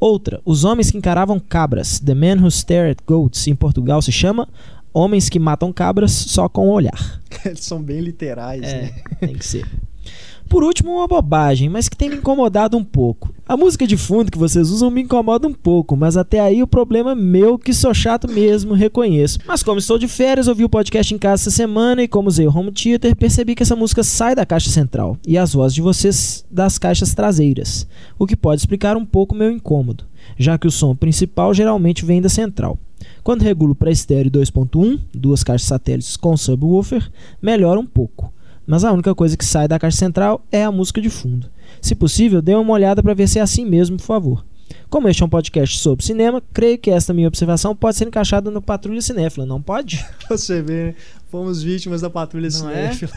Outra, 0.00 0.40
os 0.44 0.64
homens 0.64 0.90
que 0.90 0.98
encaravam 0.98 1.38
cabras. 1.38 2.00
The 2.00 2.14
Man 2.14 2.42
Who 2.42 2.50
Stare 2.50 2.90
at 2.90 2.98
Goats 3.06 3.46
em 3.46 3.54
Portugal 3.54 4.00
se 4.02 4.10
chama 4.10 4.48
Homens 4.92 5.28
que 5.28 5.38
matam 5.38 5.72
cabras 5.72 6.10
só 6.10 6.48
com 6.48 6.68
o 6.68 6.72
olhar. 6.72 7.20
Eles 7.44 7.60
são 7.64 7.80
bem 7.80 8.00
literais, 8.00 8.62
É, 8.64 8.82
né? 8.82 8.94
tem 9.20 9.34
que 9.34 9.46
ser. 9.46 9.64
Por 10.50 10.64
último, 10.64 10.96
uma 10.96 11.06
bobagem, 11.06 11.68
mas 11.68 11.88
que 11.88 11.96
tem 11.96 12.10
me 12.10 12.16
incomodado 12.16 12.76
um 12.76 12.82
pouco. 12.82 13.32
A 13.46 13.56
música 13.56 13.86
de 13.86 13.96
fundo 13.96 14.32
que 14.32 14.36
vocês 14.36 14.68
usam 14.70 14.90
me 14.90 15.02
incomoda 15.02 15.46
um 15.46 15.52
pouco, 15.52 15.96
mas 15.96 16.16
até 16.16 16.40
aí 16.40 16.60
o 16.60 16.66
problema 16.66 17.12
é 17.12 17.14
meu, 17.14 17.56
que 17.56 17.72
sou 17.72 17.94
chato 17.94 18.28
mesmo, 18.28 18.74
reconheço. 18.74 19.38
Mas 19.46 19.62
como 19.62 19.78
estou 19.78 19.96
de 19.96 20.08
férias, 20.08 20.48
ouvi 20.48 20.64
o 20.64 20.68
podcast 20.68 21.14
em 21.14 21.18
casa 21.18 21.44
essa 21.44 21.52
semana 21.52 22.02
e 22.02 22.08
como 22.08 22.26
usei 22.26 22.48
o 22.48 22.50
home 22.50 22.72
theater, 22.72 23.14
percebi 23.14 23.54
que 23.54 23.62
essa 23.62 23.76
música 23.76 24.02
sai 24.02 24.34
da 24.34 24.44
caixa 24.44 24.70
central 24.70 25.16
e 25.24 25.38
as 25.38 25.54
vozes 25.54 25.76
de 25.76 25.82
vocês 25.82 26.44
das 26.50 26.78
caixas 26.78 27.14
traseiras, 27.14 27.86
o 28.18 28.26
que 28.26 28.34
pode 28.34 28.60
explicar 28.60 28.96
um 28.96 29.06
pouco 29.06 29.36
meu 29.36 29.52
incômodo, 29.52 30.04
já 30.36 30.58
que 30.58 30.66
o 30.66 30.70
som 30.72 30.96
principal 30.96 31.54
geralmente 31.54 32.04
vem 32.04 32.20
da 32.20 32.28
central. 32.28 32.76
Quando 33.22 33.42
regulo 33.42 33.76
para 33.76 33.92
estéreo 33.92 34.32
2.1, 34.32 34.98
duas 35.14 35.44
caixas 35.44 35.68
satélites 35.68 36.16
com 36.16 36.36
subwoofer, 36.36 37.08
melhora 37.40 37.78
um 37.78 37.86
pouco 37.86 38.32
mas 38.70 38.84
a 38.84 38.92
única 38.92 39.12
coisa 39.16 39.36
que 39.36 39.44
sai 39.44 39.66
da 39.66 39.80
caixa 39.80 39.96
central 39.96 40.46
é 40.52 40.62
a 40.62 40.70
música 40.70 41.00
de 41.00 41.10
fundo. 41.10 41.50
Se 41.82 41.92
possível, 41.92 42.40
dê 42.40 42.54
uma 42.54 42.72
olhada 42.72 43.02
para 43.02 43.12
ver 43.14 43.26
se 43.26 43.40
é 43.40 43.42
assim 43.42 43.66
mesmo, 43.66 43.96
por 43.96 44.04
favor. 44.04 44.46
Como 44.88 45.08
este 45.08 45.24
é 45.24 45.26
um 45.26 45.28
podcast 45.28 45.76
sobre 45.80 46.04
cinema, 46.04 46.40
creio 46.52 46.78
que 46.78 46.88
esta 46.88 47.12
minha 47.12 47.26
observação 47.26 47.74
pode 47.74 47.96
ser 47.96 48.06
encaixada 48.06 48.48
no 48.48 48.62
Patrulha 48.62 49.02
Cinéfila, 49.02 49.44
não 49.44 49.60
pode? 49.60 50.06
Você 50.30 50.62
vê, 50.62 50.84
né? 50.84 50.94
Fomos 51.28 51.64
vítimas 51.64 52.00
da 52.00 52.08
patrulha 52.08 52.48
Não 52.60 52.70
é? 52.70 52.92
cinéfila. 52.92 53.12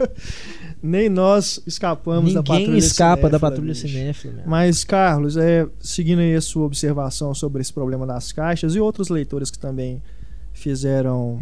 Nem 0.82 1.10
nós 1.10 1.60
escapamos 1.66 2.32
da 2.32 2.42
patrulha 2.42 2.60
Ninguém 2.60 2.78
escapa 2.78 3.22
da 3.22 3.38
cinéfila, 3.38 3.40
Patrulha 3.40 3.72
bicho. 3.74 3.88
Cinéfila. 3.88 4.42
Mas, 4.46 4.84
Carlos, 4.84 5.36
é, 5.36 5.66
seguindo 5.80 6.20
aí 6.20 6.34
a 6.34 6.40
sua 6.40 6.64
observação 6.64 7.34
sobre 7.34 7.60
esse 7.60 7.72
problema 7.74 8.06
das 8.06 8.32
caixas 8.32 8.74
e 8.74 8.80
outros 8.80 9.10
leitores 9.10 9.50
que 9.50 9.58
também 9.58 10.02
fizeram 10.54 11.40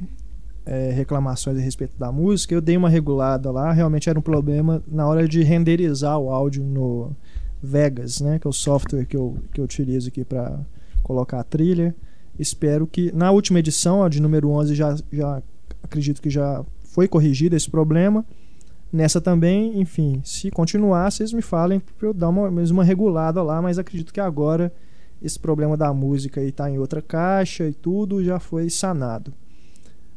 é, 0.66 0.90
reclamações 0.90 1.56
a 1.56 1.60
respeito 1.60 1.96
da 1.96 2.10
música, 2.10 2.52
eu 2.52 2.60
dei 2.60 2.76
uma 2.76 2.88
regulada 2.88 3.50
lá. 3.52 3.72
Realmente 3.72 4.10
era 4.10 4.18
um 4.18 4.22
problema 4.22 4.82
na 4.86 5.06
hora 5.06 5.26
de 5.26 5.42
renderizar 5.42 6.18
o 6.18 6.30
áudio 6.30 6.64
no 6.64 7.12
Vegas, 7.62 8.20
né, 8.20 8.38
que 8.38 8.46
é 8.46 8.50
o 8.50 8.52
software 8.52 9.06
que 9.06 9.16
eu, 9.16 9.36
que 9.52 9.60
eu 9.60 9.64
utilizo 9.64 10.08
aqui 10.08 10.24
para 10.24 10.58
colocar 11.02 11.40
a 11.40 11.44
trilha. 11.44 11.94
Espero 12.38 12.86
que 12.86 13.12
na 13.12 13.30
última 13.30 13.60
edição, 13.60 14.02
a 14.02 14.08
de 14.08 14.20
número 14.20 14.50
11, 14.50 14.74
já, 14.74 14.94
já 15.10 15.42
acredito 15.82 16.20
que 16.20 16.28
já 16.28 16.64
foi 16.92 17.06
corrigido 17.08 17.56
esse 17.56 17.70
problema. 17.70 18.24
Nessa 18.92 19.20
também, 19.20 19.80
enfim, 19.80 20.20
se 20.24 20.50
continuar, 20.50 21.10
vocês 21.10 21.32
me 21.32 21.42
falem 21.42 21.80
para 21.80 22.08
eu 22.08 22.14
dar 22.14 22.28
uma, 22.28 22.48
uma 22.48 22.84
regulada 22.84 23.42
lá, 23.42 23.60
mas 23.62 23.78
acredito 23.78 24.12
que 24.12 24.20
agora 24.20 24.72
esse 25.22 25.38
problema 25.38 25.76
da 25.76 25.92
música 25.92 26.40
aí 26.40 26.52
tá 26.52 26.70
em 26.70 26.78
outra 26.78 27.00
caixa 27.00 27.66
e 27.66 27.72
tudo 27.72 28.22
já 28.22 28.38
foi 28.38 28.68
sanado. 28.68 29.32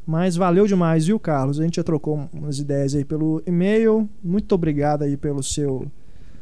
Mas 0.10 0.36
valeu 0.36 0.65
demais, 0.65 1.06
viu, 1.06 1.19
Carlos? 1.19 1.60
A 1.60 1.64
gente 1.64 1.76
já 1.76 1.84
trocou 1.84 2.27
umas 2.34 2.57
ideias 2.57 2.95
aí 2.95 3.06
pelo 3.06 3.44
e-mail. 3.45 4.10
Muito 4.23 4.56
obrigado 4.56 5.03
aí 5.03 5.15
pelo 5.15 5.44
seu 5.44 5.86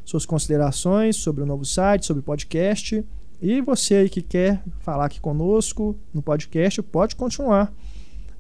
suas 0.06 0.26
considerações 0.26 1.18
sobre 1.18 1.44
o 1.44 1.46
novo 1.46 1.66
site, 1.66 2.06
sobre 2.06 2.22
o 2.22 2.24
podcast. 2.24 3.04
E 3.42 3.60
você 3.60 3.96
aí 3.96 4.10
que 4.10 4.22
quer 4.22 4.64
falar 4.80 5.04
aqui 5.04 5.20
conosco 5.20 5.98
no 6.14 6.22
podcast, 6.22 6.82
pode 6.82 7.18
continuar 7.18 7.74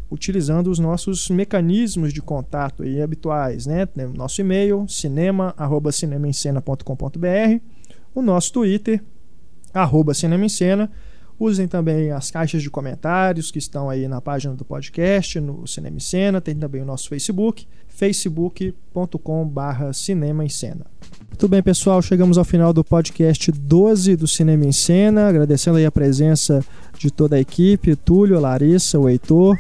utilizando 0.09 0.71
os 0.71 0.79
nossos 0.79 1.29
mecanismos 1.29 2.13
de 2.13 2.21
contato 2.21 2.83
aí 2.83 3.01
habituais, 3.01 3.65
né? 3.65 3.85
Nosso 4.15 4.39
e-mail, 4.39 4.87
cinema@cinemaencena.com.br, 4.87 7.59
o 8.15 8.21
nosso 8.21 8.53
Twitter, 8.53 9.03
arroba 9.73 10.13
Cinema. 10.13 10.89
Usem 11.39 11.67
também 11.67 12.11
as 12.11 12.31
caixas 12.31 12.63
de 12.63 12.69
comentários 12.69 13.51
que 13.51 13.59
estão 13.59 13.89
aí 13.89 14.07
na 14.07 14.19
página 14.19 14.55
do 14.55 14.65
podcast, 14.65 15.39
no 15.39 15.67
Cinema 15.67 15.97
em 15.97 15.99
Cena. 15.99 16.41
Tem 16.41 16.55
também 16.55 16.81
o 16.81 16.85
nosso 16.85 17.07
Facebook, 17.09 17.67
facebook.com.br 17.87 19.93
Cinema 19.93 20.43
em 20.43 20.49
Cena. 20.49 20.87
Muito 21.29 21.47
bem, 21.47 21.61
pessoal, 21.61 22.01
chegamos 22.01 22.39
ao 22.39 22.43
final 22.43 22.73
do 22.73 22.83
podcast 22.83 23.51
12 23.51 24.15
do 24.15 24.27
Cinema 24.27 24.65
em 24.65 24.71
Cena. 24.71 25.27
Agradecendo 25.27 25.77
aí 25.77 25.85
a 25.85 25.91
presença 25.91 26.65
de 26.97 27.11
toda 27.11 27.35
a 27.35 27.39
equipe, 27.39 27.95
Túlio, 27.95 28.39
Larissa, 28.39 28.97
o 28.97 29.07
Heitor, 29.07 29.55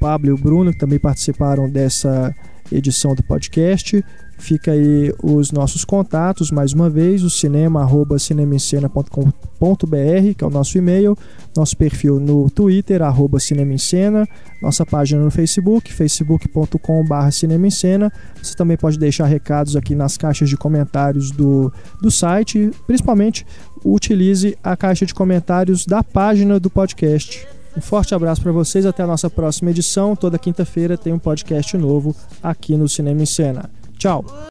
Pablo 0.00 0.30
e 0.30 0.32
o 0.32 0.38
Bruno, 0.38 0.72
que 0.72 0.78
também 0.78 0.98
participaram 0.98 1.68
dessa 1.68 2.34
edição 2.72 3.14
do 3.14 3.22
podcast. 3.22 4.02
Fica 4.38 4.70
aí 4.70 5.12
os 5.20 5.50
nossos 5.50 5.84
contatos, 5.84 6.52
mais 6.52 6.72
uma 6.72 6.88
vez, 6.88 7.24
o 7.24 7.28
cinema, 7.28 7.82
arroba 7.82 8.18
cinemaencena.com.br, 8.18 10.34
que 10.36 10.44
é 10.44 10.46
o 10.46 10.50
nosso 10.50 10.78
e-mail, 10.78 11.18
nosso 11.56 11.76
perfil 11.76 12.20
no 12.20 12.48
Twitter, 12.48 13.02
arroba 13.02 13.40
cinemaencena, 13.40 14.26
nossa 14.62 14.86
página 14.86 15.22
no 15.22 15.30
Facebook, 15.30 15.92
facebook.com.br 15.92 17.30
cinemaencena. 17.32 18.12
Você 18.40 18.54
também 18.54 18.76
pode 18.76 18.96
deixar 18.96 19.26
recados 19.26 19.74
aqui 19.74 19.96
nas 19.96 20.16
caixas 20.16 20.48
de 20.48 20.56
comentários 20.56 21.32
do, 21.32 21.72
do 22.00 22.10
site, 22.10 22.70
principalmente 22.86 23.44
utilize 23.84 24.56
a 24.62 24.76
caixa 24.76 25.04
de 25.04 25.12
comentários 25.12 25.84
da 25.84 26.02
página 26.02 26.60
do 26.60 26.70
podcast. 26.70 27.46
Um 27.76 27.80
forte 27.80 28.14
abraço 28.14 28.40
para 28.40 28.52
vocês, 28.52 28.86
até 28.86 29.02
a 29.02 29.06
nossa 29.06 29.28
próxima 29.28 29.70
edição. 29.70 30.16
Toda 30.16 30.38
quinta-feira 30.38 30.96
tem 30.96 31.12
um 31.12 31.18
podcast 31.18 31.76
novo 31.76 32.14
aqui 32.42 32.76
no 32.76 32.88
Cinema 32.88 33.22
em 33.22 33.26
Cena. 33.26 33.77
Tchau! 33.98 34.38